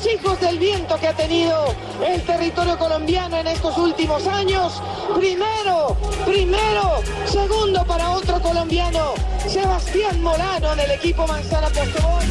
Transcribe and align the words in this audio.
los 0.00 0.14
hijos 0.14 0.40
del 0.40 0.58
viento 0.58 0.96
que 0.98 1.08
ha 1.08 1.12
tenido 1.14 1.74
el 2.06 2.22
territorio 2.22 2.78
colombiano 2.78 3.36
en 3.36 3.46
estos 3.46 3.76
últimos 3.76 4.26
años. 4.26 4.80
Primero, 5.14 5.96
primero, 6.24 7.00
segundo 7.26 7.84
para 7.84 8.10
otro 8.10 8.40
colombiano, 8.40 9.14
Sebastián 9.46 10.22
Molano 10.22 10.72
en 10.72 10.80
el 10.80 10.90
equipo 10.92 11.26
Manzana 11.26 11.68
Postobón. 11.68 12.24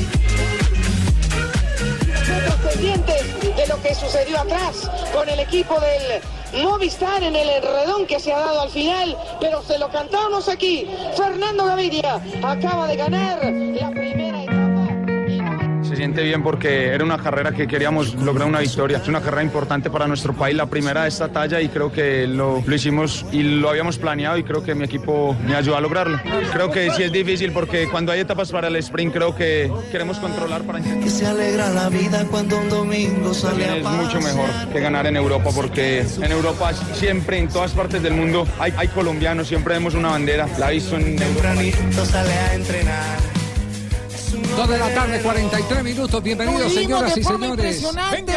Pendientes 2.64 3.56
de 3.56 3.68
lo 3.68 3.82
que 3.82 3.96
sucedió 3.96 4.40
atrás 4.40 4.90
con 5.14 5.28
el 5.28 5.40
equipo 5.40 5.80
del 5.80 6.64
Movistar 6.64 7.22
en 7.24 7.36
el 7.36 7.50
enredón 7.50 8.06
que 8.08 8.20
se 8.20 8.34
ha 8.34 8.40
dado 8.40 8.62
al 8.62 8.70
final, 8.70 9.16
pero 9.40 9.62
se 9.62 9.78
lo 9.78 9.90
cantamos 9.90 10.48
aquí. 10.48 10.88
Fernando 11.16 11.66
Gaviria 11.66 12.22
acaba 12.44 12.88
de 12.88 12.96
ganar 12.96 13.44
la 13.44 13.92
primera 13.92 14.39
siente 16.00 16.24
bien 16.24 16.44
porque 16.44 16.94
era 16.94 17.04
una 17.04 17.18
carrera 17.18 17.52
que 17.52 17.68
queríamos 17.68 18.16
lograr 18.16 18.48
una 18.48 18.60
victoria. 18.60 19.00
Es 19.00 19.08
una 19.10 19.20
carrera 19.20 19.44
importante 19.44 19.90
para 19.90 20.08
nuestro 20.08 20.32
país, 20.32 20.56
la 20.56 20.68
primera 20.68 21.04
de 21.04 21.10
esta 21.10 21.28
talla 21.28 21.60
y 21.60 21.68
creo 21.68 21.92
que 21.92 22.26
lo, 22.26 22.64
lo 22.66 22.76
hicimos 22.76 23.26
y 23.34 23.44
lo 23.44 23.70
habíamos 23.70 23.98
planeado 23.98 24.38
y 24.38 24.44
creo 24.44 24.64
que 24.64 24.74
mi 24.76 24.86
equipo 24.86 25.36
me 25.46 25.56
ayudó 25.56 25.76
a 25.76 25.82
lograrlo. 25.82 26.18
Creo 26.54 26.72
que 26.72 26.90
sí 26.92 27.04
es 27.04 27.12
difícil 27.12 27.52
porque 27.52 27.90
cuando 27.90 28.14
hay 28.14 28.22
etapas 28.22 28.50
para 28.50 28.70
el 28.70 28.78
sprint 28.78 29.14
creo 29.14 29.36
que 29.36 29.70
queremos 29.92 30.20
controlar 30.20 30.62
para. 30.62 30.80
Que 30.80 31.10
se 31.10 31.26
alegra 31.26 31.70
la 31.70 31.90
vida 31.90 32.26
cuando 32.32 32.58
un 32.58 32.70
domingo 32.70 33.34
sale 33.34 33.66
a 33.66 33.76
es 33.76 33.84
mucho 33.84 34.22
mejor 34.22 34.50
que 34.72 34.80
ganar 34.80 35.06
en 35.06 35.18
Europa 35.18 35.50
porque 35.54 36.06
en 36.22 36.32
Europa 36.32 36.72
siempre, 36.94 37.40
en 37.40 37.50
todas 37.50 37.72
partes 37.72 38.02
del 38.02 38.14
mundo, 38.14 38.48
hay, 38.58 38.74
hay 38.78 38.88
colombianos, 38.88 39.50
siempre 39.50 39.74
vemos 39.74 39.96
una 39.96 40.12
bandera. 40.12 40.48
La 40.58 40.72
he 40.72 40.76
visto 40.76 40.96
en 40.96 41.22
Europa. 41.22 41.56
Sale 42.06 42.32
a 42.32 42.54
entrenar. 42.56 43.39
Dos 44.56 44.68
de 44.68 44.78
la 44.78 44.94
tarde, 44.94 45.22
43 45.22 45.84
minutos. 45.84 46.22
Bienvenidos, 46.24 46.74
señoras 46.74 47.16
de 47.16 47.22
y 47.22 47.24
señores. 47.24 47.50
impresionante. 47.50 48.34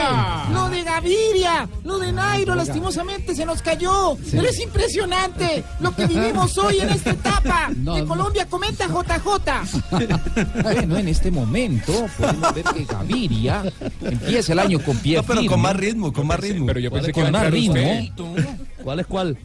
Lo 0.52 0.68
de 0.68 0.82
Gaviria, 0.84 1.68
lo 1.84 1.98
de 1.98 2.12
Nairo, 2.12 2.54
lastimosamente 2.54 3.34
se 3.34 3.44
nos 3.44 3.60
cayó. 3.60 4.16
Pero 4.30 4.42
es 4.48 4.60
impresionante 4.60 5.64
lo 5.80 5.94
que 5.96 6.06
vivimos 6.06 6.56
hoy 6.58 6.78
en 6.80 6.90
esta 6.90 7.10
etapa 7.10 7.70
No, 7.76 7.94
de 7.96 8.02
no. 8.02 8.08
Colombia. 8.08 8.46
Comenta 8.46 8.86
JJ. 8.86 10.12
Bueno, 10.62 10.96
en 10.96 11.08
este 11.08 11.30
momento 11.30 12.06
podemos 12.18 12.54
ver 12.54 12.64
que 12.64 12.84
Gaviria 12.84 13.64
empieza 14.02 14.52
el 14.52 14.58
año 14.60 14.80
con 14.80 14.96
pie 14.98 15.16
No, 15.16 15.22
pero 15.24 15.44
con 15.46 15.60
más 15.60 15.76
ritmo, 15.76 16.12
con 16.12 16.26
más 16.26 16.38
ritmo. 16.40 16.66
Pero 16.66 16.80
yo 16.80 16.90
¿Cuál 16.90 17.02
pensé 17.02 17.12
que 17.12 17.22
con 17.22 17.32
más 17.32 17.50
ritmo. 17.50 18.36
¿Cuál 18.82 19.00
es 19.00 19.06
cuál? 19.06 19.38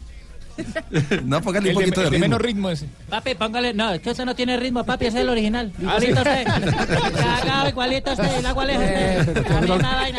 No, 1.26 1.42
póngale 1.42 1.70
un 1.70 1.76
poquito 1.76 2.00
de 2.02 2.06
de 2.06 2.10
ritmo. 2.12 2.26
menos 2.26 2.42
ritmo 2.42 2.70
ese. 2.70 2.88
Papi, 3.10 3.36
póngale. 3.36 3.74
No, 3.74 3.92
es 3.94 4.02
que 4.02 4.10
usted 4.12 4.26
no 4.26 4.36
tiene 4.36 4.58
ritmo, 4.58 4.84
papi, 4.84 5.06
ese 5.06 5.18
es 5.18 5.24
el 5.24 5.30
original. 5.30 5.72
Ah. 5.86 5.98
Igualito 6.02 6.18
usted. 6.20 6.46
Cagado, 7.18 7.70
igualito 7.70 8.12
usted. 8.12 8.42
¿la 8.42 8.54
cuál 8.54 8.70
es 8.70 8.80
este? 8.80 9.42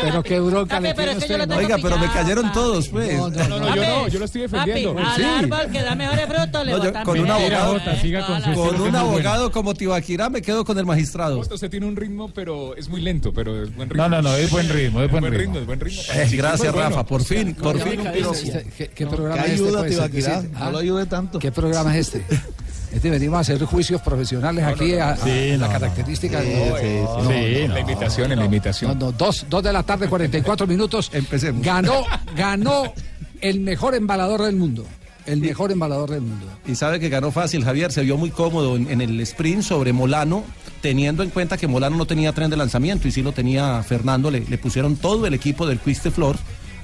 pero 0.01 0.23
qué 0.23 0.39
bronca- 0.39 0.79
le 0.79 0.93
tiene 0.93 1.17
usted, 1.17 1.51
Oiga, 1.51 1.77
pero 1.81 1.97
me 1.97 2.07
cayeron 2.07 2.51
todos, 2.51 2.87
pues. 2.89 3.17
No, 3.17 3.29
no, 3.29 3.47
No, 3.47 3.59
no, 3.59 3.75
yo 3.75 3.81
no, 3.81 4.07
yo 4.07 4.19
lo 4.19 4.25
estoy 4.25 4.41
defendiendo. 4.41 4.95
Papi, 4.95 5.23
al 5.23 5.43
árbol 5.45 5.71
que 5.71 5.81
da 5.81 5.95
mejores 5.95 6.25
frutos 6.27 6.65
le 6.65 6.75
botan 6.77 7.03
con 7.03 7.19
un 7.19 7.31
abogado- 7.31 7.79
con 8.55 8.81
un 8.81 8.95
abogado 8.95 9.51
como 9.51 9.73
Tibaquirá 9.73 10.29
me 10.29 10.41
quedo 10.41 10.63
con 10.65 10.77
el 10.77 10.85
magistrado. 10.85 11.39
Usted 11.39 11.69
tiene 11.69 11.85
un 11.85 11.95
ritmo, 11.95 12.29
pero 12.33 12.75
es 12.75 12.87
muy 12.89 13.01
lento, 13.01 13.33
pero 13.33 13.63
es 13.63 13.75
buen 13.75 13.89
ritmo. 13.89 14.03
No, 14.07 14.09
no, 14.09 14.21
no, 14.21 14.35
es 14.35 14.49
buen 14.51 14.69
ritmo, 14.69 15.01
es 15.01 15.11
buen 15.11 15.23
ritmo. 15.33 15.59
es 15.59 15.65
buen 15.65 15.79
ritmo. 15.79 16.01
Eh, 16.13 16.27
gracias. 16.31 16.73
Rafa. 16.73 17.05
Por 17.05 17.23
fin, 17.23 17.55
por 17.55 17.79
fin 17.81 17.99
un 18.01 18.11
piropo. 18.11 18.37
¿Qué, 18.77 18.87
qué 18.89 19.07
programa 19.07 19.43
¿Qué 19.43 19.53
es 19.53 19.59
este? 19.61 20.28
No 20.37 20.49
ah, 20.59 20.71
lo 20.71 20.77
ayude 20.79 21.05
tanto. 21.05 21.39
¿Qué 21.39 21.51
programa 21.51 21.95
es 21.97 22.13
este? 22.13 22.25
Este 22.91 23.07
venimos 23.11 23.37
a 23.37 23.41
hacer 23.41 23.63
juicios 23.65 24.01
profesionales 24.01 24.63
aquí 24.65 24.95
a, 24.95 25.11
a 25.11 25.15
Sí, 25.17 25.51
la 25.57 25.67
no, 25.67 25.71
característica 25.73 26.41
de... 26.41 27.05
Sí, 27.21 27.67
La 27.67 27.75
no. 27.75 27.79
imitación, 27.79 28.31
en 28.31 28.39
la 28.39 28.45
No, 28.45 28.49
imitación. 28.49 28.97
no, 28.97 29.11
dos, 29.11 29.45
dos 29.47 29.61
de 29.61 29.71
la 29.71 29.83
tarde, 29.83 30.07
44 30.09 30.65
minutos. 30.65 31.11
Empecemos. 31.13 31.63
Ganó, 31.63 32.03
ganó 32.35 32.91
el 33.41 33.59
mejor 33.59 33.93
embalador 33.93 34.41
del 34.41 34.55
mundo. 34.55 34.85
El 35.27 35.39
mejor 35.39 35.71
embalador 35.71 36.09
del 36.09 36.21
mundo. 36.21 36.47
Y 36.65 36.73
sabe 36.73 36.99
que 36.99 37.09
ganó 37.09 37.29
fácil, 37.29 37.63
Javier. 37.63 37.91
Se 37.91 38.01
vio 38.01 38.17
muy 38.17 38.31
cómodo 38.31 38.75
en, 38.75 38.89
en 38.89 39.01
el 39.01 39.19
sprint 39.21 39.61
sobre 39.61 39.93
Molano, 39.93 40.43
teniendo 40.81 41.21
en 41.21 41.29
cuenta 41.29 41.57
que 41.57 41.67
Molano 41.67 41.95
no 41.95 42.07
tenía 42.07 42.33
tren 42.33 42.49
de 42.49 42.57
lanzamiento 42.57 43.07
y 43.07 43.11
sí 43.11 43.21
lo 43.21 43.33
tenía 43.33 43.83
Fernando. 43.83 44.31
Le, 44.31 44.39
le 44.39 44.57
pusieron 44.57 44.95
todo 44.95 45.27
el 45.27 45.35
equipo 45.35 45.67
del 45.67 45.77
Quiste 45.77 46.09
Flor 46.09 46.37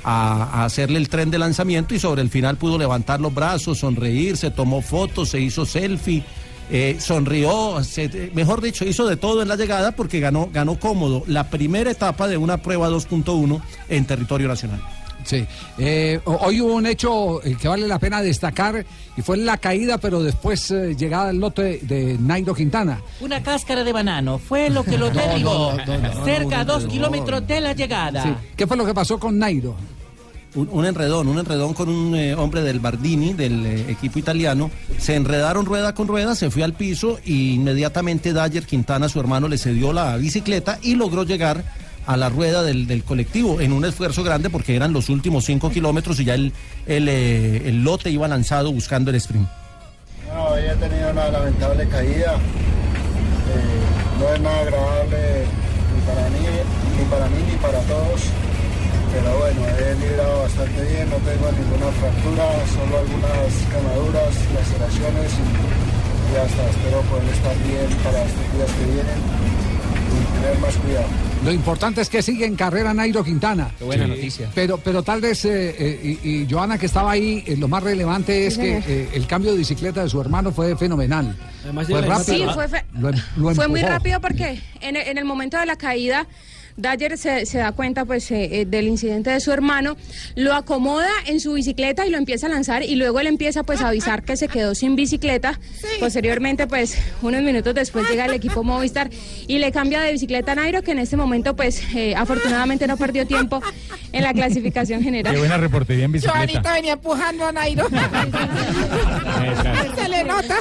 a, 0.05 0.43
a 0.61 0.65
hacerle 0.65 0.99
el 0.99 1.09
tren 1.09 1.31
de 1.31 1.39
lanzamiento 1.39 1.95
y 1.95 1.99
sobre 1.99 2.21
el 2.21 2.29
final 2.29 2.57
pudo 2.57 2.77
levantar 2.77 3.19
los 3.19 3.33
brazos, 3.33 3.79
sonreír, 3.79 4.37
se 4.37 4.51
tomó 4.51 4.81
fotos, 4.81 5.29
se 5.29 5.39
hizo 5.41 5.65
selfie. 5.65 6.23
eh, 6.71 6.97
sonrió, 6.99 7.83
se- 7.83 8.31
mejor 8.33 8.61
dicho, 8.61 8.85
hizo 8.85 9.05
de 9.07 9.17
todo 9.17 9.41
en 9.41 9.47
la 9.47 9.55
llegada 9.55 9.91
porque 9.91 10.19
ganó, 10.19 10.49
ganó 10.51 10.79
cómodo 10.79 11.23
la 11.27 11.49
primera 11.49 11.91
etapa 11.91 12.27
de 12.27 12.37
una 12.37 12.57
prueba 12.57 12.89
2.1 12.89 13.61
en 13.89 14.05
territorio 14.05 14.47
nacional. 14.47 14.81
Sí. 15.23 15.43
Eh, 15.79 16.19
ho- 16.25 16.37
hoy 16.41 16.61
hubo 16.61 16.73
un 16.75 16.85
hecho 16.85 17.43
eh, 17.43 17.55
que 17.59 17.67
vale 17.67 17.87
la 17.87 17.97
pena 17.97 18.21
destacar 18.21 18.85
y 19.17 19.21
fue 19.23 19.37
la 19.37 19.57
caída, 19.57 19.97
pero 19.97 20.21
después 20.21 20.69
eh, 20.71 20.95
llegada 20.95 21.29
al 21.29 21.37
lote 21.39 21.79
de 21.81 22.15
Nairo 22.19 22.53
Quintana. 22.53 22.99
Una 23.21 23.41
cáscara 23.41 23.83
de 23.83 23.91
banano 23.91 24.37
fue 24.39 24.69
lo 24.69 24.83
que 24.83 24.97
lo 24.99 25.09
derribó. 25.11 25.73
no, 25.75 25.85
no, 25.85 25.97
no, 25.99 26.13
no, 26.15 26.25
cerca 26.25 26.59
a 26.59 26.65
dos 26.65 26.83
no, 26.83 26.89
kilómetros 26.89 27.47
de 27.47 27.59
la 27.61 27.73
llegada. 27.73 28.23
Sí. 28.23 28.29
¿Qué 28.55 28.67
fue 28.67 28.77
lo 28.77 28.85
que 28.85 28.93
pasó 28.93 29.19
con 29.19 29.37
Nairo? 29.39 29.75
Un, 30.55 30.85
enredón, 30.85 31.27
un 31.27 31.39
enredón 31.39 31.73
con 31.73 31.89
un 31.89 32.15
eh, 32.15 32.33
hombre 32.35 32.61
del 32.61 32.79
Bardini, 32.79 33.33
del 33.33 33.65
eh, 33.65 33.91
equipo 33.91 34.19
italiano. 34.19 34.71
Se 34.97 35.15
enredaron 35.15 35.65
rueda 35.65 35.93
con 35.93 36.07
rueda, 36.07 36.35
se 36.35 36.49
fue 36.49 36.63
al 36.63 36.73
piso 36.73 37.19
y 37.25 37.53
inmediatamente 37.53 38.33
Dyer 38.33 38.65
Quintana, 38.65 39.09
su 39.09 39.19
hermano, 39.19 39.47
le 39.47 39.57
cedió 39.57 39.93
la 39.93 40.17
bicicleta 40.17 40.79
y 40.81 40.95
logró 40.95 41.23
llegar 41.23 41.63
a 42.07 42.17
la 42.17 42.29
rueda 42.29 42.63
del, 42.63 43.03
colectivo 43.03 43.59
en 43.59 43.73
un 43.73 43.83
esfuerzo 43.83 44.23
grande 44.23 44.49
porque 44.49 44.75
eran 44.75 44.93
los 44.93 45.09
últimos 45.09 45.45
cinco 45.45 45.71
kilómetros 45.71 46.19
y 46.19 46.25
ya 46.25 46.35
el, 46.35 46.53
el, 46.85 47.09
eh, 47.09 47.67
el 47.67 47.83
lote 47.83 48.11
iba 48.11 48.27
lanzado 48.27 48.71
buscando 48.71 49.09
el 49.09 49.17
sprint. 49.17 49.47
Bueno, 50.27 50.57
he 50.57 50.75
tenido 50.75 51.11
una 51.11 51.29
lamentable 51.29 51.87
caída. 51.87 52.37
No 54.19 54.33
es 54.33 54.41
nada 54.41 54.59
agradable 54.61 55.45
ni 55.93 56.01
para 56.05 56.29
mí, 56.29 56.39
ni 56.97 57.05
para 57.05 57.27
mí, 57.27 57.37
ni 57.51 57.57
para 57.57 57.79
todos. 57.81 58.21
Pero 59.15 59.37
bueno, 59.39 59.61
he 59.79 59.95
librado 59.95 60.41
bastante 60.41 60.81
bien, 60.91 61.09
no 61.09 61.15
tengo 61.17 61.49
ninguna 61.51 61.91
fractura, 61.93 62.45
solo 62.67 62.97
algunas 62.99 63.53
quemaduras, 63.71 64.35
laceraciones 64.53 65.31
y 65.31 66.33
ya 66.33 66.43
está. 66.43 66.69
Espero 66.69 67.01
poder 67.03 67.29
estar 67.33 67.55
bien 67.63 67.87
para 68.03 68.23
estos 68.25 68.53
días 68.53 68.71
que 68.77 68.85
vienen 68.91 69.19
y 70.11 70.41
tener 70.41 70.59
más 70.59 70.75
cuidado. 70.75 71.07
Lo 71.45 71.51
importante 71.53 72.01
es 72.01 72.09
que 72.09 72.21
sigue 72.21 72.45
en 72.45 72.55
carrera 72.55 72.93
Nairo 72.93 73.23
Quintana. 73.23 73.69
Qué 73.77 73.85
buena 73.85 74.07
noticia. 74.07 74.49
Pero, 74.53 74.77
pero 74.79 75.01
tal 75.03 75.21
vez, 75.21 75.45
eh, 75.45 75.75
eh, 75.77 76.19
y, 76.23 76.41
y 76.41 76.47
Joana 76.49 76.77
que 76.77 76.87
estaba 76.87 77.11
ahí, 77.11 77.43
eh, 77.47 77.55
lo 77.55 77.67
más 77.69 77.83
relevante 77.83 78.47
es 78.47 78.57
que 78.57 78.77
eh, 78.85 79.09
el 79.13 79.27
cambio 79.27 79.51
de 79.51 79.59
bicicleta 79.59 80.03
de 80.03 80.09
su 80.09 80.19
hermano 80.19 80.51
fue 80.51 80.75
fenomenal. 80.75 81.37
Fue 81.87 82.01
rápido. 82.01 82.23
Sí, 82.23 82.45
fue, 82.53 82.67
fe- 82.67 82.85
Lo 82.99 83.09
em- 83.09 83.21
lo 83.37 83.55
fue 83.55 83.67
muy 83.67 83.81
rápido 83.81 84.19
porque 84.19 84.59
en 84.81 84.95
en 84.97 85.17
el 85.17 85.25
momento 85.25 85.57
de 85.57 85.65
la 85.67 85.75
caída, 85.77 86.25
Dyer 86.77 87.17
se, 87.17 87.45
se 87.45 87.57
da 87.59 87.71
cuenta 87.71 88.03
pues 88.03 88.29
eh, 88.31 88.61
eh, 88.61 88.65
del 88.65 88.87
incidente 88.87 89.29
de 89.29 89.39
su 89.39 89.51
hermano, 89.53 89.95
lo 90.35 90.53
acomoda 90.53 91.07
en 91.25 91.39
su 91.39 91.53
bicicleta 91.53 92.05
y 92.05 92.09
lo 92.09 92.17
empieza 92.17 92.47
a 92.47 92.49
lanzar 92.49 92.83
y 92.83 92.95
luego 92.95 93.21
él 93.21 93.27
empieza 93.27 93.63
pues 93.63 93.81
a 93.81 93.87
avisar 93.87 94.23
que 94.23 94.35
se 94.35 94.49
quedó 94.49 94.75
sin 94.75 94.97
bicicleta. 94.97 95.57
Posteriormente 96.01 96.67
pues 96.67 96.97
unos 97.21 97.41
minutos 97.43 97.73
después 97.75 98.09
llega 98.09 98.25
el 98.25 98.33
equipo 98.33 98.61
Movistar 98.63 99.09
y 99.47 99.59
le 99.59 99.71
cambia 99.71 100.01
de 100.01 100.11
bicicleta 100.11 100.51
a 100.51 100.55
Nairo 100.55 100.81
que 100.81 100.91
en 100.91 100.99
este 100.99 101.15
momento 101.15 101.55
pues 101.55 101.81
eh, 101.95 102.13
afortunadamente 102.15 102.87
no 102.87 102.97
perdió 102.97 103.25
tiempo 103.25 103.61
en 104.11 104.23
la 104.23 104.33
clasificación 104.33 105.01
general. 105.01 105.31
Qué 105.33 105.39
buena 105.39 105.57
reportería 105.57 106.05
en 106.05 106.11
Joanita 106.11 106.41
bicicleta. 106.45 106.73
venía 106.73 106.93
empujando 106.93 107.45
a 107.45 107.51
Nairo. 107.53 107.87
Se 109.95 110.09
le 110.09 110.23
nota. 110.23 110.55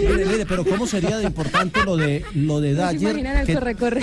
Mire, 0.00 0.24
mire, 0.26 0.46
pero 0.46 0.64
¿cómo 0.64 0.86
sería 0.86 1.18
de 1.18 1.24
importante 1.24 1.82
lo 1.84 1.96
de, 1.96 2.24
lo 2.34 2.60
de 2.60 2.72
¿No 2.74 2.90
se 2.90 2.96
Dyer? 2.96 3.10
imaginan 3.10 3.36
el 3.38 3.46
que- 3.46 3.54
corre-corre? 3.54 4.00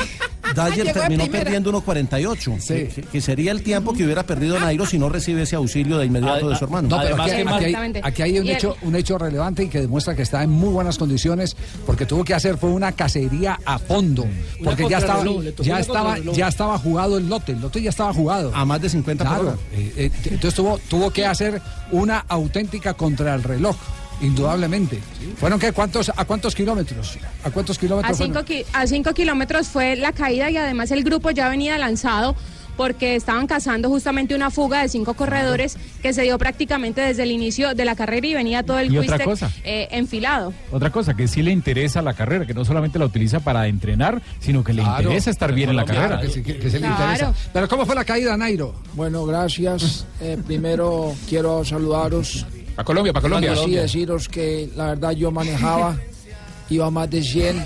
Dyer 0.54 0.86
Llegó 0.86 1.00
terminó. 1.00 1.24
Perdiendo 1.46 1.72
1.48, 1.72 2.68
que, 2.68 2.88
que- 2.88 3.02
que 3.04 3.22
sería 3.22 3.52
el 3.52 3.62
tiempo 3.64 3.94
que 3.94 4.04
hubiera 4.04 4.24
perdido 4.24 4.60
Nairo 4.60 4.86
si 4.86 4.98
no 5.00 5.10
recibe 5.10 5.44
ese 5.44 5.56
auxilio 5.56 5.98
de 5.98 6.06
inmediato 6.06 6.50
de 6.50 6.56
su 6.56 6.64
hermano. 6.66 6.88
No, 6.90 6.98
pero 7.02 7.16
Además 7.22 7.28
aquí, 7.28 7.36
hay, 7.36 7.42
Exactamente. 7.72 8.02
aquí 8.04 8.22
hay 8.22 8.40
un, 8.40 8.48
hecho, 8.48 8.76
un 8.82 8.96
hecho 8.96 9.18
relevante 9.18 9.64
y 9.64 9.68
que 9.70 9.82
demuestra 9.82 10.16
que 10.16 10.22
está 10.24 10.44
en 10.44 10.50
muy 10.50 10.70
buenas 10.70 10.98
condiciones 10.98 11.56
porque 11.86 12.06
tuvo 12.06 12.24
que 12.24 12.34
hacer 12.34 12.58
fue 12.58 12.70
una 12.72 12.92
cacería 12.92 13.60
a 13.66 13.80
fondo 13.80 14.26
porque 14.64 14.88
ya 14.90 14.98
estaba 14.98 15.24
contrarreloj, 15.24 15.56
ya 15.66 15.80
estaba 15.80 16.00
contrarreloj. 16.04 16.36
ya 16.36 16.48
estaba 16.48 16.78
jugado 16.78 17.18
el 17.18 17.30
lote 17.30 17.52
el 17.54 17.62
lote 17.62 17.82
ya 17.82 17.90
estaba 17.90 18.14
jugado 18.14 18.52
A 18.56 18.66
más 18.66 18.82
de 18.82 18.90
50 18.90 19.24
por 19.24 19.34
claro 19.34 19.48
hora. 19.50 19.58
eh, 19.74 19.92
eh, 19.98 20.12
entonces 20.26 20.54
tuvo 20.54 20.78
tuvo 20.90 21.12
que 21.12 21.26
hacer 21.26 21.62
una 21.92 22.20
auténtica 22.28 22.94
contra 22.96 23.36
el 23.36 23.44
reloj 23.44 23.76
indudablemente 24.22 25.00
fueron 25.38 25.60
qué 25.60 25.72
cuántos 25.72 26.10
a 26.16 26.26
cuántos 26.26 26.56
kilómetros 26.56 27.18
a 27.44 27.52
cuántos 27.52 27.78
A 27.78 27.82
kilómetros 27.82 28.18
fueron? 28.18 28.34
cinco, 28.36 28.46
ki- 28.46 28.66
a 28.74 28.88
cinco 28.88 29.14
kilómetros 29.14 29.68
fue 29.68 29.96
la 29.96 30.12
caída 30.14 30.50
y 30.50 30.58
además 30.58 30.92
el 30.92 31.04
grupo 31.04 31.32
ya 31.32 31.50
venía 31.50 31.78
lanzado 31.78 32.36
porque 32.78 33.16
estaban 33.16 33.48
cazando 33.48 33.88
justamente 33.88 34.36
una 34.36 34.52
fuga 34.52 34.82
de 34.82 34.90
cinco 34.90 35.14
corredores 35.14 35.78
que 36.02 36.12
se 36.12 36.24
dio 36.24 36.38
prácticamente 36.38 37.00
desde 37.00 37.24
el 37.24 37.32
inicio 37.32 37.74
de 37.74 37.86
la 37.86 37.96
carrera 37.96 38.28
y 38.28 38.34
venía 38.34 38.64
todo 38.64 38.80
el 38.80 38.90
Quistec, 38.90 39.26
eh, 39.64 39.88
enfilado. 39.92 40.52
Otra 40.74 40.92
cosa, 40.92 41.14
que 41.14 41.30
sí 41.30 41.42
le 41.42 41.52
interesa 41.52 42.02
la 42.02 42.14
carrera, 42.14 42.46
que 42.46 42.54
no 42.54 42.66
solamente 42.66 43.00
la 43.00 43.06
utiliza 43.06 43.40
para 43.40 43.68
entrenar, 43.70 44.22
sino 44.42 44.62
que 44.62 44.74
le 44.74 44.82
Claro. 44.82 45.04
interesa 45.04 45.30
estar 45.32 45.54
bien 45.54 45.70
en 45.70 45.78
la 45.78 45.86
Claro, 45.86 46.02
carrera. 46.02 46.22
que 46.22 46.28
sí, 46.28 46.44
que- 46.44 46.58
que 46.58 46.70
se 46.70 46.82
le 46.82 46.88
Claro. 46.88 47.02
interesa. 47.14 47.34
Pero 47.54 47.70
¿cómo 47.70 47.86
fue 47.86 47.96
la 47.96 48.04
caída, 48.04 48.36
Nairo? 48.36 48.76
Bueno, 48.94 49.26
gracias. 49.26 50.06
Eh, 50.20 50.38
primero 50.46 51.16
quiero 51.30 51.64
saludaros. 51.64 52.46
Pa' 52.76 52.84
Colombia, 52.84 53.14
pa' 53.14 53.22
Colombia. 53.22 53.56
Sí 53.56 53.72
deciros 53.72 54.28
que 54.28 54.70
la 54.76 54.88
verdad 54.88 55.12
yo 55.12 55.32
manejaba, 55.32 55.98
iba 56.70 56.88
a 56.88 56.92
más 56.92 57.10
de 57.10 57.24
100, 57.24 57.64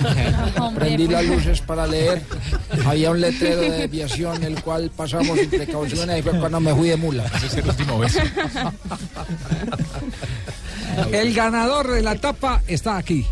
prendí 0.76 1.08
las 1.08 1.26
luces 1.26 1.62
para 1.62 1.88
leer, 1.88 2.22
había 2.86 3.12
un 3.12 3.22
letrero 3.22 3.62
de 3.62 3.72
desviación 3.72 4.44
el 4.44 4.62
cual 4.62 4.92
pasamos 4.96 5.40
sin 5.40 5.50
precauciones 5.50 6.20
y 6.20 6.22
fue 6.22 6.40
cuando 6.40 6.60
me 6.60 6.76
fui 6.76 6.90
de 6.90 6.98
mula. 6.98 7.26
Ese 7.36 7.48
es 7.48 7.56
el 7.56 7.68
último 7.68 8.00
beso. 8.00 8.20
El 11.12 11.34
ganador 11.34 11.92
de 11.92 12.02
la 12.02 12.14
etapa 12.14 12.62
está 12.68 12.98
aquí. 12.98 13.26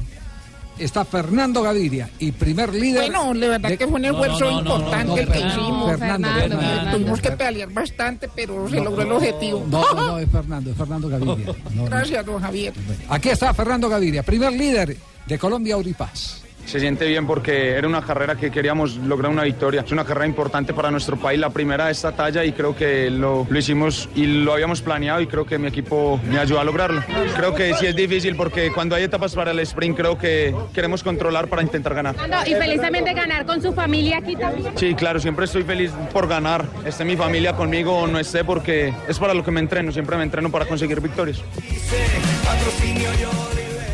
Está 0.80 1.04
Fernando 1.06 1.64
Gaviria 1.64 2.10
y 2.20 2.32
primer 2.32 2.74
líder. 2.74 3.10
Bueno, 3.12 3.34
la 3.34 3.48
verdad 3.48 3.70
de- 3.70 3.78
que 3.78 3.88
fue 3.88 3.96
un 4.00 4.06
esfuerzo 4.06 4.52
importante 4.52 5.22
el 5.22 5.28
que 5.28 5.40
hicimos. 5.40 5.90
Fernando, 5.92 6.28
Fernando, 6.28 6.58
Fernando. 6.60 6.92
Tuvimos 6.98 7.22
que 7.22 7.32
pelear 7.32 7.70
bastante, 7.74 8.30
pero 8.36 8.70
se 8.70 8.76
logró 8.80 9.02
el 9.02 9.12
objetivo. 9.12 9.66
No, 9.70 9.94
no, 9.94 10.20
es 10.20 10.30
Fernando, 10.30 10.70
es 10.72 10.78
Fernando 10.78 11.10
Gaviria. 11.10 11.54
Gracias, 11.86 12.26
don 12.26 12.40
Javier. 12.42 12.74
Aquí 13.10 13.30
está 13.30 13.54
Fernando 13.54 13.90
Gaviria, 13.90 14.22
primer 14.24 14.54
líder 14.54 14.96
de 15.26 15.40
Colombia 15.40 15.76
Auripaz. 15.76 16.42
Se 16.68 16.82
siente 16.82 17.08
bien 17.08 17.26
porque 17.26 17.72
era 17.72 17.88
una 17.88 18.02
carrera 18.02 18.36
que 18.36 18.52
queríamos 18.52 18.98
lograr 18.98 19.32
una 19.32 19.44
victoria. 19.44 19.82
Es 19.86 19.92
una 19.94 20.04
carrera 20.04 20.28
importante 20.28 20.74
para 20.74 20.92
nuestro 20.92 21.16
país, 21.16 21.40
la 21.40 21.50
primera 21.50 21.86
de 21.86 21.94
esta 21.94 22.12
talla 22.12 22.44
y 22.44 22.52
creo 22.52 22.76
que 22.76 23.10
lo, 23.10 23.48
lo 23.50 23.58
hicimos 23.58 24.10
y 24.16 24.26
lo 24.26 24.52
habíamos 24.52 24.82
planeado 24.82 25.22
y 25.22 25.28
creo 25.28 25.46
que 25.46 25.58
mi 25.58 25.68
equipo 25.68 26.20
me 26.30 26.38
ayudó 26.38 26.60
a 26.60 26.66
lograrlo. 26.66 27.02
Creo 27.38 27.56
que 27.56 27.74
sí 27.76 27.86
es 27.86 27.96
difícil 27.96 28.36
porque 28.36 28.70
cuando 28.74 28.96
hay 28.96 29.04
etapas 29.04 29.34
para 29.34 29.52
el 29.52 29.60
sprint 29.60 29.96
creo 29.96 30.18
que 30.18 30.54
queremos 30.74 31.04
controlar 31.04 31.48
para 31.48 31.62
intentar 31.62 31.96
ganar. 31.96 32.16
Y 32.46 32.54
feliz 32.54 32.82
también 32.82 33.06
de 33.06 33.14
ganar 33.14 33.46
con 33.46 33.62
su 33.62 33.72
familia 33.72 34.18
aquí 34.18 34.36
también. 34.36 34.74
Sí, 34.78 34.94
claro, 34.94 35.22
siempre 35.22 35.46
estoy 35.46 35.64
feliz 35.64 35.92
por 36.12 36.28
ganar. 36.28 36.66
Esté 36.86 37.06
mi 37.06 37.16
familia 37.16 37.54
conmigo 37.56 37.98
o 37.98 38.08
no 38.08 38.20
esté 38.20 38.44
porque 38.44 38.94
es 39.08 39.18
para 39.18 39.34
lo 39.34 39.42
que 39.42 39.52
me 39.52 39.62
entreno. 39.62 39.94
Siempre 39.94 40.18
me 40.18 40.24
entreno 40.24 40.52
para 40.52 40.66
conseguir 40.66 41.00
victorias. 41.00 41.42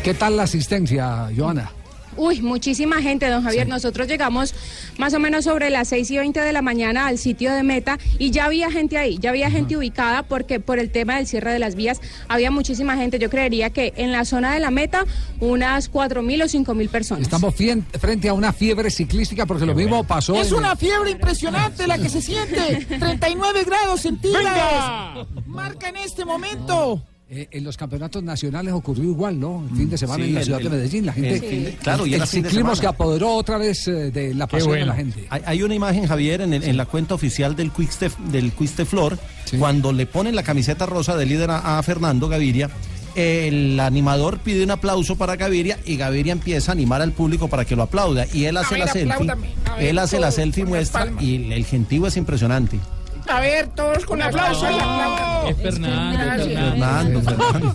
¿Qué 0.02 0.12
tal 0.14 0.36
la 0.36 0.42
asistencia, 0.42 1.28
Joana? 1.36 1.70
Uy, 2.16 2.40
muchísima 2.42 3.00
gente, 3.02 3.28
don 3.28 3.42
Javier. 3.42 3.68
Nosotros 3.68 4.06
llegamos 4.08 4.54
más 4.98 5.14
o 5.14 5.18
menos 5.18 5.44
sobre 5.44 5.70
las 5.70 5.88
6 5.88 6.10
y 6.10 6.18
20 6.18 6.40
de 6.40 6.52
la 6.52 6.62
mañana 6.62 7.06
al 7.06 7.18
sitio 7.18 7.52
de 7.52 7.62
meta 7.62 7.98
y 8.18 8.30
ya 8.30 8.44
había 8.46 8.70
gente 8.70 8.98
ahí, 8.98 9.18
ya 9.20 9.30
había 9.30 9.50
gente 9.50 9.76
ubicada 9.76 10.22
porque 10.22 10.60
por 10.60 10.78
el 10.78 10.90
tema 10.90 11.16
del 11.16 11.26
cierre 11.26 11.52
de 11.52 11.58
las 11.58 11.74
vías 11.74 12.00
había 12.28 12.50
muchísima 12.50 12.96
gente. 12.96 13.18
Yo 13.18 13.30
creería 13.30 13.70
que 13.70 13.92
en 13.96 14.12
la 14.12 14.24
zona 14.24 14.54
de 14.54 14.60
la 14.60 14.70
meta 14.70 15.04
unas 15.40 15.88
4 15.88 16.22
mil 16.22 16.42
o 16.42 16.48
5 16.48 16.74
mil 16.74 16.88
personas. 16.88 17.22
Estamos 17.22 17.54
frente 18.00 18.28
a 18.28 18.32
una 18.34 18.52
fiebre 18.52 18.90
ciclística 18.90 19.46
porque 19.46 19.66
lo 19.66 19.74
mismo 19.74 20.04
pasó. 20.04 20.34
Es 20.36 20.48
en- 20.48 20.54
una 20.58 20.76
fiebre 20.76 21.10
impresionante 21.10 21.86
la 21.86 21.98
que 21.98 22.08
se 22.08 22.22
siente. 22.22 22.86
39 22.98 23.64
grados 23.64 24.00
centígrados. 24.02 25.26
Marca 25.46 25.88
en 25.88 25.96
este 25.96 26.24
momento. 26.24 27.02
Eh, 27.30 27.48
en 27.52 27.64
los 27.64 27.78
campeonatos 27.78 28.22
nacionales 28.22 28.74
ocurrió 28.74 29.04
igual, 29.04 29.40
¿no? 29.40 29.64
El 29.70 29.76
fin 29.76 29.88
de 29.88 29.96
semana 29.96 30.22
Sí, 30.22 30.28
en 30.28 30.34
la 30.34 30.40
el- 30.40 30.44
ciudad 30.44 30.60
el- 30.60 30.68
de 30.70 30.76
Medellín, 30.76 31.06
la 31.06 31.12
gente. 31.14 31.34
el 31.34 31.40
fin 31.40 31.64
de- 31.64 31.70
claro, 31.76 32.04
y 32.06 32.10
el 32.10 32.14
era 32.16 32.26
fin 32.26 32.42
de 32.42 32.48
ciclismo 32.50 32.74
semana. 32.76 32.80
que 32.82 32.86
apoderó 32.86 33.34
otra 33.34 33.56
vez 33.56 33.88
eh, 33.88 34.10
de 34.10 34.34
la 34.34 34.46
pasión 34.46 34.72
de 34.74 34.84
la 34.84 34.94
gente. 34.94 35.26
Hay, 35.30 35.40
hay 35.46 35.62
una 35.62 35.74
imagen, 35.74 36.06
Javier, 36.06 36.42
en, 36.42 36.52
el- 36.52 36.64
en 36.64 36.76
la 36.76 36.84
cuenta 36.84 37.14
oficial 37.14 37.56
del 37.56 37.70
Quickstep, 37.72 38.12
del 38.30 38.52
Quickstep 38.52 38.86
Flor, 38.86 39.18
cuando 39.58 39.90
le 39.92 40.04
ponen 40.04 40.36
la 40.36 40.42
camiseta 40.42 40.84
rosa 40.84 41.16
de 41.16 41.24
líder 41.24 41.50
a, 41.50 41.78
a 41.78 41.82
Fernando 41.82 42.28
Gaviria. 42.28 42.68
El 43.14 43.78
animador 43.80 44.40
pide 44.40 44.62
un 44.64 44.72
aplauso 44.72 45.16
para 45.16 45.36
Gaviria 45.36 45.78
y 45.86 45.96
Gaviria 45.96 46.32
empieza 46.32 46.72
a 46.72 46.74
animar 46.74 47.00
al 47.00 47.12
público 47.12 47.48
para 47.48 47.64
que 47.64 47.74
lo 47.76 47.84
aplauda. 47.84 48.26
Y 48.34 48.44
él 48.46 48.56
hace 48.58 48.76
la 48.76 48.86
selfie. 48.88 49.26
ver, 49.26 49.38
Él 49.86 49.98
hace 49.98 50.18
la 50.20 50.30
selfie 50.30 50.64
muestra 50.64 51.10
y 51.20 51.36
el, 51.36 51.52
el 51.52 51.64
gentío 51.64 52.06
es 52.06 52.16
impresionante. 52.16 52.78
A 53.26 53.40
ver, 53.40 53.68
todos 53.68 54.04
con 54.04 54.20
aplausos 54.22 54.64
aplaudan. 54.64 55.48
Es 55.48 55.56
Fernando. 55.56 57.20
Fernando, 57.22 57.22
Fernando. 57.22 57.74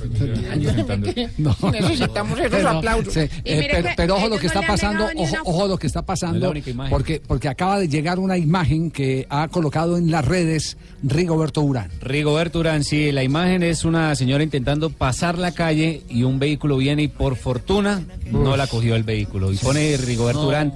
No, 1.37 1.55
no, 1.61 1.71
Necesitamos 1.71 2.37
no. 2.37 2.45
esos 2.45 2.51
Pero, 2.57 2.69
aplausos. 2.69 3.13
sí, 3.13 3.21
Y 3.21 3.51
eh, 3.51 3.93
pero, 3.95 4.15
ojo 4.15 4.27
lo 4.27 4.35
ellos 4.35 4.41
que 4.41 4.47
no 4.47 4.53
está 4.61 4.67
pasando, 4.67 5.05
ojo, 5.15 5.35
ojo 5.45 5.67
lo 5.67 5.77
que 5.77 5.87
está 5.87 5.99
No 5.99 6.01
es 6.01 6.07
pasando, 6.07 6.53
porque, 6.89 7.21
porque 7.25 7.47
acaba 7.47 7.79
de 7.79 7.87
llegar 7.87 8.19
una 8.19 8.37
imagen 8.37 8.91
que 8.91 9.25
ha 9.29 9.47
colocado 9.47 9.97
en 9.97 10.11
las 10.11 10.25
redes 10.25 10.77
Rigoberto 11.03 11.61
Urán. 11.61 11.89
Rigoberto 12.01 12.59
Urán, 12.59 12.83
sí, 12.83 13.11
la 13.11 13.23
imagen 13.23 13.63
es 13.63 13.85
una 13.85 14.15
señora 14.15 14.43
intentando 14.43 14.89
pasar 14.89 15.37
la 15.37 15.51
calle 15.51 16.03
y 16.09 16.23
un 16.23 16.39
vehículo 16.39 16.77
viene 16.77 17.03
y 17.03 17.07
por 17.07 17.35
fortuna 17.35 18.01
no 18.31 18.55
la 18.57 18.67
cogió 18.67 18.95
el 18.95 19.03
vehículo. 19.03 19.51
Y 19.51 19.57
pone 19.57 19.97
Rigoberto 19.97 20.41
No. 20.43 20.47
Urán, 20.49 20.73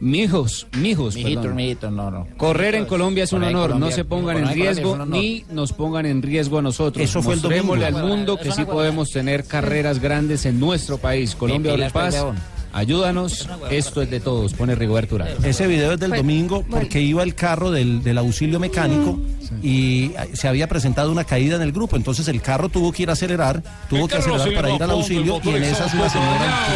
mijos, 0.00 0.66
mijos, 0.78 1.14
Mijito, 1.14 1.42
perdón. 1.42 1.56
mijito, 1.56 1.90
no, 1.90 2.10
no. 2.10 2.26
Correr 2.36 2.74
en 2.74 2.86
Colombia 2.86 3.24
es 3.24 3.32
un 3.32 3.44
honor, 3.44 3.76
no 3.76 3.90
se 3.90 4.04
pongan 4.04 4.38
en 4.38 4.48
riesgo 4.48 5.06
ni 5.06 5.44
nos 5.50 5.72
pongan 5.72 6.06
en 6.06 6.22
riesgo 6.22 6.58
a 6.58 6.62
nosotros. 6.62 7.04
Eso 7.04 7.22
fue 7.22 7.34
el 7.34 7.40
Mostrémosle 7.40 7.86
al 7.86 8.04
mundo 8.04 8.36
que 8.38 8.50
sí 8.50 8.62
una 8.62 8.72
podemos 8.72 9.10
tener 9.10 9.44
carreras 9.44 10.00
grandes 10.00 10.46
en 10.46 10.58
nuestro 10.58 10.98
país. 10.98 11.34
Colombia 11.34 11.74
pilas, 11.74 11.92
Paz, 11.92 12.16
pues, 12.16 12.38
ayúdanos, 12.72 13.48
esto 13.70 14.00
es 14.02 14.10
de 14.10 14.20
todos, 14.20 14.54
pone 14.54 14.74
Rigoberto 14.74 15.16
Urán. 15.16 15.28
Ese 15.44 15.66
video 15.66 15.92
es 15.92 16.00
del 16.00 16.10
Bueno, 16.10 16.22
domingo 16.22 16.64
porque 16.68 17.00
iba 17.00 17.22
el 17.22 17.34
carro 17.34 17.70
del, 17.70 18.02
del 18.02 18.18
auxilio 18.18 18.58
mecánico 18.58 19.18
y 19.62 20.12
eh, 20.16 20.30
se 20.34 20.48
había 20.48 20.68
presentado 20.68 21.10
una 21.10 21.24
caída 21.24 21.56
en 21.56 21.62
el 21.62 21.72
grupo. 21.72 21.96
Entonces 21.96 22.26
el 22.28 22.40
carro 22.40 22.68
tuvo 22.68 22.92
que 22.92 23.02
ir 23.02 23.10
a 23.10 23.12
acelerar, 23.14 23.62
tuvo 23.88 24.08
que 24.08 24.16
acelerar 24.16 24.54
para 24.54 24.70
ir 24.70 24.82
al 24.82 24.90
auxilio 24.92 25.40
y 25.44 25.48
en 25.50 25.62
esas 25.64 25.92
la 25.94 26.08
señora. 26.08 26.66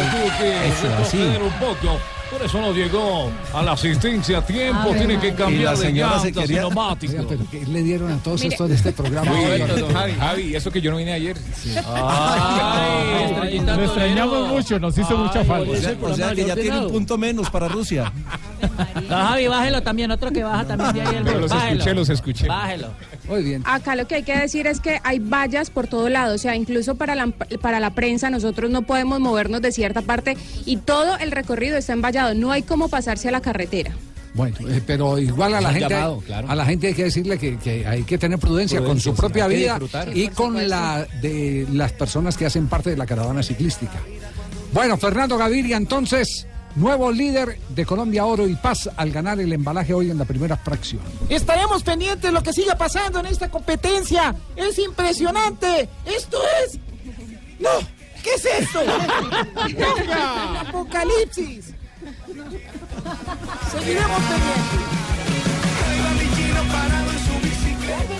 Eso, 0.67 0.93
así. 1.01 1.17
Por 2.37 2.45
eso 2.45 2.59
no 2.59 2.73
llegó 2.73 3.31
a 3.53 3.63
la 3.63 3.71
asistencia 3.71 4.39
a 4.39 4.45
tiempo. 4.45 4.89
Tiene 4.91 5.17
que 5.19 5.33
cambiar 5.33 5.61
Y 5.61 5.63
la 5.63 5.71
de 5.71 5.77
señora 5.77 6.19
se 6.19 6.33
quería- 6.33 6.59
neumáticos. 6.61 7.15
Oiga, 7.15 7.25
pero 7.29 7.45
¿qué 7.49 7.65
le 7.65 7.81
dieron 7.83 8.11
a 8.11 8.17
todos 8.17 8.41
Mire. 8.41 8.53
estos 8.53 8.69
de 8.69 8.75
este 8.75 8.91
programa? 8.91 9.31
Javi, 9.93 10.13
Javi, 10.19 10.55
eso 10.55 10.69
que 10.71 10.81
yo 10.81 10.91
no 10.91 10.97
vine 10.97 11.13
ayer. 11.13 11.37
Ay, 11.87 13.59
Lo 13.59 13.83
extrañamos 13.83 14.47
mucho, 14.49 14.79
nos 14.79 14.97
hizo 14.97 15.17
mucha 15.17 15.43
falta. 15.45 15.71
O 15.71 15.75
sea, 15.75 15.95
o 16.01 16.15
sea 16.15 16.35
que 16.35 16.45
ya 16.45 16.55
tiene 16.55 16.79
un 16.79 16.91
punto 16.91 17.17
menos 17.17 17.49
para 17.49 17.67
Rusia. 17.69 18.11
Don 19.09 19.19
Javi, 19.27 19.47
bájelo 19.47 19.81
también, 19.81 20.11
otro 20.11 20.31
que 20.31 20.43
baja 20.43 20.65
también 20.65 20.93
de 20.93 21.01
ahí 21.01 21.15
el 21.15 21.23
Pero 21.23 21.39
los 21.39 21.51
bájelo. 21.51 21.73
escuché, 21.79 21.93
los 21.93 22.09
escuché. 22.09 22.47
Bájelo. 22.47 22.89
Muy 23.27 23.43
bien. 23.43 23.63
Acá 23.65 23.95
lo 23.95 24.07
que 24.07 24.15
hay 24.15 24.23
que 24.23 24.37
decir 24.37 24.67
es 24.67 24.79
que 24.79 24.99
hay 25.03 25.19
vallas 25.19 25.69
por 25.69 25.87
todo 25.87 26.09
lado, 26.09 26.35
o 26.35 26.37
sea, 26.37 26.55
incluso 26.55 26.95
para 26.95 27.15
la, 27.15 27.27
para 27.61 27.79
la 27.79 27.91
prensa 27.91 28.29
nosotros 28.29 28.69
no 28.69 28.83
podemos 28.83 29.19
movernos 29.19 29.61
de 29.61 29.71
cierta 29.71 30.01
parte 30.01 30.37
y 30.65 30.77
todo 30.77 31.17
el 31.17 31.31
recorrido 31.31 31.77
está 31.77 31.93
envallado, 31.93 32.33
no 32.33 32.51
hay 32.51 32.63
cómo 32.63 32.89
pasarse 32.89 33.29
a 33.29 33.31
la 33.31 33.41
carretera. 33.41 33.91
Bueno, 34.35 34.57
eh, 34.67 34.81
pero 34.85 35.17
igual 35.17 35.55
a 35.55 35.61
la 35.61 35.71
gente, 35.71 35.89
llamado, 35.89 36.19
claro. 36.19 36.49
a 36.49 36.55
la 36.55 36.65
gente 36.65 36.87
hay 36.87 36.93
que 36.93 37.05
decirle 37.05 37.37
que, 37.37 37.57
que 37.57 37.87
hay 37.87 38.03
que 38.03 38.17
tener 38.17 38.37
prudencia, 38.37 38.79
con 38.79 38.87
Prudencia, 38.87 39.11
su 39.11 39.15
sí, 39.15 39.21
propia 39.21 39.47
vida 39.47 39.79
y 40.13 40.27
con 40.27 40.67
la 40.67 41.07
de 41.21 41.65
las 41.71 41.93
personas 41.93 42.35
que 42.35 42.45
hacen 42.45 42.67
parte 42.67 42.89
de 42.89 42.97
la 42.97 43.05
caravana 43.05 43.41
ciclística. 43.41 43.97
Bueno, 44.73 44.97
Fernando 44.97 45.37
Gaviria, 45.37 45.77
entonces, 45.77 46.45
nuevo 46.75 47.11
líder 47.11 47.59
de 47.69 47.85
Colombia 47.85 48.25
Oro 48.25 48.47
y 48.47 48.55
Paz 48.55 48.89
al 48.95 49.11
ganar 49.11 49.39
el 49.39 49.51
embalaje 49.53 49.93
hoy 49.93 50.11
en 50.11 50.17
la 50.17 50.25
primera 50.25 50.57
fracción. 50.57 51.01
Estaremos 51.29 51.83
pendientes 51.83 52.21
de 52.21 52.31
lo 52.31 52.43
que 52.43 52.53
siga 52.53 52.75
pasando 52.75 53.19
en 53.19 53.27
esta 53.27 53.49
competencia. 53.49 54.35
Es 54.55 54.77
impresionante. 54.79 55.89
Esto 56.05 56.37
es. 56.63 56.79
¡No! 57.59 57.69
¿Qué 58.23 58.33
es 58.33 58.45
esto? 58.45 58.79
¡Apocalipsis! 60.67 61.73
Seguiremos 63.71 64.21
pendientes. 64.23 64.95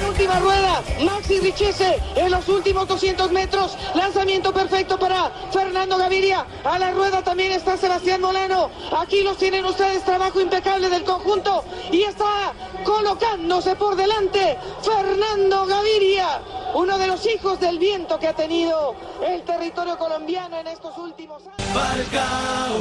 Última 0.07 0.39
rueda, 0.39 0.84
Maxi 1.03 1.39
Richese 1.39 2.00
en 2.15 2.31
los 2.31 2.48
últimos 2.48 2.88
200 2.88 3.31
metros, 3.31 3.77
lanzamiento 3.95 4.53
perfecto 4.53 4.98
para 5.00 5.31
Fernando 5.51 5.98
Gaviria, 5.98 6.45
a 6.63 6.79
la 6.79 6.91
rueda 6.91 7.24
también 7.24 7.51
está 7.51 7.75
Sebastián 7.75 8.22
Molano, 8.22 8.69
aquí 8.98 9.24
los 9.24 9.38
tienen 9.38 9.65
ustedes, 9.65 10.03
trabajo 10.05 10.39
impecable 10.39 10.89
del 10.89 11.03
conjunto. 11.03 11.63
Y 11.91 12.03
está 12.03 12.53
colocándose 12.84 13.75
por 13.75 13.95
delante 13.95 14.57
Fernando 14.81 15.65
Gaviria, 15.65 16.41
uno 16.74 16.98
de 16.98 17.07
los 17.07 17.25
hijos 17.25 17.60
del 17.60 17.79
viento 17.79 18.19
que 18.19 18.27
ha 18.27 18.34
tenido 18.34 18.95
el 19.24 19.43
territorio 19.43 19.98
colombiano 19.98 20.60
en 20.60 20.67
estos 20.67 20.98
últimos 20.98 21.41
años. 21.41 21.72
Falcao, 21.74 22.77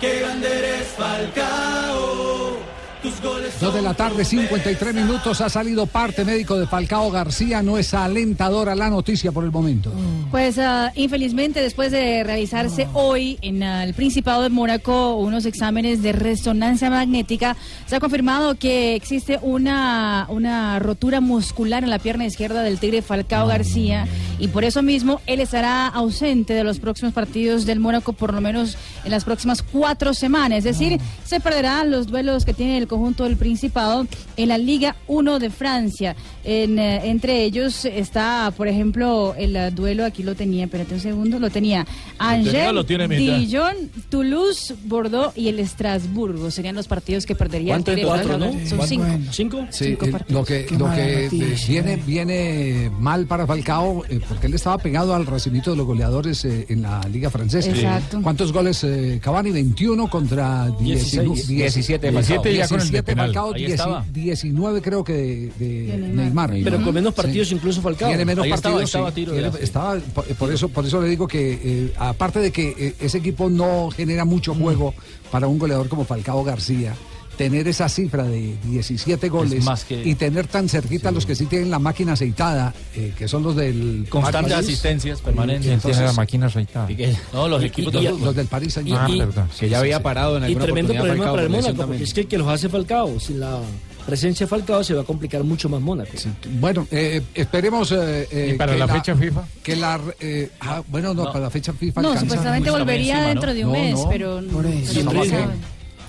qué 0.00 0.20
grande 0.20 0.58
eres 0.58 0.88
Falcao. 0.88 2.77
Tus 3.02 3.14
Dos 3.60 3.74
de 3.74 3.82
la 3.82 3.94
tarde, 3.94 4.24
53 4.24 4.92
minutos. 4.92 5.40
Ha 5.40 5.48
salido 5.48 5.86
parte 5.86 6.24
médico 6.24 6.58
de 6.58 6.66
Falcao 6.66 7.10
García. 7.12 7.62
No 7.62 7.78
es 7.78 7.94
alentadora 7.94 8.74
la 8.74 8.90
noticia 8.90 9.30
por 9.30 9.44
el 9.44 9.52
momento. 9.52 9.92
Pues 10.32 10.58
ah, 10.58 10.90
infelizmente 10.96 11.60
después 11.60 11.92
de 11.92 12.24
realizarse 12.24 12.88
hoy 12.94 13.38
en 13.40 13.62
ah, 13.62 13.84
el 13.84 13.94
Principado 13.94 14.42
de 14.42 14.48
Mónaco 14.48 15.16
unos 15.16 15.46
exámenes 15.46 16.02
de 16.02 16.12
resonancia 16.12 16.90
magnética, 16.90 17.56
se 17.86 17.94
ha 17.94 18.00
confirmado 18.00 18.56
que 18.56 18.96
existe 18.96 19.38
una, 19.42 20.26
una 20.28 20.80
rotura 20.80 21.20
muscular 21.20 21.84
en 21.84 21.90
la 21.90 22.00
pierna 22.00 22.26
izquierda 22.26 22.62
del 22.62 22.80
Tigre 22.80 23.02
Falcao 23.02 23.46
García 23.46 24.08
y 24.40 24.48
por 24.48 24.64
eso 24.64 24.82
mismo 24.82 25.20
él 25.26 25.40
estará 25.40 25.86
ausente 25.86 26.52
de 26.52 26.64
los 26.64 26.80
próximos 26.80 27.12
partidos 27.12 27.64
del 27.64 27.78
Mónaco 27.78 28.12
por 28.12 28.34
lo 28.34 28.40
menos 28.40 28.76
en 29.04 29.12
las 29.12 29.24
próximas 29.24 29.62
cuatro 29.62 30.14
semanas. 30.14 30.58
Es 30.58 30.64
decir, 30.64 31.00
se 31.24 31.38
perderán 31.38 31.90
los 31.90 32.08
duelos 32.08 32.44
que 32.44 32.54
tiene 32.54 32.78
el 32.78 32.87
conjunto 32.88 33.24
del 33.24 33.36
Principado 33.36 34.06
en 34.36 34.48
la 34.48 34.58
Liga 34.58 34.96
1 35.06 35.38
de 35.38 35.50
Francia. 35.50 36.16
En, 36.44 36.78
eh, 36.78 37.10
entre 37.10 37.44
ellos 37.44 37.84
está, 37.84 38.52
por 38.56 38.68
ejemplo, 38.68 39.34
el 39.36 39.74
duelo, 39.74 40.04
aquí 40.04 40.22
lo 40.22 40.34
tenía, 40.34 40.64
espérate 40.64 40.94
un 40.94 41.00
segundo, 41.00 41.38
lo 41.38 41.50
tenía 41.50 41.58
tenía, 41.58 41.86
Angers, 42.18 42.72
lo. 42.72 42.84
Dijon, 42.84 43.90
Toulouse, 44.08 44.74
Bordeaux 44.84 45.36
y 45.36 45.48
el 45.48 45.58
Estrasburgo. 45.58 46.50
Serían 46.50 46.76
los 46.76 46.86
partidos 46.86 47.26
que 47.26 47.34
perdería 47.34 47.74
el 47.76 47.84
cinco. 47.84 49.06
¿Cinco? 49.32 49.66
Sí, 49.70 49.84
Cinco 49.84 50.06
eh, 50.06 50.10
partidos. 50.10 50.40
lo 50.40 50.44
que, 50.44 50.66
Qué 50.66 50.78
lo 50.78 50.86
mala 50.86 50.96
que 50.96 51.22
noticia. 51.24 51.82
viene, 51.82 52.02
viene 52.06 52.90
mal 52.98 53.26
para 53.26 53.46
Falcao, 53.46 54.04
eh, 54.08 54.20
porque 54.26 54.46
él 54.46 54.54
estaba 54.54 54.78
pegado 54.78 55.14
al 55.14 55.26
recibimiento 55.26 55.70
de 55.72 55.76
los 55.76 55.86
goleadores 55.86 56.44
eh, 56.44 56.66
en 56.68 56.82
la 56.82 57.00
Liga 57.08 57.30
Francesa. 57.30 57.70
Exacto. 57.70 58.20
¿Cuántos 58.22 58.52
goles 58.52 58.82
eh, 58.84 59.20
Cavani? 59.22 59.50
21 59.50 60.08
contra 60.08 60.70
19. 60.78 61.34
16, 61.34 61.48
17 61.48 62.12
Falcao. 62.12 62.42
17 62.42 62.54
ya 62.54 62.68
con 62.68 62.77
el 62.82 62.86
de 62.86 62.90
17 62.92 63.02
penal. 63.04 63.26
Falcao, 63.26 63.54
Ahí 63.54 63.60
10 63.66 63.70
estaba. 63.72 64.04
19 64.12 64.82
creo 64.82 65.04
que 65.04 65.12
de, 65.12 65.52
de 65.58 65.96
Neymar. 65.98 66.50
Neymar. 66.50 66.72
Pero 66.72 66.84
con 66.84 66.94
menos 66.94 67.14
Sí. 67.14 67.22
partidos 67.22 67.52
incluso 67.52 67.80
Falcao. 67.82 68.08
Tiene 68.08 68.24
menos 68.24 68.44
Ahí 68.44 68.52
estaba, 68.52 68.74
partidos. 68.76 68.88
estaba 68.90 69.08
a 69.08 69.10
sí. 69.10 69.14
tiro 69.14 69.34
estaba, 69.58 69.96
por, 70.14 70.24
por 70.34 70.52
eso, 70.52 70.68
por 70.68 70.84
eso 70.86 71.00
le 71.00 71.08
digo 71.08 71.26
que, 71.28 71.58
eh, 71.62 71.92
aparte 71.98 72.40
de 72.40 72.50
que 72.50 72.74
eh, 72.78 72.94
ese 73.00 73.18
equipo 73.18 73.48
no 73.50 73.90
genera 73.90 74.24
mucho 74.24 74.54
juego 74.54 74.94
para 75.30 75.46
un 75.48 75.58
goleador 75.58 75.88
como 75.88 76.04
Falcao 76.04 76.42
García, 76.44 76.94
tener 77.38 77.66
esa 77.68 77.88
cifra 77.88 78.24
de 78.24 78.56
17 78.64 79.28
goles 79.30 79.64
más 79.64 79.84
que- 79.84 80.02
y 80.04 80.14
tener 80.16 80.48
tan 80.48 80.68
cerquita 80.68 81.08
a 81.08 81.12
los 81.12 81.24
que 81.24 81.34
sí 81.36 81.46
tienen 81.46 81.70
la 81.70 81.78
máquina 81.78 82.12
aceitada, 82.14 82.74
eh, 82.96 83.14
que 83.16 83.28
son 83.28 83.44
los 83.44 83.54
del 83.56 84.06
Constantes 84.10 84.52
París, 84.52 84.68
asistencias 84.68 85.20
permanentes. 85.22 85.66
¿Quién 85.68 85.78
tiene 85.80 85.94
la 85.94 86.00
Entonces, 86.02 86.16
máquina 86.18 86.46
aceitada? 86.46 86.90
y 86.90 86.96
que- 86.96 87.16
no, 87.32 87.48
los 87.48 87.62
Y- 87.62 87.66
equipos 87.66 87.94
y- 87.94 87.96
de 87.96 88.02
y- 88.02 88.06
fútbol. 88.08 88.24
los 88.26 88.34
del 88.36 88.46
París 88.48 88.74
Saint 88.74 88.88
Y- 88.88 88.92
Ah, 88.92 89.06
y-. 89.08 89.22
Que 89.60 89.68
ya 89.68 89.78
había 89.78 90.02
parado 90.02 90.36
en 90.36 90.42
Y 90.42 90.46
alguna 90.46 90.64
tremendo 90.64 90.92
oportunidad 90.92 91.02
problema 91.04 91.24
Falcao 91.24 91.34
para 91.34 91.46
el 91.46 91.52
lesión 91.52 91.76
Mónaco, 91.76 91.88
porque 91.90 92.04
es 92.04 92.12
que 92.14 92.20
el 92.22 92.26
que 92.28 92.38
los 92.38 92.48
hace 92.48 92.68
Falcao, 92.68 93.20
sin 93.20 93.40
la 93.40 93.58
presencia 94.04 94.44
de 94.46 94.50
Falcao 94.50 94.82
se 94.82 94.94
va 94.94 95.02
a 95.02 95.04
complicar 95.04 95.44
mucho 95.44 95.68
más 95.68 95.80
Mónaco. 95.80 96.10
Bueno, 96.58 96.88
eh, 96.90 97.22
esperemos 97.34 97.92
eh, 97.92 98.26
eh, 98.32 98.50
¿Y 98.54 98.58
para 98.58 98.72
que 98.72 98.78
la 98.80 98.88
fecha 98.88 99.14
FIFA? 99.14 99.44
Que 99.62 99.76
la, 99.76 100.00
eh, 100.18 100.50
ah, 100.60 100.82
bueno, 100.88 101.14
no, 101.14 101.24
para 101.26 101.40
la 101.40 101.50
fecha 101.50 101.72
FIFA 101.72 102.02
No, 102.02 102.08
alcanza. 102.08 102.26
supuestamente 102.30 102.70
volvería 102.70 103.12
encima, 103.14 103.20
¿no? 103.22 103.28
dentro 103.28 103.54
de 103.54 103.64
un 103.64 103.72
No, 103.72 103.78
mes, 103.78 103.94
no. 103.94 104.08
pero 104.08 104.40
no. 104.40 104.58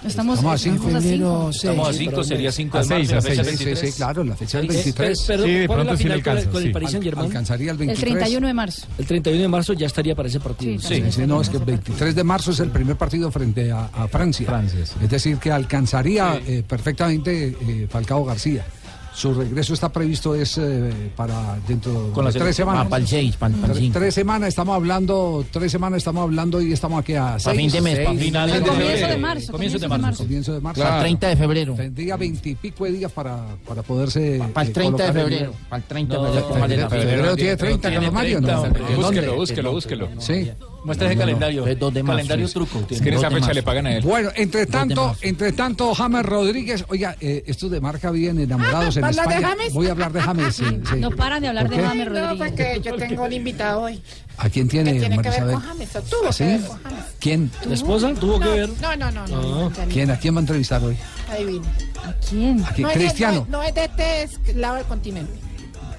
Estamos 0.05 0.37
a. 0.37 0.39
Estamos, 0.39 0.39
Estamos 0.39 0.53
a 0.53 0.57
cinco. 0.57 0.75
estamos 0.87 0.95
a 0.95 1.01
cinco. 1.01 1.49
Estamos 1.51 1.87
a 1.89 1.91
sí, 1.93 1.97
5, 1.99 2.11
pero 2.11 2.23
sería 2.23 2.49
no. 2.49 2.51
5 2.53 2.77
A 2.77 2.81
de 2.81 2.87
marzo, 2.87 2.97
seis, 2.99 3.11
la 3.11 3.17
a 3.17 3.21
fecha 3.21 3.43
seis. 3.43 3.49
Sí, 3.49 3.57
sí, 3.57 3.65
23. 3.65 3.79
sí, 3.93 3.97
claro, 3.97 4.23
la 4.23 4.35
fecha 4.35 4.57
del 4.61 4.69
Eh, 4.69 4.73
23. 4.73 5.19
per- 5.21 5.27
perdón, 5.27 5.45
Sí, 5.47 5.53
de 5.53 5.67
¿cuál 5.67 5.79
es 5.79 5.85
pronto 5.85 5.97
sí 5.97 6.03
le 6.03 6.09
final 6.09 6.23
con 6.23 6.31
el- 6.31 6.37
alcanza, 6.37 6.51
con 6.51 6.63
el. 6.63 6.71
Paris 6.71 6.89
Saint 6.91 7.03
Germain? 7.03 7.25
Alcanzaría 7.27 7.65
el 7.65 7.71
El 7.71 7.77
23. 7.77 8.13
31 8.13 8.47
de 8.47 8.53
marzo. 8.53 8.87
El 8.97 9.05
31 9.05 9.41
de 9.41 9.47
marzo 9.49 9.73
ya 9.73 9.87
estaría 9.87 10.15
para 10.15 10.27
ese 10.29 10.39
partido. 10.39 10.79
Sí, 10.81 10.87
Sí, 11.03 11.11
sí, 11.11 11.21
no, 11.27 11.41
es 11.41 11.49
que 11.49 11.57
el 11.57 11.63
23 11.65 12.15
de 12.15 12.23
marzo 12.23 12.51
es 12.51 12.59
el 12.61 12.69
primer 12.71 12.95
partido 12.95 13.29
frente 13.31 13.71
a, 13.71 13.85
a 13.87 14.07
Francia. 14.07 14.45
Francia, 14.47 14.85
sí. 14.85 14.93
Es 15.03 15.09
decir, 15.09 15.37
que 15.37 15.51
alcanzaría 15.51 16.39
eh, 16.47 16.63
perfectamente 16.67 17.57
eh, 17.61 17.87
Falcao 17.89 18.23
García. 18.23 18.65
Su 19.13 19.33
regreso 19.33 19.73
está 19.73 19.91
previsto 19.91 20.33
es 20.35 20.57
eh, 20.57 21.11
para 21.15 21.57
dentro 21.67 22.11
Con 22.13 22.23
la 22.23 22.31
de 22.31 22.39
tres 22.39 22.55
semanas. 22.55 22.85
Ah, 22.85 22.89
para 22.89 23.01
el 23.01 23.07
seis, 23.07 23.35
para 23.35 23.53
el- 23.53 23.59
para 23.59 23.73
el 23.73 23.79
Tre- 23.79 23.81
cinco. 23.81 23.99
tres 23.99 24.13
semanas 24.13 24.47
estamos 24.49 24.75
hablando, 24.75 25.45
tres 25.51 25.71
semanas 25.71 25.97
estamos 25.97 26.23
hablando 26.23 26.61
y 26.61 26.71
estamos 26.71 26.99
aquí 27.01 27.15
a 27.15 27.23
Para 27.23 27.39
seis. 27.39 27.57
fin 27.57 27.71
de 27.71 27.81
mes, 27.81 27.97
para 27.99 28.09
Seis. 28.11 28.21
finales 28.23 28.55
El 28.55 28.63
de 28.63 28.69
comienzo 28.69 28.91
febrero. 28.91 29.11
de 29.13 29.17
marzo, 29.17 29.51
Comienzo 29.51 29.77
de 29.79 29.87
comienzo 29.87 29.97
de 29.97 29.97
marzo. 30.07 30.23
Comienzo 30.23 30.53
de 30.53 30.61
marzo. 30.61 30.81
Claro. 30.81 31.01
30 31.01 31.27
de 31.27 31.35
febrero. 31.35 31.73
Tendría 31.75 32.17
veintipico 32.17 32.85
de 32.85 32.91
días 32.93 33.11
para, 33.11 33.45
para 33.67 33.81
poderse. 33.83 34.41
Para 34.53 34.65
el 34.65 34.69
eh, 34.69 34.73
30 34.73 34.81
de 34.81 34.83
colocar 34.83 35.07
en- 35.07 35.13
febrero. 35.29 35.53
Para 35.69 35.77
el 35.81 35.87
30 35.87 36.13
de 36.13 36.19
No, 36.19 36.25
febrero. 36.27 36.47
para 36.49 36.59
Febrero, 36.67 36.89
febrero 36.89 37.35
tiene 37.35 37.57
30, 37.57 37.91
Carlos 37.91 38.13
Mario, 38.13 38.41
¿no? 38.41 38.63
Búsquelo, 38.95 39.35
búsquelo, 39.35 39.71
búsquelo. 39.73 40.09
Sí. 40.19 40.51
Muestra 40.83 41.07
ese 41.07 41.17
calendario. 41.17 41.67
Es 41.67 41.77
dos 41.77 41.93
de 41.93 42.01
marzo, 42.03 42.17
Calendario 42.17 42.48
sí. 42.48 42.53
truco. 42.53 42.79
Es 42.89 43.01
que 43.01 43.09
en 43.09 43.15
esa 43.15 43.29
fecha 43.29 43.53
le 43.53 43.63
pagan 43.63 43.88
a 43.88 43.95
él. 43.98 44.03
Bueno, 44.03 44.29
entre 44.36 44.65
tanto, 44.65 45.15
entre 45.21 45.51
tanto, 45.51 45.93
James 45.93 46.25
Rodríguez, 46.25 46.86
oiga, 46.88 47.15
eh, 47.19 47.43
estos 47.48 47.69
de 47.69 47.81
marca 47.81 48.12
bien 48.12 48.39
enamorados 48.39 48.95
en 48.98 49.03
¿Habla 49.03 49.24
de 49.24 49.36
España. 49.36 49.48
James? 49.57 49.74
Voy 49.74 49.88
a 49.88 49.91
hablar 49.91 50.13
de 50.13 50.21
James. 50.21 50.55
sí, 50.55 50.63
sí. 50.89 50.95
No 50.98 51.12
paran 51.12 51.41
de 51.41 51.50
hablar 51.50 51.65
¿Por 51.67 51.75
de 51.75 51.81
qué? 51.81 51.88
James 51.88 52.07
No, 52.07 52.13
Rodríguez. 52.13 52.48
porque 52.50 52.81
yo 52.83 52.95
tengo 52.95 53.24
un 53.24 53.33
invitado 53.33 53.81
hoy 53.81 54.01
¿A 54.38 54.50
quién 54.50 54.69
tiene, 54.69 54.93
que 54.93 55.00
tiene 55.00 55.21
que 55.21 55.29
ver 55.29 55.43
con 55.43 55.59
James. 55.62 55.89
Tuvo 56.09 56.31
¿Sí? 56.31 56.43
que 56.45 56.50
ver 56.50 56.62
con 56.62 56.83
James. 56.83 57.03
¿Quién? 57.19 57.51
¿La 57.67 57.74
esposa 57.74 58.13
tuvo 58.13 58.39
que 58.39 58.45
No, 58.45 58.51
ver? 58.51 58.69
No, 58.81 58.95
no, 58.95 59.12
no, 59.12 59.27
no. 59.27 59.41
no, 59.41 59.69
no, 59.69 59.75
¿Quién? 59.91 60.12
¿A 60.12 60.17
quién 60.17 60.33
va 60.33 60.39
a 60.39 60.41
entrevistar 60.41 60.81
hoy? 60.83 60.95
Adivine. 61.29 61.67
¿A 62.05 62.13
quién? 62.29 62.63
¿A 62.63 62.69
quién? 62.71 62.83
No 62.83 62.89
es 62.89 62.95
de- 62.98 63.03
¿Cristiano? 63.05 63.36
no, 63.36 63.43
es- 63.43 63.50
no 63.50 63.63
es 63.63 63.75
de 63.75 63.83
este 63.83 64.24
es- 64.24 64.55
lado 64.55 64.75
del 64.75 64.86
continente. 64.86 65.33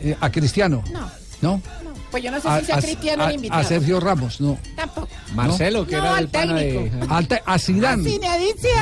Eh, 0.01 0.17
¿A 0.19 0.31
Cristiano? 0.31 0.83
No, 0.91 1.11
¿No? 1.43 1.63
No. 2.11 2.13
Pues 2.13 2.23
yo 2.25 2.31
no 2.31 2.41
sé 2.41 2.49
A, 2.49 2.61
si 2.61 2.67
sea 2.67 2.77
a- 2.77 2.81
cristiano 2.83 3.25
a- 3.25 3.29
el 3.29 3.35
invitado. 3.37 3.61
a 3.61 3.65
Sergio 3.65 4.01
Ramos, 4.01 4.41
no. 4.41 4.59
Tampoco. 4.77 5.09
Marcelo, 5.35 5.87
que 5.87 5.97
No, 5.97 6.05
era 6.07 6.19
el 6.19 6.29
pana 6.29 6.55
de... 6.55 6.73
técnico. 6.73 7.15
Al 7.15 7.29
te- 7.29 7.43
a 7.45 7.59
Zidane. 7.59 8.19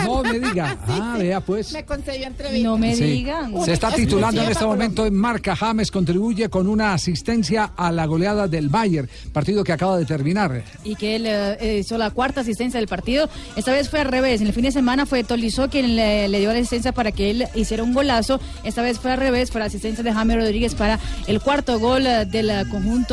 No 0.06 0.23
me 0.23 0.38
diga. 0.40 0.76
Ah, 0.88 1.16
vea 1.18 1.40
pues. 1.40 1.73
Me 1.73 1.85
concedió 1.85 2.26
entrevista. 2.26 2.68
No 2.68 2.78
me 2.78 2.94
Sí. 2.94 3.04
digan. 3.04 3.52
Se 3.64 3.73
está 3.73 3.90
titulando 3.92 4.42
en 4.42 4.50
este 4.50 4.64
momento 4.64 5.06
en 5.06 5.14
marca. 5.14 5.54
James 5.54 5.90
contribuye 5.90 6.49
con 6.49 6.68
una 6.68 6.94
asistencia 6.94 7.73
a 7.76 7.92
la 7.92 8.06
goleada 8.06 8.49
del 8.49 8.68
Bayern, 8.68 9.08
partido 9.32 9.64
que 9.64 9.73
acaba 9.73 9.99
de 9.99 10.04
terminar. 10.06 10.62
y 10.85 10.94
que 10.97 11.16
él 11.16 11.25
eh, 11.26 11.78
hizo 11.80 11.99
la 11.99 12.11
cuarta 12.11 12.40
asistencia 12.40 12.78
del 12.80 12.88
partido. 12.88 13.28
Esta 13.56 13.73
vez 13.73 13.88
fue 13.90 14.00
al 14.00 14.06
revés. 14.08 14.40
En 14.40 14.47
el 14.47 14.52
fin 14.52 14.62
de 14.64 14.73
semana 14.73 15.04
fue 15.06 15.25
Tolizó 15.25 15.68
quien 15.68 15.97
le, 15.97 16.28
le 16.28 16.40
dio 16.40 16.52
la 16.52 16.58
asistencia 16.58 16.92
para 16.92 17.12
que 17.12 17.30
él 17.30 17.47
hiciera 17.54 17.82
un 17.82 17.92
golazo. 17.92 18.40
Esta 18.64 18.82
vez 18.82 18.99
fue 18.99 19.12
al 19.12 19.18
revés, 19.18 19.50
fue 19.50 19.61
la 19.61 19.66
asistencia 19.66 20.02
de 20.02 20.12
James 20.12 20.37
Rodríguez 20.37 20.75
para 20.75 20.99
el 21.26 21.40
cuarto 21.40 21.78
gol 21.78 22.06
eh, 22.06 22.25
del 22.26 22.50
eh, 22.50 22.64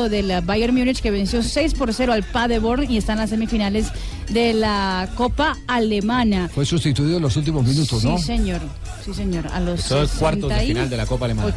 conjunto 0.06 0.10
del 0.10 0.42
Bayern 0.42 0.76
Múnich 0.76 1.02
que 1.02 1.12
venció 1.12 1.44
6 1.44 1.74
por 1.74 1.94
0 1.94 2.14
al 2.14 2.24
Paderborn 2.24 2.90
y 2.90 2.98
está 2.98 3.14
en 3.14 3.20
las 3.20 3.30
semifinales 3.30 3.88
de 4.30 4.54
la 4.54 5.10
Copa 5.16 5.58
Alemana. 5.68 6.50
Fue 6.54 6.66
sustituido 6.66 7.18
en 7.18 7.24
los 7.24 7.36
últimos 7.38 7.66
minutos, 7.66 8.04
¿no? 8.04 8.18
Sí, 8.18 8.24
señor. 8.24 8.62
Sí, 9.04 9.14
señor. 9.14 9.48
A 9.48 9.60
los 9.60 9.82
cuartos 10.18 10.50
de 10.50 10.56
68. 10.56 10.68
final 10.68 10.90
de 10.90 10.98
la 10.98 11.06
Copa 11.06 11.26
Alemana. 11.26 11.54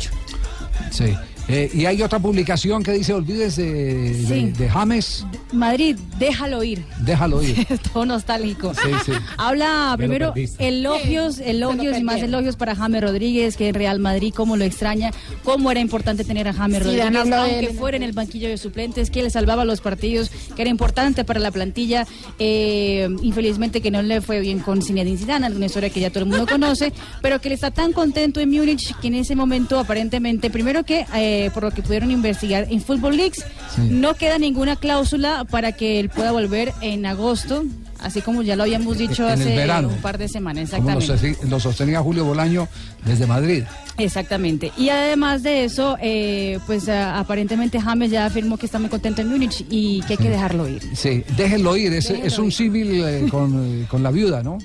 Sí. 0.90 1.14
Eh, 1.48 1.70
y 1.72 1.86
hay 1.86 2.02
otra 2.02 2.18
publicación 2.18 2.82
que 2.82 2.92
dice, 2.92 3.12
olvides 3.14 3.56
de, 3.56 4.12
de- 4.12 4.26
Sí. 4.26 4.52
de 4.58 4.68
James, 4.68 5.24
Madrid, 5.52 5.96
déjalo 6.18 6.62
ir. 6.62 6.84
déjalo 7.00 7.42
ir. 7.42 7.66
Todo 7.92 8.04
nostálgico. 8.04 8.74
Sí, 8.74 8.90
sí. 9.06 9.12
Habla 9.38 9.94
primero 9.96 10.34
elogios, 10.58 11.38
elogios 11.38 11.96
y 11.98 12.02
más 12.04 12.20
elogios 12.22 12.56
para 12.56 12.76
James 12.76 13.00
Rodríguez, 13.02 13.56
que 13.56 13.68
en 13.68 13.74
Real 13.74 13.98
Madrid, 13.98 14.32
cómo 14.36 14.56
lo 14.56 14.64
extraña, 14.64 15.10
cómo 15.42 15.70
era 15.70 15.80
importante 15.80 16.22
tener 16.24 16.48
a 16.48 16.52
James 16.52 16.78
Sí, 16.78 16.84
Rodríguez, 16.84 17.32
aunque 17.32 17.68
fuera 17.78 17.96
en 17.96 18.02
el 18.02 18.12
banquillo 18.12 18.48
de 18.48 18.58
suplentes, 18.58 19.10
que 19.10 19.22
le 19.22 19.30
salvaba 19.30 19.64
los 19.64 19.80
partidos, 19.80 20.30
que 20.54 20.62
era 20.62 20.70
importante 20.70 21.24
para 21.24 21.40
la 21.40 21.50
plantilla. 21.50 22.06
Eh, 22.38 23.08
infelizmente 23.22 23.80
que 23.80 23.90
no 23.90 24.02
le 24.02 24.20
fue 24.20 24.40
bien 24.40 24.58
con 24.60 24.82
Zinedine 24.82 25.16
Zidane, 25.16 25.46
una 25.48 25.66
historia 25.66 25.88
que 25.90 26.00
ya 26.00 26.10
todo 26.10 26.24
el 26.24 26.26
mundo 26.30 26.46
conoce, 26.46 26.92
pero 27.22 27.40
que 27.40 27.48
él 27.48 27.54
está 27.54 27.70
tan 27.70 27.92
contento 27.92 28.40
en 28.40 28.50
Múnich 28.50 28.94
que 29.00 29.08
en 29.08 29.14
ese 29.14 29.34
momento 29.34 29.78
aparentemente, 29.78 30.50
primero 30.50 30.84
que 30.84 31.06
eh, 31.14 31.37
por 31.54 31.62
lo 31.64 31.70
que 31.70 31.82
pudieron 31.82 32.10
investigar 32.10 32.66
en 32.70 32.80
Football 32.80 33.16
Leagues, 33.16 33.44
no 33.78 34.14
queda 34.14 34.38
ninguna 34.38 34.76
cláusula 34.76 35.44
para 35.50 35.72
que 35.72 35.98
él 36.00 36.08
pueda 36.08 36.32
volver 36.32 36.72
en 36.80 37.06
agosto, 37.06 37.64
así 38.00 38.20
como 38.20 38.42
ya 38.42 38.56
lo 38.56 38.62
habíamos 38.64 38.98
dicho 38.98 39.24
En 39.26 39.32
hace 39.40 39.56
verano. 39.56 39.88
un 39.88 39.96
par 40.02 40.18
de 40.18 40.28
semanas, 40.28 40.64
exactamente. 40.64 41.36
lo 41.48 41.58
sostenía 41.60 42.00
Julio 42.00 42.24
Bolaño 42.24 42.68
desde 43.04 43.26
Madrid. 43.26 43.64
Exactamente. 43.98 44.70
Y 44.76 44.90
además 44.90 45.42
de 45.42 45.64
eso, 45.64 45.96
eh, 46.00 46.58
pues 46.66 46.88
ah, 46.88 47.18
aparentemente 47.18 47.80
James 47.80 48.10
ya 48.12 48.26
afirmó 48.26 48.56
que 48.56 48.66
está 48.66 48.78
muy 48.78 48.88
contento 48.88 49.22
en 49.22 49.28
Múnich 49.28 49.64
y 49.70 50.02
que 50.02 50.12
hay 50.12 50.16
que 50.18 50.30
dejarlo 50.30 50.68
ir. 50.68 50.82
Sí, 50.94 51.24
déjenlo 51.36 51.76
ir, 51.76 51.92
es, 51.92 52.06
Déjenlo 52.08 52.26
es 52.26 52.38
un 52.38 52.46
ir. 52.46 52.52
símil 52.52 53.02
eh, 53.04 53.26
con, 53.30 53.82
eh, 53.82 53.86
con 53.90 54.02
la 54.04 54.10
viuda, 54.12 54.42
¿no? 54.42 54.58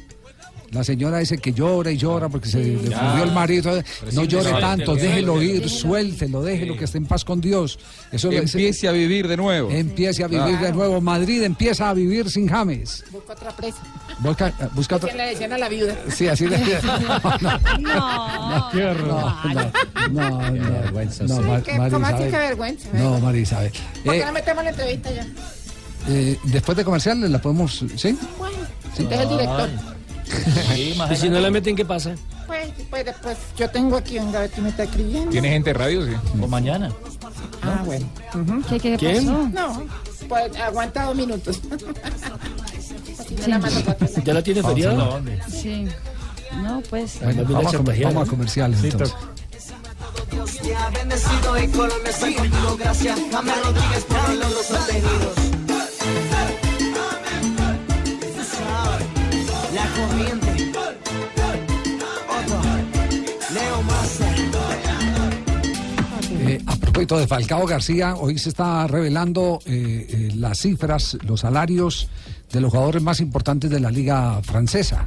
La 0.73 0.83
señora 0.83 1.19
dice 1.19 1.37
que 1.37 1.53
llora 1.53 1.91
y 1.91 1.97
llora 1.97 2.29
porque 2.29 2.49
se 2.49 2.57
le 2.57 2.89
Ya. 2.89 2.99
murió 3.01 3.23
el 3.25 3.31
marido. 3.31 3.81
No 4.11 4.21
sí, 4.23 4.27
llore 4.27 4.51
tanto, 4.59 4.95
déjelo 4.95 5.41
ir. 5.41 5.69
suéltelo, 5.69 6.41
déjelo 6.41 6.75
que 6.75 6.85
esté 6.85 6.97
en 6.97 7.05
paz 7.05 7.23
con 7.23 7.39
Dios. 7.39 7.77
Eso 8.11 8.29
le- 8.31 8.39
Empiece 8.39 8.87
a 8.87 8.91
vivir 8.91 9.27
de 9.27 9.37
nuevo. 9.37 9.69
Empiece 9.69 10.23
a 10.23 10.27
vivir 10.27 10.57
de 10.59 10.71
nuevo. 10.73 10.99
Madrid 10.99 11.43
empieza 11.43 11.89
a 11.89 11.93
vivir 11.93 12.29
sin 12.29 12.47
James. 12.49 13.03
Busca 13.11 13.33
otra 13.33 13.55
presa. 13.55 13.77
Busca, 14.19 14.51
busca 14.73 14.95
otra- 14.95 15.11
Que 15.11 15.17
le 15.17 15.27
decían 15.27 15.53
a 15.53 15.57
la 15.59 15.69
viuda. 15.69 15.95
Sí, 16.13 16.27
así 16.27 16.47
le 16.47 16.57
horror. 16.57 16.91
No, 17.81 18.09
no, 20.11 20.51
no, 20.51 20.51
no, 20.51 21.11
sí. 21.11 21.23
Ma- 21.43 21.61
¿Qué- 21.61 21.77
María 21.77 21.89
¿Cómo 21.91 22.05
así 22.07 22.23
que 22.23 22.29
vergüenza? 22.37 22.89
No, 22.93 23.19
María 23.19 23.41
Isabel. 23.41 23.71
¿Por 24.03 24.13
qué 24.13 24.19
Eh, 24.21 24.25
no 24.25 24.31
metemos 24.31 24.63
la 24.63 24.69
entrevista 24.71 25.11
ya? 25.11 25.27
eh, 26.09 26.37
después 26.45 26.77
de 26.77 26.83
comerciales 26.83 27.29
la 27.29 27.39
podemos, 27.41 27.85
¿sí? 27.95 28.17
Bueno, 28.37 28.57
usted 28.89 29.11
es 29.11 29.19
el 29.21 29.29
director. 29.29 29.69
y 31.11 31.15
si 31.15 31.29
no 31.29 31.39
la 31.39 31.51
meten, 31.51 31.75
¿qué 31.75 31.85
pasa? 31.85 32.15
Pues, 32.47 32.69
pues 32.89 33.05
después 33.05 33.37
yo 33.57 33.69
tengo 33.69 33.97
aquí 33.97 34.17
que 34.53 34.61
me 34.61 34.69
está 34.69 34.83
escribiendo. 34.83 35.31
¿Tiene 35.31 35.49
gente 35.49 35.69
de 35.71 35.73
radio? 35.73 36.05
Sí. 36.05 36.13
O 36.41 36.47
mañana. 36.47 36.91
Ah, 37.61 37.81
bueno. 37.85 38.05
¿Qué, 38.69 38.79
qué 38.79 38.97
¿Quién? 38.97 39.25
pasó? 39.25 39.47
No, 39.49 39.83
pues 40.27 40.55
aguanta 40.57 41.05
dos 41.05 41.15
minutos. 41.15 41.59
Me 43.47 43.47
la. 43.47 43.97
¿Ya 44.23 44.33
la 44.33 44.41
tiene 44.41 44.61
no, 44.61 45.19
Sí. 45.49 45.87
No, 46.61 46.81
pues. 46.89 47.19
Bueno, 47.21 47.43
vamos, 47.49 47.73
a 47.73 47.77
comer- 47.77 48.03
vamos 48.03 48.27
a 48.27 48.29
comerciales 48.29 48.79
Sí, 48.79 48.87
entonces. 48.89 49.15
Dios 50.31 50.57
te 50.57 50.75
ha 50.75 50.89
bendecido 50.89 51.63
y 51.63 51.67
Colombia 51.69 52.09
está 52.11 52.33
contigo. 52.33 52.77
Gracias, 52.77 53.19
James 53.31 53.55
Rodríguez, 53.63 54.03
por 54.05 54.29
los 54.29 54.39
logros 54.39 55.52
Eh, 66.53 66.61
a 66.67 66.75
propósito 66.75 67.17
de 67.17 67.25
Falcao 67.25 67.65
García, 67.65 68.15
hoy 68.15 68.37
se 68.37 68.49
está 68.49 68.85
revelando 68.85 69.59
eh, 69.65 70.05
eh, 70.07 70.31
las 70.35 70.59
cifras, 70.59 71.17
los 71.25 71.39
salarios 71.39 72.07
de 72.51 72.61
los 72.61 72.69
jugadores 72.71 73.01
más 73.01 73.19
importantes 73.19 73.71
de 73.71 73.79
la 73.79 73.89
liga 73.89 74.39
francesa. 74.43 75.03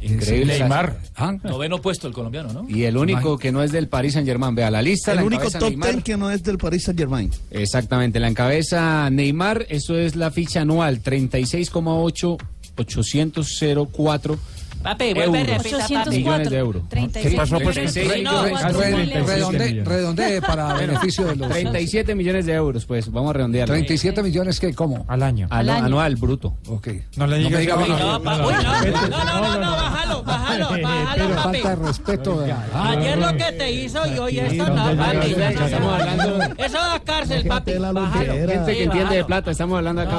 Increíble. 0.00 0.58
Neymar. 0.58 0.98
¿Ah? 1.14 1.36
Noveno 1.44 1.80
puesto 1.82 2.08
el 2.08 2.14
colombiano, 2.14 2.52
¿no? 2.52 2.68
Y 2.68 2.84
el 2.84 2.96
único 2.96 3.36
que 3.38 3.52
no 3.52 3.62
es 3.62 3.70
del 3.70 3.88
Paris 3.88 4.14
Saint 4.14 4.26
Germain. 4.26 4.54
Vea, 4.54 4.70
la 4.70 4.80
lista 4.80 5.12
El 5.12 5.18
la 5.18 5.24
único 5.24 5.50
top 5.50 5.60
Neymar. 5.62 5.90
ten 5.90 6.02
que 6.02 6.16
no 6.16 6.30
es 6.30 6.42
del 6.42 6.56
Paris 6.56 6.84
Saint 6.84 6.98
Germain. 6.98 7.30
Exactamente, 7.50 8.18
la 8.18 8.28
encabeza 8.28 9.10
Neymar, 9.10 9.66
eso 9.68 9.98
es 9.98 10.16
la 10.16 10.30
ficha 10.30 10.62
anual, 10.62 11.02
36,8 11.02 12.38
804 12.78 14.38
Papi, 14.82 15.14
vuelve 15.14 15.38
y 15.38 15.42
euros. 15.42 15.62
repita, 15.62 15.88
papi. 16.04 16.16
millones 16.16 16.50
de 16.50 16.56
euros. 16.58 16.82
36 16.88 17.30
¿Qué 17.32 17.36
pasó? 17.36 17.58
Pues, 17.60 17.76
millones. 17.76 17.94
re- 17.94 18.02
Sí, 18.16 18.22
no, 18.22 18.42
redonde- 18.44 19.84
redondee 19.84 20.40
para 20.42 20.74
beneficio 20.74 21.24
de 21.26 21.36
los 21.36 21.48
37 21.48 22.14
millones 22.14 22.46
de 22.46 22.52
euros, 22.54 22.84
pues 22.86 23.10
vamos 23.10 23.30
a 23.30 23.32
redondear. 23.34 23.68
37 23.68 24.22
millones 24.22 24.58
que 24.60 24.74
cómo 24.74 25.04
Al 25.08 25.22
año. 25.22 25.46
Al- 25.50 25.68
año. 25.68 25.84
anual, 25.86 26.16
bruto. 26.16 26.56
Ok. 26.68 26.88
No 27.16 27.26
le 27.26 27.38
digas. 27.38 27.64
No, 27.66 27.76
no, 27.76 27.88
no, 28.18 29.58
no, 29.60 29.70
bájalo, 29.72 30.22
bájalo, 30.24 30.68
bájalo, 30.82 31.34
papi. 31.36 31.58
Falta 31.60 31.68
de 31.76 31.76
respeto. 31.86 32.44
Ayer 32.74 33.18
lo 33.18 33.36
que 33.36 33.52
te 33.52 33.70
hizo 33.72 34.06
y 34.06 34.18
hoy 34.18 34.38
esto 34.38 34.66
no, 34.66 34.96
papi. 34.96 35.32
Estamos 35.32 36.00
hablando 36.00 36.38
Eso 36.58 36.78
da 36.78 37.00
cárcel, 37.04 37.46
papi. 37.46 37.72
Bájalo. 37.78 38.32
gente 38.32 38.74
que 38.74 38.82
entiende 38.84 39.16
de 39.16 39.24
plata, 39.24 39.50
estamos 39.50 39.78
hablando 39.78 40.02
acá, 40.02 40.12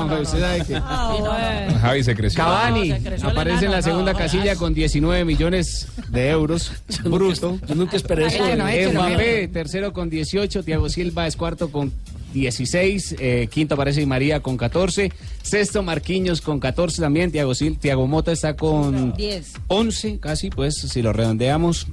Ah, 0.85 1.15
bueno. 1.19 1.79
Javi 1.81 2.03
se 2.03 2.15
creció. 2.15 2.43
Cavani 2.43 2.91
aparece 3.23 3.65
en 3.65 3.71
la 3.71 3.81
segunda 3.81 4.13
casilla 4.13 4.52
con 4.55 4.73
19 4.73 5.25
millones 5.25 5.87
de 6.09 6.29
euros 6.29 6.71
bruto. 7.03 7.59
Yo 7.67 7.75
nunca 7.75 7.95
esperé 7.95 8.27
eso. 8.27 8.43
Mbappé, 8.91 9.47
tercero 9.47 9.93
con 9.93 10.09
18, 10.09 10.63
Thiago 10.63 10.89
Silva 10.89 11.27
es 11.27 11.35
cuarto 11.35 11.71
con 11.71 11.91
16, 12.33 13.15
eh, 13.19 13.47
quinto 13.51 13.75
aparece 13.75 13.99
Di 13.99 14.05
María 14.05 14.41
con 14.41 14.57
14, 14.57 15.11
sexto 15.41 15.83
Marquinhos 15.83 16.41
con 16.41 16.59
14 16.59 16.99
también, 16.99 17.31
Thiago, 17.31 17.53
Sil 17.53 17.77
Thiago 17.77 18.07
Mota 18.07 18.31
está 18.31 18.55
con 18.55 19.13
10. 19.13 19.53
11 19.67 20.19
casi, 20.19 20.49
pues 20.49 20.75
si 20.75 21.01
lo 21.01 21.13
redondeamos. 21.13 21.87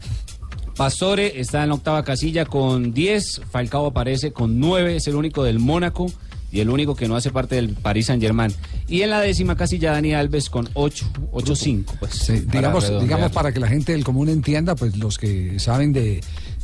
Pastore 0.77 1.39
está 1.39 1.63
en 1.63 1.69
la 1.69 1.75
octava 1.75 2.03
casilla 2.05 2.47
con 2.47 2.95
10, 2.95 3.43
Falcao 3.51 3.87
aparece 3.87 4.33
con 4.33 4.59
9, 4.59 4.97
es 4.97 5.07
el 5.09 5.15
único 5.15 5.45
del 5.45 5.59
Mónaco 5.59 6.07
y 6.53 6.61
el 6.61 6.69
único 6.71 6.95
que 6.97 7.07
no 7.09 7.17
hace 7.17 7.31
parte 7.31 7.55
del 7.55 7.71
Paris 7.71 8.07
Saint 8.07 8.23
Germain. 8.23 8.53
Y 8.89 9.03
en 9.03 9.11
la 9.11 9.21
décima 9.21 9.57
casilla 9.57 9.93
Dani 9.93 10.15
Alves 10.15 10.51
con 10.51 10.69
8, 10.75 11.07
8-5, 11.33 11.85
pues. 12.01 12.15
Sí, 12.15 12.33
para 12.41 12.61
digamos, 12.61 12.85
redondear. 12.85 13.03
digamos 13.09 13.33
para 13.33 13.53
que 13.53 13.61
la 13.61 13.69
gente 13.69 13.93
del 13.93 14.05
común 14.05 14.29
entienda, 14.29 14.75
pues 14.75 14.97
los 14.97 15.19
que 15.19 15.59
saben 15.61 15.93
de, 15.93 16.21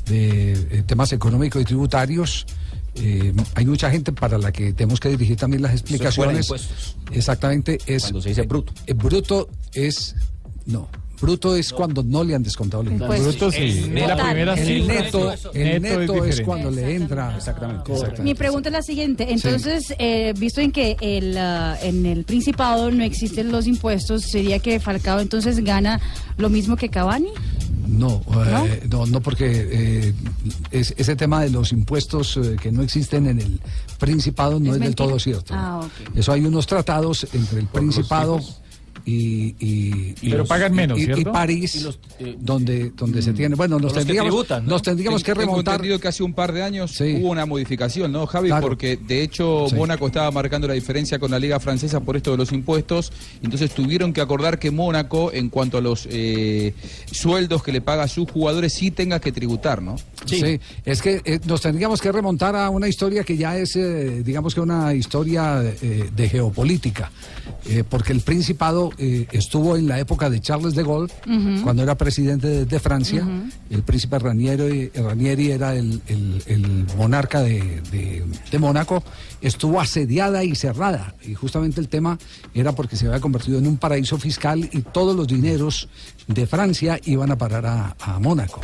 de, 0.06 0.52
eh, 0.52 0.82
temas 0.86 1.12
económicos 1.12 1.62
y 1.62 1.64
tributarios, 1.64 2.46
eh, 2.96 3.32
hay 3.54 3.66
mucha 3.66 3.90
gente 3.90 4.12
para 4.12 4.38
la 4.38 4.50
que 4.52 4.72
tenemos 4.72 4.98
que 5.00 5.10
dirigir 5.10 5.36
también 5.36 5.62
las 5.62 5.72
explicaciones. 5.72 6.50
Exactamente, 7.12 7.78
es 7.86 8.04
Cuando 8.04 8.22
se 8.22 8.30
dice 8.30 8.42
bruto. 8.42 8.72
eh, 8.86 8.94
bruto 8.94 9.48
es 9.72 10.14
no. 10.66 10.88
Bruto 11.20 11.56
es 11.56 11.72
cuando 11.72 12.02
no 12.02 12.22
le 12.24 12.34
han 12.34 12.42
descontado 12.42 12.82
el 12.82 12.92
impuesto. 12.92 13.16
Impuestos. 13.16 13.54
Bruto 13.54 13.72
sí. 13.72 13.84
El 13.90 13.98
Es 13.98 14.08
la 14.08 14.16
primera 14.16 14.54
El 14.54 14.66
cifra. 14.66 14.94
neto, 14.94 15.32
el 15.54 15.64
Neto 15.64 15.76
es 15.76 15.82
neto 15.82 16.00
es, 16.00 16.08
diferente. 16.22 16.42
cuando 16.44 16.70
le 16.70 16.94
entra. 16.94 17.36
Exactamente. 17.36 18.22
Mi 18.22 18.34
pregunta 18.34 18.68
es 18.68 18.72
la 18.74 18.82
siguiente. 18.82 19.26
Entonces, 19.32 19.94
eh, 19.98 20.34
visto 20.36 20.60
en 20.60 20.72
que 20.72 20.96
el, 21.00 21.36
ah, 21.38 21.76
en 21.82 22.04
el 22.06 22.24
Principado 22.24 22.90
no 22.90 23.02
existen 23.04 23.50
los 23.52 23.66
impuestos, 23.66 24.22
¿sería 24.24 24.58
que 24.58 24.78
Falcao 24.80 25.20
entonces 25.20 25.62
gana 25.64 26.00
lo 26.36 26.48
mismo 26.50 26.76
que 26.76 26.88
Cavani? 26.88 27.30
No, 27.88 28.20
eh, 28.44 28.82
no, 28.90 29.06
no, 29.06 29.20
porque 29.20 29.46
eh, 29.48 30.14
es- 30.72 30.92
ese 30.96 31.14
tema 31.14 31.40
de 31.42 31.50
los 31.50 31.70
impuestos 31.70 32.36
eh, 32.36 32.56
que 32.60 32.72
no 32.72 32.82
existen 32.82 33.26
en 33.28 33.40
el 33.40 33.60
Principado 33.98 34.58
no 34.60 34.70
¿Es 34.72 34.76
es, 34.76 34.82
del 34.82 34.94
todo 34.96 35.18
cierto. 35.20 35.54
Ah. 35.56 35.80
Eso 36.14 36.32
hay 36.32 36.44
unos 36.44 36.66
tratados 36.66 37.26
entre 37.32 37.60
el 37.60 37.66
Principado 37.66 38.40
y, 39.08 39.54
y, 39.60 40.14
y 40.20 40.30
Pero 40.30 40.44
pagan 40.44 40.74
menos, 40.74 40.98
y- 40.98 41.04
y. 41.20 41.24
París, 41.24 41.76
Y 41.76 41.80
los, 41.80 41.98
eh, 42.18 42.36
donde, 42.40 42.90
donde 42.90 43.22
se 43.22 43.32
tiene. 43.32 43.54
Bueno, 43.54 43.78
nos 43.78 43.92
tendríamos, 43.94 44.30
tributan, 44.30 44.64
¿no? 44.64 44.70
nos 44.72 44.82
tendríamos 44.82 45.22
que 45.22 45.32
Tengo 45.32 45.40
remontar. 45.42 45.74
entendido 45.76 46.00
que 46.00 46.08
hace 46.08 46.24
un 46.24 46.34
par 46.34 46.52
de 46.52 46.62
años 46.64 46.90
Sí. 46.92 47.16
hubo 47.20 47.30
una 47.30 47.46
modificación, 47.46 48.10
¿no, 48.10 48.26
Javi? 48.26 48.48
Claro. 48.48 48.66
Porque 48.66 48.96
de 48.96 49.22
hecho 49.22 49.66
Sí. 49.70 49.76
Mónaco 49.76 50.08
estaba 50.08 50.30
marcando 50.32 50.66
la 50.66 50.74
diferencia 50.74 51.18
con 51.20 51.30
la 51.30 51.38
Liga 51.38 51.60
Francesa 51.60 52.00
por 52.00 52.16
esto 52.16 52.32
de 52.32 52.36
los 52.38 52.50
impuestos. 52.52 53.12
Entonces 53.44 53.70
tuvieron 53.72 54.12
que 54.12 54.20
acordar 54.20 54.58
que 54.58 54.72
Mónaco, 54.72 55.30
en 55.32 55.50
cuanto 55.50 55.78
a 55.78 55.80
los 55.80 56.08
eh, 56.10 56.74
sueldos 57.10 57.62
que 57.62 57.70
le 57.72 57.80
paga 57.80 58.02
a 58.02 58.08
sus 58.08 58.28
jugadores, 58.28 58.72
sí 58.74 58.90
tenga 58.90 59.20
que 59.20 59.30
tributar, 59.30 59.82
¿no? 59.82 59.94
Sí. 60.26 60.60
es 60.84 61.02
que 61.02 61.20
eh, 61.24 61.40
nos 61.46 61.60
tendríamos 61.60 62.00
que 62.00 62.10
remontar 62.12 62.56
a 62.56 62.70
una 62.70 62.88
historia 62.88 63.22
que 63.24 63.36
ya 63.36 63.56
es, 63.56 63.76
eh, 63.76 64.22
digamos 64.24 64.54
que 64.54 64.60
una 64.60 64.92
historia 64.94 65.62
eh, 65.62 66.10
de 66.14 66.28
geopolítica, 66.28 67.10
eh, 67.66 67.84
porque 67.88 68.12
el 68.12 68.20
Principado 68.20 68.90
eh, 68.98 69.26
estuvo 69.32 69.76
en 69.76 69.86
la 69.88 69.98
época 70.00 70.28
de 70.30 70.40
Charles 70.40 70.74
de 70.74 70.82
Gaulle, 70.82 71.12
cuando 71.62 71.82
era 71.82 71.94
presidente 71.96 72.46
de, 72.48 72.64
de 72.66 72.80
Francia, 72.80 73.26
el 73.70 73.82
príncipe 73.82 74.18
Ranieri, 74.18 74.88
Ranieri 74.94 75.50
era 75.52 75.74
el, 75.74 76.00
el- 76.08 76.42
el 76.46 76.86
monarca 76.96 77.40
de, 77.42 77.80
de- 77.90 78.24
de 78.50 78.58
Mónaco, 78.58 79.02
estuvo 79.40 79.80
asediada 79.80 80.42
y 80.44 80.54
cerrada, 80.54 81.14
y 81.24 81.34
justamente 81.34 81.80
el 81.80 81.88
tema 81.88 82.18
era 82.54 82.72
porque 82.72 82.96
se 82.96 83.06
había 83.06 83.20
convertido 83.20 83.58
en 83.58 83.66
un 83.66 83.76
paraíso 83.76 84.18
fiscal 84.18 84.68
y 84.72 84.80
todos 84.82 85.14
los 85.16 85.26
dineros 85.26 85.88
de 86.26 86.46
Francia 86.46 86.98
iban 87.04 87.30
a 87.30 87.36
parar 87.38 87.66
a, 87.66 87.96
a 88.00 88.18
Mónaco 88.18 88.60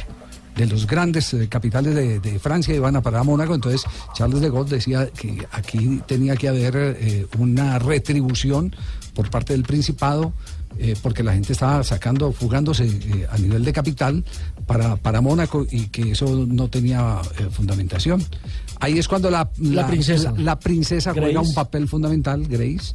de 0.57 0.67
los 0.67 0.87
grandes 0.87 1.33
eh, 1.35 1.49
capitales 1.49 1.95
de, 1.95 2.21
de 2.21 2.39
Francia 2.39 2.75
iban 2.75 2.95
a 2.97 3.01
parar 3.03 3.21
a 3.21 3.25
Mónaco, 3.25 3.55
entonces 3.55 3.83
Charles 4.15 4.41
de 4.41 4.51
Gaulle 4.51 4.75
decía 4.77 5.07
que 5.09 5.47
aquí 5.53 6.01
tenía 6.07 6.37
que 6.37 6.49
haber 6.49 6.75
eh, 7.01 7.27
una 7.39 7.79
retribución 7.79 8.75
por 9.15 9.31
parte 9.31 9.53
del 9.55 9.63
Principado, 9.63 10.33
eh, 10.79 10.95
porque 11.03 11.23
la 11.23 11.35
gente 11.35 11.53
estaba 11.53 11.85
sacando, 11.85 12.33
fugándose 12.33 12.85
eh, 12.87 13.27
a 13.31 13.37
nivel 13.39 13.65
de 13.65 13.73
capital 13.73 14.25
para, 14.67 14.97
para 14.97 15.21
Mónaco 15.21 15.67
y 15.71 15.87
que 15.89 16.13
eso 16.13 16.47
no 16.49 16.69
tenía 16.69 17.21
eh, 17.39 17.49
fundamentación. 17.51 18.25
Ahí 18.81 18.99
es 18.99 19.07
cuando 19.07 19.31
la, 19.31 19.51
La 19.59 19.87
princesa. 19.87 20.33
la- 20.33 20.41
la 20.41 20.59
princesa 20.59 21.13
juega 21.13 21.41
un 21.41 21.53
papel 21.55 21.89
fundamental, 21.89 22.47
Grace 22.49 22.95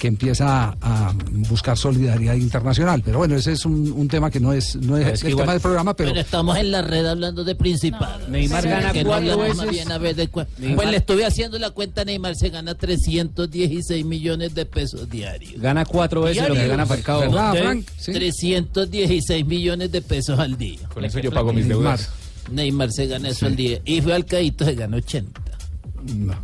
que 0.00 0.08
empieza 0.08 0.64
a, 0.70 0.76
a 0.80 1.14
buscar 1.50 1.76
solidaridad 1.76 2.34
internacional. 2.34 3.02
Pero 3.04 3.18
bueno, 3.18 3.36
ese 3.36 3.52
es 3.52 3.66
un, 3.66 3.92
un 3.92 4.08
tema 4.08 4.30
que 4.30 4.40
no 4.40 4.54
es, 4.54 4.74
no 4.76 4.96
es, 4.96 5.22
el 5.22 5.28
igual- 5.28 5.42
tema 5.44 5.52
del 5.52 5.60
programa, 5.60 5.94
pero... 5.94 6.08
Bueno, 6.08 6.22
estamos 6.22 6.56
en 6.56 6.70
la 6.70 6.80
red 6.80 7.04
hablando 7.04 7.44
de 7.44 7.54
Principado. 7.54 8.26
Neymar 8.28 8.66
gana 8.66 8.92
no 8.94 9.04
cuatro 9.04 9.38
veces. 9.38 9.70
bien 9.70 9.92
a 9.92 9.98
ver 9.98 10.16
de 10.16 10.30
cua- 10.32 10.46
Neymar- 10.58 10.74
Pues 10.76 10.90
le 10.90 10.96
estuve 10.96 11.26
haciendo 11.26 11.58
la 11.58 11.68
cuenta, 11.70 12.06
Neymar 12.06 12.34
se 12.34 12.48
gana 12.48 12.74
316 12.74 14.06
millones 14.06 14.54
de 14.54 14.64
pesos 14.64 15.08
diarios. 15.10 15.60
Gana 15.60 15.84
cuatro 15.84 16.22
veces 16.22 16.44
lo 16.48 16.54
que 16.54 16.60
Diarios. 16.60 16.70
gana 16.78 16.86
Falcao. 16.86 17.20
¿Verdad. 17.20 17.54
Frank? 17.56 17.86
Sí. 17.98 18.12
316 18.12 19.44
millones 19.46 19.92
de 19.92 20.00
pesos 20.00 20.38
al 20.38 20.56
día. 20.56 20.78
Con 20.94 21.04
eso 21.04 21.18
yo 21.18 21.30
pago 21.30 21.52
mis 21.52 21.68
deudas. 21.68 22.08
Neymar 22.50 22.90
se 22.90 23.06
gana 23.06 23.28
eso 23.28 23.44
al 23.44 23.54
día. 23.54 23.80
Y 23.84 24.00
fue 24.00 24.14
al 24.14 24.24
se 24.26 24.74
gana 24.74 24.96
80 24.96 25.42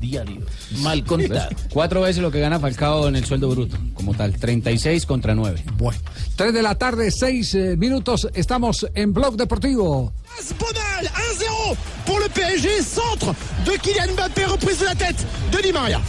diarios. 0.01 0.45
Mal 0.83 1.05
contado. 1.05 1.49
Cuatro 1.73 2.03
veces 2.03 2.23
lo 2.23 2.31
que 2.31 2.41
gana 2.41 2.59
Falcao 2.59 3.09
en 3.09 3.17
el 3.17 3.25
sueldo 3.25 3.49
bruto, 3.49 3.77
como 3.95 4.15
tal, 4.15 4.37
36 4.37 5.07
contra 5.07 5.35
9. 5.35 5.65
Bueno, 5.77 6.01
3 6.37 6.53
de 6.53 6.63
la 6.63 6.75
tarde, 6.77 7.11
6 7.11 7.77
minutos, 7.79 8.29
estamos 8.35 8.87
en 8.95 9.13
Blog 9.13 9.37
Deportivo. 9.37 10.13
Bonal, 10.59 11.07
1-0 11.07 11.77
pour 12.05 12.21
le 12.21 12.29
PSG, 12.29 12.83
centre 12.83 13.35
de 13.65 13.79
Kylian 13.79 14.13
Mbappé, 14.13 14.47
reprise 14.47 14.81
de 14.81 14.85
la 14.85 14.95
tête 14.95 15.25
de 15.51 15.63
Di 15.63 15.73
Maria. 15.73 16.01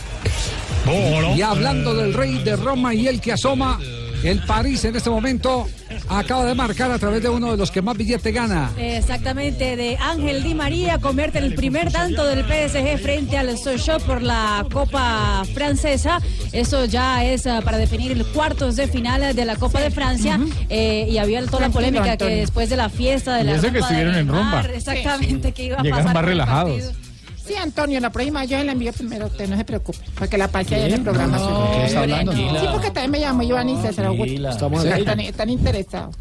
Y 1.35 1.41
hablando 1.41 1.93
del 1.93 2.13
rey 2.13 2.37
de 2.43 2.55
Roma 2.55 2.93
y 2.93 3.07
el 3.07 3.19
que 3.19 3.33
asoma, 3.33 3.79
el 4.23 4.43
París 4.45 4.85
en 4.85 4.95
este 4.95 5.09
momento 5.09 5.67
acaba 6.07 6.45
de 6.45 6.55
marcar 6.55 6.91
a 6.91 6.99
través 6.99 7.21
de 7.23 7.29
uno 7.29 7.51
de 7.51 7.57
los 7.57 7.71
que 7.71 7.81
más 7.81 7.97
billete 7.97 8.31
gana. 8.31 8.71
Exactamente, 8.77 9.75
de 9.75 9.97
Ángel 9.97 10.43
Di 10.43 10.53
María 10.53 10.99
convierte 10.99 11.37
en 11.39 11.45
el 11.45 11.55
primer 11.55 11.91
tanto 11.91 12.25
del 12.25 12.43
PSG 12.43 12.99
frente 13.01 13.37
al 13.37 13.57
Sochaux 13.57 14.03
por 14.03 14.21
la 14.21 14.65
Copa 14.71 15.43
Francesa. 15.53 16.19
Eso 16.51 16.85
ya 16.85 17.23
es 17.23 17.47
ah, 17.47 17.61
para 17.63 17.77
definir 17.77 18.11
el 18.11 18.25
cuartos 18.25 18.75
de 18.75 18.87
final 18.87 19.35
de 19.35 19.45
la 19.45 19.55
Copa 19.55 19.79
de 19.81 19.91
Francia. 19.91 20.39
Eh, 20.69 21.07
y 21.09 21.17
había 21.17 21.45
toda 21.45 21.67
la 21.67 21.69
polémica 21.69 22.17
que 22.17 22.25
después 22.25 22.69
de 22.69 22.77
la 22.77 22.89
fiesta 22.89 23.35
de 23.35 23.43
la 23.43 23.55
eso 23.55 23.71
que 23.71 23.79
estuvieron 23.79 24.15
en 24.15 24.27
rumba. 24.27 24.61
Exactamente, 24.61 25.51
que 25.51 25.65
iba 25.65 25.77
a 25.77 25.83
Llegaron 25.83 26.05
pasar 26.05 26.15
más 26.15 26.25
relajados. 26.25 26.81
partido. 26.81 27.06
Sí, 27.47 27.55
Antonio, 27.55 27.99
la 27.99 28.09
próxima 28.09 28.43
yo 28.45 28.61
la 28.63 28.73
envío 28.73 28.91
primero, 28.91 29.27
usted 29.27 29.47
no 29.47 29.55
se 29.55 29.63
preocupe, 29.63 29.99
para 30.15 30.27
que 30.27 30.37
la 30.37 30.47
pase 30.49 30.75
allá 30.75 30.87
en 30.87 30.93
el 30.95 31.01
programa. 31.01 31.37
No, 31.37 31.49
no, 31.65 31.71
¿qué 31.71 31.85
está 31.85 31.99
hablando? 32.01 32.33
Sí, 32.33 32.45
porque 32.73 32.87
también 32.91 33.11
me 33.11 33.19
llamó 33.21 33.43
Iván 33.43 33.69
y 33.69 33.81
César 33.81 34.05
Augusto. 34.07 34.49
Estamos 34.49 34.83
aire. 34.83 34.99
están, 34.99 35.19
están 35.21 35.49
interesados. 35.49 36.15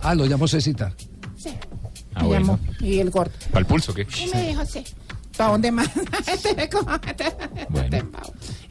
Ah, 0.00 0.14
lo 0.14 0.24
llamó 0.26 0.48
Cecita. 0.48 0.92
Sí, 1.36 1.50
Ah, 2.14 2.22
me 2.22 2.28
bueno. 2.28 2.58
llamó. 2.58 2.58
Y 2.80 2.98
el 2.98 3.10
gordo. 3.10 3.32
¿Para 3.50 3.60
el 3.60 3.66
pulso 3.66 3.94
qué? 3.94 4.06
Y 4.24 4.34
me 4.34 4.48
dijo, 4.48 4.64
sí. 4.64 4.84
¿Para 5.40 5.52
dónde 5.52 5.72
más? 5.72 5.88
Este, 6.26 6.68
como- 6.68 6.90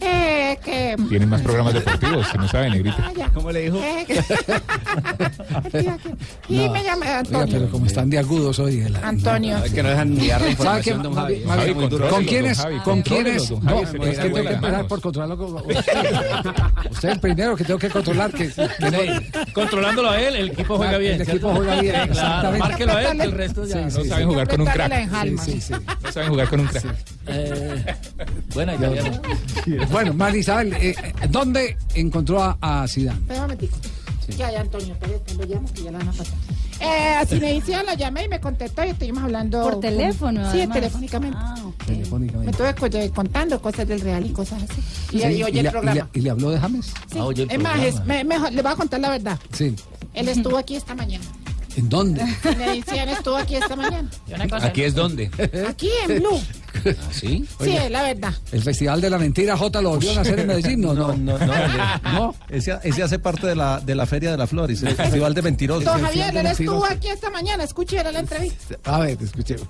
eh, 0.02 0.58
que... 0.64 0.96
Tienen 1.10 1.28
más 1.28 1.42
programas 1.42 1.74
deportivos, 1.74 2.28
que 2.30 2.38
no 2.38 2.48
saben, 2.48 2.72
negrita. 2.72 3.12
Ah. 3.22 3.30
¿Cómo 3.34 3.52
le 3.52 3.62
dijo? 3.64 3.78
Eh, 3.84 4.06
que- 4.08 4.24
y 6.54 6.58
No. 6.58 6.72
me 6.72 6.84
llamé 6.84 7.06
Oiga, 7.08 7.20
Antonio. 7.20 7.48
pero 7.60 7.70
como 7.72 7.86
están 7.88 8.10
de 8.10 8.20
agudos 8.20 8.60
hoy. 8.60 8.80
el- 8.82 8.96
Antonio. 8.98 9.58
Es 9.58 9.74
que 9.74 9.84
no 9.84 9.90
dejan 9.90 10.10
enviar 10.14 10.40
la 10.42 10.56
¿Sabe 10.56 10.82
qué? 10.84 10.92
información, 10.92 11.04
don 11.04 11.16
Javi. 11.16 11.44
Javi, 11.46 11.74
¿Con 12.10 12.24
quiénes? 12.24 12.62
¿Con 12.84 13.02
quiénes? 13.02 13.52
No, 13.52 13.82
es 13.82 13.90
que 13.90 14.00
tengo 14.00 14.36
que 14.42 14.54
empezar 14.54 14.88
por 14.88 15.02
controlarlo. 15.02 15.38
con- 15.38 15.56
Usted 15.56 15.80
es 16.92 17.04
el 17.04 17.20
primero 17.20 17.56
que 17.58 17.64
tengo 17.66 17.80
que 17.80 17.90
controlar. 17.90 18.32
Que, 18.32 18.50
que 18.50 18.92
no- 18.92 19.44
Controlándolo 19.54 20.12
a 20.12 20.22
él, 20.22 20.36
el 20.36 20.50
equipo 20.52 20.78
juega 20.78 20.98
bien. 20.98 21.16
El 21.16 21.22
equipo 21.28 21.50
juega 21.54 21.82
bien, 21.82 21.96
exactamente. 21.96 22.60
márquelo 22.68 22.94
a 22.94 23.04
él, 23.04 23.22
el 23.22 23.32
resto 23.32 23.66
ya. 23.66 23.82
No 23.82 23.90
saben 24.06 24.28
jugar 24.28 24.48
con 24.48 24.62
un 24.62 24.68
crack. 24.68 24.90
la. 24.90 25.26
No 25.26 26.12
saben 26.12 26.30
jugar 26.30 26.48
con 26.48 26.59
un 26.62 26.68
crack. 26.68 26.86
Eh, 27.28 27.86
buena, 28.54 28.76
italiano. 28.76 29.22
Bueno, 29.92 30.14
Marisabel, 30.14 30.74
eh, 30.74 30.96
¿dónde 31.30 31.78
encontró 31.96 32.42
a, 32.42 32.58
a 32.62 32.88
Zidane? 32.88 33.20
Espera 33.20 33.40
un 33.42 33.42
momentico. 33.44 33.78
Que 34.38 34.44
hay 34.44 34.56
Antonio, 34.58 34.96
lo 35.40 35.46
llamo 35.46 35.68
que 35.74 35.82
ya 35.84 35.92
la 35.92 35.98
van 35.98 36.08
a 36.10 36.12
pasar. 36.12 36.36
Eh, 36.82 37.16
así 37.20 37.40
me 37.40 37.54
decía, 37.54 37.82
la 37.84 37.96
llamé 37.96 38.26
y 38.26 38.30
me 38.30 38.40
contestó 38.40 38.86
y 38.86 38.90
estuvimos 38.90 39.24
hablando. 39.24 39.62
Por 39.64 39.72
con- 39.74 39.82
teléfono, 39.82 40.44
Sí, 40.52 40.58
además. 40.60 40.76
telefónicamente. 40.78 41.38
Ah, 41.42 41.56
ok. 41.66 41.74
Me 41.80 41.86
Telefónicamente. 41.96 42.52
estuve 42.52 42.76
co- 43.10 43.14
contando 43.16 43.60
cosas 43.62 43.88
del 43.88 44.02
Real 44.02 44.24
y 44.26 44.30
cosas 44.30 44.62
así. 44.64 44.82
Y, 45.18 45.20
Sí, 45.22 45.28
y 45.28 45.44
oye 45.44 45.54
y 45.56 45.58
el 45.58 45.64
le- 45.66 45.72
programa. 45.72 45.92
y 46.00 46.04
le- 46.04 46.20
y 46.20 46.22
le 46.22 46.30
habló 46.30 46.52
de 46.52 46.60
James? 46.60 46.86
Sí. 47.12 47.18
Ah, 47.20 47.26
oye 47.26 47.44
el 47.44 47.52
es 47.52 47.60
más, 47.60 47.80
es- 47.84 48.06
me- 48.06 48.24
mejor, 48.24 48.54
le 48.54 48.62
voy 48.62 48.72
a 48.72 48.76
contar 48.76 49.00
la 49.00 49.10
verdad. 49.10 49.40
Sí. 49.52 49.76
Él 50.14 50.28
estuvo 50.30 50.58
aquí 50.58 50.76
esta 50.76 50.94
mañana. 50.94 51.26
¿En 51.78 51.88
dónde? 51.90 52.24
Me 52.58 52.78
decían, 52.80 53.10
estuvo 53.10 53.38
aquí 53.38 53.56
esta 53.56 53.76
mañana. 53.76 54.10
Y 54.28 54.34
una 54.34 54.48
cosa- 54.48 54.68
¿Aquí 54.68 54.84
es 54.84 54.96
donde? 54.96 55.30
Aquí 55.68 55.90
en 56.08 56.20
Blue. 56.20 56.42
¿Sí? 57.12 57.46
Sí, 57.62 57.72
es 57.76 57.90
la 57.92 58.04
verdad. 58.04 58.34
¿El 58.52 58.62
Festival 58.62 59.02
de 59.02 59.10
la 59.10 59.18
Mentira 59.18 59.58
J 59.58 59.82
lo 59.82 59.90
volvió 59.92 60.18
a 60.18 60.22
hacer 60.22 60.40
en 60.40 60.48
Medellín? 60.48 60.82
No, 60.82 60.94
no. 60.94 61.16
No, 61.16 61.38
no, 61.38 61.48
no. 62.14 62.36
Ese, 62.50 62.78
ese 62.84 63.04
hace 63.04 63.20
parte 63.20 63.48
de 63.48 63.56
la, 63.56 63.80
de 63.80 63.96
la 63.96 64.06
Feria 64.06 64.32
de 64.32 64.38
la 64.38 64.48
Flores, 64.48 64.82
el 64.84 64.96
Festival 64.96 65.34
de 65.34 65.42
Mentirosos. 65.42 65.86
Don 65.86 66.02
Javier, 66.02 66.36
él 66.36 66.46
estuvo 66.48 66.86
aquí 66.86 67.08
esta 67.10 67.30
mañana. 67.30 67.64
Escuche 67.64 67.98
era 67.98 68.12
la 68.12 68.20
entrevista. 68.20 68.76
A 68.84 69.00
ver, 69.00 69.18
escuchemos. 69.22 69.68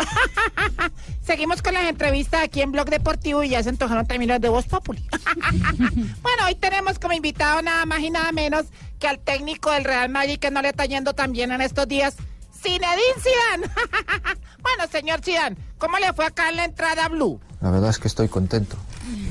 Seguimos 1.24 1.62
con 1.62 1.74
las 1.74 1.84
entrevistas 1.88 2.42
aquí 2.42 2.60
en 2.62 2.72
Blog 2.72 2.88
Deportivo 2.90 3.42
y 3.42 3.50
ya 3.50 3.62
se 3.62 3.68
antojaron 3.68 4.06
también 4.06 4.28
las 4.30 4.40
de 4.40 4.48
Voz 4.48 4.66
Populi. 4.66 5.04
bueno, 6.22 6.44
hoy 6.46 6.54
tenemos 6.56 6.98
como 6.98 7.14
invitado 7.14 7.62
nada 7.62 7.86
más 7.86 8.00
y 8.00 8.10
nada 8.10 8.32
menos 8.32 8.66
que 8.98 9.06
al 9.08 9.18
técnico 9.18 9.70
del 9.70 9.84
Real 9.84 10.08
Madrid 10.08 10.38
que 10.38 10.50
no 10.50 10.60
le 10.62 10.68
está 10.70 10.86
yendo 10.86 11.14
tan 11.14 11.32
bien 11.32 11.52
en 11.52 11.60
estos 11.60 11.86
días, 11.88 12.16
Zinedine 12.60 13.00
Zidane. 13.18 13.72
bueno, 14.62 14.84
señor 14.90 15.20
Zidane, 15.22 15.56
¿cómo 15.78 15.98
le 15.98 16.12
fue 16.12 16.26
acá 16.26 16.48
en 16.50 16.56
la 16.56 16.64
entrada 16.64 17.08
Blue? 17.08 17.40
La 17.60 17.70
verdad 17.70 17.90
es 17.90 17.98
que 17.98 18.08
estoy 18.08 18.28
contento 18.28 18.76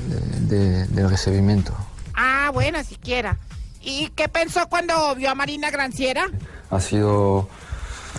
de- 0.08 0.56
de- 0.56 0.86
del 0.86 1.10
recibimiento. 1.10 1.74
Ah, 2.14 2.50
bueno, 2.52 2.82
siquiera. 2.84 3.38
¿Y 3.82 4.08
qué 4.10 4.28
pensó 4.28 4.68
cuando 4.68 5.14
vio 5.14 5.30
a 5.30 5.34
Marina 5.34 5.70
Granciera? 5.70 6.26
Ha 6.70 6.80
sido 6.80 7.48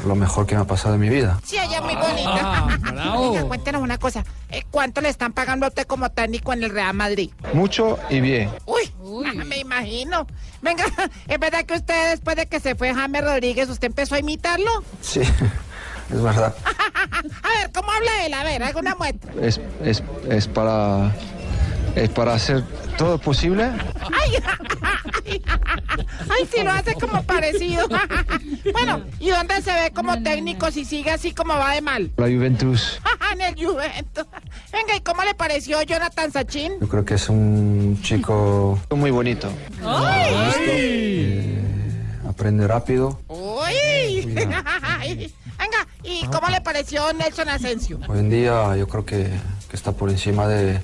lo 0.05 0.15
mejor 0.15 0.45
que 0.45 0.55
me 0.55 0.61
ha 0.61 0.65
pasado 0.65 0.95
en 0.95 1.01
mi 1.01 1.09
vida. 1.09 1.39
Sí, 1.43 1.57
ella 1.57 1.77
es 1.77 1.83
muy 1.83 1.95
bonita. 1.95 3.15
Oiga, 3.17 3.43
cuéntenos 3.43 3.81
una 3.81 3.97
cosa. 3.97 4.23
eh, 4.49 4.63
¿Cuánto 4.71 5.01
le 5.01 5.09
están 5.09 5.33
pagando 5.33 5.65
a 5.65 5.69
usted 5.69 5.85
como 5.85 6.09
técnico 6.09 6.53
en 6.53 6.63
el 6.63 6.69
Real 6.71 6.93
Madrid? 6.93 7.31
Mucho 7.53 7.97
y 8.09 8.19
bien. 8.21 8.49
Uy, 8.65 8.91
me 9.45 9.57
imagino. 9.59 10.25
Venga, 10.61 10.85
¿es 11.27 11.39
verdad 11.39 11.65
que 11.65 11.75
usted 11.75 12.11
después 12.11 12.35
de 12.35 12.45
que 12.47 12.59
se 12.59 12.75
fue 12.75 12.93
James 12.93 13.23
Rodríguez, 13.23 13.69
usted 13.69 13.87
empezó 13.87 14.15
a 14.15 14.19
imitarlo? 14.19 14.69
Sí, 15.01 15.21
es 15.21 16.21
verdad. 16.21 16.53
A 17.43 17.47
ver, 17.59 17.71
¿cómo 17.73 17.91
habla 17.91 18.25
él? 18.25 18.33
A 18.33 18.43
ver, 18.43 18.63
haga 18.63 18.79
una 18.79 18.95
muestra. 18.95 19.31
Es, 19.41 19.59
es, 19.83 20.03
es 20.29 20.47
para... 20.47 21.11
Es 21.95 22.09
para 22.09 22.33
hacer 22.33 22.63
todo 22.97 23.17
posible. 23.17 23.63
Ay, 23.63 24.37
ay, 26.29 26.49
sí, 26.53 26.63
lo 26.63 26.71
hace 26.71 26.95
como 26.95 27.21
parecido. 27.23 27.85
bueno, 28.73 29.03
¿y 29.19 29.29
dónde 29.29 29.61
se 29.61 29.73
ve 29.73 29.91
como 29.93 30.21
técnico 30.23 30.71
si 30.71 30.85
sigue 30.85 31.11
así 31.11 31.33
como 31.33 31.53
va 31.55 31.73
de 31.73 31.81
mal? 31.81 32.11
La 32.17 32.27
Juventus, 32.27 32.99
en 33.33 33.41
el 33.41 33.55
Juventus. 33.55 34.25
Venga, 34.71 34.95
¿y 34.95 35.01
cómo 35.01 35.23
le 35.23 35.33
pareció 35.35 35.81
Jonathan 35.81 36.31
Sachin? 36.31 36.73
yo 36.79 36.87
creo 36.87 37.03
que 37.03 37.15
es 37.15 37.27
un 37.27 37.99
chico 38.01 38.79
muy 38.91 39.11
bonito. 39.11 39.49
¡Ay! 39.85 41.59
Aprende 42.27 42.67
rápido. 42.67 43.19
¡Uy! 43.27 44.25
Venga, 44.33 45.87
¿y 46.03 46.25
cómo 46.27 46.47
le 46.49 46.61
pareció 46.61 47.11
Nelson 47.13 47.49
Asensio? 47.49 47.99
Hoy 48.07 48.19
en 48.19 48.29
día 48.29 48.75
yo 48.77 48.87
creo 48.87 49.05
que, 49.05 49.29
que 49.69 49.75
está 49.75 49.91
por 49.91 50.09
encima 50.09 50.47
de, 50.47 50.79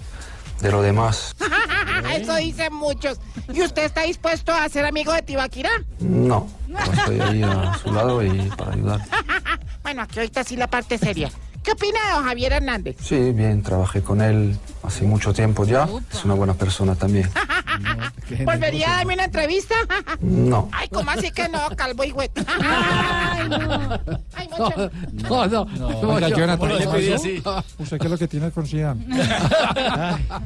de 0.62 0.72
lo 0.72 0.82
demás. 0.82 1.36
Eso 2.16 2.36
dicen 2.36 2.74
muchos. 2.74 3.20
¿Y 3.54 3.62
usted 3.62 3.86
está 3.86 4.04
dispuesto 4.04 4.54
a 4.54 4.68
ser 4.70 4.86
amigo 4.86 5.14
de 5.14 5.22
Tibaquirá? 5.22 5.70
No, 6.00 6.48
estoy 6.94 7.20
ahí 7.20 7.44
a 7.44 7.78
su 7.82 7.92
lado 7.92 8.24
y 8.24 8.50
para 8.58 8.74
ayudar. 8.74 9.02
bueno, 9.84 10.02
aquí 10.04 10.20
ahorita 10.20 10.44
sí 10.44 10.56
la 10.56 10.68
parte 10.68 10.98
seria. 10.98 11.32
¿Qué 11.64 11.72
opina 11.74 12.00
de 12.08 12.14
don 12.14 12.24
Javier 12.24 12.54
Hernández? 12.54 12.96
Sí, 13.02 13.32
bien, 13.32 13.62
trabajé 13.62 14.02
con 14.02 14.22
él 14.22 14.58
hace 14.88 15.04
mucho 15.06 15.34
tiempo 15.34 15.66
ya. 15.66 15.88
Es 16.12 16.24
una 16.26 16.34
buena 16.34 16.54
persona 16.54 16.96
también. 16.96 17.30
¿Volvería 18.46 18.90
a 18.94 18.98
darme 18.98 19.14
una 19.14 19.26
entrevista? 19.26 19.76
No. 20.22 20.70
Ay, 20.72 20.88
¿cómo 20.90 21.12
así 21.12 21.32
que 21.32 21.48
no, 21.50 21.60
calvo 21.76 22.04
y 22.04 22.12
güey? 22.12 22.30
Ay, 22.62 23.50
no. 23.50 24.00
Ay, 24.34 24.48
mucho. 24.50 24.92
No, 25.30 25.48
no. 25.48 25.66
no, 25.66 25.88
Oiga, 26.00 26.30
yo- 26.30 26.38
Jonathan, 26.38 26.58
¿cómo 26.70 26.92
¿qué 26.94 27.02
le 27.02 27.14
así? 27.16 27.44
¿Usted 27.78 27.98
qué 28.00 28.06
es 28.06 28.12
lo 28.12 28.18
que 28.18 28.28
tiene 28.28 28.52
con 28.52 28.66
Zidane? 28.66 29.06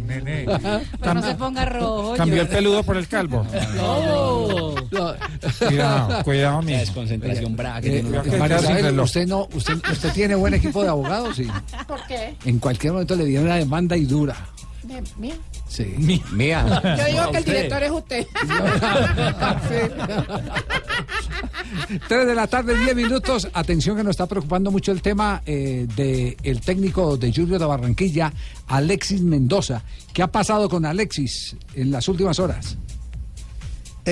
Nene. 0.06 0.46
Pero 1.00 1.14
no 1.14 1.22
se 1.24 1.36
ponga 1.36 1.66
rojo. 1.66 2.14
Cambió 2.18 2.42
el 2.42 2.48
peludo 2.48 2.84
por 2.84 2.98
el 2.98 3.08
calvo. 3.08 3.46
No. 3.76 4.76
Cuidado, 5.68 6.24
cuidado, 6.24 6.62
mi. 6.62 6.74
Desconcentración 6.74 7.56
brava 7.56 7.82
que 7.82 8.00
Eh, 8.00 8.04
usted 9.02 9.28
no, 9.28 9.48
usted, 9.54 9.76
usted 9.92 10.12
tiene 10.14 10.36
buen 10.36 10.54
equipo 10.54 10.84
de 10.84 10.90
abogados 10.90 11.40
y 11.40 11.48
¿Por 11.88 12.06
qué? 12.08 12.36
en 12.46 12.60
cualquier 12.60 12.94
momento 12.94 13.16
le 13.16 13.26
viene 13.26 13.46
una 13.46 13.56
demanda 13.56 13.96
y 13.96 14.06
dura. 14.06 14.31
Mía. 15.18 15.36
Sí. 15.68 15.96
Mía. 16.32 16.82
Yo 16.98 17.06
digo 17.06 17.32
que 17.32 17.38
el 17.38 17.44
Usted. 17.44 17.46
director 17.46 17.84
es 17.84 17.92
usted. 17.92 18.28
Tres 22.08 22.28
de 22.28 22.36
la 22.36 22.48
tarde, 22.48 22.78
10 22.78 22.96
minutos. 22.96 23.48
Atención 23.54 23.98
que 23.98 24.04
nos 24.04 24.12
está 24.12 24.26
preocupando 24.26 24.72
mucho 24.72 24.92
el 24.92 25.02
tema 25.02 25.42
eh, 25.46 25.88
del 25.96 26.62
técnico 26.62 27.18
de 27.18 27.32
Junior 27.34 27.60
de 27.60 27.66
Barranquilla, 27.66 28.34
Alexis 28.68 29.22
Mendoza. 29.22 29.84
¿Qué 30.14 30.24
ha 30.24 30.28
pasado 30.32 30.68
con 30.68 30.86
Alexis 30.86 31.56
en 31.76 31.92
las 31.92 32.08
últimas 32.08 32.40
horas? 32.40 32.78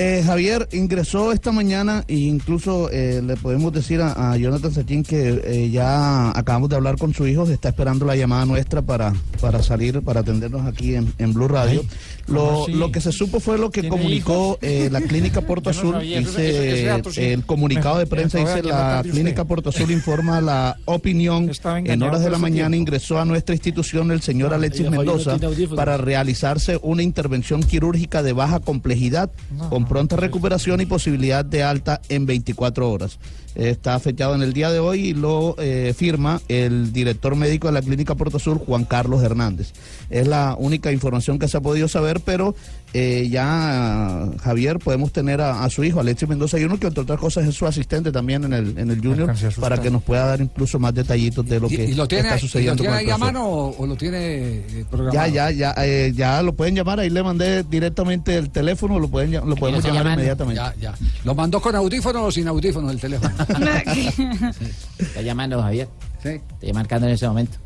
Eh, 0.02 0.22
Javier 0.24 0.66
ingresó 0.72 1.30
esta 1.30 1.52
mañana 1.52 2.04
e 2.08 2.14
incluso 2.14 2.88
eh, 2.90 3.20
le 3.22 3.36
podemos 3.36 3.70
decir 3.70 4.00
a, 4.00 4.32
a 4.32 4.36
Jonathan 4.38 4.72
Sachin 4.72 5.02
que 5.02 5.42
eh, 5.44 5.68
ya 5.68 6.30
acabamos 6.30 6.70
de 6.70 6.76
hablar 6.76 6.96
con 6.96 7.12
su 7.12 7.26
hijo, 7.26 7.46
está 7.50 7.68
esperando 7.68 8.06
la 8.06 8.16
llamada 8.16 8.46
nuestra 8.46 8.80
para, 8.80 9.12
para 9.42 9.62
salir, 9.62 10.00
para 10.00 10.20
atendernos 10.20 10.66
aquí 10.66 10.94
en, 10.94 11.12
en 11.18 11.34
Blue 11.34 11.48
Radio. 11.48 11.84
lo, 12.28 12.66
lo 12.66 12.90
que 12.90 13.02
se 13.02 13.12
supo 13.12 13.40
fue 13.40 13.58
lo 13.58 13.70
que 13.70 13.90
comunicó 13.90 14.58
eh, 14.62 14.88
la 14.90 15.00
clínica 15.10 15.42
Puerto 15.42 15.70
no 15.70 15.78
Azul, 15.78 16.00
dice 16.00 16.72
ese 16.72 16.84
dato 16.86 17.12
sí. 17.12 17.20
el 17.20 17.44
comunicado 17.44 17.98
de 17.98 18.06
prensa, 18.06 18.38
me 18.38 18.46
dice 18.46 18.62
la 18.62 19.02
clínica. 19.02 19.44
Puerto 19.44 19.68
Azul 19.68 19.90
informa 19.90 20.40
la 20.40 20.78
opinión, 20.86 21.50
en 21.84 22.02
horas 22.02 22.22
de 22.22 22.30
la 22.30 22.38
mañana 22.38 22.70
tiempo. 22.70 22.90
ingresó 22.90 23.20
a 23.20 23.26
nuestra 23.26 23.54
institución 23.54 24.10
el 24.12 24.22
señor 24.22 24.54
Alexis 24.54 24.86
falló, 24.86 25.18
no 25.18 25.36
Mendoza 25.36 25.76
para 25.76 25.98
realizarse 25.98 26.78
una 26.80 27.02
intervención 27.02 27.62
quirúrgica 27.62 28.22
de 28.22 28.32
baja 28.32 28.60
complejidad 28.60 29.30
con 29.68 29.89
pronta 29.90 30.14
recuperación 30.14 30.80
y 30.80 30.86
posibilidad 30.86 31.44
de 31.44 31.64
alta 31.64 32.00
en 32.08 32.24
24 32.24 32.88
horas. 32.88 33.18
Está 33.54 33.98
fechado 33.98 34.34
en 34.34 34.42
el 34.42 34.52
día 34.52 34.70
de 34.70 34.78
hoy 34.78 35.08
y 35.08 35.14
lo 35.14 35.56
eh, 35.58 35.94
firma 35.96 36.40
el 36.48 36.92
director 36.92 37.34
médico 37.36 37.68
de 37.68 37.74
la 37.74 37.82
Clínica 37.82 38.14
Puerto 38.14 38.38
Sur, 38.38 38.58
Juan 38.58 38.84
Carlos 38.84 39.22
Hernández. 39.22 39.72
Es 40.08 40.26
la 40.28 40.54
única 40.58 40.92
información 40.92 41.38
que 41.38 41.48
se 41.48 41.56
ha 41.56 41.60
podido 41.60 41.88
saber, 41.88 42.20
pero 42.24 42.54
eh, 42.92 43.28
ya 43.30 44.28
Javier 44.42 44.78
podemos 44.78 45.12
tener 45.12 45.40
a, 45.40 45.62
a 45.64 45.70
su 45.70 45.84
hijo 45.84 46.00
Alexis 46.00 46.28
Mendoza 46.28 46.58
Junior 46.58 46.78
que 46.78 46.88
entre 46.88 47.02
otras 47.02 47.20
cosas 47.20 47.46
es 47.46 47.54
su 47.54 47.64
asistente 47.66 48.10
también 48.10 48.42
en 48.44 48.52
el 48.52 48.76
en 48.78 48.90
el 48.90 49.00
Junior 49.00 49.32
para 49.60 49.80
que 49.80 49.90
nos 49.92 50.02
pueda 50.02 50.26
dar 50.26 50.40
incluso 50.40 50.78
más 50.80 50.92
detallitos 50.92 51.46
de 51.46 51.60
lo 51.60 51.68
que 51.68 51.86
¿Y, 51.86 51.92
y 51.92 51.94
lo 51.94 52.08
tiene, 52.08 52.22
está 52.24 52.34
y 52.34 52.38
lo 52.38 52.40
sucediendo 52.40 52.82
tiene 52.82 52.96
con 52.96 53.00
el 53.00 53.06
ahí 53.06 53.10
a 53.12 53.18
mano 53.18 53.48
o, 53.48 53.76
o 53.76 53.86
lo 53.86 53.96
tiene 53.96 54.18
eh, 54.18 54.84
programado? 54.90 55.26
Ya, 55.28 55.50
ya, 55.50 55.50
ya, 55.50 55.74
eh, 55.84 56.12
ya 56.14 56.42
lo 56.42 56.52
pueden 56.54 56.74
llamar. 56.74 57.00
Ahí 57.00 57.10
le 57.10 57.22
mandé 57.22 57.62
directamente 57.62 58.36
el 58.36 58.50
teléfono, 58.50 58.98
lo 58.98 59.08
pueden, 59.08 59.32
lo 59.32 59.56
podemos 59.56 59.82
llamar 59.82 59.98
llamando. 60.02 60.20
inmediatamente. 60.20 60.60
Ya, 60.60 60.74
ya. 60.80 60.94
¿Lo 61.24 61.34
mandó 61.34 61.60
con 61.60 61.74
audífono 61.76 62.24
o 62.24 62.32
sin 62.32 62.48
audífono 62.48 62.90
el 62.90 63.00
teléfono? 63.00 63.34
Está 64.98 65.22
llamando, 65.22 65.62
Javier. 65.62 65.88
Sí. 66.22 66.40
Estoy 66.54 66.72
marcando 66.72 67.06
en 67.06 67.14
ese 67.14 67.26
momento. 67.28 67.56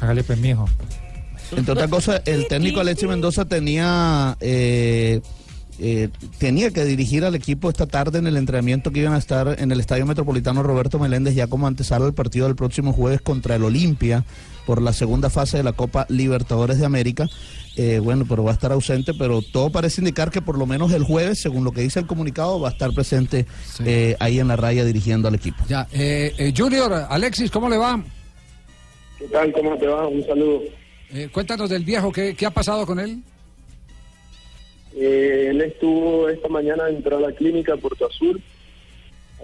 Hágale 0.00 0.22
pues, 0.22 0.38
mijo. 0.38 0.66
Entre 1.56 1.72
otras 1.72 1.88
cosas, 1.88 2.22
el 2.24 2.48
técnico 2.48 2.80
Alexis 2.80 3.08
Mendoza 3.08 3.44
tenía 3.44 4.36
eh, 4.40 5.20
eh, 5.78 6.08
tenía 6.38 6.70
que 6.70 6.84
dirigir 6.84 7.24
al 7.24 7.34
equipo 7.34 7.68
esta 7.68 7.86
tarde 7.86 8.18
en 8.18 8.26
el 8.26 8.38
entrenamiento 8.38 8.90
que 8.90 9.00
iban 9.00 9.12
a 9.12 9.18
estar 9.18 9.56
en 9.58 9.70
el 9.70 9.80
Estadio 9.80 10.06
Metropolitano 10.06 10.62
Roberto 10.62 10.98
Meléndez 10.98 11.34
ya 11.34 11.48
como 11.48 11.66
antesala 11.66 12.06
del 12.06 12.14
partido 12.14 12.46
del 12.46 12.56
próximo 12.56 12.94
jueves 12.94 13.20
contra 13.20 13.56
el 13.56 13.64
Olimpia 13.64 14.24
por 14.64 14.80
la 14.80 14.94
segunda 14.94 15.28
fase 15.28 15.58
de 15.58 15.62
la 15.62 15.74
Copa 15.74 16.06
Libertadores 16.08 16.78
de 16.78 16.86
América. 16.86 17.28
Eh, 17.78 17.98
bueno, 17.98 18.24
pero 18.26 18.42
va 18.42 18.52
a 18.52 18.54
estar 18.54 18.72
ausente, 18.72 19.12
pero 19.12 19.42
todo 19.42 19.70
parece 19.70 20.00
indicar 20.00 20.30
que 20.30 20.40
por 20.40 20.56
lo 20.56 20.64
menos 20.64 20.92
el 20.92 21.02
jueves, 21.02 21.40
según 21.40 21.62
lo 21.62 21.72
que 21.72 21.82
dice 21.82 22.00
el 22.00 22.06
comunicado, 22.06 22.58
va 22.58 22.68
a 22.68 22.72
estar 22.72 22.90
presente 22.92 23.44
eh, 23.84 24.16
ahí 24.18 24.38
en 24.38 24.48
la 24.48 24.56
raya 24.56 24.82
dirigiendo 24.82 25.28
al 25.28 25.34
equipo. 25.34 25.62
Ya, 25.68 25.86
eh, 25.92 26.32
eh, 26.38 26.54
Junior, 26.56 26.90
Alexis, 27.10 27.50
¿cómo 27.50 27.68
le 27.68 27.76
va? 27.76 28.02
¿Qué 29.18 29.26
tal? 29.26 29.52
¿Cómo 29.52 29.76
te 29.76 29.86
va? 29.86 30.06
Un 30.06 30.24
saludo. 30.24 30.62
Eh, 31.12 31.28
cuéntanos 31.30 31.68
del 31.68 31.84
viejo, 31.84 32.10
¿qué, 32.10 32.34
qué 32.34 32.46
ha 32.46 32.50
pasado 32.50 32.86
con 32.86 32.98
él? 32.98 33.18
Eh, 34.94 35.48
él 35.50 35.60
estuvo 35.60 36.30
esta 36.30 36.48
mañana, 36.48 36.88
entró 36.88 37.18
a 37.18 37.20
la 37.20 37.32
clínica 37.32 37.76
Puerto 37.76 38.06
Azul, 38.06 38.42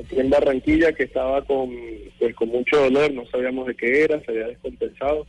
aquí 0.01 0.19
en 0.19 0.31
Barranquilla, 0.31 0.95
que 0.95 1.03
estaba 1.05 1.45
con, 1.45 1.71
pues, 2.19 2.35
con 2.35 2.49
mucho 2.49 2.79
dolor, 2.79 3.13
no 3.13 3.27
sabíamos 3.27 3.67
de 3.67 3.75
qué 3.75 4.05
era, 4.05 4.19
se 4.25 4.31
había 4.31 4.47
descompensado, 4.47 5.27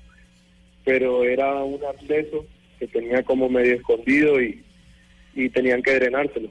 pero 0.86 1.26
era 1.26 1.54
un 1.56 1.80
absceso 1.84 2.46
que 2.88 3.00
tenía 3.00 3.24
como 3.24 3.50
medio 3.50 3.76
escondido 3.76 4.42
y, 4.42 4.62
y 5.36 5.50
tenían 5.50 5.82
que 5.82 5.94
drenárselo. 5.96 6.50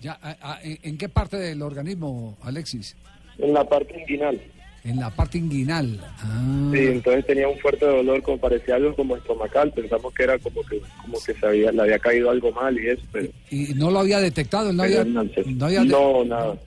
Ya, 0.00 0.18
a- 0.22 0.36
a- 0.52 0.58
¿en, 0.62 0.98
qué 0.98 1.08
parte 1.08 1.36
del 1.38 1.62
organismo, 1.62 2.36
Alexis? 2.42 2.96
En 3.38 3.54
la 3.54 3.64
parte 3.66 3.98
inguinal. 3.98 4.40
En 4.84 4.96
la 5.00 5.08
parte 5.08 5.38
inguinal. 5.38 5.98
Ah. 6.18 6.70
Sí, 6.74 6.78
entonces 6.80 7.24
tenía 7.24 7.48
un 7.48 7.58
fuerte 7.58 7.86
dolor, 7.86 8.22
como 8.22 8.36
parecía 8.38 8.74
algo 8.74 8.94
como 8.94 9.16
estomacal, 9.16 9.72
pensamos 9.72 10.12
que 10.12 10.24
era 10.24 10.38
como 10.38 10.60
que 10.62 10.80
como 11.00 11.18
que 11.24 11.32
se 11.32 11.46
había, 11.46 11.72
le 11.72 11.80
había 11.82 11.98
caído 11.98 12.28
algo 12.30 12.52
mal 12.52 12.78
y 12.78 12.88
eso, 12.88 13.02
pero 13.10 13.28
¿Y 13.50 13.72
no 13.74 13.90
lo 13.90 14.00
había 14.00 14.18
detectado? 14.20 14.70
¿No 14.74 14.82
había, 14.82 15.02
no, 15.04 15.20
había 15.64 15.80
de- 15.80 15.86
no, 15.86 16.24
nada. 16.26 16.58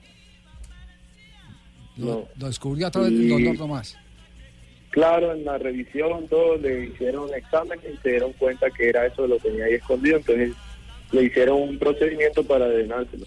lo, 1.96 2.28
lo 2.36 2.46
descubrió 2.48 2.88
a 2.88 2.90
través 2.90 3.10
del 3.12 3.22
Y- 3.22 3.28
dolor 3.28 3.56
nomás? 3.58 3.96
Claro, 4.90 5.34
en 5.34 5.44
la 5.44 5.58
revisión, 5.58 6.26
todo, 6.28 6.56
le 6.56 6.86
hicieron 6.86 7.32
exámenes 7.34 7.84
y 7.92 7.96
se 8.02 8.10
dieron 8.10 8.32
cuenta 8.34 8.70
que 8.70 8.88
era 8.88 9.06
eso, 9.06 9.26
lo 9.26 9.36
tenía 9.38 9.66
ahí 9.66 9.74
escondido, 9.74 10.16
entonces 10.16 10.52
le 11.12 11.24
hicieron 11.24 11.60
un 11.62 11.78
procedimiento 11.78 12.42
para 12.42 12.68
drenárselo. 12.68 13.26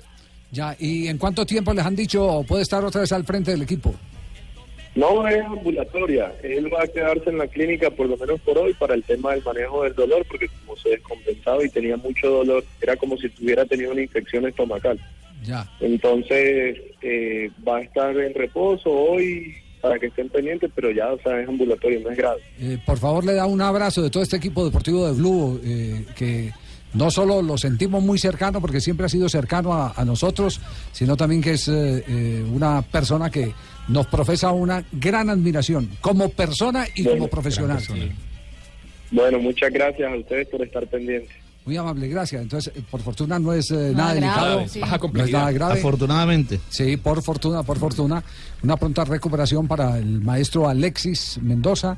Ya, 0.52 0.76
¿y 0.80 1.08
en 1.08 1.18
cuánto 1.18 1.46
tiempo 1.46 1.74
les 1.74 1.86
han 1.86 1.96
dicho 1.96 2.44
puede 2.48 2.64
estar 2.64 2.84
otra 2.84 3.02
vez 3.02 3.12
al 3.12 3.24
frente 3.24 3.52
del 3.52 3.62
equipo? 3.62 3.94
No 4.94 5.26
es 5.26 5.42
ambulatoria, 5.42 6.34
él 6.44 6.74
va 6.74 6.84
a 6.84 6.88
quedarse 6.88 7.30
en 7.30 7.38
la 7.38 7.48
clínica 7.48 7.90
por 7.90 8.08
lo 8.08 8.18
menos 8.18 8.42
por 8.42 8.58
hoy 8.58 8.74
para 8.74 8.94
el 8.94 9.04
tema 9.04 9.32
del 9.32 9.44
manejo 9.44 9.84
del 9.84 9.96
dolor, 9.96 10.26
porque 10.28 10.50
como 10.50 10.76
se 10.76 10.90
descompensaba 10.90 11.64
y 11.64 11.70
tenía 11.70 11.96
mucho 11.96 12.30
dolor, 12.30 12.66
era 12.82 12.98
como 12.98 13.16
si 13.16 13.30
tuviera 13.30 13.66
tenido 13.66 13.94
una 13.94 14.02
infección 14.02 14.46
estomacal. 14.46 15.00
Ya. 15.44 15.66
Entonces 15.80 16.78
eh, 17.02 17.50
va 17.66 17.78
a 17.78 17.82
estar 17.82 18.18
en 18.18 18.34
reposo 18.34 18.92
hoy 18.92 19.56
para 19.82 20.00
que 20.00 20.08
estén 20.08 20.30
pendientes, 20.30 20.72
pero 20.74 20.92
ya, 20.92 21.12
o 21.12 21.20
sea, 21.22 21.40
es 21.42 21.50
ambulatorio, 21.50 22.00
no 22.02 22.12
es 22.12 22.18
grave. 22.18 22.42
Eh, 22.60 22.78
por 22.86 22.98
favor, 22.98 23.26
le 23.26 23.34
da 23.34 23.46
un 23.46 23.62
abrazo 23.62 24.02
de 24.02 24.10
todo 24.10 24.24
este 24.24 24.38
equipo 24.38 24.64
deportivo 24.64 25.08
de 25.08 25.14
Blue, 25.14 25.60
eh, 25.64 26.06
que 26.16 26.52
no 26.94 27.10
solo 27.10 27.42
lo 27.42 27.58
sentimos 27.58 28.04
muy 28.04 28.20
cercano, 28.20 28.62
porque 28.62 28.82
siempre 28.82 29.06
ha 29.06 29.10
sido 29.10 29.30
cercano 29.30 29.74
a, 29.74 29.94
a 29.96 30.06
nosotros, 30.06 30.62
sino 30.92 31.16
también 31.16 31.42
que 31.42 31.52
es 31.52 31.68
eh, 31.68 32.04
eh, 32.08 32.46
una 32.52 32.82
persona 32.82 33.30
que 33.30 33.54
nos 33.88 34.08
profesa 34.08 34.52
una 34.52 34.84
gran 34.92 35.30
admiración 35.30 35.90
como 36.02 36.30
persona 36.30 36.86
y 36.96 37.04
como 37.04 37.28
profesional. 37.28 37.82
Bueno, 39.10 39.40
muchas 39.40 39.72
gracias 39.74 40.12
a 40.12 40.16
ustedes 40.16 40.48
por 40.48 40.62
estar 40.62 40.88
pendientes. 40.88 41.36
Muy 41.66 41.78
amable, 41.78 42.08
gracias. 42.08 42.42
Entonces, 42.42 42.74
eh, 42.76 42.82
por 42.90 43.02
fortuna 43.02 43.38
no 43.38 43.54
es 43.54 43.70
eh, 43.72 43.92
Nada 43.96 44.14
nada 44.16 44.16
grave, 44.16 44.58
delicado, 44.64 44.68
sí. 44.68 44.80
no 45.14 45.24
es 45.24 45.32
nada 45.32 45.52
grave. 45.52 45.74
Afortunadamente. 45.80 46.60
Sí, 46.70 46.98
por 46.98 47.22
fortuna, 47.22 47.62
por 47.64 47.78
fortuna. 47.78 48.24
Una 48.64 48.78
pronta 48.78 49.06
recuperación 49.06 49.68
para 49.68 49.98
el 50.00 50.22
maestro 50.22 50.68
Alexis 50.68 51.38
Mendoza 51.42 51.98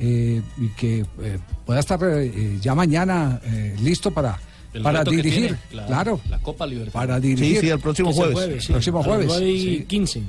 eh, 0.00 0.42
y 0.58 0.68
que 0.70 1.06
eh, 1.22 1.38
pueda 1.64 1.78
estar 1.80 2.00
eh, 2.02 2.58
ya 2.60 2.74
mañana 2.74 3.40
eh, 3.44 3.76
listo 3.80 4.10
para, 4.10 4.36
El 4.72 4.82
para 4.82 5.04
dirigir. 5.04 5.56
tiene, 5.70 5.86
claro, 5.86 6.20
La 6.28 6.40
Copa 6.40 6.66
Libertadores. 6.66 6.92
para 7.08 7.20
dirigir. 7.20 7.56
Sí, 7.56 7.60
sí, 7.60 7.68
el 7.70 7.78
próximo 7.78 8.12
jueves. 8.12 8.34
jueves, 8.34 8.64
sí. 8.64 8.72
Próximo 8.72 9.02
jueves. 9.04 9.32
sí. 9.32 9.84
15. 9.86 10.22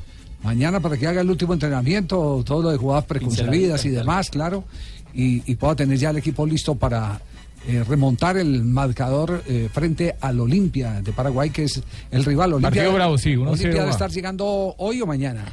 Mañana 0.43 0.79
para 0.79 0.95
que 0.95 1.07
haga 1.07 1.21
el 1.21 1.29
último 1.31 1.53
entrenamiento, 1.53 2.43
todo 2.45 2.61
lo 2.61 2.69
de 2.69 2.77
jugadas 2.77 3.05
preconcebidas 3.05 3.83
y 3.85 3.89
demás, 3.89 4.29
claro, 4.29 4.63
y, 5.11 5.41
y 5.51 5.55
pueda 5.55 5.75
tener 5.75 5.97
ya 5.97 6.11
el 6.11 6.17
equipo 6.17 6.45
listo 6.45 6.75
para 6.75 7.19
eh, 7.67 7.83
remontar 7.83 8.37
el 8.37 8.63
marcador 8.63 9.43
eh, 9.47 9.69
frente 9.71 10.15
al 10.21 10.39
Olimpia 10.39 11.01
de 11.01 11.11
Paraguay, 11.11 11.49
que 11.49 11.63
es 11.63 11.81
el 12.11 12.23
rival. 12.23 12.53
Olimpia, 12.53 12.69
Partido 12.69 12.93
bravo, 12.93 13.17
sí, 13.17 13.35
1-0 13.35 13.47
Olimpia 13.47 13.79
debe 13.81 13.91
estar 13.91 14.11
llegando 14.11 14.75
hoy 14.77 15.01
o 15.01 15.05
mañana. 15.05 15.45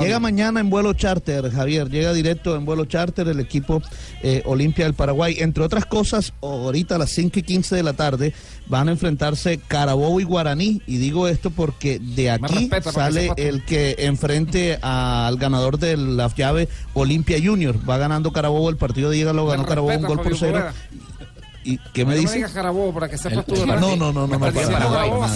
Llega 0.00 0.18
mañana 0.18 0.60
en 0.60 0.70
vuelo 0.70 0.92
charter, 0.94 1.50
Javier. 1.50 1.88
Llega 1.88 2.12
directo 2.12 2.56
en 2.56 2.64
vuelo 2.64 2.84
charter 2.84 3.28
el 3.28 3.40
equipo 3.40 3.82
eh, 4.22 4.42
Olimpia 4.44 4.84
del 4.84 4.94
Paraguay. 4.94 5.36
Entre 5.38 5.62
otras 5.62 5.86
cosas, 5.86 6.32
ahorita 6.40 6.96
a 6.96 6.98
las 6.98 7.10
5 7.10 7.38
y 7.38 7.42
15 7.42 7.76
de 7.76 7.82
la 7.82 7.92
tarde 7.92 8.34
van 8.66 8.88
a 8.88 8.92
enfrentarse 8.92 9.58
Carabobo 9.58 10.20
y 10.20 10.24
Guaraní. 10.24 10.82
Y 10.86 10.96
digo 10.96 11.28
esto 11.28 11.50
porque 11.50 11.98
de 11.98 12.30
aquí 12.30 12.70
sale 12.92 13.30
el 13.36 13.64
que 13.64 13.96
enfrente 13.98 14.78
al 14.82 15.36
ganador 15.36 15.78
de 15.78 15.96
la 15.96 16.32
llave 16.34 16.68
Olimpia 16.94 17.38
Junior. 17.42 17.78
Va 17.88 17.98
ganando 17.98 18.32
Carabobo 18.32 18.70
el 18.70 18.76
partido 18.76 19.10
de 19.10 19.18
llega 19.18 19.32
lo 19.32 19.46
ganó 19.46 19.64
Carabobo 19.64 19.96
un 19.96 20.02
gol 20.02 20.20
por 20.20 20.36
cero. 20.36 20.64
¿Y 21.64 21.78
qué 21.92 22.04
me 22.04 22.14
No 22.14 22.20
dice? 22.20 22.36
digas 22.36 22.52
Carabobo 22.52 22.92
para 22.92 23.08
que 23.08 23.16
sepas 23.18 23.46
tú. 23.46 23.54
No, 23.66 23.76
no, 23.76 23.96
no, 23.96 24.12
no, 24.12 24.26
no, 24.26 24.40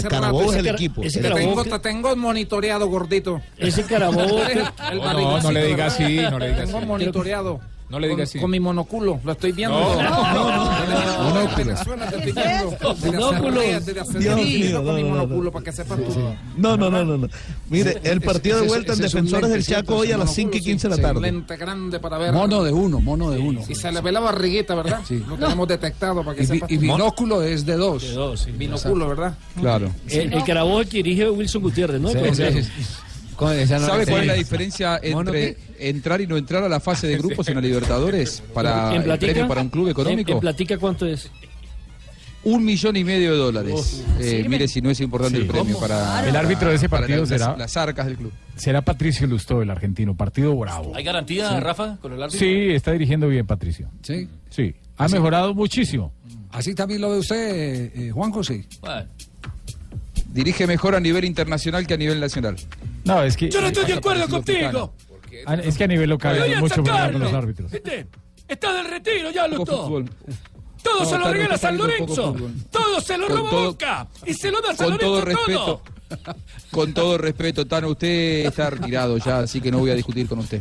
Carabobo 0.09 0.53
es 0.53 0.59
el 0.59 0.67
equipo. 0.69 1.03
Tengo, 1.03 1.65
te 1.65 1.79
tengo 1.79 2.17
monitoreado, 2.17 2.89
gordito. 2.89 3.41
Ese 3.57 3.85
Carabobo 3.85 4.37
barrigocito, 4.79 5.43
no 5.43 5.53
le 5.53 5.65
diga 5.67 5.77
¿verdad? 5.77 5.87
así, 5.87 6.17
no 6.31 6.39
le 6.39 6.49
diga 6.49 6.65
Tengo 6.65 6.79
así. 6.79 6.87
monitoreado. 6.87 7.61
No 7.89 8.01
le 8.01 8.09
diga 8.09 8.17
con, 8.17 8.23
así. 8.25 8.39
Con 8.41 8.51
mi 8.51 8.59
monoculo, 8.59 9.21
lo 9.23 9.33
estoy 9.33 9.53
viendo. 9.53 9.79
No, 9.79 10.03
no, 10.03 10.35
no, 10.35 11.23
Monóculo. 11.23 11.75
mío, 14.37 14.83
con 14.83 14.87
no, 14.87 14.93
mi 14.95 15.03
no, 15.03 15.09
no. 15.09 15.15
monoculo, 15.15 15.53
para 15.53 15.65
que 15.65 15.73
sepas 15.73 15.99
tú. 15.99 16.35
No, 16.57 16.77
no, 16.77 16.91
no, 16.91 17.05
no. 17.05 17.29
Mire, 17.71 18.01
el 18.03 18.21
partido 18.21 18.61
de 18.61 18.67
vuelta 18.67 18.93
en 18.95 18.99
Defensores 18.99 19.51
del. 19.51 19.65
Chaco 19.65 19.97
hoy 19.97 20.09
a 20.13 20.19
las 20.19 20.37
monóculo, 20.37 20.53
5 20.53 20.57
y 20.57 20.61
15 20.61 20.89
de 20.89 20.91
la 20.91 20.97
sí. 20.97 21.03
tarde. 21.03 21.21
Lente 21.21 21.57
grande 21.57 22.01
para 22.01 22.19
ver. 22.19 22.33
Mono 22.33 22.65
de 22.65 22.73
uno, 22.73 23.01
mono 23.01 23.31
de 23.31 23.39
uno. 23.39 23.61
Y 23.69 23.75
se 23.75 23.93
le 23.93 24.01
ve 24.01 24.11
la 24.11 24.21
barriguita, 24.21 24.75
¿verdad? 24.75 25.01
Lo 25.29 25.37
tenemos 25.37 25.69
detectado 25.69 26.25
para 26.25 26.37
que 26.37 26.47
sepas 26.47 26.71
y 26.71 26.77
binóculo 26.79 27.43
es 27.43 27.65
de 27.65 27.77
dos. 27.77 28.03
De 28.03 28.13
dos, 28.13 28.41
sí. 28.41 28.51
Binóculo, 28.51 29.09
¿verdad? 29.09 29.35
Claro. 29.61 29.93
El, 30.09 30.33
el 30.33 30.45
Carabobo 30.45 30.81
que 30.81 31.03
dirige 31.03 31.31
Wilson 31.31 31.63
Gutiérrez, 31.63 32.01
¿no? 32.01 32.11
¿Sabe 33.39 34.07
cuál 34.07 34.21
es 34.23 34.27
la 34.27 34.35
diferencia 34.35 35.01
¿Mono 35.13 35.31
entre 35.35 35.57
entrar 35.79 36.21
y 36.21 36.27
no 36.27 36.37
entrar 36.37 36.63
a 36.65 36.69
la 36.69 36.81
fase 36.81 37.07
de 37.07 37.19
grupos 37.19 37.49
en 37.49 37.57
la 37.57 37.61
Libertadores 37.61 38.43
para 38.55 38.95
¿En 38.95 39.03
el 39.11 39.19
premio 39.19 39.47
para 39.49 39.61
un 39.63 39.69
club 39.69 39.87
¿En, 39.87 39.91
económico? 39.93 40.33
en 40.33 40.41
platica 40.41 40.79
cuánto 40.79 41.07
es? 41.07 41.31
Un 42.45 42.65
millón 42.65 42.95
y 42.97 43.03
medio 43.03 43.33
de 43.33 43.39
dólares. 43.39 44.05
Eh, 44.21 44.45
mire 44.49 44.69
si 44.69 44.81
no 44.81 44.89
es 44.89 45.01
importante 45.01 45.37
Sí. 45.39 45.43
el 45.43 45.49
premio 45.49 45.81
para 45.81 46.29
El 46.29 46.37
árbitro 46.37 46.69
de 46.69 46.77
ese 46.77 46.89
partido 46.89 47.21
las- 47.21 47.29
será- 47.29 47.57
las 47.57 47.77
arcas 47.77 48.07
del 48.07 48.17
club. 48.17 48.33
Será 48.55 48.83
Patricio 48.83 49.27
Lustó, 49.27 49.63
el 49.63 49.71
argentino. 49.71 50.17
Partido 50.17 50.55
bravo. 50.57 50.93
¿Hay 50.95 51.03
garantía, 51.03 51.49
Sí. 51.51 51.61
Rafa, 51.61 51.97
con 52.01 52.13
el 52.13 52.23
árbitro? 52.23 52.39
Sí, 52.39 52.69
está 52.71 52.93
dirigiendo 52.93 53.27
bien 53.27 53.47
Patricio. 53.47 53.89
Sí. 54.03 54.29
Sí. 54.49 54.75
Ha 54.97 55.07
Así- 55.07 55.15
mejorado 55.15 55.55
muchísimo. 55.55 56.13
Así 56.53 56.75
también 56.77 57.01
lo 57.01 57.11
ve 57.11 57.19
usted, 57.19 57.37
eh, 57.37 57.93
eh, 57.97 58.11
Juan 58.13 58.31
José. 58.31 58.65
Dirige 60.37 60.67
mejor 60.67 60.95
a 60.95 61.01
nivel 61.01 61.25
internacional 61.25 61.87
que 61.87 61.95
a 61.95 61.97
nivel 61.97 62.21
nacional. 62.21 62.57
No, 63.05 63.23
es 63.23 63.39
que. 63.39 63.49
Yo 63.49 63.63
no 63.63 63.69
estoy 63.69 63.87
de 63.87 63.95
acuerdo 63.95 64.29
contigo. 64.29 64.95
Ah, 65.47 65.55
Es 65.55 65.79
que 65.79 65.85
a 65.85 65.87
nivel 65.87 66.11
local 66.11 66.41
hay 66.43 66.57
mucho 66.57 66.83
problema 66.85 67.11
con 67.11 67.23
los 67.23 67.33
árbitros. 67.33 67.71
¿Viste? 67.73 68.07
Está 68.47 68.75
del 68.75 68.87
retiro, 68.91 69.31
ya 69.31 69.49
todo. 69.49 69.87
fútbol. 69.87 70.11
Todo 70.83 71.01
No, 71.01 71.07
se 71.07 71.19
lo 71.19 71.33
regala 71.33 71.57
San 71.57 71.79
Lorenzo. 71.79 72.37
Todo 72.71 73.01
se 73.01 73.17
lo 73.17 73.29
roba 73.29 73.51
todo- 73.51 73.65
Boca. 73.73 74.07
Y 74.27 74.35
se 74.35 74.51
lo 74.51 74.61
da 74.61 74.75
San 74.75 74.99
todo 74.99 75.21
Lorenzo 75.21 75.25
respeto, 75.25 75.65
todo. 75.65 75.83
Con 76.71 76.93
todo 76.95 77.19
respeto, 77.19 77.67
Tano, 77.67 77.89
usted 77.91 78.47
está 78.47 78.71
retirado 78.71 79.19
ya, 79.19 79.41
así 79.41 79.61
que 79.61 79.71
no 79.71 79.79
voy 79.79 79.91
a 79.91 79.95
discutir 79.95 80.27
con 80.29 80.39
usted. 80.41 80.61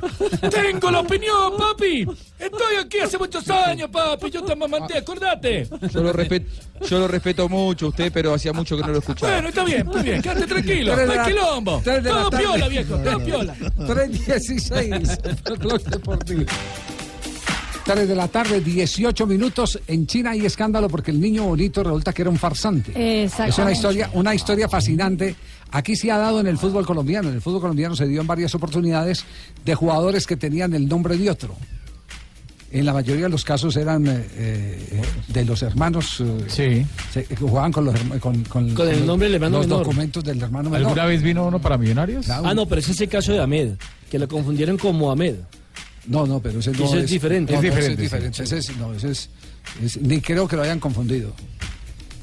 Tengo 0.51 0.91
la 0.91 0.99
opinión, 1.01 1.57
papi. 1.57 2.05
Estoy 2.39 2.75
aquí 2.83 2.99
hace 2.99 3.17
muchos 3.17 3.47
años, 3.49 3.89
papi. 3.91 4.29
Yo 4.31 4.43
te 4.43 4.53
amamanté, 4.53 4.97
acordate. 4.97 5.67
Yo 5.91 6.01
lo 6.01 6.13
respeto, 6.13 6.49
yo 6.87 6.99
lo 6.99 7.07
respeto 7.07 7.49
mucho 7.49 7.87
a 7.87 7.89
usted, 7.89 8.11
pero 8.13 8.33
hacía 8.33 8.53
mucho 8.53 8.77
que 8.77 8.83
no 8.83 8.89
lo 8.89 8.99
escuchaba. 8.99 9.33
Bueno, 9.33 9.49
está 9.49 9.63
bien, 9.65 9.87
está 9.87 10.01
bien. 10.01 10.21
Quédate 10.21 10.47
tranquilo. 10.47 10.93
Tres 10.95 11.07
No 11.07 11.13
de 11.13 11.19
hay 11.19 11.25
la- 11.25 11.25
quilombo. 11.39 11.81
tres 11.83 12.03
de 12.03 12.13
la 12.13 12.29
Todo 12.29 12.39
piola, 12.39 12.67
viejo. 12.67 12.97
Todo 12.97 13.25
piola. 13.25 13.55
3.16, 13.55 15.57
Blog 15.59 15.81
Deportivo. 15.83 16.45
3 17.85 18.07
de 18.07 18.15
la 18.15 18.27
tarde, 18.27 18.61
18 18.61 19.27
minutos. 19.27 19.79
En 19.87 20.07
China 20.07 20.31
hay 20.31 20.43
escándalo 20.45 20.89
porque 20.89 21.11
el 21.11 21.21
niño 21.21 21.43
bonito 21.43 21.83
resulta 21.83 22.11
que 22.13 22.23
era 22.23 22.31
un 22.31 22.37
farsante. 22.37 22.91
Es 23.47 23.57
una 23.59 23.71
historia, 23.71 24.09
una 24.13 24.33
historia 24.33 24.67
fascinante. 24.67 25.35
Aquí 25.71 25.95
se 25.95 26.11
ha 26.11 26.17
dado 26.17 26.39
en 26.39 26.47
el 26.47 26.57
fútbol 26.57 26.85
colombiano. 26.85 27.29
En 27.29 27.35
el 27.35 27.41
fútbol 27.41 27.61
colombiano 27.61 27.95
se 27.95 28.07
dio 28.07 28.21
en 28.21 28.27
varias 28.27 28.55
oportunidades 28.55 29.23
de 29.63 29.75
jugadores 29.75 30.25
que 30.25 30.35
tenían 30.35 30.73
el 30.73 30.87
nombre 30.87 31.15
de 31.15 31.29
otro. 31.29 31.55
En 32.71 32.85
la 32.85 32.91
mayoría 32.93 33.23
de 33.25 33.29
los 33.29 33.45
casos 33.45 33.75
eran 33.77 34.05
eh, 34.07 34.25
eh, 34.35 35.01
de 35.27 35.45
los 35.45 35.61
hermanos. 35.61 36.21
eh, 36.21 36.85
se- 37.13 37.23
que 37.23 37.35
jugaban 37.35 37.71
con, 37.71 37.85
los, 37.85 37.95
con, 38.19 38.43
con- 38.45 38.73
Con 38.73 38.87
el 38.89 39.05
nombre 39.05 39.27
del 39.27 39.35
hermano 39.35 39.57
los 39.59 39.67
menor. 39.67 39.83
documentos 39.85 40.23
del 40.23 40.41
hermano 40.41 40.69
menor. 40.71 40.87
¿Alguna 40.87 41.05
vez 41.05 41.21
vino 41.21 41.45
uno 41.45 41.59
para 41.59 41.77
Millonarios? 41.77 42.27
Ah, 42.29 42.53
no, 42.55 42.65
pero 42.65 42.79
ese 42.81 42.93
es 42.93 43.01
el 43.01 43.09
caso 43.09 43.31
de 43.31 43.39
Ahmed, 43.41 43.73
que 44.09 44.17
lo 44.17 44.27
confundieron 44.27 44.77
con 44.77 44.97
Mohamed. 44.97 45.35
No, 46.07 46.25
no, 46.27 46.39
pero 46.39 46.59
ese 46.59 46.71
no 46.71 46.85
Ese 46.85 46.99
es 46.99 47.09
diferente. 47.09 47.53
no, 47.53 47.59
Es 47.59 47.63
no, 47.63 47.69
ese 47.69 47.75
diferente, 47.75 48.03
es 48.03 48.11
diferente. 48.11 48.43
Ese 48.43 48.57
es- 48.57 48.77
no, 48.77 48.93
ese 48.93 49.11
es- 49.11 49.29
es- 49.83 50.01
ni 50.01 50.21
creo 50.21 50.47
que 50.47 50.55
lo 50.55 50.61
hayan 50.63 50.79
confundido. 50.79 51.33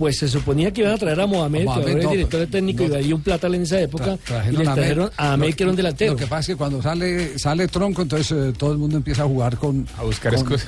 Pues 0.03 0.19
se 0.19 0.27
suponía 0.27 0.73
que 0.73 0.81
iban 0.81 0.95
a 0.95 0.99
traer 0.99 1.21
a 1.21 1.29
Mohamed, 1.29 1.63
Mohamed, 1.65 1.85
que 1.85 1.91
ahora 1.93 2.03
no, 2.03 2.11
director 2.11 2.47
técnico 2.49 2.83
y 2.83 2.89
daría 2.89 3.15
un 3.15 3.23
plata 3.23 3.47
en 3.47 3.63
esa 3.63 3.81
época. 3.81 4.19
Tra- 4.27 4.49
y 4.53 4.57
le 4.57 4.65
trajeron 4.65 5.11
a 5.17 5.35
Ahmed, 5.35 5.51
Lo- 5.51 5.57
que 5.57 5.63
era 5.63 5.71
un 5.71 5.77
delantero. 5.77 6.13
Lo 6.15 6.19
que 6.19 6.27
pasa 6.27 6.41
es 6.41 6.47
que 6.49 6.57
cuando 6.57 6.83
sale 6.83 7.39
sale 7.39 7.69
Tronco, 7.69 8.03
entonces 8.03 8.33
eh, 8.37 8.53
todo 8.59 8.73
el 8.73 8.79
mundo 8.79 8.97
empieza 8.97 9.23
a 9.23 9.27
jugar 9.27 9.57
con. 9.59 9.87
A 9.97 10.03
buscar 10.03 10.35
excusas. 10.35 10.67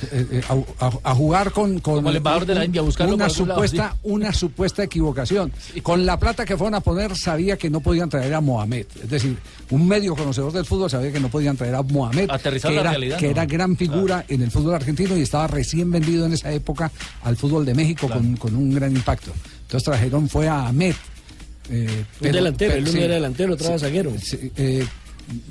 a, 0.79 0.85
a- 0.85 0.99
a 1.11 1.15
jugar 1.15 1.51
con. 1.51 1.79
con 1.81 1.95
Como 1.95 2.09
el 2.11 2.15
embajador 2.15 2.45
de 2.47 2.55
la 2.55 2.63
India, 2.63 2.81
buscarlo 2.81 3.13
una 3.15 3.25
algún 3.25 3.47
lado, 3.49 3.59
supuesta, 3.59 3.97
una 4.03 4.31
supuesta 4.31 4.83
equivocación. 4.83 5.51
Con 5.83 6.05
la 6.05 6.17
plata 6.17 6.45
que 6.45 6.55
fueron 6.55 6.75
a 6.75 6.79
poner, 6.79 7.13
sabía 7.17 7.57
que 7.57 7.69
no 7.69 7.81
podían 7.81 8.07
traer 8.09 8.33
a 8.35 8.39
Mohamed. 8.39 8.85
Es 9.03 9.09
decir, 9.09 9.35
un 9.69 9.85
medio 9.85 10.15
conocedor 10.15 10.53
del 10.53 10.63
fútbol 10.65 10.89
sabía 10.89 11.11
que 11.11 11.19
no 11.19 11.27
podían 11.27 11.57
traer 11.57 11.75
a 11.75 11.81
Mohamed, 11.81 12.29
Aterrizar 12.31 12.69
que, 12.71 12.75
la 12.75 12.81
era, 12.83 12.89
realidad, 12.91 13.17
que 13.17 13.25
¿no? 13.25 13.31
era 13.31 13.45
gran 13.45 13.75
figura 13.75 14.23
en 14.29 14.43
el 14.43 14.49
fútbol 14.49 14.75
argentino 14.75 15.17
y 15.17 15.23
estaba 15.23 15.47
recién 15.47 15.91
vendido 15.91 16.25
en 16.25 16.31
esa 16.31 16.53
época 16.53 16.89
al 17.23 17.35
fútbol 17.35 17.65
de 17.65 17.73
México 17.73 18.07
con, 18.07 18.37
con 18.37 18.55
un 18.55 18.73
gran 18.73 18.95
impacto. 18.95 19.24
Entonces 19.61 19.83
trajeron, 19.83 20.29
fue 20.29 20.47
a 20.47 20.67
Ahmed. 20.67 20.93
eh, 21.69 21.87
Un 21.89 22.05
pero- 22.19 22.35
delantero, 22.35 22.71
pero 22.73 22.83
el 22.83 22.89
uno 22.89 22.99
sí. 22.99 23.03
era 23.03 23.13
delantero, 23.15 23.47
el 23.47 23.53
otro 23.53 23.73
Sí, 23.73 23.79
zaguero. 23.79 24.13
sí, 24.21 24.51
eh, 24.55 24.85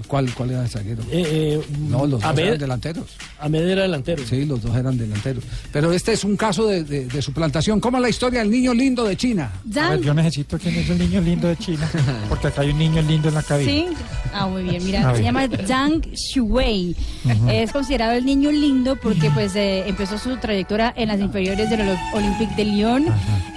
¿cuál, 0.06 0.32
¿Cuál 0.34 0.50
era 0.50 0.62
el 0.62 0.68
zaguero? 0.68 1.02
Eh, 1.10 1.24
eh, 1.60 1.60
no, 1.88 2.06
los 2.06 2.20
dos 2.22 2.38
eran 2.38 2.58
delanteros. 2.58 3.16
Ahmed 3.40 3.68
era 3.68 3.82
delantero. 3.82 4.24
Sí, 4.26 4.44
los 4.44 4.62
dos 4.62 4.74
eran 4.76 4.96
delanteros. 4.98 5.44
Pero 5.72 5.92
este 5.92 6.12
es 6.12 6.24
un 6.24 6.36
caso 6.36 6.66
de, 6.66 6.84
de- 6.84 7.06
de 7.06 7.22
suplantación. 7.22 7.80
¿Cómo 7.80 7.96
es 7.98 8.02
la 8.02 8.08
historia 8.08 8.40
del 8.40 8.50
niño 8.50 8.72
lindo 8.74 9.04
de 9.04 9.16
China? 9.16 9.52
Zhang- 9.68 9.80
A 9.84 9.90
ver, 9.90 10.00
yo 10.00 10.14
necesito 10.14 10.58
quién 10.58 10.74
es 10.76 10.88
el 10.90 10.98
niño 10.98 11.20
lindo 11.20 11.48
de 11.48 11.56
China. 11.56 11.88
Porque 12.28 12.46
acá 12.48 12.62
hay 12.62 12.70
un 12.70 12.78
niño 12.78 13.02
lindo 13.02 13.28
en 13.28 13.34
la 13.34 13.42
cabina. 13.42 13.70
Sí. 13.70 13.86
Ah, 14.32 14.46
muy 14.46 14.62
bien. 14.62 14.84
Mira, 14.84 15.14
se 15.14 15.22
llama 15.22 15.46
Zhang 15.66 16.00
Shuwei. 16.12 16.96
Ujú. 17.24 17.48
Es 17.50 17.72
considerado 17.72 18.12
el 18.12 18.24
niño 18.24 18.50
lindo 18.50 18.96
porque 18.96 19.30
pues 19.30 19.54
eh, 19.56 19.84
empezó 19.86 20.18
su 20.18 20.36
trayectoria 20.38 20.92
en 20.96 21.08
las 21.08 21.20
inferiores 21.20 21.70
del 21.70 21.80
Olympique 22.12 22.54
de 22.56 22.64
Lyon. 22.64 23.04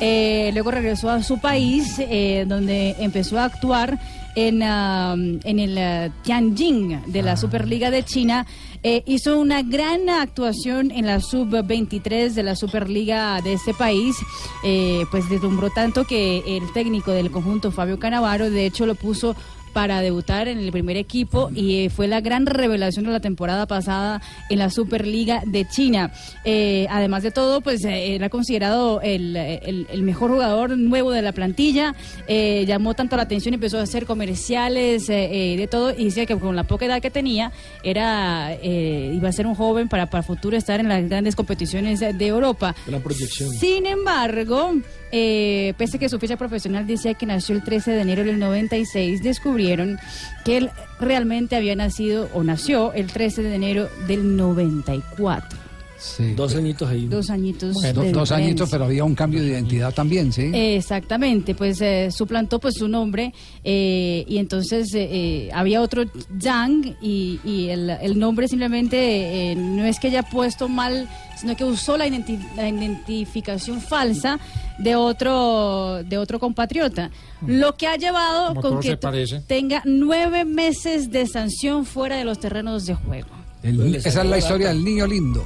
Eh, 0.01 0.51
luego 0.53 0.71
regresó 0.71 1.09
a 1.09 1.23
su 1.23 1.39
país 1.39 1.95
eh, 1.99 2.45
donde 2.47 2.95
empezó 2.99 3.39
a 3.39 3.45
actuar 3.45 3.97
en, 4.37 4.61
ah, 4.61 5.15
en 5.15 5.59
el 5.59 5.77
ah, 5.79 6.09
Tianjin 6.21 7.01
de 7.07 7.23
la 7.23 7.35
Superliga 7.35 7.89
de 7.89 8.03
China. 8.03 8.45
Eh, 8.83 9.01
hizo 9.07 9.39
una 9.39 9.63
gran 9.63 10.07
actuación 10.09 10.91
en 10.91 11.07
la 11.07 11.19
sub-23 11.19 12.33
de 12.33 12.43
la 12.43 12.55
Superliga 12.55 13.41
de 13.41 13.53
este 13.53 13.73
país, 13.73 14.15
eh, 14.63 15.05
pues 15.09 15.27
deslumbró 15.27 15.71
tanto 15.71 16.05
que 16.05 16.43
el 16.45 16.71
técnico 16.71 17.11
del 17.11 17.31
conjunto, 17.31 17.71
Fabio 17.71 17.97
Canavaro, 17.97 18.51
de 18.51 18.67
hecho 18.67 18.85
lo 18.85 18.93
puso 18.93 19.35
para 19.77 20.01
debutar 20.01 20.47
en 20.47 20.57
el 20.57 20.71
primer 20.71 20.97
equipo 20.97 21.51
y 21.53 21.85
eh, 21.85 21.89
fue 21.91 22.07
la 22.07 22.19
gran 22.19 22.47
revelación 22.47 23.05
de 23.05 23.11
la 23.11 23.19
temporada 23.19 23.67
pasada 23.67 24.23
en 24.49 24.57
la 24.57 24.71
Superliga 24.71 25.43
de 25.45 25.67
China. 25.67 26.11
Eh, 26.45 26.87
además 26.89 27.21
de 27.21 27.29
todo, 27.29 27.61
pues 27.61 27.85
eh, 27.85 28.15
era 28.15 28.29
considerado 28.29 29.01
el, 29.01 29.35
el- 29.35 29.85
el 29.91 30.01
mejor 30.01 30.31
jugador 30.31 30.75
nuevo 30.75 31.11
de 31.11 31.21
la 31.21 31.31
plantilla, 31.31 31.93
eh, 32.27 32.65
llamó 32.67 32.95
tanto 32.95 33.17
la 33.17 33.21
atención, 33.21 33.53
empezó 33.53 33.77
a 33.77 33.83
hacer 33.83 34.07
comerciales, 34.07 35.09
eh, 35.09 35.53
eh, 35.53 35.57
de 35.57 35.67
todo, 35.67 35.91
y 35.95 36.05
decía 36.05 36.25
que 36.25 36.35
con 36.39 36.55
la 36.55 36.63
poca 36.63 36.85
edad 36.87 36.99
que 36.99 37.11
tenía, 37.11 37.51
era 37.83 38.53
eh, 38.63 39.11
iba 39.13 39.29
a 39.29 39.31
ser 39.31 39.45
un 39.45 39.53
joven 39.53 39.89
para, 39.89 40.09
para 40.09 40.23
futuro 40.23 40.57
estar 40.57 40.79
en 40.79 40.87
las 40.89 41.07
grandes 41.07 41.35
competiciones 41.35 41.99
de, 41.99 42.25
Europa. 42.27 42.75
Una 42.87 42.97
proyección. 42.97 43.51
Sin 43.51 43.85
embargo, 43.85 44.73
eh, 45.11 45.73
pese 45.77 45.97
a 45.97 45.99
que 45.99 46.09
su 46.09 46.19
fecha 46.19 46.37
profesional 46.37 46.87
decía 46.87 47.13
que 47.13 47.25
nació 47.25 47.55
el 47.55 47.63
13 47.63 47.91
de 47.91 48.01
enero 48.01 48.23
del 48.23 48.39
96, 48.39 49.23
descubrieron 49.23 49.99
que 50.43 50.57
él 50.57 50.71
realmente 50.99 51.55
había 51.55 51.75
nacido 51.75 52.29
o 52.33 52.43
nació 52.43 52.93
el 52.93 53.07
13 53.07 53.43
de 53.43 53.55
enero 53.55 53.89
del 54.07 54.35
94. 54.35 55.66
Dos 56.35 56.55
añitos 56.55 56.89
ahí. 56.89 57.07
Dos 57.07 57.29
añitos. 57.29 57.73
Bueno, 57.73 58.01
de 58.03 58.11
dos 58.11 58.31
añitos, 58.31 58.69
pero 58.69 58.85
había 58.85 59.03
un 59.03 59.15
cambio 59.15 59.41
de 59.41 59.47
identidad 59.49 59.93
también, 59.93 60.31
¿sí? 60.31 60.51
Exactamente, 60.53 61.55
pues 61.55 61.81
eh, 61.81 62.09
suplantó 62.11 62.59
pues 62.59 62.75
su 62.75 62.87
nombre 62.87 63.33
eh, 63.63 64.23
y 64.27 64.37
entonces 64.37 64.93
eh, 64.93 65.07
eh, 65.11 65.49
había 65.53 65.81
otro 65.81 66.03
Yang 66.39 66.97
y, 67.01 67.39
y 67.43 67.69
el, 67.69 67.89
el 67.89 68.19
nombre 68.19 68.47
simplemente 68.47 69.51
eh, 69.51 69.55
no 69.55 69.85
es 69.85 69.99
que 69.99 70.07
haya 70.07 70.23
puesto 70.23 70.67
mal, 70.69 71.07
sino 71.39 71.55
que 71.55 71.63
usó 71.65 71.97
la, 71.97 72.07
identi- 72.07 72.39
la 72.55 72.69
identificación 72.69 73.81
falsa 73.81 74.39
de 74.77 74.95
otro 74.95 76.03
de 76.03 76.17
otro 76.19 76.39
compatriota, 76.39 77.09
lo 77.45 77.75
que 77.75 77.87
ha 77.87 77.95
llevado 77.97 78.49
Como 78.49 78.61
con 78.61 78.79
que 78.81 78.89
tenga 79.47 79.81
nueve 79.85 80.45
meses 80.45 81.09
de 81.11 81.25
sanción 81.25 81.85
fuera 81.85 82.17
de 82.17 82.25
los 82.25 82.39
terrenos 82.39 82.85
de 82.85 82.93
juego. 82.93 83.29
El- 83.63 83.95
esa 83.95 84.21
es 84.21 84.29
la 84.29 84.37
historia 84.37 84.67
del 84.69 84.83
niño 84.83 85.07
lindo. 85.07 85.43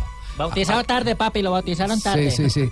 Bautizado 0.47 0.83
tarde, 0.83 1.15
papi, 1.15 1.41
lo 1.41 1.51
bautizaron 1.51 1.99
tarde. 2.01 2.31
Sí, 2.31 2.49
sí, 2.49 2.61
sí. 2.65 2.69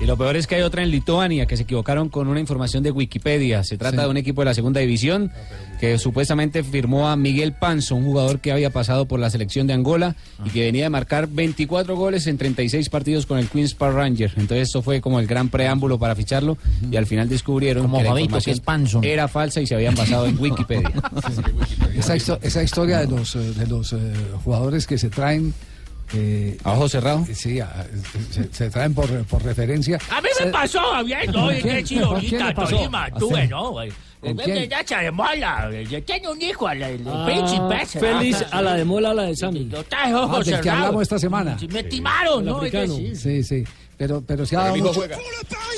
Y 0.00 0.06
lo 0.06 0.16
peor 0.16 0.34
es 0.36 0.48
que 0.48 0.56
hay 0.56 0.62
otra 0.62 0.82
en 0.82 0.90
Lituania 0.90 1.46
que 1.46 1.56
se 1.56 1.62
equivocaron 1.62 2.08
con 2.08 2.26
una 2.26 2.40
información 2.40 2.82
de 2.82 2.90
Wikipedia. 2.90 3.62
Se 3.62 3.78
trata 3.78 3.98
Sí. 3.98 4.02
de 4.02 4.08
un 4.08 4.16
equipo 4.16 4.40
de 4.40 4.46
la 4.46 4.54
segunda 4.54 4.80
división 4.80 5.30
que 5.78 5.96
supuestamente 5.96 6.64
firmó 6.64 7.08
a 7.08 7.14
Miguel 7.14 7.52
Panzo, 7.52 7.94
un 7.94 8.04
jugador 8.06 8.40
que 8.40 8.50
había 8.50 8.70
pasado 8.70 9.06
por 9.06 9.20
la 9.20 9.30
selección 9.30 9.68
de 9.68 9.74
Angola 9.74 10.16
y 10.44 10.50
que 10.50 10.62
venía 10.64 10.84
de 10.84 10.90
marcar 10.90 11.28
24 11.28 11.94
goles 11.94 12.26
en 12.26 12.36
36 12.36 12.88
partidos 12.88 13.26
con 13.26 13.38
el 13.38 13.48
Queens 13.48 13.74
Park 13.74 13.94
Ranger. 13.94 14.32
Entonces 14.38 14.70
eso 14.70 14.82
fue 14.82 15.00
como 15.00 15.20
el 15.20 15.28
gran 15.28 15.50
preámbulo 15.50 16.00
para 16.00 16.16
ficharlo 16.16 16.58
y 16.90 16.96
al 16.96 17.06
final 17.06 17.28
descubrieron 17.28 17.84
Como 17.84 17.98
que 17.98 18.04
la 18.04 18.20
información 18.20 18.42
que 18.42 18.50
es 18.50 18.60
Panzo. 18.60 19.00
era 19.04 19.28
falsa 19.28 19.60
y 19.60 19.66
se 19.68 19.76
habían 19.76 19.94
basado 19.94 20.26
en 20.26 20.36
Wikipedia. 20.40 20.90
Esa, 21.94 22.16
histo- 22.16 22.38
esa 22.42 22.62
historia 22.62 22.98
de 22.98 23.06
los, 23.06 23.36
eh, 23.36 23.38
de 23.38 23.66
los 23.68 23.92
eh, 23.92 23.98
jugadores 24.42 24.86
que 24.88 24.98
se 24.98 25.10
traen. 25.10 25.54
Eh, 26.14 26.56
¿A 26.64 26.72
ojo 26.72 26.88
cerrado? 26.88 27.24
Sí, 27.32 27.60
a- 27.60 27.86
se, 28.30 28.52
se 28.52 28.70
traen 28.70 28.94
por, 28.94 29.08
por 29.26 29.42
referencia. 29.42 29.98
A 30.10 30.20
mí 30.20 30.28
me 30.38 30.44
Se- 30.46 30.50
pasó, 30.50 30.80
Javier, 30.92 31.26
no, 31.32 31.46
¿Con 31.46 31.50
es 31.54 31.62
que 31.62 31.84
chido 31.84 32.08
¿Con 32.08 32.20
quién 32.20 32.42
ahorita, 32.42 32.48
le 32.48 32.54
pasó? 32.54 32.76
Tolima, 32.76 33.04
¿A 33.04 33.10
tuve? 33.10 33.48
¿no? 33.48 33.74
de 34.54 34.68
Yacha 34.68 35.00
de 35.00 35.10
Mola, 35.10 35.68
yo 35.90 36.00
tengo 36.04 36.30
un 36.30 36.40
hijo, 36.40 36.70
el, 36.70 36.80
el 36.82 37.08
Ah, 37.08 37.24
príncipe 37.26 37.82
ese. 37.82 37.98
feliz 37.98 38.36
ah, 38.52 38.58
a 38.58 38.62
la 38.62 38.74
de 38.74 38.84
Mola, 38.84 39.10
a 39.10 39.14
la 39.14 39.22
de 39.24 39.34
Sammy. 39.36 39.68
Yo 39.68 39.82
traje 39.82 40.14
ojos 40.14 40.46
Ah, 40.46 40.50
del 40.50 40.60
que 40.60 40.70
hablamos 40.70 41.02
esta 41.02 41.18
semana. 41.18 41.58
Sí, 41.58 41.66
Me 41.68 41.82
timaron, 41.82 42.40
El 42.40 42.46
¿no? 42.46 42.60
Sí, 43.16 43.42
sí. 43.42 43.64
Pero, 43.98 44.20
pero 44.22 44.44
se 44.46 44.56
ha 44.56 44.64
dado 44.64 44.76
mucho- 44.76 45.02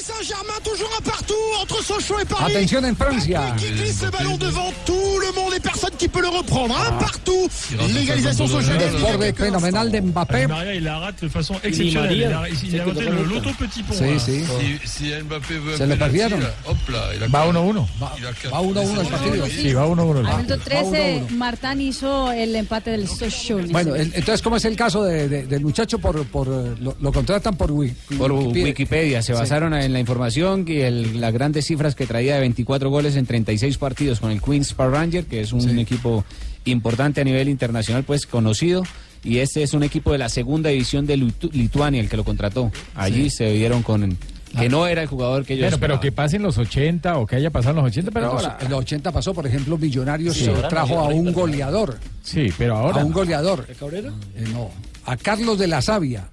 Saint-Germain, 0.04 0.60
toujours 0.62 0.90
un 0.98 1.02
partout 1.02 1.34
entre 1.62 1.82
Sochaux 1.82 2.18
et 2.20 2.26
Paris. 2.28 2.52
Atención 2.54 2.84
en 2.84 2.94
Francia. 2.94 3.54
Qui 3.56 3.70
glisse 3.70 4.02
le 4.02 4.10
ballon 4.10 4.36
devant 4.36 4.70
tout 4.84 5.18
le 5.18 5.32
monde 5.32 5.54
et 5.56 5.60
personne 5.60 5.92
qui 5.98 6.08
peut 6.08 6.20
le 6.20 6.28
reprendre. 6.28 6.76
Un 6.78 6.92
partout. 6.98 7.48
L'égalisation. 7.88 8.44
Desborde 8.46 9.90
de 9.90 10.00
Mbappé. 10.00 10.46
Maria, 10.46 10.74
il 10.74 10.84
la 10.84 10.98
rate 10.98 11.22
de 11.24 11.28
façon 11.28 11.54
Di 11.54 11.68
exceptionnelle. 11.68 12.16
Il 12.18 12.24
a, 12.24 12.30
Maria. 12.40 12.54
il 12.62 12.80
a 12.80 12.84
raté 12.84 13.00
le- 13.00 13.24
l'auto 13.24 13.50
petit 13.58 13.82
pont. 13.82 13.94
Sí, 13.94 14.18
sí. 14.20 14.44
Si, 14.44 14.88
si 14.88 15.04
Mbappé 15.22 15.58
veut 15.58 15.72
Se 15.72 15.78
penalty, 15.78 15.98
perdieron. 15.98 16.40
là, 16.40 16.54
hop 16.66 16.88
là, 16.90 17.14
il 17.16 17.22
a 17.22 17.28
Va 17.28 17.46
1-1. 17.46 17.86
Va 18.00 18.60
1-1 18.60 19.00
el 19.00 19.06
partido. 19.08 19.46
Sí, 19.46 19.72
va 19.72 19.86
1-1 19.86 20.20
el 20.20 20.26
Al 20.26 20.32
partido. 20.32 20.56
minuto 20.56 20.64
13, 20.64 21.22
1-1. 21.22 21.36
Martán 21.36 21.80
hizo 21.80 22.30
el 22.32 22.54
empate 22.56 22.90
del 22.90 23.08
Sochaux. 23.08 23.70
Bueno, 23.70 23.94
entonces, 23.96 24.42
¿cómo 24.42 24.56
es 24.56 24.64
el 24.66 24.76
caso 24.76 25.02
de- 25.02 25.28
de- 25.28 25.46
del 25.46 25.62
muchacho? 25.62 25.98
Por, 25.98 26.26
por, 26.26 26.48
lo, 26.48 26.94
lo 27.00 27.12
contratan 27.12 27.56
por, 27.56 27.70
Por 28.18 28.32
Wikipedia. 28.32 28.64
Wikipedia, 28.66 29.22
se 29.22 29.32
Sí. 29.32 29.38
basaron 29.38 29.74
en 29.74 29.92
la 29.92 30.00
información 30.00 30.64
y 30.68 30.78
el- 30.80 31.20
las 31.20 31.32
grandes 31.32 31.66
cifras 31.66 31.94
que 31.94 32.06
traía 32.06 32.34
de 32.34 32.40
24 32.40 32.90
goles 32.90 33.16
en 33.16 33.24
36 33.26 33.78
partidos 33.78 34.20
con 34.20 34.30
el 34.30 34.42
Queens 34.42 34.74
Park 34.74 34.92
Ranger, 34.92 35.24
que 35.24 35.40
es 35.40 35.52
un 35.52 35.62
Sí. 35.62 35.80
equipo 35.80 36.24
importante 36.66 37.20
a 37.20 37.24
nivel 37.24 37.48
internacional, 37.48 38.04
pues 38.04 38.26
conocido. 38.26 38.82
Y 39.22 39.38
este 39.38 39.62
es 39.62 39.72
un 39.72 39.82
equipo 39.82 40.12
de 40.12 40.18
la 40.18 40.28
segunda 40.28 40.68
división 40.68 41.06
de 41.06 41.16
Litu- 41.16 41.50
Lituania 41.52 42.00
el 42.00 42.08
que 42.10 42.16
lo 42.18 42.24
contrató. 42.24 42.70
Allí 42.94 43.30
se 43.30 43.50
vieron 43.52 43.82
con 43.82 44.18
que 44.58 44.68
no 44.68 44.86
era 44.86 45.02
el 45.02 45.08
jugador 45.08 45.44
que 45.44 45.54
ellos 45.54 45.64
Bueno, 45.64 45.78
pero 45.80 45.94
esperaban. 45.94 46.02
que 46.02 46.12
pase 46.12 46.36
en 46.36 46.42
los 46.42 46.58
80 46.58 47.18
o 47.18 47.26
que 47.26 47.36
haya 47.36 47.50
pasado 47.50 47.70
en 47.70 47.76
los 47.76 47.86
80, 47.86 48.10
pero 48.12 48.26
en, 48.28 48.34
los, 48.34 48.44
ahora. 48.44 48.58
en 48.60 48.70
los 48.70 48.80
80 48.80 49.10
pasó, 49.12 49.32
por 49.34 49.46
ejemplo, 49.46 49.76
Millonarios 49.78 50.36
Sí. 50.36 50.48
trajo 50.68 50.98
a 51.00 51.08
un 51.08 51.32
goleador. 51.32 51.98
Sí, 52.22 52.52
pero 52.56 52.76
ahora. 52.76 53.00
A 53.00 53.04
un 53.04 53.12
goleador. 53.12 53.66
Cabrera? 53.80 54.12
Eh, 54.36 54.44
no, 54.52 54.70
a 55.06 55.16
Carlos 55.16 55.58
de 55.58 55.66
la 55.68 55.80
Sabia. 55.82 56.28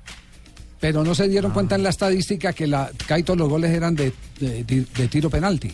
Pero 0.82 1.04
no 1.06 1.16
se 1.16 1.30
dieron 1.30 1.52
cuenta 1.54 1.76
en 1.76 1.84
la 1.84 1.90
estadística 1.90 2.52
que 2.52 2.68
la, 2.68 2.92
casi 3.08 3.24
todos 3.24 3.40
los 3.40 3.48
goles 3.48 3.72
eran 3.72 3.96
de, 3.96 4.12
de- 4.40 4.64
de- 4.66 4.86
de 4.98 5.08
tiro 5.08 5.30
penalti. 5.30 5.72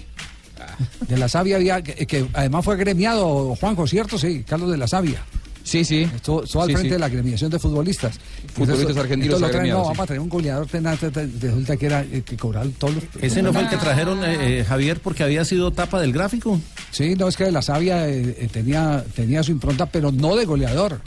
De 1.07 1.17
la 1.17 1.27
Sabia 1.29 1.55
había, 1.55 1.81
que, 1.81 2.05
que 2.05 2.27
además 2.33 2.63
fue 2.65 2.75
gremiado, 2.77 3.55
Juanjo, 3.55 3.87
¿cierto? 3.87 4.17
Sí, 4.19 4.43
Carlos 4.47 4.69
de 4.69 4.77
la 4.77 4.87
Sabia. 4.87 5.23
Sí, 5.63 5.83
sí. 5.83 6.03
Estuvo, 6.15 6.43
estuvo 6.45 6.61
al 6.61 6.67
Sí, 6.69 6.73
frente 6.75 6.89
sí. 6.89 6.93
de 6.93 6.99
la 6.99 7.09
gremiación 7.09 7.51
de 7.51 7.59
futbolistas. 7.59 8.17
Futbolistas 8.53 8.79
Entonces, 8.79 8.97
argentinos 9.03 9.41
lo 9.41 9.49
traen, 9.49 9.69
No, 9.69 9.75
sí. 9.79 9.81
vamos 9.83 9.99
a 9.99 10.05
traer 10.05 10.21
un 10.21 10.29
goleador 10.29 10.65
tenaz, 10.67 10.99
te- 10.99 11.11
te- 11.11 11.25
resulta 11.41 11.75
que 11.77 11.85
era 11.87 12.01
eh, 12.03 12.21
que 12.25 12.37
cobraba 12.37 12.65
todos 12.77 12.95
los... 12.95 13.03
Ese 13.21 13.41
no 13.41 13.51
fue 13.51 13.63
el 13.63 13.69
que 13.69 13.75
trajeron, 13.77 14.23
eh, 14.23 14.59
eh, 14.59 14.65
Javier, 14.65 14.99
porque 15.01 15.23
había 15.23 15.43
sido 15.43 15.71
tapa 15.71 15.99
del 15.99 16.13
gráfico. 16.13 16.59
Sí, 16.91 17.15
no, 17.15 17.27
es 17.27 17.35
que 17.35 17.45
de 17.45 17.51
la 17.51 17.61
Sabia 17.61 18.07
eh, 18.07 18.35
eh, 18.39 18.49
tenía, 18.51 19.03
tenía 19.15 19.43
su 19.43 19.51
impronta, 19.51 19.85
pero 19.87 20.11
no 20.11 20.35
de 20.37 20.45
goleador. 20.45 21.01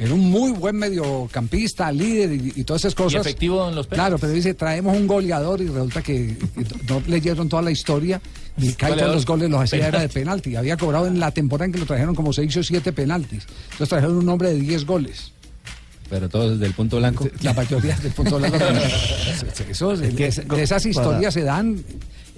Era 0.00 0.14
un 0.14 0.30
muy 0.30 0.52
buen 0.52 0.76
mediocampista, 0.76 1.90
líder 1.90 2.32
y, 2.32 2.52
y 2.54 2.64
todas 2.64 2.82
esas 2.82 2.94
cosas. 2.94 3.20
efectivo 3.22 3.68
en 3.68 3.74
los 3.74 3.88
penaltis. 3.88 3.96
Claro, 3.96 4.18
pero 4.20 4.32
dice, 4.32 4.54
traemos 4.54 4.96
un 4.96 5.08
goleador 5.08 5.60
y 5.60 5.66
resulta 5.66 6.02
que, 6.02 6.36
no 6.88 7.02
leyeron 7.08 7.48
toda 7.48 7.62
la 7.62 7.72
historia 7.72 8.20
y 8.56 8.72
todos 8.72 8.96
los 8.96 9.26
goles 9.26 9.50
los 9.50 9.60
hacía 9.60 9.88
era 9.88 10.00
de 10.00 10.08
Penalti. 10.08 10.54
Había 10.54 10.76
cobrado 10.76 11.08
en 11.08 11.18
la 11.18 11.32
temporada 11.32 11.66
en 11.66 11.72
que 11.72 11.80
lo 11.80 11.86
trajeron 11.86 12.14
como 12.14 12.32
seis 12.32 12.56
o 12.56 12.62
siete 12.62 12.92
penaltis. 12.92 13.44
Entonces 13.72 13.88
trajeron 13.88 14.16
un 14.16 14.28
hombre 14.28 14.50
de 14.50 14.60
10 14.60 14.86
goles. 14.86 15.32
Pero 16.08 16.28
todos 16.28 16.58
del 16.58 16.72
punto 16.72 16.98
blanco. 16.98 17.28
La 17.42 17.52
mayoría 17.52 17.96
del 17.96 18.12
punto 18.12 18.38
blanco. 18.38 18.56
Eso, 19.68 19.96
de 19.96 20.62
esas 20.62 20.86
historias 20.86 21.34
se 21.34 21.42
dan, 21.42 21.84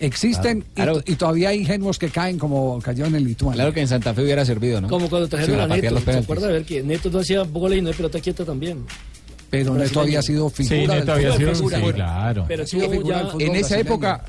existen 0.00 0.64
y 0.74 0.82
to- 0.84 1.02
y, 1.06 1.14
todavía 1.14 1.50
hay 1.50 1.60
ingenuos 1.60 1.98
que 1.98 2.08
caen 2.08 2.38
como 2.38 2.80
cayó 2.80 3.04
en 3.06 3.14
el 3.14 3.24
Lituania. 3.24 3.54
Claro 3.56 3.72
que 3.72 3.80
en 3.80 3.88
Santa 3.88 4.12
Fe 4.14 4.22
hubiera 4.22 4.44
servido, 4.44 4.80
¿no? 4.80 4.88
Como 4.88 5.08
cuando 5.08 5.28
trajeron 5.28 5.56
Sí, 5.56 5.62
a 5.62 5.66
Neto. 5.76 5.94
los 5.94 6.02
¿Se 6.04 6.10
acuerda 6.18 6.46
de 6.48 6.52
ver 6.54 6.64
que 6.64 6.82
Neto 6.82 7.10
no 7.10 7.18
hacía 7.20 7.42
goles 7.42 7.78
y 7.78 7.82
no 7.82 7.88
hay 7.88 7.94
pelota 7.94 8.18
quieta 8.20 8.44
también? 8.44 8.84
Pero 9.50 9.74
Neto 9.74 10.00
había 10.00 10.22
sido 10.22 10.48
figura 10.48 10.76
Sí, 10.76 10.86
Neto 11.00 11.12
había 11.12 11.36
sido- 11.36 11.54
sí, 11.54 11.64
claro. 11.94 12.44
Pero 12.48 12.64
tuvo 12.66 12.90
figura 12.90 13.22
ya- 13.22 13.44
En 13.44 13.56
esa 13.56 13.74
brasileño. 13.74 13.80
época, 13.82 14.24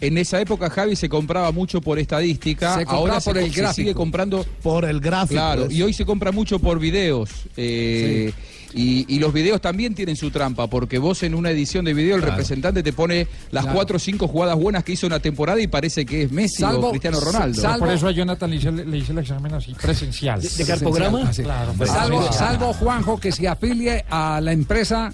en 0.00 0.18
esa 0.18 0.40
época 0.40 0.68
Javi 0.70 0.96
se 0.96 1.08
compraba 1.08 1.50
mucho 1.52 1.80
por 1.80 1.98
estadística, 1.98 2.70
Se 2.74 2.78
compraba 2.84 2.98
ahora 2.98 3.20
por 3.20 3.34
se, 3.34 3.44
el 3.44 3.52
se 3.52 3.60
gráfico. 3.60 3.74
sigue 3.76 3.94
comprando 3.94 4.44
por 4.62 4.84
el 4.84 5.00
gráfico. 5.00 5.34
Claro, 5.40 5.70
y 5.70 5.80
hoy 5.82 5.92
se 5.92 6.04
compra 6.04 6.32
mucho 6.32 6.58
por 6.58 6.78
videos. 6.78 7.30
eh, 7.56 8.32
y, 8.74 9.06
y 9.08 9.18
los 9.20 9.32
videos 9.32 9.60
también 9.60 9.94
tienen 9.94 10.16
su 10.16 10.30
trampa, 10.30 10.66
porque 10.66 10.98
vos 10.98 11.22
en 11.22 11.34
una 11.34 11.50
edición 11.50 11.84
de 11.84 11.94
video 11.94 12.16
el 12.16 12.20
Claro. 12.22 12.36
representante 12.36 12.82
te 12.82 12.92
pone 12.92 13.28
las 13.50 13.62
Claro. 13.64 13.76
cuatro 13.76 13.96
o 13.96 13.98
cinco 14.00 14.28
jugadas 14.28 14.56
buenas 14.58 14.82
que 14.84 14.92
hizo 14.92 15.06
una 15.06 15.20
temporada 15.20 15.60
y 15.60 15.66
parece 15.66 16.04
que 16.04 16.22
es 16.24 16.32
Messi 16.32 16.62
o 16.64 16.90
Cristiano 16.90 17.20
Ronaldo. 17.20 17.62
Por 17.78 17.90
eso 17.90 18.08
a 18.08 18.12
Jonathan 18.12 18.50
le 18.50 18.56
hice, 18.56 18.72
le 18.72 18.98
hice 18.98 19.12
el 19.12 19.18
examen 19.18 19.54
así, 19.54 19.74
presencial. 19.80 20.40
¿De- 20.42 20.48
de 20.48 20.64
cartograma? 20.66 21.22
Ah, 21.26 21.32
sí. 21.32 21.42
Claro, 21.42 21.72
Salvo, 21.86 22.32
salvo 22.32 22.72
Juanjo 22.72 23.18
que 23.20 23.30
se 23.32 23.46
afilie 23.48 24.04
a 24.10 24.40
la 24.40 24.52
empresa 24.52 25.10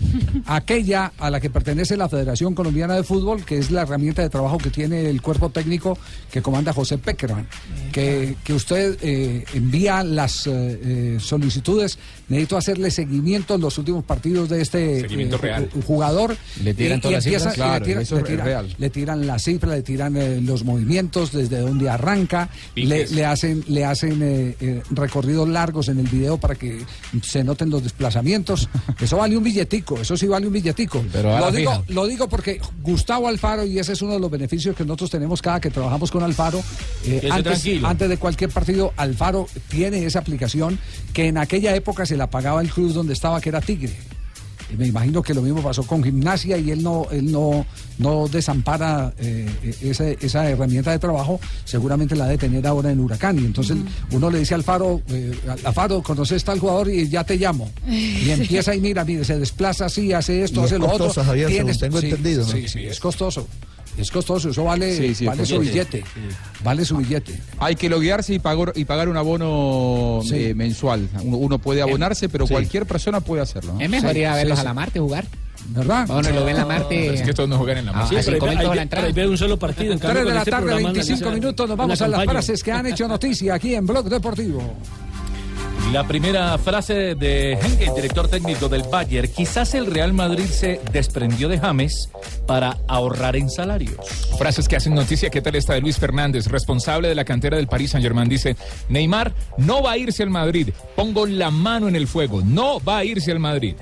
aquella 0.47 1.13
a 1.19 1.31
la 1.31 1.41
que 1.41 1.51
pertenece 1.51 1.97
la 1.97 2.09
Federación 2.09 2.55
Colombiana 2.55 2.95
de 2.95 3.03
Fútbol, 3.05 3.45
que 3.45 3.59
es 3.59 3.71
la 3.71 3.83
herramienta 3.83 4.23
de 4.23 4.29
trabajo 4.31 4.59
que 4.59 4.71
tiene 4.71 5.09
el 5.09 5.21
cuerpo 5.23 5.51
técnico 5.51 5.99
que 6.31 6.43
comanda 6.43 6.73
José 6.73 6.99
Peckerman, 6.99 7.47
que, 7.93 8.37
que 8.45 8.53
usted 8.55 8.99
eh, 9.03 9.45
envía 9.55 10.03
las 10.05 10.47
eh, 10.47 10.51
eh, 10.53 11.17
solicitudes. 11.21 11.99
Necesito 12.29 12.57
hacerle 12.57 12.91
seguimiento 12.91 13.50
en 13.55 13.61
los 13.61 13.77
últimos 13.79 14.05
partidos 14.05 14.49
de 14.49 14.61
este 14.63 15.01
Seguimiento 15.03 15.39
real. 15.39 15.69
ju- 15.71 15.83
jugador. 15.85 16.37
¿Le 16.63 16.75
tiran 16.75 16.97
Y- 16.97 16.99
y 16.99 17.01
todas 17.03 17.15
las 17.15 17.25
cifras? 17.25 17.59
le 17.59 17.65
tiran- 17.85 17.99
le 18.11 18.23
tiran- 18.23 18.45
real. 18.45 18.75
le 18.79 18.91
tiran 18.91 19.27
las 19.27 19.43
cifras, 19.45 19.75
le 19.77 19.83
tiran 19.83 20.17
eh, 20.17 20.41
los 20.41 20.65
movimientos, 20.65 21.33
desde 21.33 21.59
donde 21.61 21.89
arranca, 21.89 22.49
le, 22.75 23.25
hacen, 23.25 23.65
le 23.69 23.85
hacen 23.85 24.21
eh, 24.23 24.57
eh, 24.61 24.83
recorridos 24.91 25.49
largos 25.49 25.89
en 25.89 25.99
el 25.99 26.07
video 26.09 26.39
para 26.39 26.55
que 26.55 26.81
se 27.23 27.45
noten 27.45 27.71
los 27.71 27.83
desplazamientos. 27.83 28.69
Eso 29.01 29.17
vale 29.17 29.37
un 29.37 29.45
billetico, 29.45 29.99
eso 29.99 30.17
sí 30.17 30.27
vale 30.27 30.47
un 30.47 30.53
billetico. 30.53 31.05
Pero 31.13 31.35
a 31.37 31.41
lo, 31.41 31.47
la 31.51 31.57
digo, 31.57 31.71
fija. 31.73 31.85
lo 31.89 32.07
digo 32.07 32.29
porque 32.29 32.61
Gustavo 32.83 33.29
Alfaro, 33.29 33.65
y 33.65 33.79
ese 33.79 33.93
es 33.93 34.03
uno 34.03 34.15
de 34.15 34.21
los 34.21 34.31
beneficios 34.31 34.77
que 34.77 34.85
nosotros 34.85 35.11
tenemos 35.11 35.41
cada 35.43 35.61
que 35.61 35.71
trabajamos 35.71 36.11
con 36.11 36.23
Alfaro, 36.23 36.61
eh, 37.07 37.29
antes, 37.31 37.65
antes 37.83 38.09
de 38.09 38.17
cualquier 38.19 38.51
partido, 38.51 38.93
Alfaro 38.97 39.47
tiene 39.69 40.05
esa 40.05 40.19
aplicación 40.21 40.79
que 41.13 41.27
en 41.29 41.39
aquella 41.39 41.75
época 41.75 42.05
se 42.07 42.17
la 42.17 42.29
pagaba 42.31 42.61
el 42.61 42.71
club 42.71 42.93
donde 42.93 43.13
estaba, 43.15 43.39
que 43.41 43.49
era 43.49 43.61
Tigre. 43.61 43.95
Y 44.72 44.76
me 44.76 44.86
imagino 44.86 45.20
que 45.20 45.34
lo 45.34 45.43
mismo 45.43 45.61
pasó 45.62 45.82
con 45.82 46.05
gimnasia 46.05 46.57
y 46.57 46.70
él 46.70 46.80
no, 46.80 47.09
él 47.11 47.32
no, 47.32 47.66
no 47.99 48.28
desampara 48.28 49.12
eh, 49.18 49.49
esa, 49.82 50.09
esa 50.11 50.49
herramienta 50.49 50.93
de 50.93 51.01
trabajo, 51.01 51.41
seguramente 51.64 52.14
la 52.14 52.26
de 52.28 52.38
tener 52.38 52.64
ahora 52.68 52.93
en 52.93 53.01
Huracán. 53.01 53.36
Y 53.41 53.47
entonces 53.47 53.76
uno 54.12 54.30
le 54.30 54.38
dice 54.38 54.55
al 54.55 54.62
Faro, 54.62 55.03
eh, 55.09 55.32
al 55.64 55.74
Faro, 55.74 56.01
conoces 56.05 56.45
tal 56.45 56.61
jugador 56.61 56.88
y 56.88 57.09
ya 57.09 57.24
te 57.24 57.36
llamo. 57.36 57.68
Y 57.88 58.30
empieza 58.30 58.72
y 58.72 58.80
mira, 58.80 59.05
mire, 59.05 59.24
se 59.24 59.41
desplaza 59.41 59.86
así, 59.86 60.12
hace 60.12 60.45
esto, 60.45 60.61
Y 60.61 60.64
hace 60.66 60.74
es 60.76 60.80
lo 60.80 60.86
costoso, 60.86 61.11
otro. 61.20 61.24
Javier, 61.24 61.49
Tienes- 61.49 61.78
tengo 61.80 62.01
sí, 62.01 62.07
entendido, 62.07 62.47
¿no? 62.47 62.53
Sí, 62.53 62.68
sí, 62.68 62.84
es 62.86 63.01
costoso. 63.01 63.49
Es 63.99 64.11
costoso, 64.11 64.49
eso 64.51 64.64
vale, 64.64 64.97
Sí, 64.97 65.14
sí, 65.14 65.26
vale 65.26 65.45
su 65.45 65.59
billete. 65.59 66.05
Vale 66.64 66.84
su 66.84 66.97
billete. 66.97 67.38
Hay 67.59 67.76
que 67.76 67.88
loguearse 67.88 68.32
y 68.34 68.38
pagar, 68.38 68.72
y 68.74 68.84
pagar 68.84 69.09
un 69.09 69.16
abono 69.16 70.20
Sí. 70.24 70.36
eh, 70.47 70.55
mensual. 70.55 71.09
Uno, 71.22 71.36
uno 71.36 71.59
puede 71.59 71.82
abonarse, 71.82 72.28
pero 72.28 72.47
Sí. 72.47 72.53
cualquier 72.55 72.86
persona 72.86 73.20
puede 73.20 73.43
hacerlo. 73.43 73.74
¿no? 73.74 73.80
Es 73.80 73.91
mejor 73.91 74.16
ir 74.16 74.26
a 74.26 74.34
verlos 74.36 74.59
sí, 74.59 74.61
a 74.62 74.64
la 74.64 74.70
sí. 74.70 74.76
Marte 74.76 75.01
jugar. 75.01 75.26
¿Verdad? 75.68 76.07
Bueno, 76.07 76.30
lo 76.30 76.41
ven 76.45 76.57
en 76.57 76.62
la 76.62 76.66
Marte. 76.66 77.14
Es 77.14 77.22
que 77.22 77.34
todos 77.34 77.49
no 77.49 77.59
juegan 77.59 77.78
en 77.78 77.86
la 77.86 77.93
Ah, 77.93 77.97
masa. 77.97 78.07
a 78.18 78.22
pero 78.24 78.38
cinco 78.41 78.47
hay- 78.47 79.12
ver 79.12 79.28
un 79.28 79.36
solo 79.36 79.59
partido. 79.59 79.93
En 79.93 79.99
3 79.99 80.09
cambio, 80.09 80.24
de 80.28 80.32
la 80.34 80.38
este 80.41 80.51
tarde, 80.51 80.62
programa 80.66 80.88
25 80.93 81.18
analiza 81.28 81.34
minutos, 81.41 81.68
nos 81.68 81.76
vamos 81.76 82.01
a 82.03 82.09
las 82.09 82.24
frases 82.24 82.62
que 82.62 82.72
han 82.72 82.86
hecho 82.86 83.07
noticia 83.07 83.55
aquí 83.55 83.74
en 83.74 83.86
Blog 83.86 84.09
Deportivo. 84.09 84.62
La 85.93 86.07
primera 86.07 86.57
frase 86.57 87.16
de 87.16 87.55
Henke, 87.55 87.91
director 87.97 88.28
técnico 88.28 88.68
del 88.68 88.84
Bayern. 88.84 89.26
Quizás 89.26 89.74
el 89.74 89.86
Real 89.86 90.12
Madrid 90.12 90.45
se 90.45 90.80
desprendió 90.93 91.49
de 91.49 91.59
James 91.59 92.09
para 92.47 92.78
ahorrar 92.86 93.34
en 93.34 93.51
salarios. 93.51 93.97
Frases 94.38 94.68
que 94.68 94.76
hacen 94.76 94.95
noticia. 94.95 95.30
¿Qué 95.30 95.43
tal 95.43 95.57
está 95.57 95.74
de 95.74 95.80
Luis 95.80 95.99
Fernández, 95.99 96.47
responsable 96.47 97.09
de 97.09 97.16
la 97.16 97.24
cantera 97.24 97.57
del 97.57 97.66
Paris 97.66 97.91
Saint 97.91 98.05
Germain? 98.05 98.28
Dice, 98.28 98.57
Neymar 98.88 99.34
no 99.57 99.82
va 99.82 99.93
a 99.93 99.99
irse 99.99 100.22
al 100.22 100.30
Madrid. 100.30 100.70
Pongo 100.95 101.26
la 101.26 101.51
mano 101.51 101.88
en 101.88 101.97
el 101.97 102.07
fuego. 102.07 102.41
No 102.41 102.78
va 102.78 102.99
a 102.99 103.05
irse 103.05 103.32
al 103.32 103.41
Madrid. 103.41 103.74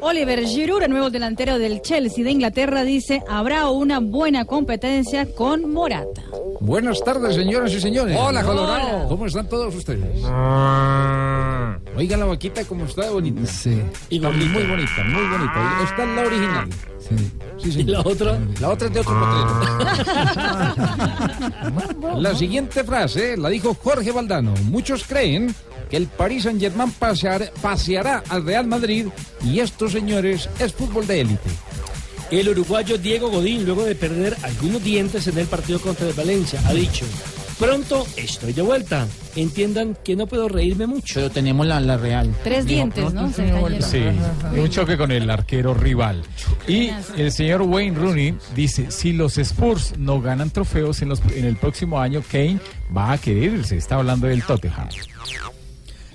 Oliver 0.00 0.44
Giroud, 0.46 0.82
el 0.82 0.90
nuevo 0.90 1.10
delantero 1.10 1.58
del 1.58 1.82
Chelsea 1.82 2.22
de 2.24 2.30
Inglaterra, 2.30 2.84
dice, 2.84 3.22
habrá 3.28 3.68
una 3.68 3.98
buena 3.98 4.44
competencia 4.44 5.26
con 5.34 5.72
Morata. 5.72 6.22
Buenas 6.60 7.02
tardes, 7.02 7.34
señoras 7.34 7.72
y 7.72 7.80
señores. 7.80 8.16
Hola, 8.18 8.42
Colorado. 8.44 8.88
Hola. 8.98 9.08
¿Cómo 9.08 9.26
están 9.26 9.48
todos 9.48 9.74
ustedes? 9.74 10.24
Oiga 11.96 12.16
la 12.16 12.24
vaquita 12.26 12.64
como 12.64 12.84
está 12.84 13.02
de 13.04 13.10
bonita. 13.10 13.46
Sí. 13.46 13.82
Y 14.08 14.20
muy 14.20 14.30
bonita, 14.64 15.04
muy 15.04 15.26
bonita. 15.28 15.80
Esta 15.84 16.04
es 16.04 16.08
la 16.16 16.22
original. 16.22 16.68
Sí, 16.98 17.68
¿Y 17.68 17.72
señor. 17.72 17.90
la 17.90 18.00
otra? 18.00 18.38
La 18.60 18.68
otra 18.70 18.88
es 18.88 18.94
de 18.94 19.00
otro 19.00 19.14
potrero. 19.18 19.60
la 22.20 22.34
siguiente 22.34 22.84
frase 22.84 23.36
la 23.36 23.48
dijo 23.48 23.74
Jorge 23.74 24.12
Valdano. 24.12 24.54
Muchos 24.64 25.04
creen 25.04 25.54
que 25.90 25.96
el 25.96 26.06
Paris 26.06 26.44
Saint 26.44 26.60
Germain 26.60 26.92
pasear- 26.98 27.50
paseará 27.62 28.22
al 28.28 28.44
Real 28.44 28.66
Madrid 28.66 29.06
y 29.44 29.60
estos 29.60 29.92
señores 29.92 30.48
es 30.58 30.72
fútbol 30.72 31.06
de 31.06 31.20
élite. 31.22 31.50
El 32.30 32.48
uruguayo 32.50 32.98
Diego 32.98 33.30
Godín, 33.30 33.64
luego 33.64 33.84
de 33.84 33.94
perder 33.94 34.36
algunos 34.42 34.84
dientes 34.84 35.26
en 35.28 35.38
el 35.38 35.46
partido 35.46 35.80
contra 35.80 36.06
el 36.06 36.12
Valencia, 36.12 36.60
ha 36.66 36.74
dicho, 36.74 37.06
pronto 37.58 38.06
estoy 38.16 38.52
de 38.52 38.60
vuelta. 38.60 39.06
Entiendan 39.34 39.96
que 40.04 40.14
no 40.14 40.26
puedo 40.26 40.46
reírme 40.48 40.86
mucho. 40.86 41.14
Pero 41.14 41.30
tenemos 41.30 41.66
la, 41.66 41.80
la 41.80 41.96
real. 41.96 42.34
Tres 42.44 42.66
dientes, 42.66 43.14
¿no? 43.14 43.32
Se. 43.32 43.80
Sí, 43.80 44.02
un 44.58 44.68
choque 44.68 44.98
con 44.98 45.10
el 45.10 45.30
arquero 45.30 45.72
rival. 45.72 46.22
Y 46.66 46.90
el 47.16 47.32
señor 47.32 47.62
Wayne 47.62 47.96
Rooney 47.96 48.34
dice, 48.54 48.90
si 48.90 49.12
los 49.14 49.38
Spurs 49.38 49.94
no 49.96 50.20
ganan 50.20 50.50
trofeos 50.50 51.00
en, 51.00 51.08
los, 51.08 51.20
en 51.34 51.46
el 51.46 51.56
próximo 51.56 51.98
año, 51.98 52.22
Kane 52.30 52.58
va 52.94 53.12
a 53.12 53.18
querer 53.18 53.54
irse. 53.54 53.78
Está 53.78 53.94
hablando 53.94 54.26
del 54.26 54.42
Tottenham. 54.42 54.88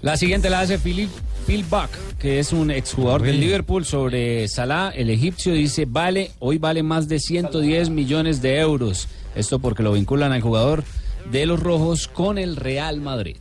La 0.03 0.17
siguiente 0.17 0.49
la 0.49 0.59
hace 0.59 0.79
Philip, 0.79 1.09
Phil 1.47 1.63
Buck, 1.63 1.89
que 2.19 2.39
es 2.39 2.51
un 2.51 2.71
exjugador 2.71 3.21
del 3.21 3.39
Liverpool 3.39 3.85
sobre 3.85 4.49
Salah, 4.49 4.89
el 4.93 5.09
egipcio, 5.09 5.53
dice, 5.53 5.85
vale, 5.87 6.31
hoy 6.39 6.57
vale 6.57 6.83
más 6.83 7.07
de 7.07 7.21
110 7.21 7.89
millones 7.89 8.41
de 8.41 8.59
euros. 8.59 9.07
Esto 9.33 9.59
porque 9.59 9.81
lo 9.81 9.93
vinculan 9.93 10.33
al 10.33 10.41
jugador 10.41 10.83
de 11.31 11.45
los 11.45 11.61
rojos 11.61 12.09
con 12.09 12.37
el 12.37 12.57
Real 12.57 12.99
Madrid. 12.99 13.37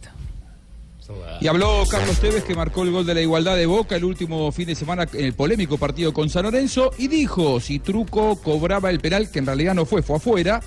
Y 1.40 1.48
habló 1.48 1.82
Carlos 1.90 2.20
Tevez 2.20 2.44
que 2.44 2.54
marcó 2.54 2.84
el 2.84 2.92
gol 2.92 3.04
de 3.06 3.14
la 3.14 3.20
igualdad 3.22 3.56
de 3.56 3.66
Boca 3.66 3.96
el 3.96 4.04
último 4.04 4.52
fin 4.52 4.68
de 4.68 4.76
semana 4.76 5.08
en 5.12 5.24
el 5.24 5.32
polémico 5.32 5.78
partido 5.78 6.14
con 6.14 6.30
San 6.30 6.44
Lorenzo 6.44 6.92
y 6.96 7.08
dijo, 7.08 7.58
si 7.58 7.80
Truco 7.80 8.36
cobraba 8.36 8.88
el 8.90 9.00
penal, 9.00 9.32
que 9.32 9.40
en 9.40 9.46
realidad 9.46 9.74
no 9.74 9.84
fue, 9.84 10.00
fue 10.00 10.18
afuera, 10.18 10.60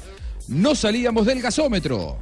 no 0.48 0.76
salíamos 0.76 1.26
del 1.26 1.42
gasómetro. 1.42 2.18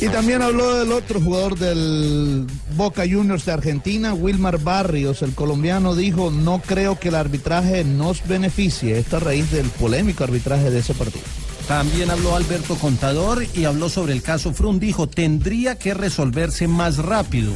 Y 0.00 0.08
también 0.08 0.42
habló 0.42 0.76
del 0.76 0.92
otro 0.92 1.20
jugador 1.20 1.58
del 1.58 2.46
Boca 2.76 3.02
Juniors 3.02 3.44
de 3.44 3.52
Argentina, 3.52 4.14
Wilmar 4.14 4.58
Barrios. 4.58 5.22
El 5.22 5.34
colombiano 5.34 5.94
dijo, 5.94 6.30
no 6.30 6.60
creo 6.64 6.98
que 6.98 7.08
el 7.08 7.14
arbitraje 7.14 7.84
nos 7.84 8.26
beneficie. 8.26 8.98
Esta 8.98 9.18
a 9.18 9.20
raíz 9.20 9.50
del 9.50 9.66
polémico 9.68 10.24
arbitraje 10.24 10.70
de 10.70 10.78
ese 10.78 10.94
partido. 10.94 11.24
También 11.68 12.10
habló 12.10 12.34
Alberto 12.34 12.74
Contador 12.76 13.44
y 13.54 13.64
habló 13.64 13.88
sobre 13.88 14.12
el 14.12 14.22
caso 14.22 14.52
Frun. 14.52 14.80
Dijo, 14.80 15.08
tendría 15.08 15.76
que 15.76 15.94
resolverse 15.94 16.66
más 16.68 16.96
rápido. 16.98 17.52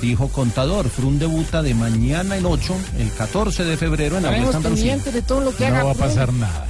Dijo 0.00 0.28
Contador, 0.28 0.88
Frun 0.88 1.18
debuta 1.18 1.62
de 1.62 1.74
mañana 1.74 2.36
en 2.36 2.44
8, 2.44 2.74
el 2.98 3.12
14 3.12 3.64
de 3.64 3.76
febrero 3.76 4.16
en 4.16 4.24
la 4.24 4.30
Estaremos 4.30 4.52
Vuelta 4.52 4.56
a 4.56 4.58
Andalucía. 4.58 4.92
pendientes 4.94 5.14
de 5.14 5.22
todo 5.22 5.40
lo 5.42 5.54
que 5.54 5.66
haga. 5.66 5.94
Frun. 5.94 6.40
nada. 6.40 6.66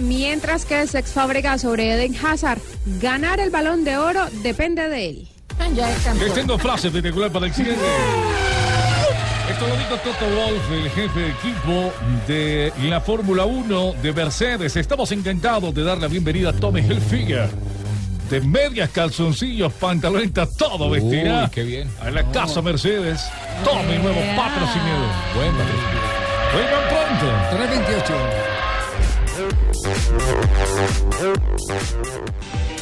Mientras 0.00 0.64
que 0.64 0.80
el 0.80 0.88
ex 0.94 1.12
Fábrega 1.12 1.58
sobre 1.58 1.92
Eden 1.92 2.16
Hazard, 2.16 2.60
ganar 3.00 3.38
el 3.38 3.50
balón 3.50 3.84
de 3.84 3.98
oro 3.98 4.26
depende 4.42 4.88
de 4.88 5.08
él. 5.08 5.28
Ya 5.74 5.90
es 5.92 6.34
tengo 6.34 6.58
frase 6.58 6.90
para 6.90 7.46
el 7.46 7.54
siguiente. 7.54 7.80
Esto 9.50 9.66
lo 9.66 9.76
dijo 9.76 9.96
Toto 9.96 10.24
Wolf, 10.24 10.70
el 10.72 10.90
jefe 10.90 11.20
de 11.20 11.28
equipo 11.28 11.92
de 12.26 12.72
la 12.88 13.00
Fórmula 13.00 13.44
1 13.44 13.94
de 14.02 14.12
Mercedes. 14.12 14.76
Estamos 14.76 15.12
encantados 15.12 15.74
de 15.74 15.84
dar 15.84 15.98
la 15.98 16.08
bienvenida 16.08 16.50
a 16.50 16.52
Tommy 16.52 16.80
Hilfiger. 16.80 17.50
De 18.30 18.40
medias, 18.40 18.90
calzoncillos, 18.90 19.72
pantalonetas, 19.72 20.56
todo 20.56 20.86
Uy, 20.86 21.00
vestirá. 21.00 21.50
qué 21.52 21.64
bien. 21.64 21.90
A 22.00 22.10
la 22.10 22.22
casa 22.30 22.62
Mercedes. 22.62 23.28
Tommy, 23.64 23.98
nuevo 23.98 24.20
patrocinador. 24.36 25.10
Buen 25.34 25.52
patrocinador. 25.52 26.10
Vuelvan 26.54 26.88
pronto. 26.88 27.56
328. 27.56 28.59
Thank 29.82 31.40
you. 32.68 32.79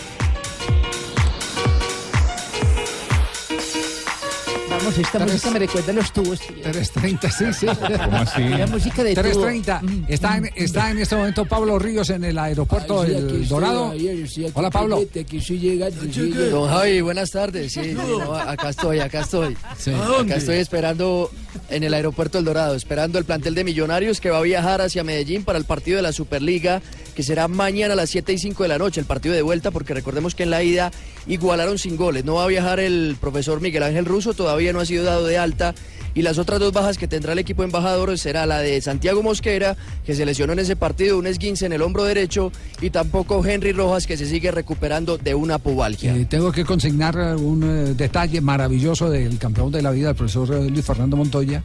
Esta 4.97 5.18
música 5.20 5.51
me 5.51 5.59
recuerda 5.59 5.93
a 5.93 5.95
los 5.95 6.12
tubos. 6.12 6.39
330, 6.41 7.30
sí, 7.30 7.45
sí. 7.53 7.66
¿Cómo 7.66 8.16
así? 8.16 8.43
La 8.49 8.66
música 8.66 9.05
de 9.05 9.14
tubo. 9.14 9.22
330. 9.22 9.82
Está 10.09 10.36
en, 10.36 10.51
está 10.55 10.91
en 10.91 10.99
este 10.99 11.16
momento 11.16 11.45
Pablo 11.45 11.78
Ríos 11.78 12.11
en 12.11 12.24
el 12.24 12.39
aeropuerto 12.39 13.03
Ay, 13.03 13.09
sí, 13.09 13.14
del 13.14 13.24
estoy, 13.26 13.47
Dorado. 13.47 13.89
Javier, 13.89 14.28
sí, 14.28 14.45
aquí 14.45 14.53
Hola, 14.55 14.70
Pablo. 14.70 14.97
Aquí 15.20 15.36
estoy 15.39 15.59
llegando. 15.59 16.01
sí, 16.12 16.30
Don 16.30 16.68
Javi, 16.68 17.01
buenas 17.01 17.30
tardes. 17.30 17.72
Sí, 17.72 17.80
sí, 17.82 17.93
no, 17.95 18.34
acá 18.34 18.70
estoy, 18.70 19.01
acá 19.01 19.20
estoy. 19.20 19.57
Sí. 19.76 19.91
Acá 19.91 20.03
¿A 20.03 20.07
dónde? 20.07 20.36
estoy 20.36 20.57
esperando 20.57 21.30
en 21.70 21.82
el 21.84 21.93
aeropuerto 21.95 22.39
El 22.39 22.45
Dorado, 22.45 22.74
esperando 22.74 23.18
el 23.18 23.24
plantel 23.24 23.55
de 23.55 23.64
Millonarios 23.64 24.20
que 24.20 24.30
va 24.30 24.39
a 24.39 24.43
viajar 24.43 24.80
hacia 24.80 25.05
Medellín 25.05 25.45
para 25.45 25.59
el 25.59 25.64
partido 25.64 25.97
de 25.97 26.03
la 26.03 26.12
Superliga, 26.12 26.80
que 27.19 27.25
será 27.25 27.49
mañana 27.49 27.95
a 27.95 27.97
las 27.97 28.11
7 28.11 28.33
y 28.33 28.39
5 28.39 28.62
de 28.62 28.69
la 28.69 28.79
noche, 28.79 29.01
el 29.01 29.07
partido 29.07 29.35
de 29.35 29.43
vuelta, 29.43 29.73
porque 29.73 29.93
recordemos 29.93 30.37
que 30.37 30.45
en 30.45 30.51
la 30.51 30.62
ida 30.62 30.93
igualaron 31.27 31.77
sin 31.77 31.97
goles. 31.97 32.25
No 32.25 32.35
va 32.35 32.45
a 32.45 32.47
viajar 32.47 32.79
el 32.79 33.16
profesor 33.21 33.61
Miguel 33.61 33.83
Ángel 33.83 34.05
Russo, 34.05 34.35
todavía 34.35 34.73
no 34.73 34.79
ha 34.79 34.87
sido 34.87 35.03
dado 35.03 35.27
de 35.27 35.37
alta. 35.37 35.75
Y 36.14 36.23
las 36.23 36.39
otras 36.39 36.61
dos 36.61 36.73
bajas 36.73 36.97
que 36.97 37.09
tendrá 37.09 37.33
el 37.33 37.41
equipo 37.41 37.64
embajador 37.64 38.16
será 38.19 38.47
la 38.47 38.61
de 38.61 38.81
Santiago 38.81 39.21
Mosquera, 39.25 39.77
que 40.07 40.14
se 40.14 40.25
lesionó 40.25 40.53
en 40.53 40.61
ese 40.61 40.77
partido, 40.77 41.19
un 41.19 41.27
esguince 41.27 41.66
en 41.66 41.73
el 41.73 41.83
hombro 41.83 42.05
derecho, 42.05 42.53
y 42.81 42.91
tampoco 42.91 43.45
Henry 43.45 43.73
Rojas, 43.73 44.07
que 44.07 44.16
se 44.16 44.27
sigue 44.27 44.53
recuperando 44.53 45.19
de 45.19 45.35
una 45.35 45.59
pubalgia. 45.59 46.14
Tengo 46.29 46.53
que 46.53 46.64
consignar 46.64 47.16
un 47.37 47.64
eh, 47.64 47.95
detalle 47.95 48.41
maravilloso 48.41 49.11
del 49.11 49.39
campeón 49.39 49.73
de 49.73 49.83
la 49.83 49.91
vida, 49.91 50.11
el 50.11 50.14
profesor 50.14 50.55
eh, 50.55 50.71
Luis 50.71 50.85
Fernando 50.85 51.16
Montoya, 51.16 51.64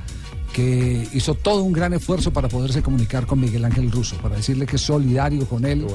que 0.54 1.08
hizo 1.14 1.34
todo 1.34 1.64
un 1.64 1.74
gran 1.74 1.93
esfuerzo 1.93 2.32
para 2.32 2.47
poderse 2.47 2.82
comunicar 2.82 3.26
con 3.26 3.39
Miguel 3.39 3.66
Ángel 3.66 3.91
Russo, 3.91 4.16
para 4.18 4.36
decirle 4.36 4.66
que 4.66 4.76
es 4.78 4.82
solidario 4.84 5.45
con 5.47 5.66
él, 5.66 5.86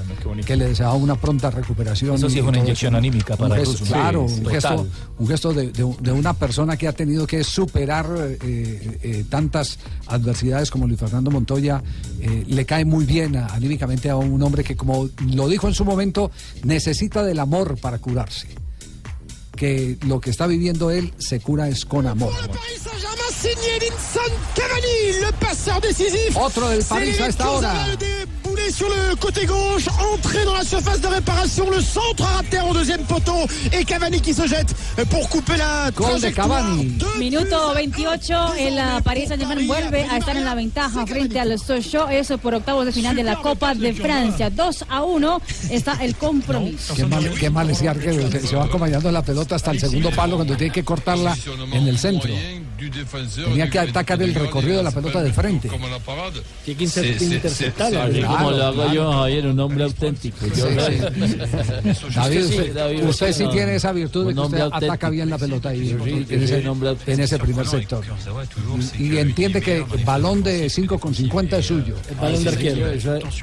que 0.44 0.56
le 0.56 0.66
deseaba 0.68 0.94
una 0.94 1.14
pronta 1.14 1.50
recuperación. 1.50 2.16
Eso 2.16 2.28
sí 2.28 2.36
y 2.36 2.38
es 2.40 2.44
una 2.44 2.58
inyección 2.58 2.92
eso. 2.94 2.98
anímica 2.98 3.36
para 3.36 3.54
Un 3.54 3.60
gesto- 3.60 3.78
Russo. 3.78 3.84
Claro, 3.84 4.26
Sí, 4.28 4.40
un, 4.40 4.46
gesto, 4.50 4.86
un 5.18 5.26
gesto 5.28 5.52
de, 5.54 5.70
de- 5.72 5.96
de 6.00 6.12
una 6.12 6.34
persona 6.34 6.76
que 6.76 6.88
ha 6.88 6.92
tenido 6.92 7.26
que 7.26 7.44
superar 7.44 8.06
eh, 8.42 8.98
eh, 9.02 9.24
tantas 9.30 9.78
adversidades 10.08 10.70
como 10.70 10.86
Luis 10.86 10.98
Fernando 11.00 11.30
Montoya. 11.30 11.82
eh, 12.20 12.44
le 12.48 12.66
cae 12.66 12.84
muy 12.84 13.04
bien 13.04 13.36
a- 13.36 13.46
anímicamente 13.54 14.10
a 14.10 14.16
un 14.16 14.42
hombre 14.42 14.64
que, 14.64 14.76
como 14.76 15.08
lo 15.32 15.48
dijo 15.48 15.68
en 15.68 15.74
su 15.74 15.84
momento, 15.84 16.30
necesita 16.64 17.22
del 17.22 17.38
amor 17.38 17.78
para 17.80 17.98
curarse. 17.98 18.48
Que 19.58 19.96
lo 20.06 20.20
que 20.20 20.30
está 20.30 20.46
viviendo 20.46 20.90
él 20.90 21.12
se 21.18 21.40
cura 21.40 21.68
es 21.68 21.84
con 21.84 22.06
amor. 22.06 22.32
Otro 26.34 26.68
del 26.68 26.84
Lilian 27.00 27.22
à 27.22 27.26
esta 27.26 27.50
hora. 27.50 28.37
Déboulé 28.58 28.72
sur 28.72 28.88
le 28.88 29.16
côté 29.16 29.46
gauche, 29.46 29.86
entré 30.12 30.44
dans 30.44 30.54
la 30.54 30.64
surface 30.64 31.00
de 31.00 31.06
réparation, 31.06 31.70
le 31.70 31.80
centre 31.80 32.24
raté 32.24 32.60
en 32.60 32.72
deuxième 32.72 33.02
poteau 33.02 33.46
et 33.72 33.84
Cavani 33.84 34.20
qui 34.20 34.34
se 34.34 34.46
jette 34.46 34.74
pour 35.10 35.28
couper 35.28 35.56
la 35.56 35.90
Gol 35.90 36.14
de 36.14 36.18
trajectoire. 36.18 36.48
Cavani. 36.48 36.98
Minuto 37.18 37.56
28, 37.74 38.54
el 38.58 38.78
ah, 38.78 39.00
Paris 39.02 39.26
Saint-Germain 39.28 39.66
vuelve 39.66 40.06
a 40.10 40.18
estar 40.18 40.36
en 40.36 40.44
la 40.44 40.54
ventaja 40.54 41.06
frente 41.06 41.38
al 41.38 41.58
Sochaux, 41.58 42.10
eso 42.10 42.38
por 42.38 42.54
octavos 42.54 42.86
de 42.86 42.92
final 42.92 43.16
de 43.16 43.22
la 43.22 43.36
Copa 43.36 43.74
de 43.74 43.92
Francia. 43.92 44.50
2 44.50 44.84
a 44.88 45.02
1 45.02 45.40
está 45.70 45.92
el 46.02 46.16
compromiso. 46.16 46.94
Qué 46.94 47.04
mal, 47.04 47.30
qué 47.38 47.50
mal 47.50 47.70
es 47.70 47.80
que 47.80 48.30
se, 48.30 48.46
se 48.46 48.56
va 48.56 48.64
acompañando 48.64 49.10
la 49.10 49.22
pelota 49.22 49.56
hasta 49.56 49.70
el 49.70 49.80
segundo 49.80 50.10
palo 50.10 50.36
cuando 50.36 50.56
tiene 50.56 50.72
que 50.72 50.84
cortarla 50.84 51.36
en 51.72 51.88
el 51.88 51.98
centro. 51.98 52.32
Tenía 53.48 53.68
que 53.70 53.78
atacar 53.78 54.22
el 54.22 54.34
recorrido 54.34 54.78
de 54.78 54.82
la 54.84 54.90
pelota 54.90 55.22
de 55.22 55.32
frente. 55.32 55.68
Tiene 56.64 56.78
que 56.78 56.84
inter- 56.84 57.22
interceptarla. 57.22 58.04
Así 58.04 58.12
Claro, 58.20 58.36
como 58.36 58.50
lo 58.52 58.64
hago 58.64 58.92
yo, 58.92 59.12
Javier, 59.12 59.46
un 59.48 59.60
hombre 59.60 59.84
auténtico. 59.84 60.38
Sí, 60.44 60.50
sí. 60.54 62.14
David, 62.14 62.40
usted, 62.44 63.08
usted 63.08 63.32
sí 63.32 63.44
tiene 63.52 63.74
esa 63.76 63.92
virtud 63.92 64.26
de 64.28 64.34
que 64.34 64.40
usted 64.40 64.60
ataca 64.72 65.10
bien 65.10 65.30
la 65.30 65.38
pelota 65.38 65.70
ahí, 65.70 65.90
en, 65.90 66.42
ese, 66.42 66.62
en 67.06 67.20
ese 67.20 67.38
primer 67.38 67.66
sector. 67.66 68.04
Y, 68.98 69.14
y 69.14 69.18
entiende 69.18 69.60
que 69.60 69.78
el 69.78 70.04
balón 70.04 70.42
de 70.42 70.68
5 70.70 70.98
con 70.98 71.14
50 71.14 71.58
es 71.58 71.66
suyo. 71.66 71.94
El 72.10 72.16
balón 72.16 72.44
de 72.44 72.48
arquero. 72.50 72.94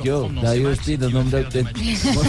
Yo, 0.04 0.30
David 0.42 0.68
Ospina, 0.68 1.08
un 1.08 1.16
hombre 1.16 1.40
auténtico. 1.44 2.22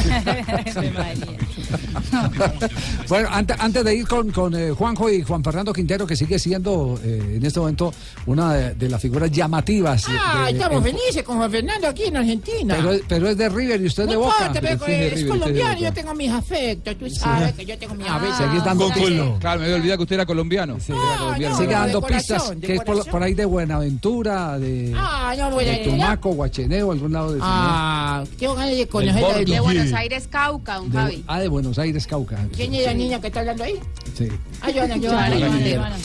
bueno, 3.09 3.29
antes, 3.31 3.57
antes 3.59 3.85
de 3.85 3.95
ir 3.95 4.07
con, 4.07 4.31
con 4.31 4.55
eh, 4.55 4.71
Juanjo 4.73 5.11
y 5.11 5.23
Juan 5.23 5.43
Fernando 5.45 5.73
Quintero, 5.73 6.07
que 6.07 6.17
sigue 6.17 6.39
siendo 6.39 6.96
eh, 7.05 7.35
en 7.37 7.45
este 7.47 7.61
momento 7.61 7.93
una 8.27 8.53
de, 8.55 8.75
de 8.75 8.89
las 8.89 9.01
figuras 9.01 9.31
llamativas. 9.31 10.05
Ah, 10.09 10.45
de- 10.47 10.53
estamos 10.53 10.83
felices 10.83 11.23
con 11.23 11.37
Juan 11.39 11.51
Fernando 11.51 11.89
aquí 11.89 12.05
en 12.05 12.17
Argentina. 12.17 12.75
pero, 12.77 12.91
pero 13.09 13.29
es 13.29 13.37
de 13.37 13.49
River 13.49 13.81
y 13.83 13.87
usted 13.87 14.03
es 14.05 14.07
no 14.07 14.13
de 14.13 14.17
Boca. 14.19 14.35
importa, 14.47 14.61
pero 14.61 14.75
es 14.75 14.83
es 15.13 15.15
River, 15.21 15.29
colombiano, 15.39 15.75
Boca. 15.75 15.81
yo 15.81 15.93
tengo 15.93 16.15
mis 16.15 16.31
afectos, 16.31 16.97
tú 16.99 17.11
sabes 17.11 17.53
que 17.55 17.65
yo 17.67 17.79
tengo 17.79 17.95
mis 17.95 18.07
afectos. 18.09 18.37
Seguís 18.39 18.65
dando 18.65 18.89
pistas. 18.89 19.39
Claro, 19.41 19.61
me 19.61 19.65
había 19.67 19.77
olvidado 19.77 19.97
que 19.99 20.03
usted 20.05 20.15
era 20.17 20.27
colombiano. 20.27 20.79
Sí, 20.81 20.93
Era 20.93 21.19
colombiano. 21.19 21.57
Sigue 21.57 21.67
no, 21.73 21.79
dando 21.81 22.01
de 22.01 22.07
pistas, 22.07 22.39
corazón, 22.43 22.61
que 22.61 22.75
es 22.75 22.81
por, 22.83 23.23
ahí 23.23 23.35
de 23.35 23.45
Buenaventura, 23.45 24.59
de, 24.59 24.93
Ah, 24.97 25.35
no, 25.37 25.51
voy 25.51 25.65
a 25.69 25.73
de 25.73 25.79
Tumaco, 25.79 26.31
Guacheneo, 26.31 26.93
algún 26.93 27.13
lado 27.13 27.33
de 27.33 27.41
Ah, 27.43 28.25
tengo 28.39 28.55
ganas 28.55 28.77
de 28.77 28.87
conocer. 28.89 29.47
De 29.47 29.61
Buenos 29.61 29.93
Aires, 29.93 30.29
Cauca, 30.31 30.81
un 30.81 30.93
Javi. 30.93 31.25
ah, 31.27 31.41
de 31.41 31.49
Buenos 31.49 31.79
Aires, 31.79 32.07
Cauca. 32.07 32.37
¿Quién 32.55 32.75
es 32.75 32.85
la 32.87 32.95
niña 32.95 33.21
que 33.21 33.29
está 33.29 33.41
hablando 33.41 33.65
ahí? 33.65 33.75
Sí. 34.17 34.29
Ah, 34.61 34.69
Joana, 34.75 34.97
Joana, 35.01 35.37
Joana. 35.39 35.97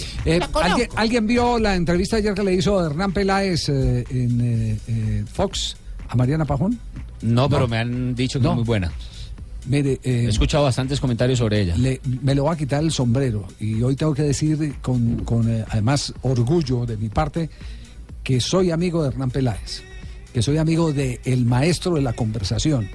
¿Alguien, 0.83 0.99
alguien 0.99 1.27
vio 1.27 1.59
la 1.59 1.75
entrevista 1.75 2.17
ayer 2.17 2.33
que 2.33 2.43
le 2.43 2.53
hizo 2.53 2.83
Hernán 2.85 3.11
Peláez 3.13 3.69
eh, 3.69 4.03
en 4.09 4.41
eh, 4.41 4.77
eh, 4.87 5.23
Fox 5.31 5.75
a 6.09 6.15
Mariana 6.15 6.45
Pajón? 6.45 6.79
No, 7.21 7.49
pero 7.49 7.67
me 7.67 7.77
han 7.77 8.15
dicho 8.15 8.39
que 8.39 8.43
No. 8.43 8.51
es 8.51 8.55
muy 8.57 8.65
buena. 8.65 8.91
Mire, 9.67 9.93
eh, 10.03 10.23
He 10.25 10.29
escuchado 10.29 10.63
bastantes 10.63 10.99
comentarios 10.99 11.37
sobre 11.37 11.61
ella. 11.61 11.77
le- 11.77 12.01
me 12.23 12.33
lo 12.33 12.45
va 12.45 12.53
a 12.53 12.57
quitar 12.57 12.81
el 12.83 12.91
sombrero 12.91 13.47
y 13.59 13.81
hoy 13.83 13.95
tengo 13.95 14.13
que 14.15 14.23
decir 14.23 14.75
con, 14.81 15.23
con, 15.23 15.47
además 15.69 16.13
orgullo 16.23 16.85
de 16.87 16.97
mi 16.97 17.09
parte 17.09 17.49
que 18.23 18.39
soy 18.41 18.71
amigo 18.71 19.03
de 19.03 19.09
Hernán 19.09 19.29
Peláez, 19.29 19.83
que 20.33 20.41
soy 20.41 20.57
amigo 20.57 20.91
de 20.93 21.21
el 21.25 21.45
maestro 21.45 21.93
de 21.95 22.01
la 22.01 22.13
conversación, 22.13 22.89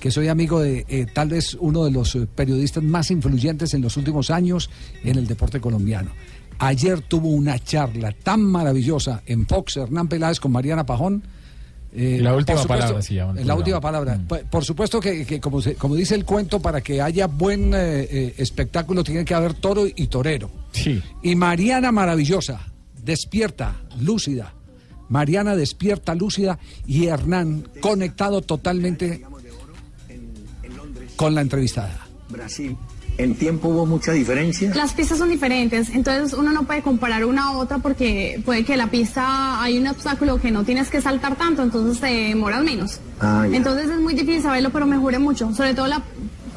que 0.00 0.10
soy 0.10 0.26
amigo 0.28 0.60
de 0.60 0.84
eh, 0.88 1.06
tal 1.12 1.28
vez 1.28 1.56
uno 1.60 1.84
de 1.84 1.92
los 1.92 2.18
periodistas 2.34 2.82
más 2.82 3.12
influyentes 3.12 3.72
en 3.74 3.80
los 3.82 3.96
últimos 3.96 4.30
años 4.30 4.70
en 5.04 5.16
el 5.16 5.28
deporte 5.28 5.60
colombiano. 5.60 6.10
Ayer 6.58 7.00
tuvo 7.02 7.28
una 7.28 7.58
charla 7.58 8.12
tan 8.12 8.42
maravillosa 8.42 9.22
en 9.26 9.46
Fox 9.46 9.76
Hernán 9.76 10.08
Peláez 10.08 10.40
con 10.40 10.52
Mariana 10.52 10.84
Pajón. 10.86 11.22
eh, 11.92 12.18
La 12.22 12.34
última 12.34 12.56
por 12.56 12.62
supuesto, 12.62 12.86
palabra 12.94 13.08
el 13.08 13.16
La 13.16 13.34
programa. 13.34 13.54
última 13.56 13.80
palabra. 13.80 14.20
Por, 14.28 14.44
por 14.46 14.64
supuesto 14.64 15.00
que, 15.00 15.24
que 15.26 15.40
como, 15.40 15.60
se- 15.60 15.74
como 15.74 15.94
dice 15.94 16.14
el 16.14 16.24
cuento, 16.24 16.60
para 16.60 16.80
que 16.80 17.00
haya 17.00 17.26
buen 17.26 17.72
eh, 17.74 18.02
eh, 18.10 18.34
espectáculo 18.38 19.02
tiene 19.04 19.24
que 19.24 19.34
haber 19.34 19.54
toro 19.54 19.84
y 19.86 20.06
torero. 20.08 20.50
Sí. 20.72 21.02
Y 21.22 21.34
Mariana 21.36 21.92
maravillosa, 21.92 22.60
despierta, 23.02 23.76
lúcida. 24.00 24.54
Mariana 25.08 25.54
despierta, 25.54 26.14
lúcida 26.14 26.58
y 26.86 27.06
Hernán 27.06 27.68
conectado 27.80 28.40
totalmente 28.42 29.22
con 31.16 31.34
la 31.34 31.42
entrevistada. 31.42 32.06
Brasil. 32.30 32.76
¿En 33.16 33.34
tiempo 33.36 33.68
hubo 33.68 33.86
mucha 33.86 34.12
diferencia? 34.12 34.72
Las 34.74 34.92
pistas 34.92 35.18
son 35.18 35.30
diferentes, 35.30 35.90
entonces 35.90 36.32
uno 36.32 36.50
no 36.50 36.64
puede 36.64 36.82
comparar 36.82 37.24
una 37.24 37.44
a 37.44 37.52
otra 37.52 37.78
porque 37.78 38.42
puede 38.44 38.64
que 38.64 38.76
la 38.76 38.88
pista 38.88 39.62
hay 39.62 39.78
un 39.78 39.86
obstáculo 39.86 40.40
que 40.40 40.50
no 40.50 40.64
tienes 40.64 40.90
que 40.90 41.00
saltar 41.00 41.36
tanto, 41.36 41.62
entonces 41.62 42.00
te 42.00 42.06
demoras 42.06 42.64
menos. 42.64 42.98
Ah. 43.20 43.46
Entonces 43.50 43.88
es 43.88 44.00
muy 44.00 44.14
difícil 44.14 44.42
saberlo, 44.42 44.70
pero 44.70 44.86
me 44.86 44.96
juré 44.96 45.18
mucho, 45.18 45.54
sobre 45.54 45.74
todo 45.74 45.86
la 45.86 46.02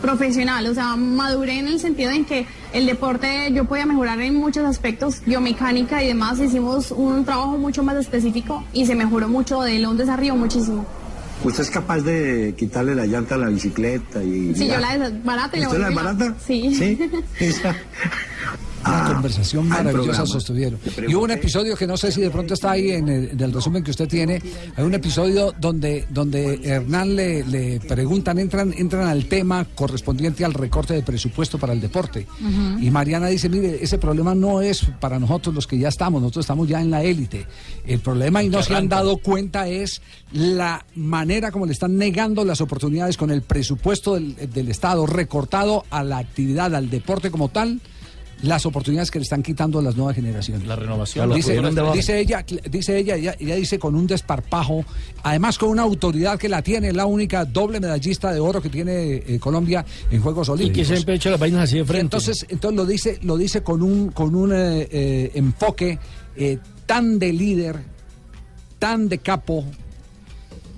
profesional, 0.01 0.65
o 0.67 0.73
sea, 0.73 0.95
maduré 0.95 1.59
en 1.59 1.67
el 1.67 1.79
sentido 1.79 2.11
en 2.11 2.25
que 2.25 2.45
el 2.73 2.85
deporte 2.85 3.51
yo 3.51 3.65
podía 3.65 3.85
mejorar 3.85 4.19
en 4.21 4.35
muchos 4.35 4.65
aspectos, 4.65 5.21
biomecánica 5.25 6.03
y 6.03 6.07
demás, 6.07 6.39
hicimos 6.39 6.91
un 6.91 7.25
trabajo 7.25 7.57
mucho 7.57 7.83
más 7.83 7.97
específico 7.97 8.63
y 8.73 8.85
se 8.85 8.95
mejoró 8.95 9.27
mucho 9.27 9.61
de 9.61 9.79
Londres 9.79 10.09
arriba 10.09 10.35
muchísimo. 10.35 10.85
¿Usted 11.43 11.63
es 11.63 11.69
capaz 11.69 12.01
de 12.01 12.55
quitarle 12.57 12.95
la 12.95 13.05
llanta 13.05 13.35
a 13.35 13.37
la 13.37 13.47
bicicleta 13.47 14.23
y... 14.23 14.55
Sí, 14.55 14.67
ya? 14.67 14.75
yo 14.75 14.81
la 14.81 15.09
desbarato 15.09 15.57
y 15.57 15.59
la 15.59 15.67
¿Usted 15.67 15.79
la 15.79 15.87
desbarata? 15.87 16.35
Sí. 16.45 16.75
Sí. 16.75 16.99
Una 18.87 19.13
conversación 19.13 19.71
ah, 19.71 19.79
el 19.79 19.85
maravillosa 19.85 20.25
sostuvieron. 20.25 20.79
Y 21.07 21.15
hubo 21.15 21.23
un 21.23 21.31
episodio 21.31 21.75
que 21.75 21.87
no 21.87 21.97
sé 21.97 22.11
si 22.11 22.21
de 22.21 22.29
pronto 22.29 22.53
está 22.53 22.71
ahí 22.71 22.91
en 22.91 23.09
el, 23.09 23.29
en 23.31 23.39
el 23.39 23.53
resumen 23.53 23.83
que 23.83 23.91
usted 23.91 24.07
tiene. 24.07 24.41
Hay 24.75 24.83
un 24.83 24.93
episodio 24.93 25.53
donde, 25.59 26.05
donde 26.09 26.59
Hernán 26.63 27.15
le, 27.15 27.43
le 27.45 27.79
preguntan, 27.79 28.39
entran, 28.39 28.73
entran 28.77 29.07
al 29.07 29.25
tema 29.25 29.65
correspondiente 29.75 30.45
al 30.45 30.53
recorte 30.53 30.93
de 30.93 31.03
presupuesto 31.03 31.57
para 31.57 31.73
el 31.73 31.81
deporte. 31.81 32.27
Y 32.79 32.89
Mariana 32.89 33.27
dice, 33.27 33.49
mire, 33.49 33.79
ese 33.81 33.97
problema 33.97 34.35
no 34.35 34.61
es 34.61 34.85
para 34.99 35.19
nosotros 35.19 35.53
los 35.53 35.67
que 35.67 35.77
ya 35.77 35.89
estamos, 35.89 36.21
nosotros 36.21 36.43
estamos 36.43 36.67
ya 36.67 36.81
en 36.81 36.91
la 36.91 37.03
élite. 37.03 37.45
El 37.85 37.99
problema 37.99 38.43
y 38.43 38.49
no 38.49 38.61
se 38.63 38.75
han 38.75 38.89
dado 38.89 39.17
cuenta 39.17 39.67
es 39.67 40.01
la 40.31 40.85
manera 40.95 41.51
como 41.51 41.65
le 41.65 41.73
están 41.73 41.97
negando 41.97 42.43
las 42.45 42.61
oportunidades 42.61 43.17
con 43.17 43.31
el 43.31 43.41
presupuesto 43.41 44.15
del, 44.15 44.35
del 44.51 44.69
Estado 44.69 45.05
recortado 45.05 45.85
a 45.89 46.03
la 46.03 46.17
actividad, 46.17 46.73
al 46.75 46.89
deporte 46.89 47.31
como 47.31 47.49
tal. 47.49 47.81
Las 48.43 48.65
oportunidades 48.65 49.09
que 49.09 49.17
le 49.19 49.23
están 49.23 49.41
quitando 49.41 49.79
a 49.79 49.81
las 49.81 49.95
nuevas 49.95 50.15
generaciones. 50.15 50.67
La 50.67 50.75
renovación. 50.75 51.33
Dice, 51.33 51.55
la 51.55 51.69
pudieron 51.69 51.93
dice 51.93 52.19
ella, 52.19 52.45
dice 52.69 52.97
ella, 52.97 53.15
ella, 53.15 53.35
ella 53.39 53.55
dice 53.55 53.79
con 53.79 53.95
un 53.95 54.05
desparpajo, 54.05 54.85
además 55.23 55.57
con 55.57 55.69
una 55.69 55.81
autoridad 55.81 56.37
que 56.37 56.47
la 56.47 56.61
tiene, 56.61 56.93
la 56.93 57.07
única 57.07 57.45
doble 57.45 57.79
medallista 57.79 58.31
de 58.31 58.39
oro 58.39 58.61
que 58.61 58.69
tiene 58.69 59.15
eh, 59.15 59.39
Colombia 59.39 59.83
en 60.11 60.21
Juegos 60.21 60.49
Y 60.49 60.51
Olímpicos. 60.51 60.87
que 60.87 60.93
siempre 60.95 61.13
ha 61.13 61.15
hecho 61.15 61.31
las 61.31 61.39
vainas 61.39 61.63
así 61.63 61.77
de 61.77 61.85
frente. 61.85 62.01
Entonces, 62.01 62.45
entonces 62.49 62.77
lo 62.77 62.85
dice, 62.85 63.19
lo 63.23 63.37
dice 63.37 63.63
con 63.63 63.81
un, 63.81 64.11
con 64.11 64.35
un 64.35 64.53
eh, 64.53 64.87
eh, 64.91 65.31
enfoque 65.33 65.97
eh, 66.35 66.59
tan 66.85 67.17
de 67.17 67.33
líder, 67.33 67.79
tan 68.77 69.09
de 69.09 69.17
capo, 69.17 69.65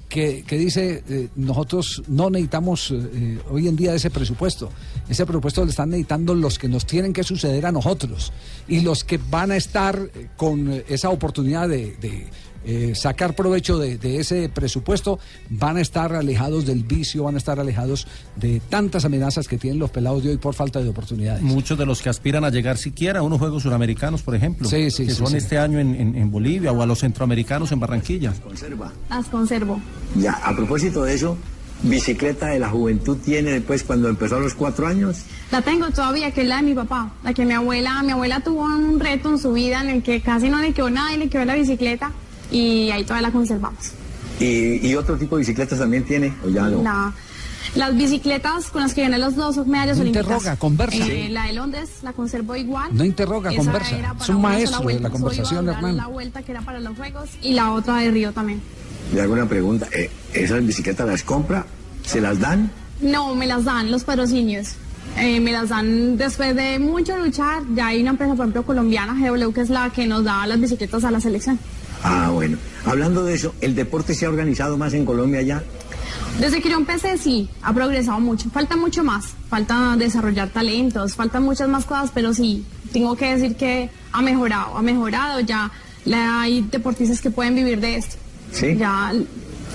que, 0.09 0.43
que 0.43 0.57
dice 0.57 1.03
eh, 1.07 1.29
nosotros 1.35 2.01
no 2.07 2.29
necesitamos 2.29 2.91
eh, 2.91 3.39
hoy 3.49 3.67
en 3.67 3.75
día 3.75 3.93
ese 3.93 4.09
presupuesto. 4.09 4.69
Ese 5.07 5.25
presupuesto 5.25 5.63
lo 5.63 5.69
están 5.69 5.91
necesitando 5.91 6.35
los 6.35 6.57
que 6.59 6.67
nos 6.67 6.85
tienen 6.85 7.13
que 7.13 7.23
suceder 7.23 7.65
a 7.65 7.71
nosotros 7.71 8.33
y 8.67 8.81
los 8.81 9.03
que 9.03 9.17
van 9.17 9.51
a 9.51 9.55
estar 9.55 10.09
eh, 10.13 10.29
con 10.35 10.71
eh, 10.73 10.85
esa 10.89 11.09
oportunidad 11.09 11.69
de, 11.69 12.27
eh, 12.65 12.93
sacar 12.95 13.35
provecho 13.35 13.77
de, 13.77 13.97
de 13.97 14.19
ese 14.19 14.49
presupuesto 14.49 15.19
van 15.49 15.77
a 15.77 15.81
estar 15.81 16.13
alejados 16.13 16.65
del 16.65 16.83
vicio, 16.83 17.23
van 17.23 17.35
a 17.35 17.37
estar 17.37 17.59
alejados 17.59 18.07
de 18.35 18.61
tantas 18.69 19.05
amenazas 19.05 19.47
que 19.47 19.57
tienen 19.57 19.79
los 19.79 19.89
pelados 19.91 20.23
de 20.23 20.31
hoy 20.31 20.37
por 20.37 20.53
falta 20.53 20.81
de 20.81 20.89
oportunidades. 20.89 21.41
Muchos 21.41 21.77
de 21.77 21.85
los 21.85 22.01
que 22.01 22.09
aspiran 22.09 22.43
a 22.43 22.49
llegar 22.49 22.77
siquiera 22.77 23.19
a 23.19 23.23
unos 23.23 23.39
Juegos 23.39 23.63
Suramericanos, 23.63 24.21
por 24.21 24.35
ejemplo, 24.35 24.67
Sí, 24.67 24.91
sí, 24.91 25.05
que 25.05 25.11
sí, 25.11 25.17
son 25.17 25.27
sí. 25.27 25.37
este 25.37 25.57
año 25.57 25.79
en, 25.79 25.95
en- 25.95 26.15
en 26.15 26.31
Bolivia 26.31 26.71
o 26.71 26.81
a 26.81 26.85
los 26.85 26.99
centroamericanos 26.99 27.71
en 27.71 27.79
Barranquilla. 27.79 28.33
Conserva. 28.43 28.91
Las 29.09 29.25
conservo. 29.27 29.79
Ya, 30.15 30.33
a 30.33 30.55
propósito 30.55 31.03
de 31.03 31.13
eso, 31.15 31.37
bicicleta 31.83 32.47
de 32.47 32.59
la 32.59 32.69
juventud 32.69 33.17
tiene 33.23 33.51
después 33.51 33.83
cuando 33.83 34.09
empezó 34.09 34.35
a 34.35 34.39
los 34.39 34.53
cuatro 34.53 34.85
años. 34.87 35.19
La 35.51 35.61
tengo 35.61 35.89
todavía, 35.91 36.31
que 36.31 36.41
es 36.41 36.47
la 36.47 36.57
de 36.57 36.63
mi 36.63 36.73
papá, 36.73 37.13
la 37.23 37.33
que 37.33 37.45
mi 37.45 37.53
abuela, 37.53 38.03
mi 38.03 38.11
abuela 38.11 38.41
tuvo 38.41 38.63
un 38.65 38.99
reto 38.99 39.29
en 39.29 39.39
su 39.39 39.53
vida 39.53 39.81
en 39.81 39.89
el 39.89 40.03
que 40.03 40.21
casi 40.21 40.49
no 40.49 40.59
le 40.59 40.73
quedó 40.73 40.89
nada 40.89 41.13
y 41.13 41.17
le 41.17 41.29
quedó 41.29 41.45
la 41.45 41.55
bicicleta 41.55 42.11
y 42.51 42.89
ahí 42.91 43.03
todavía 43.03 43.27
la 43.29 43.33
conservamos. 43.33 43.91
Y, 44.39 44.87
y 44.87 44.95
otro 44.95 45.17
tipo 45.17 45.35
de 45.35 45.41
bicicletas 45.41 45.79
también 45.79 46.03
tiene, 46.05 46.33
o 46.45 46.49
ya 46.49 46.63
no. 46.67 46.81
La- 46.83 47.13
las 47.75 47.95
bicicletas 47.95 48.71
con 48.71 48.81
las 48.81 48.93
que 48.95 49.01
gané 49.03 49.19
los 49.19 49.35
dos 49.35 49.57
medallas 49.67 49.97
No 49.97 50.01
olímpicas. 50.01 50.25
interroga, 50.25 50.55
conversa. 50.55 51.05
Eh, 51.05 51.29
la 51.29 51.43
de 51.43 51.53
Londres 51.53 51.89
la 52.01 52.13
conservo 52.13 52.55
igual. 52.55 52.89
No 52.93 53.03
interroga, 53.05 53.51
Esa 53.51 53.57
conversa. 53.63 53.95
Es 54.21 54.29
un 54.29 54.41
maestro 54.41 54.87
de 54.87 54.99
la 54.99 55.09
conversación, 55.11 55.69
Hernán. 55.69 55.97
La 55.97 56.07
vuelta 56.07 56.41
que 56.41 56.51
era 56.53 56.61
para 56.61 56.79
los 56.79 56.97
juegos 56.97 57.29
y 57.43 57.53
la 57.53 57.71
otra 57.73 57.97
de 57.97 58.09
Río 58.09 58.31
también. 58.31 58.59
Le 59.13 59.21
hago 59.21 59.33
una 59.33 59.47
pregunta, 59.47 59.87
eh, 59.91 60.09
¿esas 60.33 60.65
bicicletas 60.65 61.05
las 61.07 61.21
compra? 61.23 61.65
¿Se 62.05 62.19
las 62.21 62.39
dan? 62.39 62.71
No, 63.01 63.35
me 63.35 63.45
las 63.45 63.65
dan 63.65 63.91
los 63.91 64.03
patrocinios. 64.03 64.69
Eh, 65.17 65.39
me 65.39 65.51
las 65.51 65.69
dan 65.69 66.17
después 66.17 66.55
de 66.55 66.79
mucho 66.79 67.17
luchar. 67.17 67.61
Ya 67.75 67.87
hay 67.87 68.01
una 68.01 68.11
empresa, 68.11 68.33
por 68.33 68.45
ejemplo, 68.45 68.63
colombiana, 68.63 69.13
GW, 69.13 69.51
que 69.53 69.61
es 69.61 69.69
la 69.69 69.89
que 69.91 70.07
nos 70.07 70.23
da 70.23 70.47
las 70.47 70.59
bicicletas 70.59 71.03
a 71.03 71.11
la 71.11 71.19
selección. 71.19 71.59
Ah, 72.03 72.29
bueno. 72.31 72.57
Hablando 72.85 73.23
de 73.23 73.33
eso, 73.33 73.53
¿el 73.61 73.75
deporte 73.75 74.13
se 74.13 74.25
ha 74.25 74.29
organizado 74.29 74.77
más 74.77 74.93
en 74.93 75.05
Colombia 75.05 75.41
ya? 75.41 75.63
Desde 76.39 76.61
que 76.61 76.69
yo 76.69 76.77
empecé, 76.77 77.17
sí, 77.17 77.49
ha 77.61 77.73
progresado 77.73 78.19
mucho. 78.19 78.49
Falta 78.49 78.75
mucho 78.75 79.03
más. 79.03 79.33
Falta 79.49 79.95
desarrollar 79.97 80.49
talentos, 80.49 81.15
faltan 81.15 81.43
muchas 81.43 81.67
más 81.67 81.85
cosas, 81.85 82.11
pero 82.13 82.33
sí, 82.33 82.65
tengo 82.93 83.15
que 83.15 83.35
decir 83.35 83.55
que 83.55 83.89
ha 84.11 84.21
mejorado, 84.21 84.77
ha 84.77 84.81
mejorado. 84.81 85.41
Ya 85.41 85.71
hay 86.11 86.61
deportistas 86.61 87.19
que 87.19 87.29
pueden 87.29 87.55
vivir 87.55 87.81
de 87.81 87.95
esto. 87.97 88.15
Sí. 88.51 88.75
Ya, 88.77 89.11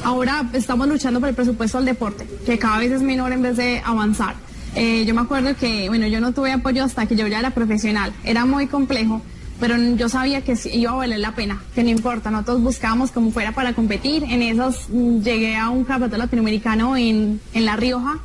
ahora 0.03 0.49
estamos 0.55 0.89
luchando 0.89 1.21
por 1.21 1.29
el 1.29 1.35
presupuesto 1.35 1.79
al 1.79 1.85
deporte, 1.85 2.27
que 2.47 2.59
cada 2.59 2.79
vez 2.79 2.93
es 2.93 3.03
menor 3.03 3.33
en 3.33 3.43
vez 3.43 3.57
de 3.57 3.83
avanzar. 3.85 4.35
Eh, 4.75 5.05
yo 5.07 5.15
me 5.15 5.21
acuerdo 5.21 5.55
que, 5.57 5.89
bueno, 5.89 6.07
yo 6.09 6.21
no 6.21 6.33
tuve 6.33 6.51
apoyo 6.51 6.83
hasta 6.83 7.07
que 7.07 7.15
yo 7.15 7.27
ya 7.29 7.39
era 7.39 7.51
profesional. 7.51 8.13
Era 8.25 8.45
muy 8.45 8.67
complejo, 8.67 9.23
pero 9.67 9.79
yo 9.97 10.11
sabía 10.11 10.43
que 10.43 10.55
iba 10.75 10.91
a 10.91 10.95
valer 10.95 11.21
la 11.21 11.35
pena, 11.35 11.63
que 11.75 11.83
no 11.83 11.89
importa. 11.89 12.31
Nosotros 12.31 12.61
buscábamos 12.61 13.11
como 13.13 13.31
fuera 13.31 13.53
para 13.53 13.73
competir. 13.73 14.23
En 14.25 14.43
esos 14.43 14.91
mm, 14.91 15.21
llegué 15.23 15.57
a 15.57 15.71
un 15.71 15.85
campeonato 15.85 16.19
latinoamericano 16.19 16.99
en, 16.99 17.41
en 17.55 17.65
La 17.65 17.75
Rioja. 17.77 18.19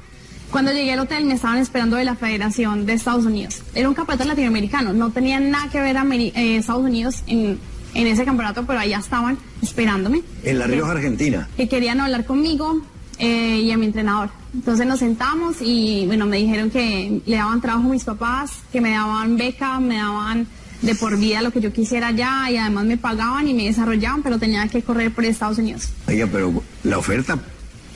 Cuando 0.52 0.74
llegué 0.74 0.92
al 0.92 1.00
hotel 1.00 1.24
me 1.24 1.36
estaban 1.36 1.60
esperando 1.60 1.96
de 1.96 2.04
la 2.04 2.16
Federación 2.16 2.86
de 2.86 2.92
Estados 2.92 3.26
Unidos. 3.26 3.62
Era 3.74 3.88
un 3.88 3.96
campeonato 3.96 4.28
latinoamericano, 4.28 4.92
no 4.92 5.12
tenía 5.12 5.40
nada 5.40 5.70
que 5.70 5.80
ver 5.80 5.96
a 5.96 6.04
Ameri- 6.04 6.34
eh, 6.36 6.58
Estados 6.58 6.84
Unidos 6.84 7.24
en, 7.28 7.58
en 7.94 8.08
ese 8.08 8.26
campeonato, 8.26 8.66
pero 8.66 8.80
allá 8.80 8.98
estaban 8.98 9.38
esperándome 9.62 10.22
En 10.44 10.60
La 10.60 10.68
Rioja, 10.68 10.92
Argentina. 10.92 11.48
que 11.56 11.70
querían 11.70 12.02
hablar 12.02 12.26
conmigo 12.26 12.82
eh, 13.18 13.62
y 13.64 13.72
a 13.72 13.78
mi 13.78 13.86
entrenador. 13.86 14.30
Entonces 14.54 14.86
nos 14.88 15.00
sentamos 15.00 15.58
y 15.62 16.06
bueno, 16.08 16.26
me 16.26 16.38
dijeron 16.38 16.70
que 16.70 17.22
le 17.26 17.36
daban 17.38 17.62
trabajo 17.62 17.88
a 17.88 17.92
mis 17.92 18.04
papás, 18.04 18.52
que 18.74 18.82
me 18.82 18.92
daban 18.92 19.38
beca, 19.38 19.80
me 19.80 19.96
daban 19.98 20.48
de 20.82 20.96
por 20.96 21.18
vida 21.18 21.42
lo 21.42 21.52
que 21.52 21.60
yo 21.62 21.74
quisiera 21.74 22.08
allá 22.08 22.50
y 22.50 22.58
además 22.58 22.86
me 22.86 22.98
pagaban 22.98 23.48
y 23.48 23.54
me 23.54 23.66
desarrollaban, 23.66 24.22
pero 24.24 24.40
tenía 24.40 24.68
que 24.68 24.82
correr 24.82 25.12
por 25.14 25.26
Estados 25.26 25.58
Unidos. 25.58 25.90
Oiga, 26.08 26.28
pero 26.32 26.64
la 26.84 26.98
oferta 26.98 27.38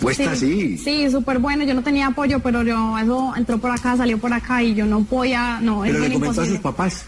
puesta 0.01 0.31
así. 0.31 0.77
Sí, 0.77 1.09
súper 1.09 1.39
bueno. 1.39 1.63
Yo 1.63 1.73
no 1.73 1.81
tenía 1.83 2.07
apoyo, 2.07 2.39
pero 2.39 2.61
yo, 2.63 2.97
eso 2.97 3.33
entró 3.37 3.57
por 3.57 3.71
acá, 3.71 3.95
salió 3.95 4.17
por 4.17 4.33
acá 4.33 4.61
y 4.61 4.73
yo 4.75 4.85
no 4.85 5.03
podía, 5.03 5.59
no, 5.61 5.85
es 5.85 5.91
Pero 5.91 6.03
le 6.03 6.09
bien 6.09 6.19
comentó 6.19 6.41
a 6.41 6.45
sus 6.45 6.55
imposible. 6.55 6.59
papás. 6.61 7.03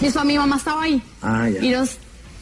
Mi, 0.00 0.32
mi 0.32 0.38
mamá 0.38 0.56
estaba 0.56 0.82
ahí 0.82 1.02
Ah, 1.22 1.48
ya. 1.48 1.60
y 1.62 1.68
ellos 1.68 1.96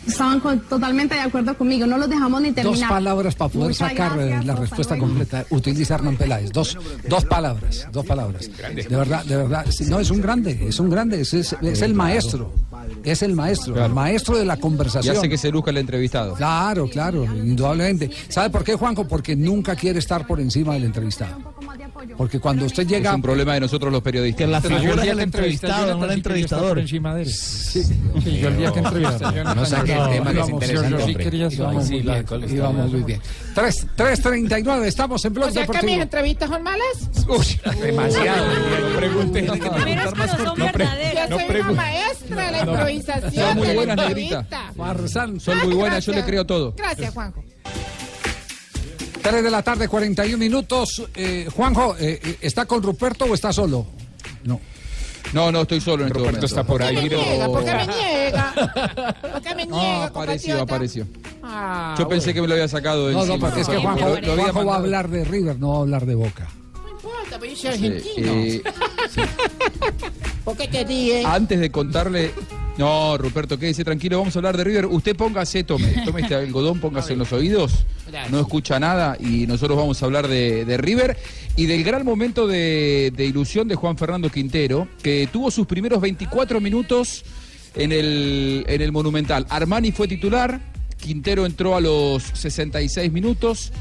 estaban 0.06 0.40
con- 0.40 0.60
totalmente 0.60 1.14
de 1.14 1.20
acuerdo 1.20 1.56
conmigo. 1.56 1.86
No 1.86 1.98
los 1.98 2.08
dejamos 2.08 2.40
ni 2.40 2.48
Dos 2.50 2.56
terminar. 2.56 2.88
palabras 2.88 3.34
para 3.34 3.48
poder 3.52 3.68
Muchas 3.68 3.90
sacar 3.90 4.12
eh, 4.18 4.24
gracias, 4.26 4.44
la 4.46 4.54
respuesta 4.56 4.94
luego. 4.96 5.06
completa. 5.14 5.46
Utiliza 5.50 5.94
Hernán 5.94 6.16
Peláez. 6.16 6.52
Dos, 6.52 6.78
dos 7.08 7.24
palabras, 7.24 7.86
dos 7.92 8.04
palabras. 8.06 8.50
De 8.74 8.96
verdad, 8.96 9.24
de 9.24 9.36
verdad. 9.36 9.66
No, 9.88 10.00
es 10.00 10.10
un 10.10 10.20
grande, 10.20 10.66
es 10.68 10.80
un 10.80 10.90
grande. 10.90 11.20
Es, 11.20 11.34
es- 11.34 11.56
es 11.62 11.82
el 11.82 11.94
maestro. 11.94 12.52
Es 13.04 13.22
el 13.22 13.34
maestro, 13.34 13.84
el 13.84 13.92
maestro 13.92 14.36
de 14.38 14.44
la 14.44 14.54
Y 14.56 14.60
conversación. 14.60 15.16
hace 15.16 15.28
que 15.28 15.38
se 15.38 15.50
luzca 15.50 15.70
el 15.70 15.78
entrevistado. 15.78 16.34
Claro, 16.34 16.88
claro, 16.88 17.24
indudablemente. 17.24 18.10
¿Sabe 18.28 18.50
por 18.50 18.64
qué, 18.64 18.74
Juanjo? 18.74 19.06
Porque 19.06 19.34
nunca 19.36 19.74
quiere 19.76 19.98
estar 19.98 20.26
por 20.26 20.40
encima 20.40 20.74
del 20.74 20.84
entrevistado. 20.84 21.36
Porque 22.16 22.38
cuando 22.40 22.66
usted 22.66 22.86
llega... 22.86 23.10
Es 23.10 23.16
un 23.16 23.22
problema 23.22 23.54
de 23.54 23.60
nosotros 23.60 23.92
los 23.92 24.02
periodistas. 24.02 24.38
Que 24.38 24.46
la 24.46 24.60
figura 24.60 24.92
el 24.94 25.00
día 25.02 25.10
del 25.12 25.20
entrevistado, 25.20 25.96
no 25.98 26.04
el 26.04 26.10
sí 26.10 26.16
entrevistador. 26.16 26.78
encima 26.78 27.14
de 27.14 27.22
él. 27.22 27.28
Sí, 27.32 27.82
yo 28.40 28.48
el 28.48 28.56
día 28.58 28.72
que 28.72 28.78
entrevisté 28.80 29.24
a 29.24 29.30
Jonathan- 29.32 29.56
No 29.56 29.66
saque 29.66 29.92
el 29.92 30.08
tema 30.10 30.32
que 30.32 30.40
es 30.40 30.48
interesante, 30.48 31.04
sí. 31.04 31.56
Íbamos 31.56 31.90
muy 31.90 32.00
bien, 32.00 32.26
íbamos 32.54 32.92
muy 32.92 33.02
bien. 33.02 33.20
Tres- 33.54 33.86
3.39, 33.96 34.84
estamos 34.84 35.24
en 35.24 35.34
Blog 35.34 35.48
O 35.48 35.52
sea 35.52 35.66
que 35.66 35.86
mis 35.86 35.98
entrevistas 35.98 36.48
son 36.48 36.62
malas. 36.62 36.86
Demasiado. 37.82 38.46
No 38.90 38.96
pregunte. 38.96 39.46
Yo 39.46 39.54
soy 41.38 41.60
una 41.60 41.72
maestra 41.72 42.46
de 42.46 42.52
la 42.52 42.58
improvisación. 42.60 43.32
Son 43.46 43.56
muy 43.58 43.74
buenas, 43.74 43.96
negrita. 43.96 44.46
Son 45.40 45.58
muy 45.64 45.74
buenas, 45.74 46.04
yo 46.06 46.12
le 46.12 46.24
creo 46.24 46.44
todo. 46.46 46.74
Gracias, 46.76 47.12
Juanjo. 47.14 47.42
3 49.22 49.42
de 49.44 49.50
la 49.50 49.62
tarde, 49.62 49.88
41 49.88 50.36
minutos. 50.38 51.02
Eh, 51.14 51.48
Juanjo, 51.54 51.96
eh, 51.98 52.20
eh, 52.22 52.36
¿está 52.40 52.66
con 52.66 52.82
Ruperto 52.82 53.24
o 53.26 53.34
está 53.34 53.52
solo? 53.52 53.86
No. 54.44 54.60
No, 55.32 55.50
no, 55.50 55.62
estoy 55.62 55.80
solo 55.80 56.02
en 56.02 56.08
este 56.08 56.18
Roberto 56.18 56.36
momento. 56.38 56.46
está 56.46 56.64
por 56.64 56.82
ahí. 56.82 56.96
¿Por 56.96 57.08
qué 57.08 57.16
me 57.16 57.24
niega? 57.24 57.46
¿Por 57.46 57.64
qué 57.64 57.74
me 57.74 57.86
niega? 57.94 58.54
¿Por 59.32 59.42
qué 59.42 59.54
me 59.54 59.66
No, 59.66 59.76
niega, 59.80 60.04
apareció, 60.06 60.58
compatriota? 60.58 60.62
apareció. 60.62 61.06
Ah, 61.42 61.94
Yo 61.98 62.08
pensé 62.08 62.34
que 62.34 62.42
me 62.42 62.48
lo 62.48 62.54
había 62.54 62.68
sacado 62.68 63.06
de 63.08 63.14
No, 63.14 63.20
no, 63.24 63.34
encima. 63.34 63.46
porque 63.48 63.60
es 63.62 63.68
que 63.68 63.74
Lo- 63.74 63.80
Juanjo, 63.82 64.08
lo 64.08 64.14
había 64.32 64.52
Juanjo 64.52 64.64
va 64.66 64.74
a 64.74 64.78
hablar 64.78 65.08
de 65.08 65.24
River, 65.24 65.58
no 65.58 65.68
va 65.70 65.76
a 65.76 65.80
hablar 65.80 66.06
de 66.06 66.14
Boca. 66.16 66.48
No 66.82 66.90
importa, 66.90 67.38
pero 67.40 67.52
yo 67.52 67.56
soy 67.56 67.78
Sí, 67.78 67.86
argentino. 67.86 68.32
eh, 68.32 68.62
¿Por 70.44 70.56
qué 70.56 70.68
te 70.68 70.84
ríes? 70.84 71.24
antes 71.24 71.60
de 71.60 71.70
contarle 71.70 72.32
No, 72.78 73.18
Ruperto, 73.18 73.58
quédese 73.58 73.84
tranquilo, 73.84 74.18
vamos 74.18 74.34
a 74.34 74.38
hablar 74.38 74.56
de 74.56 74.64
River. 74.64 74.86
Usted 74.86 75.14
póngase, 75.14 75.64
tome, 75.64 75.88
tome 76.04 76.22
este 76.22 76.34
algodón, 76.34 76.80
póngase 76.80 77.12
en 77.12 77.18
los 77.18 77.32
oídos. 77.32 77.84
No 78.30 78.40
escucha 78.40 78.80
nada 78.80 79.16
y 79.20 79.46
nosotros 79.46 79.76
vamos 79.76 80.02
a 80.02 80.06
hablar 80.06 80.28
de, 80.28 80.64
de 80.64 80.76
River 80.76 81.16
y 81.56 81.66
del 81.66 81.84
gran 81.84 82.04
momento 82.04 82.46
de, 82.46 83.12
de 83.14 83.24
ilusión 83.26 83.68
de 83.68 83.74
Juan 83.74 83.98
Fernando 83.98 84.30
Quintero, 84.30 84.88
que 85.02 85.28
tuvo 85.30 85.50
sus 85.50 85.66
primeros 85.66 86.00
24 86.00 86.60
minutos 86.60 87.24
en 87.74 87.92
el, 87.92 88.64
en 88.66 88.80
el 88.80 88.92
Monumental. 88.92 89.46
Armani 89.50 89.92
fue 89.92 90.08
titular, 90.08 90.60
Quintero 90.98 91.44
entró 91.44 91.76
a 91.76 91.80
los 91.80 92.22
66 92.22 93.12
minutos. 93.12 93.72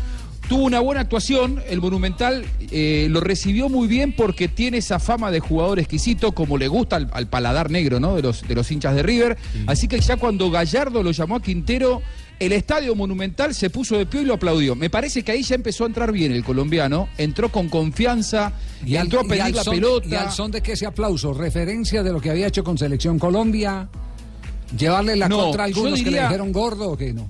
Tuvo 0.51 0.65
una 0.65 0.81
buena 0.81 0.99
actuación, 0.99 1.63
el 1.69 1.79
Monumental 1.79 2.43
eh, 2.71 3.07
lo 3.09 3.21
recibió 3.21 3.69
muy 3.69 3.87
bien 3.87 4.13
porque 4.13 4.49
tiene 4.49 4.79
esa 4.79 4.99
fama 4.99 5.31
de 5.31 5.39
jugador 5.39 5.79
exquisito, 5.79 6.33
como 6.33 6.57
le 6.57 6.67
gusta 6.67 6.97
al, 6.97 7.09
al 7.13 7.27
paladar 7.29 7.71
negro 7.71 8.01
¿no? 8.01 8.17
de, 8.17 8.21
los, 8.21 8.45
de 8.45 8.53
los 8.53 8.69
hinchas 8.69 8.93
de 8.93 9.01
River. 9.01 9.37
Así 9.65 9.87
que 9.87 10.01
ya 10.01 10.17
cuando 10.17 10.51
Gallardo 10.51 11.03
lo 11.03 11.11
llamó 11.11 11.37
a 11.37 11.41
Quintero, 11.41 12.01
el 12.37 12.51
estadio 12.51 12.95
Monumental 12.95 13.55
se 13.55 13.69
puso 13.69 13.97
de 13.97 14.05
pie 14.05 14.23
y 14.23 14.25
lo 14.25 14.33
aplaudió. 14.33 14.75
Me 14.75 14.89
parece 14.89 15.23
que 15.23 15.31
ahí 15.31 15.41
ya 15.41 15.55
empezó 15.55 15.85
a 15.85 15.87
entrar 15.87 16.11
bien 16.11 16.33
el 16.33 16.43
colombiano, 16.43 17.07
entró 17.17 17.47
con 17.49 17.69
confianza, 17.69 18.51
Y 18.85 18.97
al, 18.97 19.03
entró 19.05 19.21
a 19.21 19.23
y 19.23 19.27
pedir 19.29 19.41
al 19.43 19.51
la 19.53 19.63
son, 19.63 19.75
pelota. 19.75 20.07
y 20.09 20.15
al 20.15 20.31
son 20.33 20.51
de 20.51 20.59
que 20.61 20.73
ese 20.73 20.85
aplauso, 20.85 21.31
referencia 21.33 22.03
de 22.03 22.11
lo 22.11 22.19
que 22.19 22.29
había 22.29 22.47
hecho 22.47 22.61
con 22.61 22.77
Selección 22.77 23.17
Colombia, 23.19 23.87
llevarle 24.77 25.15
la 25.15 25.29
No, 25.29 25.43
contra 25.45 25.63
a 25.63 25.67
algunos 25.67 26.01
que 26.03 26.11
le 26.11 26.21
dijeron 26.21 26.51
gordo 26.51 26.89
o 26.91 26.97
que 26.97 27.13
no. 27.13 27.29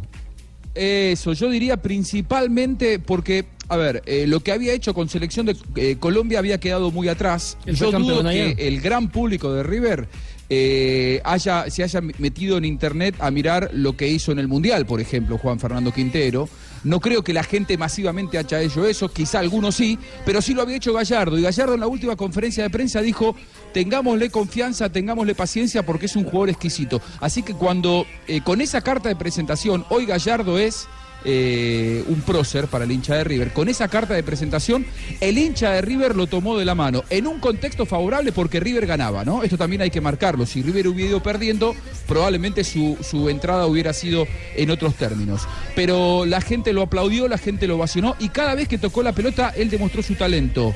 Eso, 0.73 1.33
yo 1.33 1.49
diría 1.49 1.77
principalmente 1.77 2.99
porque, 2.99 3.45
a 3.67 3.75
ver, 3.75 4.01
eh, 4.05 4.25
lo 4.27 4.39
que 4.39 4.51
había 4.51 4.73
hecho 4.73 4.93
con 4.93 5.09
selección 5.09 5.45
de 5.45 5.57
eh, 5.75 5.97
Colombia 5.99 6.39
había 6.39 6.59
quedado 6.59 6.91
muy 6.91 7.09
atrás. 7.09 7.57
Yo 7.65 7.91
dudo 7.91 8.27
allá. 8.27 8.55
que 8.55 8.67
el 8.67 8.81
gran 8.81 9.09
público 9.09 9.53
de 9.53 9.63
River 9.63 10.07
eh, 10.53 11.21
haya, 11.23 11.69
se 11.69 11.81
haya 11.81 12.01
metido 12.01 12.57
en 12.57 12.65
internet 12.65 13.15
a 13.19 13.31
mirar 13.31 13.69
lo 13.71 13.95
que 13.95 14.09
hizo 14.09 14.33
en 14.33 14.39
el 14.39 14.49
Mundial, 14.49 14.85
por 14.85 14.99
ejemplo, 14.99 15.37
Juan 15.37 15.61
Fernando 15.61 15.93
Quintero. 15.93 16.49
No 16.83 16.99
creo 16.99 17.23
que 17.23 17.31
la 17.31 17.43
gente 17.43 17.77
masivamente 17.77 18.37
haya 18.37 18.59
hecho 18.59 18.85
eso, 18.85 19.07
quizá 19.07 19.39
algunos 19.39 19.75
sí, 19.75 19.97
pero 20.25 20.41
sí 20.41 20.53
lo 20.53 20.61
había 20.61 20.75
hecho 20.75 20.91
Gallardo. 20.91 21.39
Y 21.39 21.43
Gallardo 21.43 21.75
en 21.75 21.79
la 21.79 21.87
última 21.87 22.17
conferencia 22.17 22.63
de 22.63 22.69
prensa 22.69 23.01
dijo, 23.01 23.33
tengámosle 23.73 24.29
confianza, 24.29 24.89
tengámosle 24.89 25.35
paciencia 25.35 25.85
porque 25.85 26.07
es 26.07 26.17
un 26.17 26.25
jugador 26.25 26.49
exquisito. 26.49 27.01
Así 27.21 27.43
que 27.43 27.53
cuando 27.53 28.05
eh, 28.27 28.41
con 28.41 28.59
esa 28.59 28.81
carta 28.81 29.07
de 29.07 29.15
presentación, 29.15 29.85
hoy 29.87 30.05
Gallardo 30.05 30.59
es 30.59 30.85
eh, 31.23 32.03
un 32.07 32.21
prócer 32.21 32.67
para 32.67 32.85
el 32.85 32.91
hincha 32.91 33.15
de 33.15 33.23
River. 33.23 33.53
Con 33.53 33.69
esa 33.69 33.87
carta 33.87 34.13
de 34.13 34.23
presentación, 34.23 34.85
el 35.19 35.37
hincha 35.37 35.71
de 35.71 35.81
River 35.81 36.15
lo 36.15 36.27
tomó 36.27 36.57
de 36.57 36.65
la 36.65 36.75
mano 36.75 37.03
en 37.09 37.27
un 37.27 37.39
contexto 37.39 37.85
favorable 37.85 38.31
porque 38.31 38.59
River 38.59 38.85
ganaba, 38.85 39.23
¿no? 39.23 39.43
Esto 39.43 39.57
también 39.57 39.81
hay 39.81 39.91
que 39.91 40.01
marcarlo. 40.01 40.45
Si 40.45 40.61
River 40.61 40.87
hubiera 40.87 41.11
ido 41.11 41.23
perdiendo, 41.23 41.75
probablemente 42.07 42.63
su, 42.63 42.97
su 43.01 43.29
entrada 43.29 43.67
hubiera 43.67 43.93
sido 43.93 44.27
en 44.55 44.71
otros 44.71 44.95
términos. 44.95 45.47
Pero 45.75 46.25
la 46.25 46.41
gente 46.41 46.73
lo 46.73 46.81
aplaudió, 46.81 47.27
la 47.27 47.37
gente 47.37 47.67
lo 47.67 47.77
vacionó 47.77 48.15
y 48.19 48.29
cada 48.29 48.55
vez 48.55 48.67
que 48.67 48.77
tocó 48.77 49.03
la 49.03 49.13
pelota, 49.13 49.53
él 49.55 49.69
demostró 49.69 50.01
su 50.03 50.15
talento. 50.15 50.73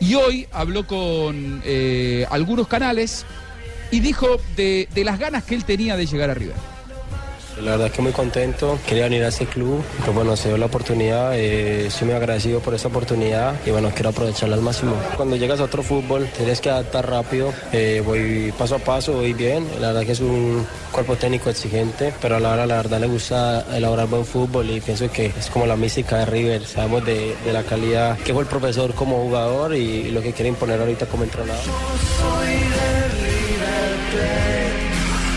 Y 0.00 0.14
hoy 0.14 0.46
habló 0.52 0.86
con 0.86 1.62
eh, 1.64 2.26
algunos 2.30 2.68
canales 2.68 3.24
y 3.90 4.00
dijo 4.00 4.26
de, 4.56 4.88
de 4.94 5.04
las 5.04 5.18
ganas 5.18 5.44
que 5.44 5.54
él 5.54 5.64
tenía 5.64 5.96
de 5.96 6.06
llegar 6.06 6.30
a 6.30 6.34
River. 6.34 6.75
La 7.62 7.72
verdad 7.72 7.90
que 7.90 8.02
muy 8.02 8.12
contento, 8.12 8.78
quería 8.86 9.04
venir 9.04 9.24
a 9.24 9.28
este 9.28 9.46
club, 9.46 9.82
pues 10.04 10.14
bueno, 10.14 10.36
se 10.36 10.48
dio 10.48 10.58
la 10.58 10.66
oportunidad, 10.66 11.32
eh, 11.34 11.88
muy 12.02 12.12
agradecido 12.12 12.60
por 12.60 12.74
esta 12.74 12.88
oportunidad 12.88 13.54
y 13.64 13.70
bueno, 13.70 13.90
quiero 13.94 14.10
aprovecharla 14.10 14.56
al 14.56 14.62
máximo. 14.62 14.94
Cuando 15.16 15.36
llegas 15.36 15.60
a 15.60 15.64
otro 15.64 15.82
fútbol 15.82 16.28
tienes 16.36 16.60
que 16.60 16.68
adaptar 16.68 17.08
rápido, 17.08 17.52
eh, 17.72 18.02
voy 18.04 18.52
paso 18.56 18.76
a 18.76 18.78
paso, 18.78 19.14
voy 19.14 19.32
bien, 19.32 19.66
la 19.80 19.88
verdad 19.88 20.04
que 20.04 20.12
es 20.12 20.20
un 20.20 20.66
cuerpo 20.92 21.16
técnico 21.16 21.48
exigente, 21.48 22.12
pero 22.20 22.36
a 22.36 22.40
la 22.40 22.52
hora 22.52 22.66
la 22.66 22.76
verdad 22.76 23.00
le 23.00 23.06
gusta 23.06 23.64
elaborar 23.74 24.06
buen 24.06 24.26
fútbol 24.26 24.70
y 24.70 24.80
pienso 24.80 25.10
que 25.10 25.26
es 25.26 25.48
como 25.50 25.66
la 25.66 25.76
mística 25.76 26.18
de 26.18 26.26
River, 26.26 26.66
sabemos 26.66 27.06
de, 27.06 27.34
de 27.44 27.52
la 27.52 27.62
calidad 27.62 28.18
que 28.18 28.34
fue 28.34 28.42
el 28.42 28.48
profesor 28.48 28.94
como 28.94 29.16
jugador 29.22 29.74
y 29.74 30.10
lo 30.10 30.20
que 30.20 30.32
quiere 30.32 30.50
imponer 30.50 30.78
ahorita 30.78 31.06
como 31.06 31.24
entrenador. 31.24 31.64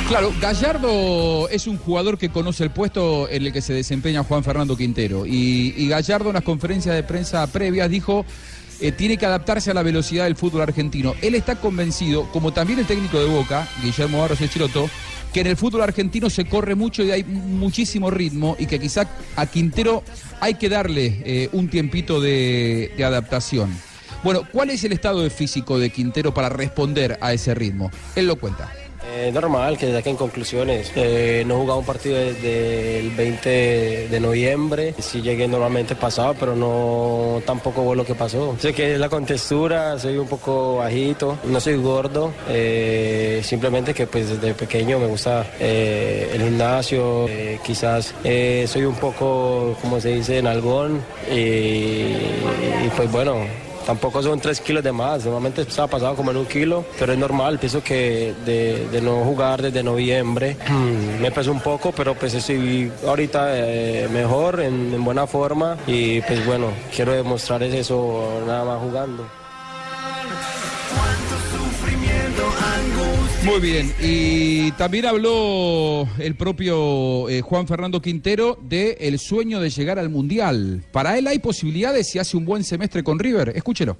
Claro, 0.10 0.34
Gallardo 0.42 1.48
es 1.50 1.68
un 1.68 1.78
jugador 1.78 2.18
que 2.18 2.30
conoce 2.30 2.64
el 2.64 2.72
puesto 2.72 3.30
en 3.30 3.46
el 3.46 3.54
que 3.54 3.62
se 3.62 3.74
desempeña 3.74 4.24
Juan 4.24 4.44
Fernando 4.44 4.76
Quintero. 4.76 5.28
Y, 5.28 5.88
Gallardo 5.88 6.30
en 6.30 6.34
las 6.34 6.44
conferencias 6.44 6.96
de 6.96 7.04
prensa 7.04 7.46
previas 7.46 7.92
dijo 7.92 8.26
eh, 8.82 8.92
tiene 8.92 9.18
que 9.18 9.28
adaptarse 9.28 9.70
a 9.70 9.76
la 9.76 9.84
velocidad 9.84 10.24
del 10.24 10.36
fútbol 10.36 10.64
argentino. 10.64 11.14
Él 11.22 11.36
está 11.36 11.58
convencido, 11.58 12.28
como 12.32 12.52
también 12.52 12.80
el 12.80 12.88
técnico 12.88 13.20
de 13.20 13.28
Boca, 13.28 13.70
Guillermo 13.84 14.20
Barros 14.20 14.42
Echiroto, 14.42 14.90
que 15.32 15.42
en 15.42 15.48
el 15.48 15.56
fútbol 15.56 15.84
argentino 15.84 16.32
se 16.32 16.46
corre 16.46 16.74
mucho 16.74 17.04
y 17.04 17.12
hay 17.12 17.24
muchísimo 17.24 18.10
ritmo 18.10 18.56
y 18.58 18.66
que 18.66 18.80
quizá 18.80 19.08
a 19.36 19.46
Quintero 19.46 20.02
hay 20.40 20.56
que 20.56 20.70
darle 20.70 21.22
eh, 21.24 21.50
un 21.52 21.70
tiempito 21.70 22.20
de, 22.20 22.94
de 22.98 23.06
adaptación. 23.06 23.78
Bueno, 24.24 24.42
¿cuál 24.52 24.72
es 24.72 24.84
el 24.84 24.92
estado 24.92 25.22
de 25.22 25.30
físico 25.30 25.78
de 25.78 25.92
Quintero 25.92 26.34
para 26.34 26.50
responder 26.50 27.20
a 27.22 27.32
ese 27.32 27.54
ritmo? 27.54 27.92
Él 28.16 28.26
lo 28.26 28.38
cuenta. 28.38 28.74
Eh, 29.16 29.32
normal 29.32 29.78
que 29.78 29.92
saquen 29.92 30.16
conclusiones. 30.16 30.92
Eh, 30.96 31.44
no 31.46 31.56
he 31.56 31.58
jugado 31.58 31.80
un 31.80 31.86
partido 31.86 32.18
desde 32.18 33.00
el 33.00 33.12
20 33.12 34.08
de 34.10 34.20
noviembre. 34.20 34.94
Sí 35.00 35.22
llegué 35.22 35.48
normalmente 35.48 35.96
pasado, 35.96 36.36
pero 36.40 36.56
no 36.56 37.42
tampoco 37.46 37.84
fue 37.84 37.96
lo 37.96 38.06
que 38.06 38.16
pasó. 38.16 38.56
Sé 38.60 38.74
que 38.74 38.94
es 38.94 39.00
la 39.00 39.10
contextura, 39.10 39.98
soy 39.98 40.18
un 40.18 40.28
poco 40.28 40.78
bajito, 40.78 41.38
no 41.46 41.60
soy 41.60 41.76
gordo. 41.78 42.32
eh, 42.48 43.42
simplemente 43.44 43.94
que 43.94 44.06
pues 44.08 44.30
desde 44.30 44.54
pequeño 44.54 45.00
me 45.00 45.08
gusta 45.08 45.46
eh, 45.60 46.32
el 46.34 46.42
gimnasio. 46.44 47.28
quizás 47.66 48.14
soy 48.68 48.84
un 48.84 48.96
poco, 48.96 49.76
como 49.82 50.00
se 50.00 50.10
dice, 50.16 50.38
en 50.38 50.48
algón. 50.48 51.02
Y 51.32 52.14
pues 52.96 53.12
bueno, 53.12 53.46
Tampoco 53.90 54.22
son 54.22 54.40
tres 54.40 54.62
kilos 54.62 54.84
de 54.84 54.92
más, 54.92 55.26
normalmente 55.26 55.64
estaba 55.64 55.88
pasado 55.88 56.16
como 56.16 56.30
en 56.30 56.38
un 56.38 56.46
kilo, 56.46 56.86
pero 57.00 57.12
es 57.12 57.18
normal, 57.18 57.58
pienso 57.58 57.84
que 57.84 58.36
de, 58.46 58.88
de 58.88 59.02
no 59.02 59.24
jugar 59.24 59.64
desde 59.64 59.82
noviembre 59.82 60.58
me 61.20 61.32
pesó 61.32 61.52
un 61.52 61.60
poco, 61.60 61.92
pero 61.92 62.14
pues 62.14 62.36
estoy 62.36 62.92
ahorita 63.08 63.48
eh, 63.52 64.08
mejor, 64.12 64.60
en, 64.60 64.94
en 64.94 65.04
buena 65.04 65.26
forma. 65.26 65.76
Y 65.88 66.22
pues 66.22 66.46
bueno, 66.46 66.68
quiero 66.96 67.14
demostrar 67.14 67.64
eso 67.64 68.44
nada 68.46 68.64
más 68.64 68.80
jugando. 68.80 69.26
Muy 73.44 73.62
bien, 73.62 73.94
y 74.02 74.72
también 74.74 75.06
habló 75.06 76.08
el 76.20 76.36
propio 76.36 77.30
eh, 77.30 77.42
Juan 77.42 77.68
Fernando 77.68 78.02
Quintero 78.02 78.60
de 78.62 78.98
el 79.00 79.18
sueño 79.18 79.62
de 79.62 79.70
llegar 79.70 79.98
al 79.98 80.10
Mundial. 80.10 80.84
Para 80.92 81.18
él 81.18 81.26
hay 81.26 81.40
posibilidades 81.40 82.10
si 82.10 82.20
hace 82.20 82.36
un 82.36 82.46
buen 82.46 82.64
semestre 82.64 83.02
con 83.02 83.18
River. 83.18 83.54
Escúchelo. 83.56 83.98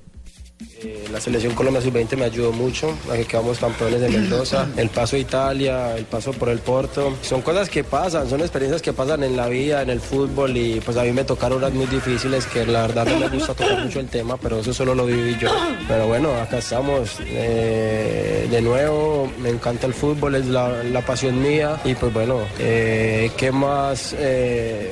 Eh, 0.82 1.08
la 1.12 1.20
selección 1.20 1.54
Colombia 1.56 1.82
Sub-20 1.82 2.16
me 2.16 2.26
ayudó 2.26 2.54
mucho 2.54 2.96
a 3.12 3.16
que 3.16 3.26
quedamos 3.26 3.60
campeones 3.60 4.00
de 4.00 4.10
Mendoza. 4.10 4.68
El 4.78 4.90
paso 4.90 5.18
a 5.18 5.20
Italia, 5.20 5.98
el 5.98 6.06
paso 6.06 6.32
por 6.32 6.48
el 6.50 6.60
Porto. 6.60 7.18
Son 7.22 7.42
cosas 7.42 7.70
que 7.70 7.84
pasan, 7.84 8.30
son 8.30 8.40
experiencias 8.40 8.82
que 8.82 8.94
pasan 8.94 9.24
en 9.24 9.36
la 9.36 9.48
vida, 9.48 9.82
en 9.82 9.90
el 9.90 10.00
fútbol 10.00 10.56
y 10.56 10.80
pues 10.80 10.96
a 10.96 11.04
mí 11.04 11.12
me 11.12 11.26
tocaron 11.26 11.58
unas 11.58 11.74
muy 11.74 11.86
difíciles 11.88 12.46
que 12.46 12.66
la 12.66 12.88
verdad 12.88 13.06
no 13.08 13.20
me 13.20 13.28
gusta 13.28 13.54
tocar 13.54 13.84
mucho 13.84 14.00
el 14.00 14.08
tema, 14.08 14.38
pero 14.38 14.60
eso 14.60 14.74
solo 14.74 14.96
lo 14.96 15.06
viví 15.06 15.38
yo. 15.38 15.50
Pero 15.88 16.08
bueno, 16.08 16.34
acá 16.36 16.60
estamos 16.60 17.18
eh, 17.26 18.48
de 18.50 18.62
nuevo, 18.62 19.30
me 19.40 19.50
encanta 19.50 19.86
el 19.86 19.94
fútbol, 19.94 20.36
es 20.36 20.46
la, 20.46 20.70
pasión 21.06 21.42
mía 21.42 21.80
y 21.86 21.96
pues 21.96 22.14
bueno, 22.14 22.42
eh, 22.60 23.32
qué 23.36 23.52
más 23.52 24.16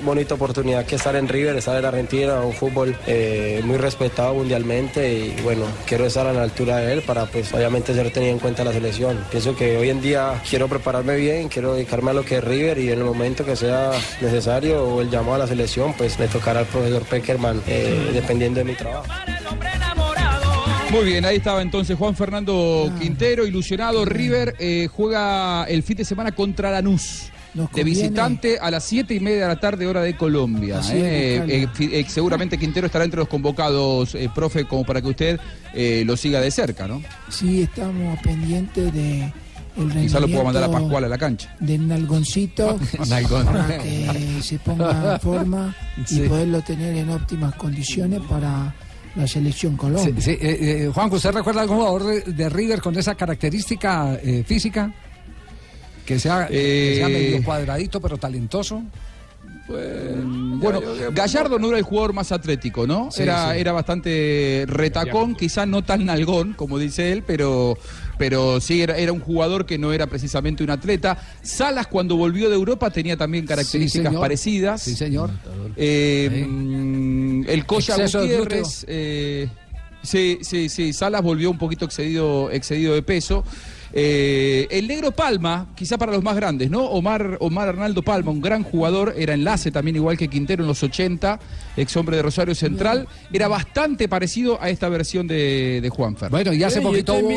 bonita 0.02 0.34
oportunidad 0.36 0.86
que 0.86 0.96
estar 0.96 1.16
en 1.16 1.28
River, 1.28 1.56
estar 1.56 1.78
en 1.78 1.86
Argentina, 1.86 2.42
un 2.42 2.54
fútbol 2.54 2.96
muy 3.64 3.78
respetado 3.78 4.34
mundialmente 4.34 5.14
y 5.14 5.42
bueno, 5.44 5.66
quiero 5.86 6.06
estar 6.06 6.28
a 6.28 6.34
la 6.34 6.44
altura 6.44 6.78
de 6.78 6.94
él 6.94 7.02
para 7.02 7.26
pues 7.26 7.54
obviamente 7.54 7.94
ser 7.94 8.12
tenido 8.12 8.34
en 8.34 8.40
cuenta 8.40 8.64
la 8.64 8.74
selección. 8.74 9.24
Pienso 9.30 9.56
que 9.56 9.78
hoy 9.78 9.90
en 9.90 10.02
día 10.02 10.42
quiero 10.50 10.68
prepararme 10.68 11.16
bien, 11.16 11.50
quiero 11.50 11.74
dedicarme 11.74 12.12
a 12.12 12.14
lo 12.14 12.24
que 12.24 12.38
es 12.38 12.44
River 12.44 12.78
y 12.80 12.92
en 12.92 13.00
el 13.00 13.06
momento 13.06 13.46
que 13.46 13.56
sea 13.56 13.92
necesario 14.22 14.84
o 14.84 15.02
el 15.02 15.10
llamado 15.10 15.36
a 15.36 15.38
la 15.40 15.48
selección, 15.48 15.94
pues 15.94 16.18
me 16.20 16.28
tocará 16.28 16.62
al 16.62 16.66
profesor 16.66 17.04
Peckerman 17.04 17.62
eh, 17.68 18.12
dependiendo 18.14 18.60
de 18.60 18.66
mi 18.66 18.74
trabajo. 18.74 19.08
Muy 20.90 21.04
bien, 21.04 21.26
ahí 21.26 21.38
estaba 21.38 21.62
entonces 21.62 21.98
Juan 21.98 22.16
Fernando 22.16 22.90
Quintero, 23.00 23.46
ilusionado. 23.46 24.06
River 24.06 24.56
eh, 24.58 24.88
juega 24.90 25.66
el 25.66 25.84
fin 25.84 25.98
de 25.98 26.06
semana 26.06 26.32
contra 26.32 26.72
Lanús. 26.72 27.30
De 27.74 27.84
visitante 27.84 28.58
a 28.60 28.70
las 28.72 28.84
siete 28.84 29.14
y 29.16 29.20
media 29.20 29.42
de 29.44 29.48
la 29.48 29.60
tarde, 29.60 29.88
hora 29.88 30.02
de 30.02 30.16
Colombia. 30.16 30.82
Eh. 30.92 31.44
Eh, 31.48 31.68
eh, 31.80 32.06
seguramente 32.08 32.58
Quintero 32.58 32.86
estará 32.88 33.06
entre 33.06 33.20
los 33.20 33.28
convocados, 33.28 34.16
profe, 34.36 34.66
como 34.66 34.86
para 34.86 35.02
que 35.02 35.08
usted 35.08 35.40
lo 36.06 36.18
siga 36.18 36.40
de 36.42 36.52
cerca, 36.52 36.88
¿no? 36.88 37.02
Sí, 37.30 37.64
estamos 37.64 38.20
pendientes 38.22 38.94
de 38.94 39.32
Quizá 40.02 40.20
lo 40.20 40.28
pueda 40.28 40.44
mandar 40.44 40.64
a 40.64 40.72
Pascual 40.72 41.04
a 41.04 41.08
la 41.08 41.18
cancha. 41.20 41.56
del 41.60 41.88
nalgoncito 41.88 42.80
para 42.98 43.78
que 43.78 44.40
se 44.42 44.58
ponga 44.58 45.14
en 45.14 45.20
forma 45.20 45.76
Sí. 46.06 46.24
y 46.24 46.28
poderlo 46.28 46.62
tener 46.64 46.96
en 46.96 47.10
óptimas 47.12 47.54
condiciones 47.56 48.22
para 48.28 48.74
la 49.16 49.28
selección 49.28 49.78
Colombia. 49.78 50.14
Sí, 50.18 50.22
sí, 50.22 50.32
eh, 50.32 50.58
eh, 50.86 50.92
Juan, 50.94 51.12
¿usted 51.12 51.32
recuerda 51.32 51.62
algún 51.62 51.78
jugador 51.78 52.04
de, 52.06 52.22
de 52.22 52.50
River 52.50 52.82
con 52.82 52.98
esa 52.98 53.16
característica 53.16 54.16
eh, 54.24 54.44
física? 54.46 54.92
Que 56.08 56.18
sea, 56.18 56.48
que 56.48 56.96
sea 56.96 57.08
Eh, 57.10 57.12
medio 57.12 57.44
cuadradito, 57.44 58.02
pero 58.02 58.18
talentoso. 58.18 58.82
Bueno, 59.68 60.82
Gallardo 61.12 61.60
no 61.60 61.68
era 61.68 61.78
el 61.78 61.84
jugador 61.84 62.14
más 62.14 62.32
atlético, 62.32 62.88
¿no? 62.88 63.12
Sí, 63.12 63.24
era, 63.24 63.52
sí. 63.54 63.60
era 63.60 63.74
bastante 63.74 64.64
retacón, 64.68 65.36
quizás 65.36 65.68
no 65.68 65.84
tan 65.84 66.06
nalgón, 66.06 66.54
como 66.54 66.80
dice 66.80 67.12
él, 67.12 67.24
pero, 67.28 67.78
pero 68.18 68.62
sí 68.62 68.82
era, 68.82 68.98
era 68.98 69.12
un 69.12 69.20
jugador 69.20 69.66
que 69.66 69.78
no 69.78 69.92
era 69.92 70.08
precisamente 70.08 70.64
un 70.64 70.70
atleta. 70.70 71.18
Salas, 71.42 71.88
cuando 71.88 72.16
volvió 72.16 72.48
de 72.50 72.56
Europa, 72.56 72.90
tenía 72.90 73.18
también 73.18 73.46
características 73.46 74.16
parecidas. 74.16 74.82
Sí, 74.82 74.96
señor. 74.96 75.30
Eh, 75.76 76.46
el 77.48 77.66
Coya 77.66 77.98
Gutiérrez. 77.98 78.86
eh, 78.88 79.50
sí, 80.02 80.40
sí, 80.42 80.70
sí. 80.70 80.94
Salas 80.94 81.22
volvió 81.22 81.52
un 81.52 81.58
poquito 81.58 81.84
excedido, 81.84 82.50
excedido 82.52 82.94
de 82.94 83.02
peso. 83.02 83.44
Eh, 83.94 84.68
el 84.72 84.88
negro 84.88 85.12
Palma, 85.12 85.68
quizá 85.76 85.98
para 85.98 86.12
los 86.12 86.24
más 86.24 86.36
grandes, 86.36 86.70
¿no? 86.70 86.84
Omar, 86.86 87.38
Omar 87.40 87.70
Arnaldo 87.70 88.02
Palma, 88.02 88.32
un 88.32 88.42
gran 88.42 88.64
jugador, 88.64 89.14
era 89.18 89.34
enlace 89.34 89.72
también 89.72 89.96
igual 89.96 90.18
que 90.18 90.28
Quintero 90.28 90.64
en 90.64 90.68
los 90.68 90.84
80, 90.84 91.40
ex 91.78 91.96
hombre 91.98 92.18
de 92.18 92.24
Rosario 92.24 92.54
Central, 92.56 93.08
era 93.32 93.48
bastante 93.48 94.08
parecido 94.08 94.62
a 94.62 94.70
esta 94.70 94.90
versión 94.90 95.28
de, 95.28 95.80
de 95.82 95.90
Juanfer. 95.90 96.30
Bueno, 96.30 96.54
y 96.54 96.64
hace 96.64 96.80
poquito 96.82 97.14
hubo- 97.26 97.30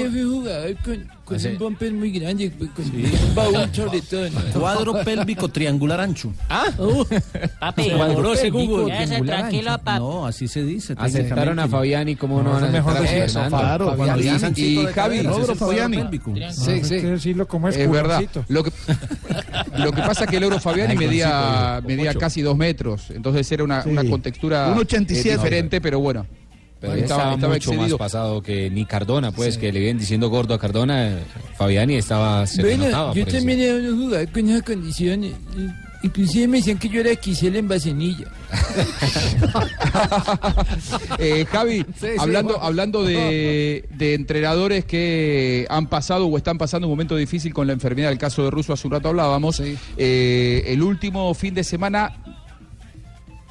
con, 1.38 1.46
un 1.52 1.58
bumper 1.58 1.92
muy 1.92 2.10
grande, 2.10 2.50
con 2.50 2.84
un 2.84 3.34
baúl 3.34 3.70
sobre 3.74 4.00
todo. 4.02 4.28
¿no? 4.30 4.60
Cuadro 4.60 5.04
pélvico 5.04 5.48
triangular 5.48 6.00
ancho. 6.00 6.32
Ah, 6.48 6.66
Papi, 7.60 7.90
Cuadro 7.90 8.08
demorose 8.08 8.42
pélvico 8.42 8.66
Google. 8.78 8.84
triangular 8.94 9.08
Quédese 9.08 9.24
tranquilo, 9.24 9.70
ancho. 9.70 9.84
papi. 9.84 9.98
No, 10.00 10.26
así 10.26 10.48
se 10.48 10.62
dice. 10.64 10.94
Aceptaron 10.96 11.58
a 11.58 11.68
Fabiani, 11.68 12.16
¿cómo 12.16 12.42
no, 12.42 12.50
van 12.52 12.64
a 12.64 12.68
mejor 12.68 12.92
aceptar 12.96 12.96
a 12.96 13.00
decir 13.10 13.22
eso, 13.24 13.40
Fernando? 13.40 13.58
claro, 13.58 13.96
cuando 13.96 14.16
dicen 14.16 14.52
Y 14.56 14.74
de 14.76 14.82
Javi, 14.82 14.94
cadera, 14.94 15.30
ese 15.30 15.30
es 15.30 15.36
el 15.36 15.44
cuadro 15.44 15.54
Fabiani. 15.66 15.96
pélvico. 15.96 16.34
Sí, 16.52 16.70
Hay 16.70 16.84
sí. 16.84 16.88
que 16.96 17.06
decirlo 17.06 17.48
como 17.48 17.68
es, 17.68 17.76
Es 17.76 17.90
verdad. 17.90 18.16
culoncito. 18.16 18.44
Lo 18.48 18.64
que, 18.64 18.72
lo 19.78 19.92
que 19.92 20.02
pasa 20.02 20.24
es 20.24 20.30
que 20.30 20.36
el 20.36 20.42
Euro 20.42 20.58
Fabiani 20.60 20.96
medía, 20.96 21.80
medía 21.86 22.14
casi 22.14 22.42
dos 22.42 22.56
metros, 22.56 23.10
entonces 23.10 23.50
era 23.52 23.64
una, 23.64 23.82
Sí. 23.82 23.88
una 23.90 24.04
contextura 24.04 24.68
Un 24.68 24.78
eh, 24.78 24.80
87. 24.82 25.36
diferente, 25.36 25.80
pero 25.80 26.00
bueno. 26.00 26.26
Pero 26.80 26.92
Bueno, 26.94 27.02
estaba, 27.06 27.36
mucho 27.36 27.54
excedido. 27.54 27.82
más 27.82 27.92
pasado 27.94 28.42
que 28.42 28.70
ni 28.70 28.86
Cardona, 28.86 29.32
pues, 29.32 29.58
que 29.58 29.70
le 29.70 29.80
vienen 29.80 29.98
diciendo 29.98 30.30
gordo 30.30 30.54
a 30.54 30.58
Cardona. 30.58 31.08
eh, 31.08 31.18
Fabiani 31.58 31.96
estaba, 31.96 32.46
se 32.46 32.62
Bueno, 32.62 32.86
notaba. 32.86 33.12
yo 33.14 33.26
también 33.26 33.60
era 33.60 33.74
un 33.74 34.04
jugador 34.04 34.28
con 34.32 34.48
esas 34.48 34.62
condiciones. 34.62 35.32
Inclusive 36.02 36.48
me 36.48 36.56
decían 36.56 36.78
que 36.78 36.88
yo 36.88 37.00
era 37.02 37.14
Quisel 37.14 37.56
en 37.56 37.68
Bacenilla. 37.68 38.26
Eh, 41.18 41.44
Javi, 41.50 41.84
sí, 42.00 42.06
hablando, 42.18 42.52
bueno. 42.54 42.66
hablando 42.66 43.02
de, 43.04 43.84
de 43.90 44.14
entrenadores 44.14 44.84
que 44.86 45.66
han 45.68 45.86
pasado 45.88 46.26
o 46.26 46.36
están 46.38 46.56
pasando 46.58 46.86
un 46.86 46.92
momento 46.92 47.16
difícil 47.16 47.52
con 47.52 47.66
la 47.66 47.72
enfermedad, 47.74 48.10
el 48.10 48.18
caso 48.18 48.42
de 48.44 48.50
Russo 48.50 48.72
hace 48.72 48.86
un 48.86 48.92
rato 48.92 49.08
hablábamos, 49.08 49.60
eh, 49.96 50.62
el 50.66 50.82
último 50.82 51.32
fin 51.34 51.52
de 51.54 51.62
semana, 51.64 52.16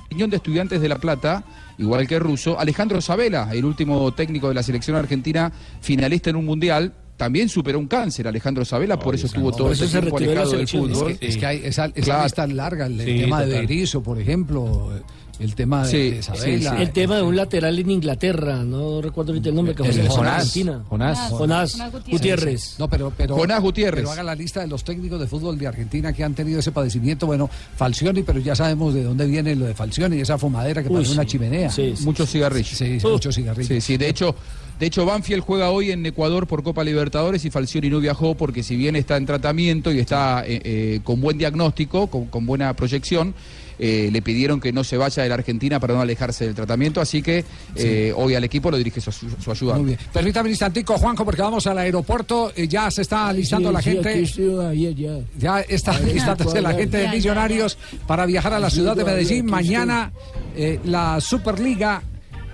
opinión 0.06 0.30
de 0.32 0.38
estudiantes 0.38 0.82
de 0.82 0.90
La 0.90 0.98
Plata, 0.98 1.44
igual 1.80 2.08
que 2.08 2.20
Russo, 2.20 2.60
Alejandro 2.60 3.02
Sabela, 3.02 3.50
el 3.52 3.66
último 3.66 4.14
técnico 4.14 4.48
de 4.50 4.54
la 4.54 4.62
selección 4.64 4.96
argentina, 4.96 5.52
finalista 5.82 6.30
en 6.30 6.36
un 6.36 6.46
mundial, 6.46 6.94
también 7.18 7.50
superó 7.50 7.80
un 7.80 7.88
cáncer, 7.88 8.28
Alejandro 8.28 8.64
Sabela, 8.64 8.98
por 9.00 9.14
eso 9.16 9.26
estuvo 9.26 9.52
todo 9.52 9.72
ese 9.74 9.88
tiempo 9.88 10.18
alejado 10.18 10.52
del 10.52 10.68
fútbol. 10.68 11.12
Es 11.12 11.18
que, 11.20 11.28
es 11.28 11.38
que 11.38 11.46
hay 11.46 11.58
esa, 11.66 11.86
esa 11.88 11.94
Claro. 12.02 12.24
lista 12.24 12.48
larga, 12.48 12.86
el, 12.86 13.00
Sí, 13.00 13.20
tema 13.22 13.44
de. 13.44 13.60
Berizzo, 13.62 14.02
por 14.02 14.20
ejemplo, 14.22 14.92
el 15.40 15.56
tema 15.56 15.86
de, 15.86 15.90
Sí, 15.90 16.10
de 16.12 16.18
Isabela. 16.18 16.82
El 16.82 16.92
tema 16.92 17.16
de 17.16 17.22
un 17.22 17.36
lateral 17.36 17.80
en 17.80 17.90
Inglaterra, 17.90 18.64
no 18.64 19.02
recuerdo 19.02 19.32
ahorita 19.32 19.50
el 19.50 19.56
nombre, 19.56 19.74
que 19.74 19.84
El 19.84 19.94
fue 19.94 20.08
Jonás. 20.08 20.34
Argentina. 20.36 20.84
Jonás. 20.90 21.30
Jonás, 21.32 21.72
Jonás 21.74 21.94
Gutiérrez. 22.10 22.76
No, 22.78 22.90
pero, 22.90 23.12
pero, 23.16 23.36
Jonás 23.36 23.62
Gutiérrez. 23.62 24.02
Pero 24.02 24.12
haga 24.12 24.24
la 24.24 24.36
lista 24.36 24.62
de 24.62 24.68
los 24.68 24.84
técnicos 24.84 25.20
de 25.20 25.28
fútbol 25.28 25.58
de 25.58 25.68
Argentina 25.68 26.12
que 26.14 26.24
han 26.24 26.34
tenido 26.34 26.60
ese 26.60 26.72
padecimiento. 26.72 27.26
Bueno, 27.26 27.50
Falcioni, 27.78 28.24
pero 28.24 28.40
ya 28.40 28.56
sabemos 28.56 28.94
de 28.94 29.04
dónde 29.04 29.26
viene 29.26 29.56
lo 29.56 29.66
de 29.66 29.74
Falcioni, 29.74 30.20
esa 30.20 30.38
fumadera 30.38 30.84
que 30.84 30.90
Uy, 30.90 30.96
parece 30.96 31.14
una 31.14 31.24
sí. 31.24 31.30
chimenea. 31.30 31.72
Muchos 32.02 32.30
cigarrillos. 32.30 32.78
Sí, 32.78 33.00
sí, 33.00 33.08
muchos 33.08 33.36
cigarrillos. 33.36 33.68
Sí, 33.68 33.82
sí, 33.82 33.98
de 33.98 34.10
hecho, 34.10 34.36
de 34.80 34.86
hecho 34.86 35.06
Banfield 35.06 35.44
juega 35.44 35.72
hoy 35.72 35.92
en 35.92 36.06
Ecuador 36.06 36.48
por 36.48 36.64
Copa 36.64 36.84
Libertadores 36.84 37.46
y 37.46 37.50
Falcioni 37.50 37.90
no 37.90 38.00
viajó 38.00 38.36
porque 38.36 38.64
si 38.64 38.76
bien 38.76 38.96
está 38.96 39.18
en 39.18 39.26
tratamiento 39.26 39.92
y 39.92 40.00
está 40.00 40.44
eh, 40.46 40.62
eh, 40.64 41.00
con 41.04 41.22
buen 41.22 41.38
diagnóstico, 41.38 42.08
con, 42.08 42.26
con 42.26 42.46
buena 42.46 42.74
proyección, 42.74 43.34
eh, 43.80 44.10
le 44.12 44.22
pidieron 44.22 44.60
que 44.60 44.72
no 44.74 44.84
se 44.84 44.98
vaya 44.98 45.24
de 45.24 45.30
la 45.30 45.36
Argentina 45.36 45.80
para 45.80 45.94
no 45.94 46.02
alejarse 46.02 46.46
del 46.46 46.54
tratamiento, 46.56 47.02
así 47.02 47.22
que 47.22 47.44
eh, 47.76 48.14
hoy 48.16 48.36
al 48.36 48.44
equipo 48.44 48.70
lo 48.70 48.78
dirige 48.78 49.00
su, 49.02 49.12
su 49.12 49.52
ayudante. 49.52 49.82
Muy 49.82 49.88
bien. 49.96 50.00
Permítame 50.14 50.48
un 50.48 50.52
instantico, 50.52 50.98
Juanjo, 50.98 51.24
porque 51.26 51.42
vamos 51.42 51.66
al 51.68 51.78
aeropuerto. 51.78 52.52
eh, 52.56 52.68
ya 52.68 52.92
se 52.92 53.02
está 53.02 53.28
alistando 53.30 53.70
Sí, 53.70 53.74
la 53.74 53.82
sí, 53.82 53.92
gente. 53.92 54.22
estoy, 54.22 54.96
ya. 54.96 55.18
Ya 55.38 55.60
está 55.62 55.92
alistándose 55.96 56.62
la 56.62 56.74
gente 56.74 56.98
de 56.98 57.08
Millonarios 57.10 57.78
para 58.06 58.26
viajar 58.26 58.54
a 58.54 58.60
la 58.60 58.70
ciudad 58.70 58.96
de 58.96 59.04
Medellín. 59.06 59.46
Mañana 59.46 60.12
eh, 60.56 60.80
la 60.86 61.20
Superliga 61.22 62.02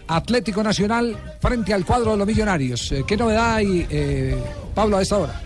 Atlético 0.08 0.62
Nacional 0.62 1.18
frente 1.42 1.74
al 1.74 1.84
cuadro 1.86 2.12
de 2.12 2.18
los 2.18 2.28
Millonarios. 2.28 2.94
¿Qué 3.08 3.18
novedad 3.18 3.56
hay, 3.56 3.86
eh, 3.90 4.38
Pablo, 4.76 4.98
a 4.98 5.02
esta 5.02 5.18
hora? 5.18 5.42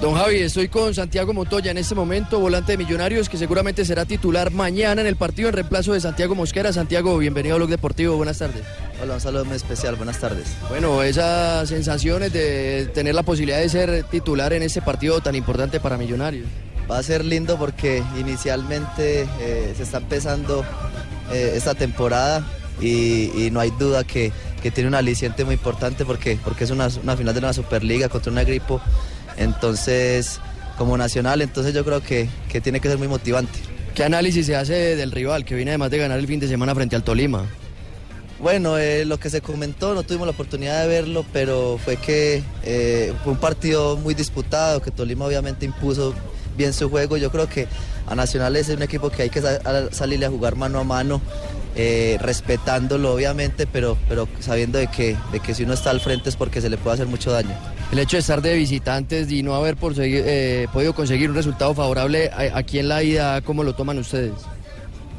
Don 0.00 0.14
Javi, 0.14 0.36
estoy 0.36 0.68
con 0.68 0.94
Santiago 0.94 1.34
Montoya 1.34 1.72
en 1.72 1.76
este 1.76 1.94
momento, 1.94 2.40
volante 2.40 2.72
de 2.72 2.78
Millonarios, 2.78 3.28
que 3.28 3.36
seguramente 3.36 3.84
será 3.84 4.06
titular 4.06 4.50
mañana 4.50 5.02
en 5.02 5.06
el 5.06 5.14
partido 5.16 5.50
en 5.50 5.54
reemplazo 5.54 5.92
de 5.92 6.00
Santiago 6.00 6.34
Mosquera. 6.34 6.72
Santiago, 6.72 7.18
bienvenido 7.18 7.56
a 7.56 7.58
Blog 7.58 7.68
Deportivo, 7.68 8.16
buenas 8.16 8.38
tardes. 8.38 8.62
Hola, 9.02 9.14
un 9.16 9.20
saludo 9.20 9.44
muy 9.44 9.56
especial, 9.56 9.96
buenas 9.96 10.18
tardes. 10.18 10.46
Bueno, 10.70 11.02
esas 11.02 11.68
sensaciones 11.68 12.32
de 12.32 12.90
tener 12.94 13.14
la 13.14 13.24
posibilidad 13.24 13.58
de 13.58 13.68
ser 13.68 14.04
titular 14.04 14.54
en 14.54 14.62
este 14.62 14.80
partido 14.80 15.20
tan 15.20 15.34
importante 15.34 15.80
para 15.80 15.98
Millonarios. 15.98 16.46
Va 16.90 16.96
a 16.96 17.02
ser 17.02 17.22
lindo 17.22 17.58
porque 17.58 18.02
inicialmente 18.18 19.28
eh, 19.38 19.74
se 19.76 19.82
está 19.82 19.98
empezando 19.98 20.64
eh, 21.30 21.52
esta 21.56 21.74
temporada 21.74 22.42
y, 22.80 23.30
y 23.36 23.50
no 23.50 23.60
hay 23.60 23.70
duda 23.78 24.04
que, 24.04 24.32
que 24.62 24.70
tiene 24.70 24.88
un 24.88 24.94
aliciente 24.94 25.44
muy 25.44 25.54
importante 25.54 26.06
porque, 26.06 26.38
porque 26.42 26.64
es 26.64 26.70
una, 26.70 26.88
una 27.02 27.18
final 27.18 27.34
de 27.34 27.40
una 27.40 27.52
Superliga 27.52 28.08
contra 28.08 28.32
un 28.32 28.38
equipo, 28.38 28.80
entonces 29.40 30.40
como 30.78 30.96
nacional, 30.96 31.42
entonces 31.42 31.74
yo 31.74 31.84
creo 31.84 32.00
que, 32.00 32.28
que 32.48 32.60
tiene 32.60 32.80
que 32.80 32.88
ser 32.88 32.98
muy 32.98 33.08
motivante. 33.08 33.58
¿Qué 33.94 34.04
análisis 34.04 34.46
se 34.46 34.54
hace 34.54 34.96
del 34.96 35.10
rival 35.10 35.44
que 35.44 35.54
viene 35.54 35.72
además 35.72 35.90
de 35.90 35.98
ganar 35.98 36.18
el 36.18 36.26
fin 36.26 36.38
de 36.38 36.46
semana 36.46 36.74
frente 36.74 36.94
al 36.94 37.02
Tolima? 37.02 37.44
Bueno, 38.38 38.78
eh, 38.78 39.04
lo 39.04 39.18
que 39.18 39.28
se 39.28 39.42
comentó, 39.42 39.94
no 39.94 40.02
tuvimos 40.02 40.26
la 40.26 40.32
oportunidad 40.32 40.80
de 40.80 40.88
verlo, 40.88 41.26
pero 41.32 41.78
fue 41.84 41.96
que 41.96 42.42
eh, 42.62 43.12
fue 43.22 43.34
un 43.34 43.38
partido 43.38 43.98
muy 43.98 44.14
disputado, 44.14 44.80
que 44.80 44.90
Tolima 44.90 45.26
obviamente 45.26 45.66
impuso 45.66 46.14
bien 46.56 46.72
su 46.72 46.88
juego. 46.88 47.18
Yo 47.18 47.30
creo 47.30 47.48
que 47.48 47.68
a 48.06 48.14
Nacional 48.14 48.56
es 48.56 48.70
un 48.70 48.82
equipo 48.82 49.10
que 49.10 49.22
hay 49.22 49.30
que 49.30 49.42
salirle 49.90 50.24
a 50.24 50.30
jugar 50.30 50.56
mano 50.56 50.78
a 50.78 50.84
mano, 50.84 51.20
eh, 51.82 52.18
respetándolo 52.20 53.14
obviamente, 53.14 53.66
pero, 53.66 53.96
pero 54.06 54.28
sabiendo 54.40 54.78
de 54.78 54.88
que, 54.88 55.16
de 55.32 55.40
que 55.40 55.54
si 55.54 55.64
uno 55.64 55.72
está 55.72 55.88
al 55.90 56.00
frente 56.00 56.28
es 56.28 56.36
porque 56.36 56.60
se 56.60 56.68
le 56.68 56.76
puede 56.76 56.94
hacer 56.94 57.06
mucho 57.06 57.30
daño. 57.32 57.56
El 57.90 57.98
hecho 57.98 58.16
de 58.18 58.20
estar 58.20 58.42
de 58.42 58.54
visitantes 58.54 59.30
y 59.32 59.42
no 59.42 59.54
haber 59.54 59.76
por 59.76 59.94
eh, 59.96 60.66
podido 60.72 60.94
conseguir 60.94 61.30
un 61.30 61.36
resultado 61.36 61.74
favorable 61.74 62.30
a- 62.30 62.58
aquí 62.58 62.78
en 62.78 62.88
la 62.88 63.02
ida, 63.02 63.40
¿cómo 63.40 63.64
lo 63.64 63.74
toman 63.74 63.98
ustedes? 63.98 64.32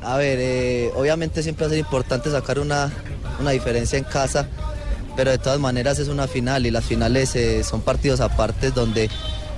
A 0.03 0.17
ver, 0.17 0.37
eh, 0.39 0.91
obviamente 0.95 1.41
siempre 1.41 1.65
va 1.65 1.67
a 1.67 1.69
ser 1.71 1.79
importante 1.79 2.29
sacar 2.29 2.59
una, 2.59 2.91
una 3.39 3.51
diferencia 3.51 3.97
en 3.97 4.03
casa, 4.03 4.47
pero 5.15 5.31
de 5.31 5.39
todas 5.39 5.59
maneras 5.59 5.97
es 5.99 6.07
una 6.09 6.27
final 6.27 6.65
y 6.67 6.71
las 6.71 6.85
finales 6.85 7.35
eh, 7.35 7.63
son 7.63 7.81
partidos 7.81 8.19
aparte 8.21 8.69
donde, 8.71 9.09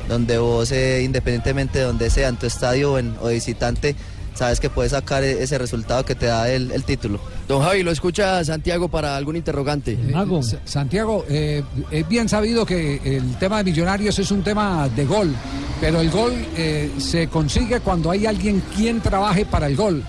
donde 0.07 0.37
vos, 0.37 0.71
eh, 0.71 1.01
independientemente 1.03 1.79
de 1.79 1.85
donde 1.85 2.09
sea, 2.09 2.29
en 2.29 2.37
tu 2.37 2.45
estadio 2.45 2.93
o, 2.93 2.97
en- 2.99 3.15
o 3.21 3.27
de 3.27 3.33
visitante, 3.35 3.95
sabes 4.35 4.59
que 4.59 4.69
puedes 4.69 4.91
sacar 4.91 5.23
e- 5.23 5.43
ese 5.43 5.57
resultado 5.57 6.03
que 6.05 6.15
te 6.15 6.25
da 6.27 6.49
el, 6.49 6.71
el 6.71 6.83
título. 6.83 7.19
Don 7.47 7.61
Javi, 7.61 7.83
lo 7.83 7.91
escucha 7.91 8.43
Santiago 8.43 8.87
para 8.87 9.15
algún 9.17 9.35
interrogante. 9.35 9.97
Sa- 10.43 10.57
Santiago, 10.65 11.25
eh, 11.29 11.63
es 11.91 12.07
bien 12.07 12.27
sabido 12.29 12.65
que 12.65 12.99
el 13.03 13.35
tema 13.37 13.57
de 13.57 13.63
Millonarios 13.65 14.17
es 14.19 14.31
un 14.31 14.43
tema 14.43 14.87
de 14.89 15.05
gol, 15.05 15.33
pero 15.81 15.99
el 16.01 16.09
gol 16.09 16.33
eh, 16.57 16.91
se 16.97 17.27
consigue 17.27 17.79
cuando 17.81 18.11
hay 18.11 18.25
alguien 18.25 18.61
quien 18.75 19.01
trabaje 19.01 19.45
para 19.45 19.67
el 19.67 19.75
gol. 19.75 20.03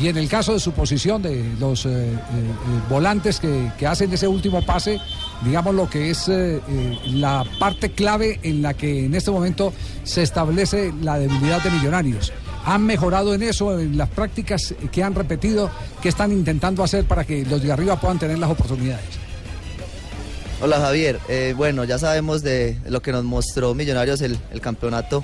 Y 0.00 0.06
en 0.06 0.16
el 0.16 0.28
caso 0.28 0.52
de 0.52 0.60
su 0.60 0.70
posición 0.72 1.22
de 1.22 1.44
los 1.58 1.84
eh, 1.84 1.90
eh, 1.90 2.12
eh, 2.14 2.20
volantes 2.88 3.40
que, 3.40 3.72
que 3.76 3.84
hacen 3.86 4.12
ese 4.12 4.28
último 4.28 4.64
pase, 4.64 5.00
digamos 5.44 5.74
lo 5.74 5.90
que 5.90 6.10
es 6.10 6.28
eh, 6.28 6.60
eh, 6.68 6.98
la 7.14 7.44
parte 7.58 7.90
clave 7.90 8.38
en 8.44 8.62
la 8.62 8.74
que 8.74 9.06
en 9.06 9.14
este 9.16 9.32
momento 9.32 9.72
se 10.04 10.22
establece 10.22 10.92
la 11.02 11.18
debilidad 11.18 11.60
de 11.64 11.70
Millonarios. 11.72 12.32
¿Han 12.64 12.84
mejorado 12.84 13.34
en 13.34 13.42
eso, 13.42 13.78
en 13.78 13.96
las 13.96 14.08
prácticas 14.08 14.74
que 14.92 15.02
han 15.02 15.14
repetido, 15.14 15.70
que 16.02 16.08
están 16.08 16.32
intentando 16.32 16.82
hacer 16.82 17.04
para 17.04 17.24
que 17.24 17.44
los 17.44 17.62
de 17.62 17.72
arriba 17.72 17.98
puedan 18.00 18.18
tener 18.18 18.38
las 18.38 18.50
oportunidades? 18.50 19.28
Hola 20.60 20.80
Javier, 20.80 21.20
Eh, 21.28 21.54
bueno, 21.56 21.84
ya 21.84 21.98
sabemos 22.00 22.42
de 22.42 22.76
lo 22.88 23.00
que 23.00 23.12
nos 23.12 23.22
mostró 23.22 23.74
Millonarios 23.74 24.20
el, 24.22 24.38
campeonato 24.60 25.22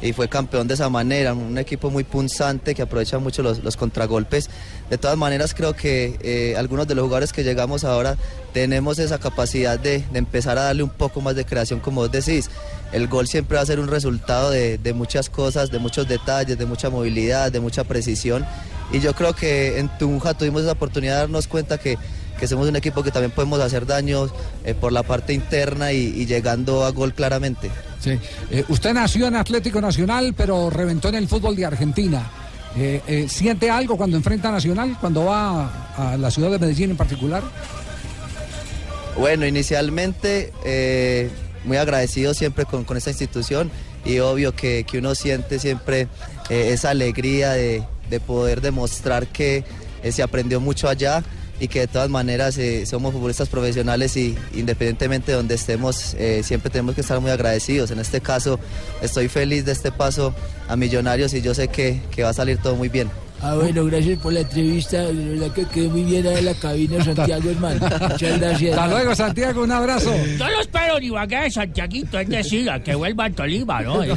y 0.00 0.12
fue 0.12 0.28
campeón 0.28 0.68
de 0.68 0.74
esa 0.74 0.88
manera, 0.88 1.34
un 1.34 1.58
equipo 1.58 1.90
muy 1.90 2.04
punzante 2.04 2.76
que 2.76 2.82
aprovecha 2.82 3.18
mucho 3.18 3.42
los, 3.42 3.64
los 3.64 3.76
contragolpes. 3.76 4.48
De 4.88 4.96
todas 4.96 5.18
maneras 5.18 5.52
creo 5.52 5.74
que 5.74 6.16
eh, 6.22 6.54
algunos 6.56 6.86
de 6.86 6.94
los 6.94 7.02
jugadores 7.02 7.32
que 7.32 7.42
llegamos 7.42 7.82
ahora 7.82 8.16
tenemos 8.52 9.00
esa 9.00 9.18
capacidad 9.18 9.80
de, 9.80 10.04
de 10.12 10.18
empezar 10.20 10.56
a 10.58 10.62
darle 10.62 10.84
un 10.84 10.90
poco 10.90 11.20
más 11.20 11.34
de 11.34 11.44
creación, 11.44 11.80
como 11.80 12.02
vos 12.02 12.12
decís. 12.12 12.48
El 12.92 13.06
gol 13.06 13.26
siempre 13.26 13.56
va 13.56 13.62
a 13.62 13.66
ser 13.66 13.80
un 13.80 13.88
resultado 13.88 14.50
de, 14.50 14.78
de 14.78 14.92
muchas 14.94 15.28
cosas, 15.28 15.70
de 15.70 15.78
muchos 15.78 16.08
detalles, 16.08 16.56
de 16.56 16.64
mucha 16.64 16.88
movilidad, 16.88 17.52
de 17.52 17.60
mucha 17.60 17.84
precisión. 17.84 18.46
Y 18.90 19.00
yo 19.00 19.14
creo 19.14 19.34
que 19.34 19.78
en 19.78 19.90
Tunja 19.98 20.32
tuvimos 20.32 20.62
esa 20.62 20.72
oportunidad 20.72 21.14
de 21.14 21.20
darnos 21.20 21.46
cuenta 21.48 21.76
que, 21.76 21.98
que 22.40 22.48
somos 22.48 22.66
un 22.66 22.76
equipo 22.76 23.02
que 23.02 23.10
también 23.10 23.30
podemos 23.30 23.60
hacer 23.60 23.84
daños 23.84 24.30
eh, 24.64 24.74
por 24.74 24.92
la 24.92 25.02
parte 25.02 25.34
interna 25.34 25.92
y, 25.92 25.98
y 26.16 26.24
llegando 26.24 26.86
a 26.86 26.90
gol 26.90 27.12
claramente. 27.12 27.70
Sí. 28.00 28.18
Eh, 28.50 28.64
usted 28.68 28.94
nació 28.94 29.26
en 29.26 29.36
Atlético 29.36 29.80
Nacional, 29.82 30.32
pero 30.34 30.70
reventó 30.70 31.08
en 31.10 31.16
el 31.16 31.28
fútbol 31.28 31.56
de 31.56 31.66
Argentina. 31.66 32.30
Eh, 32.76 33.26
¿Siente 33.28 33.70
algo 33.70 33.96
cuando 33.96 34.16
enfrenta 34.16 34.48
a 34.48 34.52
Nacional, 34.52 34.96
cuando 35.00 35.24
va 35.24 35.88
a 35.96 36.16
la 36.16 36.30
ciudad 36.30 36.50
de 36.50 36.58
Medellín 36.58 36.90
en 36.90 36.96
particular? 36.96 37.42
Bueno, 39.18 39.46
inicialmente 39.46 40.52
muy 41.68 41.76
agradecido 41.76 42.34
siempre 42.34 42.64
con, 42.64 42.82
con 42.84 42.96
esta 42.96 43.10
institución 43.10 43.70
y 44.04 44.18
obvio 44.18 44.54
que, 44.54 44.84
que 44.84 44.98
uno 44.98 45.14
siente 45.14 45.58
siempre 45.58 46.08
eh, 46.50 46.70
esa 46.72 46.90
alegría 46.90 47.52
de, 47.52 47.84
de 48.10 48.20
poder 48.20 48.60
demostrar 48.60 49.28
que 49.28 49.64
eh, 50.02 50.12
se 50.12 50.22
aprendió 50.22 50.60
mucho 50.60 50.88
allá 50.88 51.22
y 51.60 51.68
que 51.68 51.80
de 51.80 51.86
todas 51.88 52.08
maneras 52.08 52.56
eh, 52.58 52.86
somos 52.86 53.12
futbolistas 53.12 53.48
profesionales 53.48 54.16
y 54.16 54.36
independientemente 54.54 55.32
de 55.32 55.36
donde 55.36 55.56
estemos 55.56 56.16
siempre 56.42 56.70
tenemos 56.70 56.94
que 56.94 57.00
estar 57.00 57.20
muy 57.20 57.30
agradecidos. 57.30 57.90
En 57.90 57.98
este 57.98 58.20
caso 58.20 58.58
estoy 59.02 59.28
feliz 59.28 59.64
de 59.64 59.72
este 59.72 59.92
paso 59.92 60.34
a 60.68 60.76
Millonarios 60.76 61.34
y 61.34 61.42
yo 61.42 61.54
sé 61.54 61.68
que, 61.68 62.00
que 62.12 62.22
va 62.22 62.30
a 62.30 62.34
salir 62.34 62.58
todo 62.58 62.76
muy 62.76 62.88
bien. 62.88 63.10
Ah, 63.40 63.54
bueno, 63.54 63.84
gracias 63.84 64.18
por 64.18 64.32
la 64.32 64.40
entrevista. 64.40 65.02
La 65.02 65.10
verdad 65.12 65.50
que 65.52 65.64
quedé 65.66 65.88
muy 65.88 66.02
bien 66.02 66.26
ahí 66.26 66.38
en 66.38 66.44
la 66.44 66.54
cabina, 66.54 67.04
Santiago, 67.04 67.50
hermano. 67.50 67.80
Muchas 68.10 68.40
gracias. 68.40 68.76
Hasta 68.76 68.88
luego, 68.88 69.14
Santiago, 69.14 69.62
un 69.62 69.72
abrazo. 69.72 70.12
Yo 70.38 70.48
lo 70.48 70.60
espero 70.60 70.98
en 70.98 71.04
Ibagué, 71.04 71.50
Santiaguito, 71.50 72.18
es 72.18 72.28
decir, 72.28 72.68
a 72.68 72.80
que 72.82 72.94
vuelva 72.96 73.26
a 73.26 73.30
Tolima, 73.30 73.80
¿no? 73.82 74.02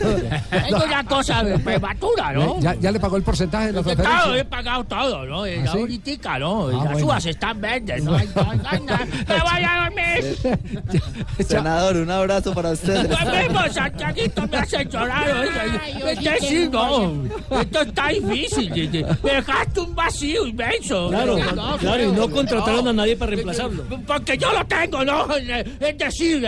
Es 0.51 0.73
una 0.73 1.03
cosa 1.05 1.43
prematura, 1.63 2.31
¿no? 2.33 2.59
¿Ya, 2.61 2.73
ya 2.75 2.91
le 2.91 2.99
pagó 2.99 3.17
el 3.17 3.23
porcentaje 3.23 3.71
de 3.71 3.73
la 3.73 3.83
Claro, 3.95 4.35
he 4.35 4.43
pagado 4.45 4.83
todo, 4.85 5.25
¿no? 5.25 5.43
¿Ah, 5.43 5.47
La 5.65 5.71
sí? 5.71 5.77
ahorita, 5.77 6.39
¿no? 6.39 6.67
Ah, 6.67 6.71
Las 6.71 6.83
bueno. 6.93 7.05
uvas 7.05 7.25
están 7.25 7.61
verdes, 7.61 8.03
¿no? 8.03 8.15
Ay, 8.15 8.27
ay, 8.35 8.61
ay, 8.65 8.81
ay, 8.87 9.07
¡Me 9.27 9.39
voy 9.39 9.63
a 9.63 9.83
dormir! 9.83 11.01
Senador, 11.47 11.97
un 11.97 12.09
abrazo 12.11 12.53
para 12.53 12.71
usted. 12.71 13.07
Nos 13.09 13.31
vemos, 13.31 13.71
Santiaguito, 13.73 14.47
me 14.47 14.57
hace 14.57 14.85
llorar. 14.85 15.27
oiga. 15.37 16.11
Este 16.11 16.47
sí, 16.47 16.69
no. 16.71 17.23
Esto 17.61 17.81
está 17.81 18.07
difícil. 18.09 19.05
Dejaste 19.23 19.79
un 19.79 19.95
vacío 19.95 20.47
inmenso. 20.47 21.09
Claro, 21.09 21.37
No, 21.55 21.77
claro, 21.77 22.03
y 22.03 22.11
no 22.11 22.29
contrataron 22.29 22.87
a 22.87 22.93
nadie 22.93 23.15
para 23.15 23.31
reemplazarlo. 23.31 23.83
Porque 24.05 24.37
yo 24.37 24.51
lo 24.51 24.65
tengo, 24.65 25.03
¿no? 25.05 25.27
Es 25.35 25.97
decir, 25.97 26.41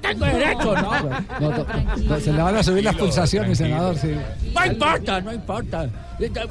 tengo 0.00 0.24
derecho, 0.24 0.74
¿no? 0.74 1.00
No, 1.40 1.50
no, 1.50 1.66
no, 1.96 2.20
se 2.20 2.32
le 2.32 2.42
van 2.42 2.56
a 2.56 2.62
subir 2.62 2.84
las 2.84 2.96
pulsaciones, 2.96 3.58
senador. 3.58 3.96
Sí. 3.96 4.14
No 4.54 4.66
importa, 4.66 5.20
no 5.20 5.32
importa. 5.32 5.88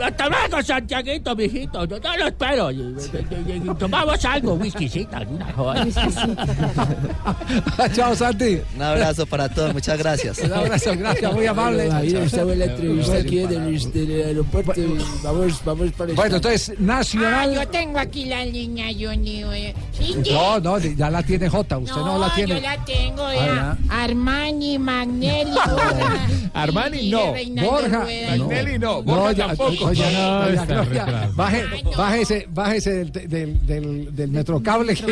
Hasta 0.01 0.30
luego, 0.30 0.63
Santiaguito, 0.63 1.36
mijito. 1.36 1.84
Yo, 1.86 1.97
yo 1.97 2.18
lo 2.18 2.28
espero. 2.28 2.70
Tomamos 3.78 4.24
algo, 4.24 4.53
whiskycita, 4.53 5.20
una 5.30 5.51
joda. 5.51 5.86
Chao, 7.93 8.15
Santi. 8.15 8.59
Un 8.76 8.82
abrazo 8.82 9.26
para 9.26 9.49
todos, 9.49 9.74
muchas 9.74 9.97
gracias. 9.97 10.38
Un 10.39 10.53
abrazo, 10.53 10.91
gracias, 10.97 11.34
muy 11.34 11.45
amable. 11.47 11.91
Ahí 11.91 12.15
estaba 12.15 12.55
la 12.55 12.65
entrevista 12.65 13.18
aquí 13.18 13.39
en 13.39 13.51
el, 13.51 13.82
en 13.95 14.11
el 14.11 14.26
aeropuerto. 14.28 14.74
Vamos, 15.24 15.61
vamos 15.65 15.91
para 15.91 16.13
Bueno, 16.13 16.36
entonces, 16.38 16.70
Ah, 16.70 16.74
Nacional. 16.80 17.53
yo 17.53 17.68
tengo 17.68 17.99
aquí 17.99 18.26
la 18.26 18.45
línea, 18.45 18.88
Johnny. 18.97 19.43
No, 20.32 20.59
no, 20.59 20.80
ya 20.80 21.09
la 21.09 21.24
tiene 21.24 21.49
Jota, 21.49 21.78
usted 21.78 21.95
no, 21.95 22.18
la 22.20 22.34
tiene. 22.34 22.55
yo 22.55 22.61
la 22.61 22.86
tengo, 22.86 23.24
Ah, 23.26 23.36
ya. 23.36 23.78
Armani, 23.89 24.80
Magnelli, 24.80 25.51
Borja. 25.70 26.28
Armani 26.53 27.09
no, 27.09 27.34
Borja. 27.63 27.99
Magnelli 28.30 28.80
no, 28.80 29.01
No, 29.03 29.32
ya, 29.57 29.85
oye, 29.85 30.11
No, 30.13 30.39
doña 30.45 30.61
está 30.61 30.65
Gloria, 30.83 31.05
retrasado. 31.05 31.33
baje, 31.35 31.63
bájese, 31.97 32.47
bájese 32.49 32.91
del, 33.05 33.11
del, 33.11 33.65
del, 33.67 34.15
del 34.15 34.31
metrocable 34.31 34.95
que, 34.95 35.05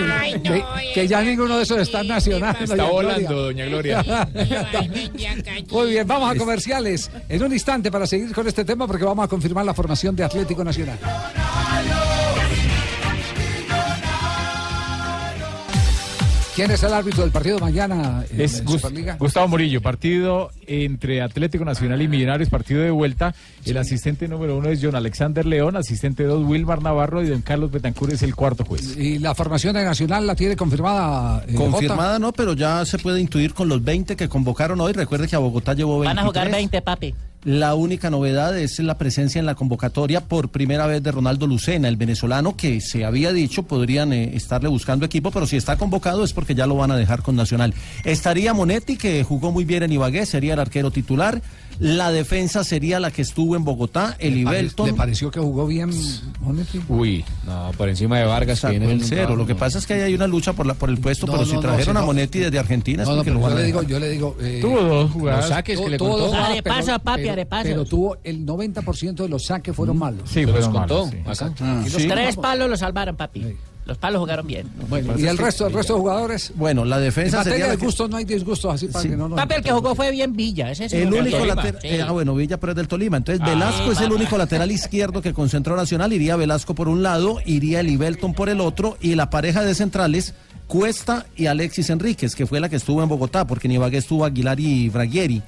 que, 0.43 0.63
que 0.93 1.07
ya 1.07 1.21
ninguno 1.21 1.57
de 1.57 1.63
esos 1.63 1.79
está 1.79 2.03
nacional. 2.03 2.55
Está 2.61 2.83
volando, 2.85 3.33
doña 3.43 3.65
Gloria. 3.65 4.03
Muy 5.71 5.89
bien, 5.91 6.07
vamos 6.07 6.31
a 6.33 6.37
comerciales 6.37 7.09
en 7.27 7.43
un 7.43 7.51
instante 7.53 7.91
para 7.91 8.05
seguir 8.07 8.33
con 8.33 8.47
este 8.47 8.63
tema 8.65 8.87
porque 8.87 9.03
vamos 9.03 9.25
a 9.25 9.27
confirmar 9.27 9.65
la 9.65 9.73
formación 9.73 10.15
de 10.15 10.23
Atlético 10.23 10.63
Nacional. 10.63 10.97
¿Quién 16.55 16.71
es 16.71 16.81
el 16.83 16.93
árbitro 16.93 17.23
del 17.23 17.31
partido 17.33 17.59
mañana 17.59 18.23
en 18.31 18.39
Es 18.39 18.59
la 18.59 18.63
Gus- 18.63 18.81
Superliga? 18.81 19.17
Gustavo 19.19 19.49
Murillo, 19.49 19.81
partido 19.81 20.51
entre 20.67 21.21
Atlético 21.21 21.65
Nacional 21.65 22.01
y 22.01 22.07
Millonarios, 22.07 22.49
partido 22.49 22.81
de 22.81 22.91
vuelta. 22.91 23.33
El 23.65 23.77
asistente 23.77 24.27
número 24.27 24.57
uno 24.57 24.69
es 24.69 24.79
John 24.81 24.95
Alexander 24.95 25.45
León, 25.45 25.75
asistente 25.75 26.23
dos 26.23 26.43
Wilmar 26.45 26.81
Navarro 26.81 27.23
y 27.23 27.27
don 27.27 27.41
Carlos 27.41 27.71
Betancur 27.71 28.11
es 28.13 28.21
el 28.23 28.35
cuarto 28.35 28.63
juez. 28.65 28.95
¿Y 28.97 29.19
la 29.19 29.33
formación 29.35 29.73
de 29.75 29.83
Nacional 29.83 30.25
la 30.27 30.35
tiene 30.35 30.55
confirmada? 30.55 31.43
eh, 31.47 31.53
Confirmada 31.55 32.13
Jota? 32.13 32.19
no, 32.19 32.31
pero 32.33 32.53
ya 32.53 32.85
se 32.85 32.97
puede 32.97 33.19
intuir 33.19 33.53
con 33.53 33.67
los 33.69 33.83
20 33.83 34.15
que 34.15 34.29
convocaron 34.29 34.79
hoy. 34.81 34.93
Recuerde 34.93 35.27
que 35.27 35.35
a 35.35 35.39
Bogotá 35.39 35.73
llevó 35.73 35.99
23. 35.99 36.15
Van 36.15 36.19
a 36.23 36.27
jugar 36.27 36.51
20, 36.51 36.81
papi. 36.81 37.13
La 37.43 37.75
única 37.75 38.09
novedad 38.09 38.57
es 38.57 38.79
la 38.79 38.97
presencia 38.97 39.37
en 39.37 39.45
la 39.45 39.53
convocatoria 39.53 40.19
por 40.21 40.49
primera 40.49 40.87
vez 40.87 41.03
de 41.03 41.11
Ronaldo 41.11 41.45
Lucena, 41.45 41.87
el 41.87 41.95
venezolano 41.95 42.57
que 42.57 42.81
se 42.81 43.05
había 43.05 43.31
dicho 43.33 43.61
podrían 43.61 44.13
eh, 44.13 44.31
estarle 44.35 44.67
buscando 44.67 45.05
equipo, 45.05 45.29
pero 45.29 45.45
si 45.45 45.55
está 45.55 45.77
convocado 45.77 46.23
es 46.23 46.33
porque 46.33 46.55
ya 46.55 46.65
lo 46.65 46.75
van 46.75 46.89
a 46.89 46.97
dejar 46.97 47.21
con 47.21 47.35
Nacional. 47.35 47.75
Estaría 48.03 48.55
Monetti, 48.55 48.97
que 48.97 49.23
jugó 49.23 49.51
muy 49.51 49.63
bien 49.63 49.83
en 49.83 49.91
Ibagué, 49.91 50.25
sería 50.25 50.54
el 50.55 50.61
arquero 50.61 50.89
titular. 50.91 51.41
La 51.77 52.09
defensa 52.09 52.63
sería 52.63 53.01
la 53.01 53.11
que 53.11 53.21
estuvo 53.21 53.57
en 53.57 53.65
Bogotá, 53.65 54.15
el 54.19 54.35
¿Le 54.37 54.43
pare- 54.45 54.59
Ibelton. 54.59 54.87
¿Le 54.87 54.93
pareció 54.93 55.29
que 55.29 55.41
jugó 55.41 55.67
bien 55.67 55.91
Monetti? 56.39 56.79
Uy, 56.87 57.25
no, 57.45 57.71
por 57.77 57.89
encima 57.89 58.17
de 58.17 58.23
Vargas. 58.25 58.65
viene 58.69 58.89
el 58.93 59.03
cero. 59.03 59.35
Lo 59.35 59.45
que 59.45 59.53
no. 59.55 59.59
pasa 59.59 59.77
es 59.79 59.85
que 59.85 59.93
ahí 59.95 60.01
hay 60.03 60.13
una 60.15 60.25
lucha 60.25 60.53
por, 60.53 60.65
la, 60.65 60.73
por 60.73 60.89
el 60.89 60.97
puesto, 60.99 61.25
No, 61.27 61.33
pero 61.33 61.43
no, 61.43 61.49
si 61.49 61.55
no, 61.55 61.59
trajeron 61.59 61.95
si 61.95 61.97
a 61.97 62.01
no- 62.01 62.05
Monetti 62.05 62.39
desde 62.39 62.59
Argentina 62.59 63.03
es 63.03 63.09
No, 63.09 63.15
no, 63.15 63.23
porque 63.25 63.31
pero 63.31 63.41
lo 63.41 63.45
van 63.45 63.51
yo 63.51 63.57
a 63.57 63.59
le 63.59 63.65
digo, 63.65 63.81
yo 63.83 63.99
le 63.99 64.09
digo. 64.09 64.37
eh, 64.39 64.59
Tuvo 64.61 64.81
dos 64.83 65.11
jugadas. 65.11 65.39
Los 65.41 65.49
saques 65.49 65.77
que 65.81 65.89
le 65.89 65.97
tuvo 65.97 66.07
contó. 66.11 66.23
dos 66.23 66.29
jugadas, 66.31 66.49
Arepaso, 66.51 66.85
pero- 66.85 66.99
papi, 66.99 67.23
pero- 67.63 67.83
tuvo 67.85 68.17
el 68.23 68.45
90% 68.45 69.23
de 69.23 69.29
los 69.29 69.43
saques 69.45 69.75
fueron 69.75 69.97
malos. 69.99 70.21
Sí, 70.29 70.33
Se 70.35 70.41
los 70.43 70.51
fueron 70.51 70.71
contó 70.71 71.09
sí. 71.09 71.17
acá. 71.25 71.53
Ah, 71.59 71.81
Sí. 71.85 71.89
sí. 72.03 72.07
Tres 72.07 72.37
palos 72.37 72.69
los 72.69 72.79
salvaron, 72.79 73.17
papi. 73.17 73.45
Los 73.85 73.99
palos 73.99 74.19
jugaron 74.19 74.47
bien. 74.47 74.67
Bueno, 74.89 75.13
y 75.15 75.27
el 75.27 75.37
resto, 75.37 75.67
el 75.67 75.73
resto 75.73 75.93
de 75.93 75.99
jugadores. 75.99 76.51
Bueno, 76.55 76.83
la 76.85 76.97
En 76.97 77.03
defensa 77.03 77.37
materia 77.37 77.53
sería 77.67 77.71
de 77.71 77.77
que- 77.77 78.07
no 78.09 78.17
hay 78.17 78.25
disgustos 78.25 78.73
así 78.73 78.87
para 78.87 79.03
Sí. 79.03 79.09
que 79.09 79.15
no 79.15 79.29
nos 79.29 79.37
Papi, 79.37 79.53
el 79.55 79.61
que 79.61 79.71
jugó 79.71 79.93
fue 79.93 80.09
bien 80.09 80.33
Villa. 80.35 80.71
Ese 80.71 80.89
sí 80.89 80.95
El 80.97 81.13
único 81.13 81.45
lateral. 81.45 81.77
Sí. 81.81 81.89
ah, 81.99 82.11
bueno, 82.11 82.33
Villa, 82.33 82.59
pero 82.59 82.71
es 82.71 82.75
del 82.77 82.87
Tolima. 82.87 83.17
Entonces, 83.17 83.41
Ah, 83.45 83.49
Velasco 83.49 83.91
es 83.91 84.01
el 84.01 84.11
único 84.11 84.37
lateral 84.39 84.71
izquierdo 84.71 85.21
que 85.21 85.33
concentró 85.33 85.75
Nacional. 85.75 86.11
Iría 86.13 86.35
Velasco 86.35 86.73
por 86.73 86.87
un 86.87 87.03
lado, 87.03 87.37
iría 87.45 87.81
el 87.81 87.89
Ibelton 87.89 88.33
por 88.33 88.49
el 88.49 88.59
otro. 88.59 88.97
Y 89.01 89.13
la 89.13 89.29
pareja 89.29 89.61
de 89.63 89.75
centrales, 89.75 90.33
Cuesta 90.65 91.27
y 91.35 91.45
Alexis 91.45 91.91
Enríquez, 91.91 92.33
que 92.35 92.47
fue 92.47 92.59
la 92.59 92.69
que 92.69 92.77
estuvo 92.77 93.03
en 93.03 93.07
Bogotá, 93.09 93.45
porque 93.45 93.67
en 93.67 93.73
Ibagué 93.73 93.99
estuvo 93.99 94.25
Aguilar 94.25 94.59
y 94.59 94.89
Braguieri. 94.89 95.43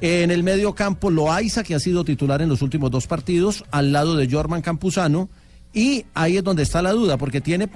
En 0.00 0.30
el 0.30 0.42
medio 0.42 0.74
campo, 0.74 1.10
Loaiza, 1.10 1.62
que 1.62 1.74
ha 1.74 1.80
sido 1.80 2.04
titular 2.04 2.40
en 2.40 2.48
los 2.48 2.62
últimos 2.62 2.90
dos 2.90 3.06
partidos, 3.06 3.64
al 3.70 3.92
lado 3.92 4.16
de 4.16 4.30
Jorman 4.30 4.62
Campuzano. 4.62 5.28
Y 5.76 6.06
ahí 6.14 6.38
es 6.38 6.42
donde 6.42 6.62
está 6.62 6.80
la 6.80 6.92
duda, 6.92 7.18
porque 7.18 7.42
tiene 7.42 7.68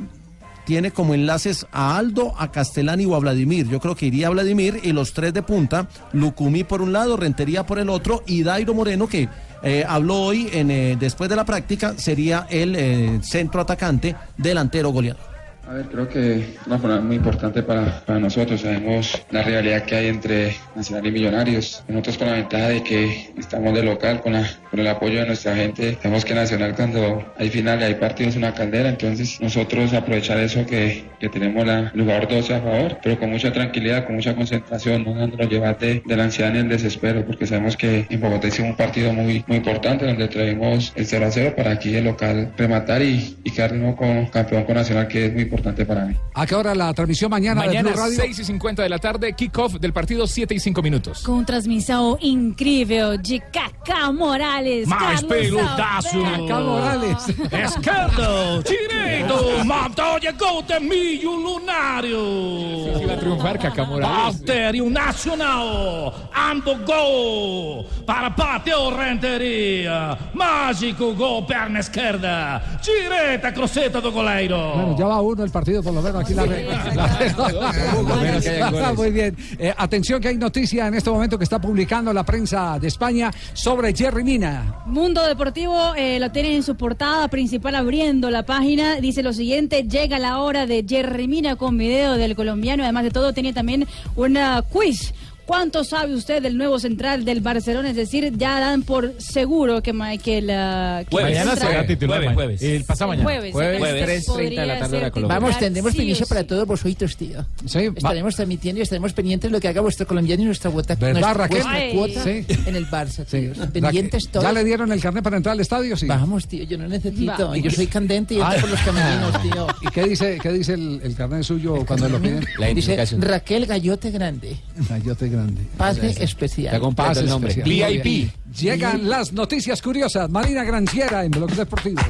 tiene 0.64 0.90
como 0.90 1.14
enlaces 1.14 1.66
a 1.72 1.98
Aldo, 1.98 2.32
a 2.38 2.51
Castellani 2.51 3.05
o 3.05 3.14
a 3.14 3.18
Vladimir. 3.18 3.68
Yo 3.68 3.80
creo 3.80 3.96
que 3.96 4.07
iría 4.07 4.28
a 4.28 4.30
Vladimir 4.30 4.80
y 4.82 4.92
los 4.92 5.12
tres 5.12 5.34
de 5.34 5.42
punta, 5.42 5.88
Lucumí 6.12 6.64
por 6.64 6.80
un 6.80 6.92
lado, 6.92 7.16
Rentería 7.16 7.66
por 7.66 7.78
el 7.78 7.90
otro 7.90 8.22
y 8.26 8.42
Dairo 8.42 8.72
Moreno 8.72 9.07
que 9.07 9.28
eh, 9.62 9.84
habló 9.86 10.22
hoy 10.22 10.48
en, 10.53 10.70
eh, 10.70 10.96
después 10.98 11.28
de 11.28 11.36
la 11.36 11.44
práctica, 11.44 11.98
sería 11.98 12.46
el 12.48 12.76
eh, 12.76 13.20
centro 13.22 13.61
atacante 13.61 14.16
delantero 14.36 14.90
goleador. 14.90 15.30
A 15.71 15.75
ver, 15.75 15.87
creo 15.87 16.09
que 16.09 16.57
una 16.66 16.81
jornada 16.81 17.01
muy 17.01 17.14
importante 17.14 17.62
para, 17.62 18.03
nosotros. 18.18 18.62
Sabemos 18.62 19.25
la 19.31 19.45
rivalidad 19.45 19.85
que 19.85 19.95
hay 19.95 20.09
entre 20.09 20.57
Nacional 20.75 21.07
y 21.07 21.12
Millonarios. 21.12 21.85
Nosotros 21.87 22.18
con 22.18 22.27
la 22.27 22.33
ventaja 22.35 22.68
de 22.71 22.83
que 22.83 23.33
estamos 23.39 23.73
de 23.75 23.85
local, 23.85 24.21
con, 24.21 24.33
la, 24.33 24.51
con 24.68 24.81
el 24.81 24.89
apoyo 24.89 25.21
de 25.21 25.27
nuestra 25.27 25.55
gente. 25.55 25.97
Sabemos 26.03 26.25
que 26.25 26.35
Nacional 26.35 26.75
cuando 26.75 27.25
hay 27.39 27.51
finales, 27.51 27.87
hay 27.87 27.95
partidos, 27.95 28.33
es 28.33 28.39
una 28.39 28.53
caldera. 28.53 28.89
Entonces 28.89 29.41
nosotros 29.41 29.95
aprovechar 29.95 30.41
eso 30.41 30.66
que, 30.66 31.05
tenemos 31.31 31.64
la, 31.64 31.93
el 31.95 32.01
jugador 32.01 32.27
12 32.27 32.53
a 32.53 32.61
favor, 32.61 32.99
pero 33.01 33.21
con 33.21 33.31
mucha 33.31 33.53
tranquilidad, 33.53 34.07
con 34.07 34.16
mucha 34.16 34.35
concentración, 34.35 35.05
no 35.05 35.14
dándonos 35.14 35.49
llevar 35.49 35.79
de, 35.79 36.03
de 36.05 36.16
la 36.16 36.25
ansiedad 36.25 36.53
ni 36.53 36.59
el 36.59 36.68
desespero, 36.68 37.25
porque 37.25 37.47
sabemos 37.47 37.77
que 37.77 38.07
en 38.11 38.21
Bogotá 38.21 38.49
hicimos 38.49 38.73
un 38.73 38.77
partido 38.77 39.12
muy, 39.12 39.45
importante 39.47 40.05
donde 40.05 40.27
traemos 40.27 40.93
el 40.97 41.07
0 41.07 41.27
a 41.27 41.31
0 41.31 41.55
para 41.57 41.71
aquí 41.71 41.95
el 41.95 42.07
local 42.07 42.53
rematar 42.57 43.03
y, 43.03 43.37
y 43.45 43.51
quedar 43.53 43.71
de 43.71 43.79
nuevo 43.79 43.95
con 43.95 44.27
campeón 44.27 44.64
con 44.64 44.75
Nacional, 44.75 45.07
que 45.07 45.27
es 45.27 45.33
muy 45.33 45.43
importante. 45.43 45.59
Importante 45.61 45.84
para 45.86 46.06
mí. 46.06 46.16
¿A 46.34 46.46
qué 46.46 46.54
hora 46.54 46.74
la 46.74 46.92
transmisión 46.94 47.30
mañana, 47.30 47.62
de 47.62 47.68
Mañana 47.68 47.90
Blue 47.90 48.00
Radio? 48.00 48.16
6 48.16 48.38
y 48.38 48.44
50 48.44 48.82
de 48.82 48.88
la 48.88 48.98
tarde, 48.98 49.32
kickoff 49.34 49.74
del 49.74 49.92
partido 49.92 50.26
7 50.26 50.54
y 50.54 50.61
5 50.61 50.82
minutos. 50.82 51.22
Com 51.22 51.44
transmissão 51.44 52.16
incrível 52.20 53.18
de 53.18 53.40
Cacá 53.52 54.12
Morales. 54.12 54.88
Mais 54.88 55.20
Carlos 55.20 55.24
pelutaço! 55.24 56.18
Alberto. 56.18 56.46
Cacá 56.46 56.61
Morales. 56.61 57.28
Esquerdo, 57.52 58.62
direito, 58.68 59.64
Montoya 59.64 60.32
gol 60.32 60.64
de 60.66 60.80
Milho 60.80 61.36
Lunário. 61.36 62.98
Sí, 62.98 63.04
va 63.04 63.12
a 63.12 63.18
triunfar 63.18 63.58
Cacá 63.58 63.84
Morales. 63.84 64.40
Valtério 64.40 64.90
Nacional, 64.90 66.12
ando 66.32 66.78
gol 66.86 67.86
para 68.06 68.34
Pateo 68.34 68.90
Renteria. 68.90 70.16
Mágico 70.34 71.14
gol, 71.14 71.44
perna 71.46 71.80
esquerda, 71.80 72.62
direita, 72.82 73.52
cruzeta 73.52 74.00
do 74.00 74.11
goleiro. 74.11 74.72
Bueno, 74.74 74.96
ya 74.96 75.06
va 75.06 75.20
uno 75.20 75.44
el 75.51 75.53
partido, 75.53 75.82
por 75.82 75.92
lo 75.92 76.01
menos 76.01 76.22
aquí 76.22 76.34
la, 76.34 76.42
hayan 76.42 77.34
goles. 77.36 78.96
Muy 78.96 79.11
bien. 79.11 79.36
Eh, 79.59 79.74
atención 79.76 80.20
que 80.20 80.28
hay 80.28 80.36
noticia 80.36 80.86
en 80.86 80.94
este 80.94 81.11
momento 81.11 81.36
que 81.36 81.44
está 81.44 81.61
publicando 81.61 82.12
la 82.12 82.24
prensa 82.24 82.78
de 82.78 82.88
España 82.88 83.30
sobre 83.53 83.94
Jerry 83.94 84.24
Mina. 84.24 84.82
Mundo 84.86 85.26
Deportivo 85.26 85.94
eh, 85.96 86.18
lo 86.20 86.30
tiene 86.30 86.55
en 86.55 86.62
su 86.62 86.76
portada 86.76 87.28
principal 87.28 87.74
abriendo 87.74 88.30
la 88.30 88.44
página. 88.44 88.96
Dice 88.96 89.22
lo 89.22 89.32
siguiente, 89.32 89.82
llega 89.82 90.18
la 90.18 90.38
hora 90.38 90.66
de 90.66 90.84
Jerry 90.88 91.26
Mina 91.26 91.57
con 91.57 91.76
video 91.76 92.14
del 92.14 92.36
colombiano. 92.36 92.84
Además 92.84 93.05
de 93.05 93.11
todo, 93.11 93.32
tiene 93.32 93.53
también 93.53 93.86
una 94.16 94.62
quiz. 94.62 95.12
¿Cuánto 95.51 95.82
sabe 95.82 96.14
usted 96.14 96.40
del 96.40 96.57
nuevo 96.57 96.78
central 96.78 97.24
del 97.24 97.40
Barcelona? 97.40 97.90
Es 97.90 97.96
decir, 97.96 98.32
ya 98.36 98.61
dan 98.61 98.84
por 98.84 99.14
seguro 99.20 99.82
que, 99.82 99.90
que 100.22 100.40
la... 100.40 101.03
que 101.05 101.11
Jueves. 101.11 101.32
el 101.32 101.38
Mañana 101.38 101.51
central- 101.57 101.72
será 101.72 101.86
titular. 101.88 102.18
Jueves, 102.18 102.34
jueves. 102.36 102.62
El 102.62 102.84
pasado 102.84 103.09
mañana. 103.09 103.24
Jueves, 103.24 103.53
Jueves, 103.53 103.82
entonces 103.82 104.28
3:30 104.28 104.48
de 104.61 104.66
la 104.66 104.78
tarde 104.78 104.96
hora 104.98 105.11
Colombia. 105.11 105.38
Vamos, 105.40 105.59
tendremos 105.59 105.90
sí 105.90 105.96
primicia 105.98 106.24
sí. 106.24 106.28
para 106.28 106.44
todos 106.46 106.68
vosotros, 106.68 107.16
tío. 107.16 107.44
Sí, 107.66 107.78
Estaremos 107.96 108.36
transmitiendo 108.36 108.78
y 108.78 108.82
estaremos 108.82 109.12
pendientes 109.12 109.51
de 109.51 109.57
lo 109.57 109.61
que 109.61 109.66
haga 109.66 109.80
vuestro 109.80 110.07
colombiano 110.07 110.40
y 110.40 110.46
nuestra 110.46 110.70
cuota, 110.70 110.94
¿Verdad, 110.94 111.34
nuestra, 111.51 111.72
Ay. 111.72 111.94
cuota 111.94 112.22
Sí. 112.22 112.46
en 112.66 112.76
el 112.76 112.86
Barça, 112.86 113.24
Sí. 113.26 113.51
tío. 113.53 113.66
Pendientes 113.72 114.26
¿Ya 114.26 114.30
todos. 114.30 114.55
le 114.55 114.62
dieron 114.62 114.92
el 114.92 115.01
carnet 115.01 115.24
para 115.24 115.36
entrar 115.38 115.55
al 115.55 115.61
estadio? 115.61 115.96
Sí. 115.96 116.07
Vamos, 116.07 116.46
tío, 116.46 116.62
yo 116.62 116.78
no 116.78 116.86
necesito. 116.86 117.48
Va. 117.48 117.57
Yo 117.59 117.72
soy 117.72 117.88
candente 117.88 118.34
y 118.34 118.40
entro 118.40 118.61
por 118.61 118.70
los 118.70 118.80
camerinos, 118.82 119.42
tío. 119.42 119.66
¿Y 119.82 119.88
qué 119.92 120.05
dice, 120.05 120.38
qué 120.40 120.53
dice 120.53 120.74
el, 120.74 121.01
el 121.03 121.16
carnet 121.16 121.42
suyo 121.42 121.84
cuando 121.84 122.09
lo 122.09 122.20
piden? 122.22 122.46
La 122.57 122.68
Dice. 122.68 122.96
Raquel 123.18 123.66
Gallote 123.66 124.12
Grande. 124.12 124.57
Gallote 124.88 125.28
grande. 125.28 125.39
Pase 125.76 126.07
Está 126.09 126.24
especial. 126.24 126.80
completo 126.80 127.09
Pase 127.11 127.20
el 127.20 127.26
nombre. 127.28 127.51
especial. 127.53 127.93
VIP. 128.03 128.30
Llegan 128.57 129.09
las 129.09 129.32
noticias 129.32 129.80
curiosas. 129.82 130.28
Marina 130.30 130.64
Granciera 130.64 131.24
en 131.24 131.30
Blog 131.30 131.51
Deportivo. 131.53 132.01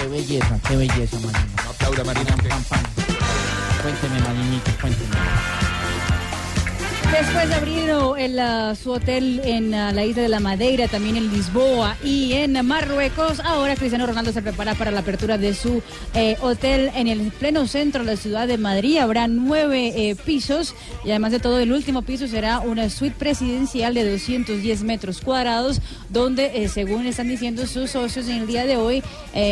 Qué 0.00 0.06
belleza, 0.06 0.58
qué 0.68 0.76
belleza, 0.76 1.16
Marina. 1.20 1.46
Aplauda, 1.68 2.04
Marina. 2.04 2.36
Cuénteme, 3.82 4.20
Marinita, 4.20 4.72
cuénteme. 4.80 5.16
Después 7.12 7.48
de 7.48 7.54
abrir 7.54 7.90
oh, 7.92 8.16
el, 8.16 8.38
ah, 8.38 8.74
su 8.74 8.92
hotel 8.92 9.40
en 9.42 9.74
ah, 9.74 9.92
la 9.92 10.04
isla 10.04 10.22
de 10.22 10.28
la 10.28 10.40
Madeira, 10.40 10.88
también 10.88 11.16
en 11.16 11.32
Lisboa 11.32 11.96
y 12.04 12.34
en 12.34 12.64
Marruecos, 12.66 13.40
ahora 13.40 13.76
Cristiano 13.76 14.06
Ronaldo 14.06 14.30
se 14.30 14.42
prepara 14.42 14.74
para 14.74 14.90
la 14.90 15.00
apertura 15.00 15.38
de 15.38 15.54
su 15.54 15.82
eh, 16.14 16.36
hotel 16.42 16.90
en 16.94 17.08
el 17.08 17.32
pleno 17.32 17.66
centro 17.66 18.04
de 18.04 18.12
la 18.12 18.16
ciudad 18.16 18.46
de 18.46 18.58
Madrid. 18.58 18.98
Habrá 18.98 19.26
nueve 19.26 19.92
eh, 19.96 20.16
pisos 20.16 20.74
y 21.02 21.10
además 21.10 21.32
de 21.32 21.40
todo 21.40 21.58
el 21.58 21.72
último 21.72 22.02
piso 22.02 22.28
será 22.28 22.60
una 22.60 22.90
suite 22.90 23.16
presidencial 23.18 23.94
de 23.94 24.08
210 24.10 24.82
metros 24.82 25.20
cuadrados, 25.22 25.80
donde 26.10 26.62
eh, 26.62 26.68
según 26.68 27.06
están 27.06 27.28
diciendo 27.28 27.66
sus 27.66 27.90
socios 27.90 28.28
en 28.28 28.42
el 28.42 28.46
día 28.46 28.66
de 28.66 28.76
hoy, 28.76 29.02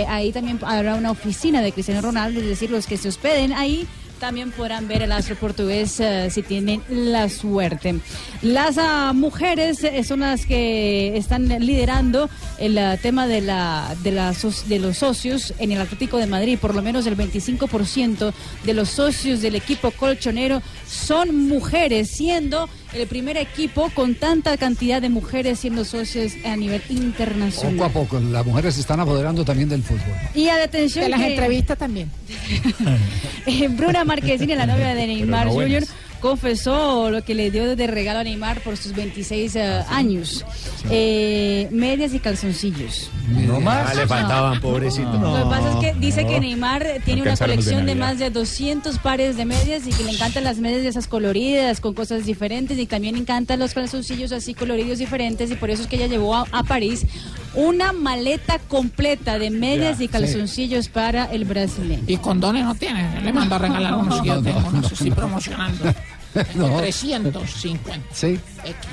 ahí 0.08 0.30
también 0.30 0.58
habrá 0.62 0.94
una 0.94 1.10
oficina 1.10 1.62
de 1.62 1.72
Cristiano 1.72 2.02
Ronaldo, 2.02 2.40
es 2.40 2.46
decir, 2.46 2.70
los 2.70 2.86
que 2.86 2.96
se 2.96 3.08
hospeden 3.08 3.52
ahí 3.52 3.88
también 4.18 4.50
podrán 4.50 4.88
ver 4.88 5.02
el 5.02 5.12
astro 5.12 5.36
portugués 5.36 6.00
eh, 6.00 6.28
si 6.30 6.42
tienen 6.42 6.82
la 6.88 7.28
suerte. 7.28 7.96
Las 8.42 8.78
ah, 8.78 9.12
mujeres 9.14 9.82
eh, 9.84 10.02
son 10.04 10.20
las 10.20 10.46
que 10.46 11.16
están 11.16 11.48
liderando 11.48 12.28
el 12.58 12.78
ah, 12.78 12.96
tema 12.96 13.26
de, 13.26 13.40
la, 13.40 13.94
de, 14.02 14.12
la 14.12 14.34
de 14.66 14.78
los 14.78 14.98
socios 14.98 15.54
en 15.58 15.72
el 15.72 15.80
Atlético 15.80 16.18
de 16.18 16.26
Madrid. 16.26 16.58
Por 16.58 16.74
lo 16.74 16.82
menos 16.82 17.06
el 17.06 17.16
25% 17.16 18.32
de 18.64 18.74
los 18.74 18.90
socios 18.90 19.40
del 19.40 19.54
equipo 19.54 19.90
colchonero 19.90 20.62
son 20.86 21.48
mujeres, 21.48 22.10
siendo 22.10 22.68
el 23.00 23.06
primer 23.06 23.36
equipo 23.36 23.90
con 23.94 24.14
tanta 24.14 24.56
cantidad 24.56 25.00
de 25.02 25.08
mujeres 25.08 25.58
siendo 25.60 25.84
socios 25.84 26.32
a 26.44 26.56
nivel 26.56 26.82
internacional. 26.88 27.74
Poco 27.76 27.84
a 27.84 27.88
poco, 27.90 28.20
las 28.20 28.44
mujeres 28.44 28.74
se 28.74 28.80
están 28.80 29.00
apoderando 29.00 29.44
también 29.44 29.68
del 29.68 29.82
fútbol. 29.82 30.14
Y 30.34 30.48
a 30.48 30.56
detención 30.56 31.04
De 31.04 31.10
las 31.10 31.20
que- 31.20 31.28
entrevistas 31.34 31.78
también. 31.78 32.10
Eh, 33.46 33.68
Bruna 33.68 34.04
Marquezine, 34.04 34.56
la 34.56 34.66
novia 34.66 34.94
de 34.94 35.06
Neymar 35.06 35.46
no 35.46 35.52
Jr., 35.52 35.68
buenas. 35.70 35.88
Confesó 36.26 37.08
lo 37.08 37.22
que 37.22 37.36
le 37.36 37.52
dio 37.52 37.76
de 37.76 37.86
regalo 37.86 38.18
a 38.18 38.24
Neymar 38.24 38.60
por 38.62 38.76
sus 38.76 38.92
26 38.94 39.54
eh, 39.54 39.84
años. 39.88 40.44
Eh, 40.90 41.68
medias 41.70 42.14
y 42.14 42.18
calzoncillos. 42.18 43.10
No 43.28 43.60
más. 43.60 43.90
Ah, 43.90 43.94
le 43.94 44.08
faltaban, 44.08 44.60
pobrecito. 44.60 45.12
Lo 45.12 45.36
que 45.36 45.50
pasa 45.50 45.70
es 45.70 45.76
que 45.76 46.00
dice 46.00 46.26
que 46.26 46.40
Neymar 46.40 46.84
tiene 47.04 47.22
una 47.22 47.30
de 47.32 47.36
colección 47.36 47.86
de 47.86 47.94
más 47.94 48.18
de 48.18 48.30
200 48.30 48.98
pares 48.98 49.36
de 49.36 49.44
medias 49.44 49.86
y 49.86 49.90
que 49.90 50.02
le 50.02 50.10
encantan 50.10 50.42
las 50.42 50.58
medias 50.58 50.82
de 50.82 50.88
esas 50.88 51.06
coloridas, 51.06 51.80
con 51.80 51.94
cosas 51.94 52.26
diferentes 52.26 52.76
y 52.76 52.86
también 52.86 53.14
encantan 53.14 53.60
los 53.60 53.72
calzoncillos 53.72 54.32
así 54.32 54.52
coloridos 54.52 54.98
diferentes 54.98 55.52
y 55.52 55.54
por 55.54 55.70
eso 55.70 55.82
es 55.82 55.88
que 55.88 55.94
ella 55.94 56.08
llevó 56.08 56.34
a, 56.34 56.46
a 56.50 56.64
París 56.64 57.06
una 57.54 57.92
maleta 57.92 58.58
completa 58.58 59.38
de 59.38 59.50
medias 59.50 59.98
Ya, 59.98 60.04
y 60.04 60.08
calzoncillos 60.08 60.88
para 60.88 61.24
el 61.24 61.44
brasileño. 61.44 62.04
Y 62.06 62.16
condones 62.18 62.64
no 62.64 62.74
tiene. 62.74 63.20
Le 63.22 63.32
mando 63.32 63.54
a 63.54 63.58
regalar 63.58 63.94
unos. 63.94 64.24
No 64.24 64.82
sé 64.88 64.96
si 64.96 65.10
promocionando. 65.10 65.94
No. 66.54 66.78
350. 66.78 67.98
Sí. 68.12 68.38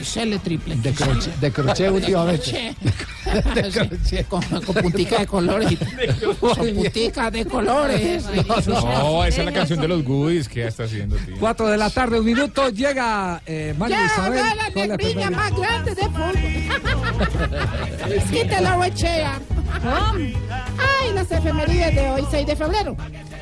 XL 0.02 0.36
triple. 0.44 0.76
De 0.76 0.94
crochet, 0.94 1.36
de 1.39 1.52
crochet 1.52 1.91
últimamente. 1.91 2.76
De 3.56 3.70
crochet. 3.72 4.28
Con, 4.28 4.41
con 4.44 4.76
puntica 4.76 5.20
de 5.20 5.28
colores. 5.28 5.80
Con 6.39 6.56
puntica 6.76 7.32
de 7.32 7.46
colores. 7.46 8.26
No, 8.68 9.24
esa 9.26 9.39
es 9.39 9.46
la 9.46 9.52
canción 9.54 9.80
de 9.82 9.88
los 9.88 10.04
Goodies 10.04 10.48
que 10.48 10.60
ya 10.62 10.68
está 10.68 10.84
haciendo, 10.84 11.16
tío. 11.18 11.36
Cuatro 11.39 11.68
de 11.68 11.78
la 11.78 11.89
tarde, 11.89 12.20
un 12.20 12.26
minuto, 12.26 12.70
llega 12.70 13.41
eh, 13.46 13.74
María 13.78 13.98
Ya, 13.98 14.06
Isabel. 14.06 14.39
haga 14.39 14.56
la 14.88 14.98
primera. 14.98 15.30
más 15.32 15.52
grande 15.58 15.96
de 15.96 16.04
fútbol. 16.04 16.36
Quítelo, 18.32 18.78
huechea. 18.80 19.39
Ay, 19.84 21.14
las 21.14 21.32
efemérides 21.32 21.96
de 21.96 22.10
hoy, 22.12 22.24
6 22.30 22.46
de 22.48 22.56
febrero. 22.56 22.96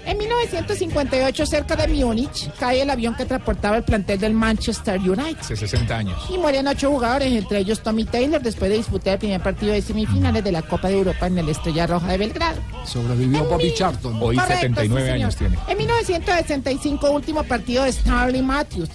En 0.05 0.17
1958, 0.17 1.45
cerca 1.45 1.75
de 1.75 1.87
Múnich, 1.87 2.51
cae 2.59 2.81
el 2.81 2.89
avión 2.89 3.15
que 3.15 3.25
transportaba 3.25 3.77
el 3.77 3.83
plantel 3.83 4.19
del 4.19 4.33
Manchester 4.33 4.99
United. 4.99 5.39
Hace 5.39 5.55
60 5.55 5.95
años. 5.95 6.17
Y 6.29 6.37
mueren 6.37 6.67
ocho 6.67 6.89
jugadores, 6.89 7.31
entre 7.31 7.59
ellos 7.59 7.81
Tommy 7.81 8.05
Taylor, 8.05 8.41
después 8.41 8.71
de 8.71 8.77
disputar 8.77 9.13
el 9.13 9.19
primer 9.19 9.41
partido 9.41 9.73
de 9.73 9.81
semifinales 9.81 10.43
de 10.43 10.51
la 10.51 10.63
Copa 10.63 10.87
de 10.87 10.97
Europa 10.97 11.27
en 11.27 11.37
el 11.37 11.49
Estrella 11.49 11.87
Roja 11.87 12.07
de 12.07 12.17
Belgrado. 12.17 12.59
Sobrevivió 12.85 13.45
Bobby 13.45 13.73
Charlton. 13.73 14.17
Hoy 14.21 14.35
Correcto, 14.35 14.61
79 14.61 15.05
sí, 15.05 15.11
años 15.11 15.35
tiene. 15.35 15.57
En 15.67 15.77
1965, 15.77 17.11
último 17.11 17.43
partido 17.43 17.83
de 17.83 17.91
Starling 17.91 18.45
Matthews. 18.45 18.89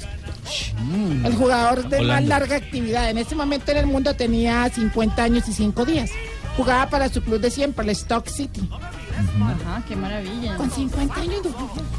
El 1.25 1.35
jugador 1.35 1.89
de 1.89 2.03
más 2.03 2.25
larga 2.25 2.57
actividad. 2.57 3.11
En 3.11 3.19
ese 3.19 3.35
momento 3.35 3.73
en 3.73 3.79
el 3.79 3.87
mundo 3.87 4.15
tenía 4.15 4.69
50 4.69 5.23
años 5.23 5.49
y 5.49 5.53
5 5.53 5.85
días. 5.85 6.11
Jugaba 6.57 6.89
para 6.89 7.09
su 7.09 7.23
club 7.23 7.41
de 7.41 7.51
siempre, 7.51 7.85
el 7.85 7.91
Stock 7.91 8.29
City. 8.29 8.69
Ajá, 9.17 9.83
qué 9.87 9.97
maravilla. 9.97 10.57
Con 10.57 10.71
50 10.71 11.21
años. 11.21 11.41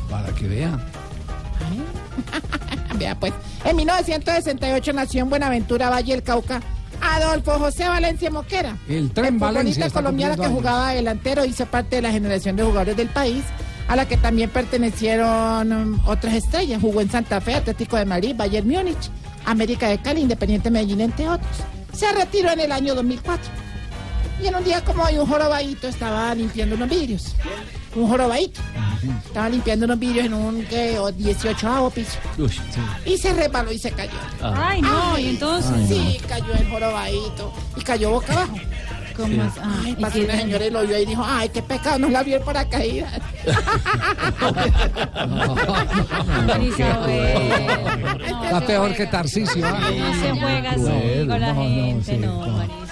Para 0.09 0.34
que 0.34 0.47
vea. 0.47 0.78
Vea 2.97 3.20
pues. 3.20 3.34
En 3.63 3.76
1968 3.76 4.93
nació 4.93 5.24
en 5.24 5.30
Buenaventura, 5.30 5.89
Valle 5.89 6.13
del 6.13 6.24
Cauca, 6.24 6.61
Adolfo 7.01 7.59
José 7.59 7.88
Valencia 7.88 8.30
Moquera. 8.30 8.78
El 8.88 9.11
tren 9.11 9.39
Valencia 9.39 9.89
colombiano 9.89 10.41
que 10.41 10.47
jugaba 10.47 10.93
delantero 10.93 11.45
hizo 11.45 11.65
parte 11.65 11.97
de 11.97 12.01
la 12.01 12.11
generación 12.11 12.55
de 12.55 12.63
jugadores 12.63 12.97
del 12.97 13.09
país, 13.09 13.43
a 13.88 13.95
la 13.95 14.07
que 14.07 14.18
también 14.18 14.49
pertenecieron 14.49 15.72
um, 15.72 15.99
otras 16.07 16.34
estrellas. 16.34 16.82
Jugó 16.82 17.01
en 17.01 17.09
Santa 17.09 17.39
Fe, 17.41 17.55
Atlético 17.55 17.97
de 17.97 18.05
Madrid, 18.05 18.36
Bayern 18.36 18.68
Múnich, 18.68 19.09
América 19.45 19.88
de 19.88 19.99
Cali, 19.99 20.22
Independiente 20.22 20.72
Medellín, 20.72 21.01
entre 21.01 21.30
otros. 21.30 21.57
Se 21.93 22.11
retiró 22.11 22.51
en 22.51 22.59
el 22.59 22.72
año 22.72 22.95
2004. 22.95 23.66
Y 24.42 24.48
en 24.48 24.56
un 24.56 24.64
día 24.64 24.84
como 24.84 25.04
hoy, 25.04 25.18
un 25.18 25.26
jorobadito 25.28 25.88
estaba 25.88 26.34
limpiando 26.36 26.76
unos 26.76 26.90
vidrios. 26.90 27.36
Un 27.96 28.08
jorobadito. 28.08 28.62
Estaba 29.26 29.50
limpiando 29.50 29.86
unos 29.86 30.00
vidrios 30.00 30.26
en 30.28 30.34
un 30.34 30.64
¿qué? 30.66 31.00
o 31.00 31.12
18 31.12 31.92
piso. 31.94 32.20
Y 33.06 33.18
se 33.18 33.34
resbaló 33.34 33.72
y 33.72 33.80
se 33.80 33.92
cayó. 33.92 34.12
Ay, 34.42 34.82
no, 34.82 35.18
y 35.18 35.30
entonces. 35.30 35.88
Sí, 35.88 36.20
cayó 36.28 36.54
el 36.54 36.70
jorobadito. 36.70 37.52
Y 37.76 37.82
cayó 37.82 38.12
boca 38.12 38.34
abajo. 38.34 38.58
¿Cómo 39.16 39.44
es? 39.44 39.54
Ah, 39.60 39.82
Ay, 39.84 39.92
¿y 39.98 40.02
pasó 40.02 40.14
qué 40.14 40.26
una 40.26 40.38
señora 40.38 40.66
y 40.68 40.70
lo 40.70 40.86
vio 40.86 41.00
y 41.00 41.06
dijo, 41.06 41.24
ay, 41.26 41.50
qué 41.50 41.64
pecado, 41.64 41.98
no 41.98 42.08
la 42.10 42.22
vio 42.22 42.38
el 42.38 42.44
paracaídas. 42.44 43.20
Está 48.44 48.62
peor 48.66 48.94
que 48.94 49.08
Tarcisio. 49.08 49.66
¿ah? 49.66 49.90
No 49.98 50.14
se 50.14 50.40
juega 50.40 50.70
así 50.70 51.28
con 51.28 51.42
la 51.42 51.56
gente, 51.56 52.06
sí, 52.06 52.18
no, 52.18 52.46
no. 52.46 52.87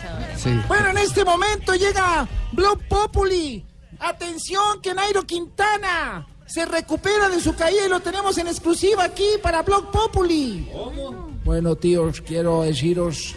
Bueno, 0.68 0.90
en 0.90 0.98
este 0.98 1.24
momento 1.24 1.76
llega 1.76 2.28
Blog 2.52 2.80
Populi. 2.88 3.64
Atención, 4.00 4.82
que 4.82 4.94
Nairo 4.94 5.24
Quintana 5.24 6.28
se 6.46 6.66
recupera 6.66 7.30
de 7.30 7.40
su 7.40 7.56
caída 7.56 7.86
y 7.86 7.90
lo 7.90 8.00
tenemos 8.02 8.38
en 8.38 8.48
exclusiva 8.48 9.06
aquí 9.06 9.26
para 9.42 9.62
Blog 9.62 9.92
Populi. 9.92 10.70
Bueno, 11.44 11.76
tíos, 11.76 12.22
quiero 12.22 12.64
deciros 12.64 13.36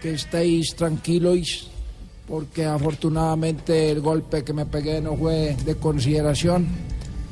que 0.00 0.14
estéis 0.14 0.74
tranquilos 0.74 1.70
porque 2.26 2.64
afortunadamente 2.64 3.90
el 3.90 4.00
golpe 4.00 4.44
que 4.44 4.52
me 4.52 4.66
pegué 4.66 5.00
no 5.00 5.16
fue 5.16 5.56
de 5.64 5.76
consideración 5.76 6.66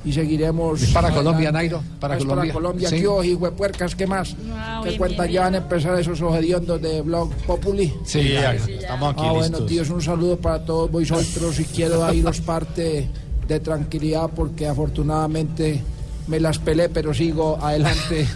y 0.05 0.13
seguiremos. 0.13 0.81
Para. 0.93 1.11
Colombia, 1.11 1.53
Nairo, 1.53 1.83
para 2.01 2.17
Es 2.17 2.25
Colombia. 2.25 2.53
Para 2.53 2.55
Colombia, 2.55 2.89
Sí. 2.89 3.01
¿qué 3.01 3.07
ojo, 3.07 3.25
hijo 3.25 3.45
de 3.47 3.53
puercas, 3.53 3.95
¿qué 3.95 4.07
más? 4.07 4.35
Ah, 4.55 4.81
¿Qué 4.85 4.97
cuenta 4.97 5.23
bien, 5.25 5.35
ya 5.35 5.41
van 5.43 5.55
a 5.55 5.59
empezar 5.59 5.99
esos 5.99 6.21
ojediendos 6.23 6.81
de 6.81 7.03
Blog 7.03 7.31
Populi? 7.47 7.93
Sí, 8.05 8.31
ya, 8.33 8.55
estamos 8.55 9.13
aquí 9.13 9.23
Ah, 9.25 9.33
bueno, 9.33 9.49
listos. 9.49 9.67
tíos, 9.67 9.91
un 9.91 10.01
saludo 10.03 10.37
para 10.39 10.65
todos 10.65 10.91
vosotros 10.91 11.59
y 11.61 11.65
quiero 11.65 11.99
daros 12.01 12.41
parte 12.41 13.09
de 13.47 13.61
tranquilidad 13.61 14.31
porque 14.35 14.67
afortunadamente 14.69 15.83
me 16.29 16.39
las 16.41 16.59
pelé, 16.59 16.89
pero 16.89 17.13
sigo 17.13 17.59
adelante 17.61 18.27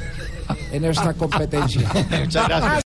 en 0.72 0.84
esta 0.84 1.14
competencia. 1.14 1.88
Muchas 2.20 2.48
gracias. 2.48 2.82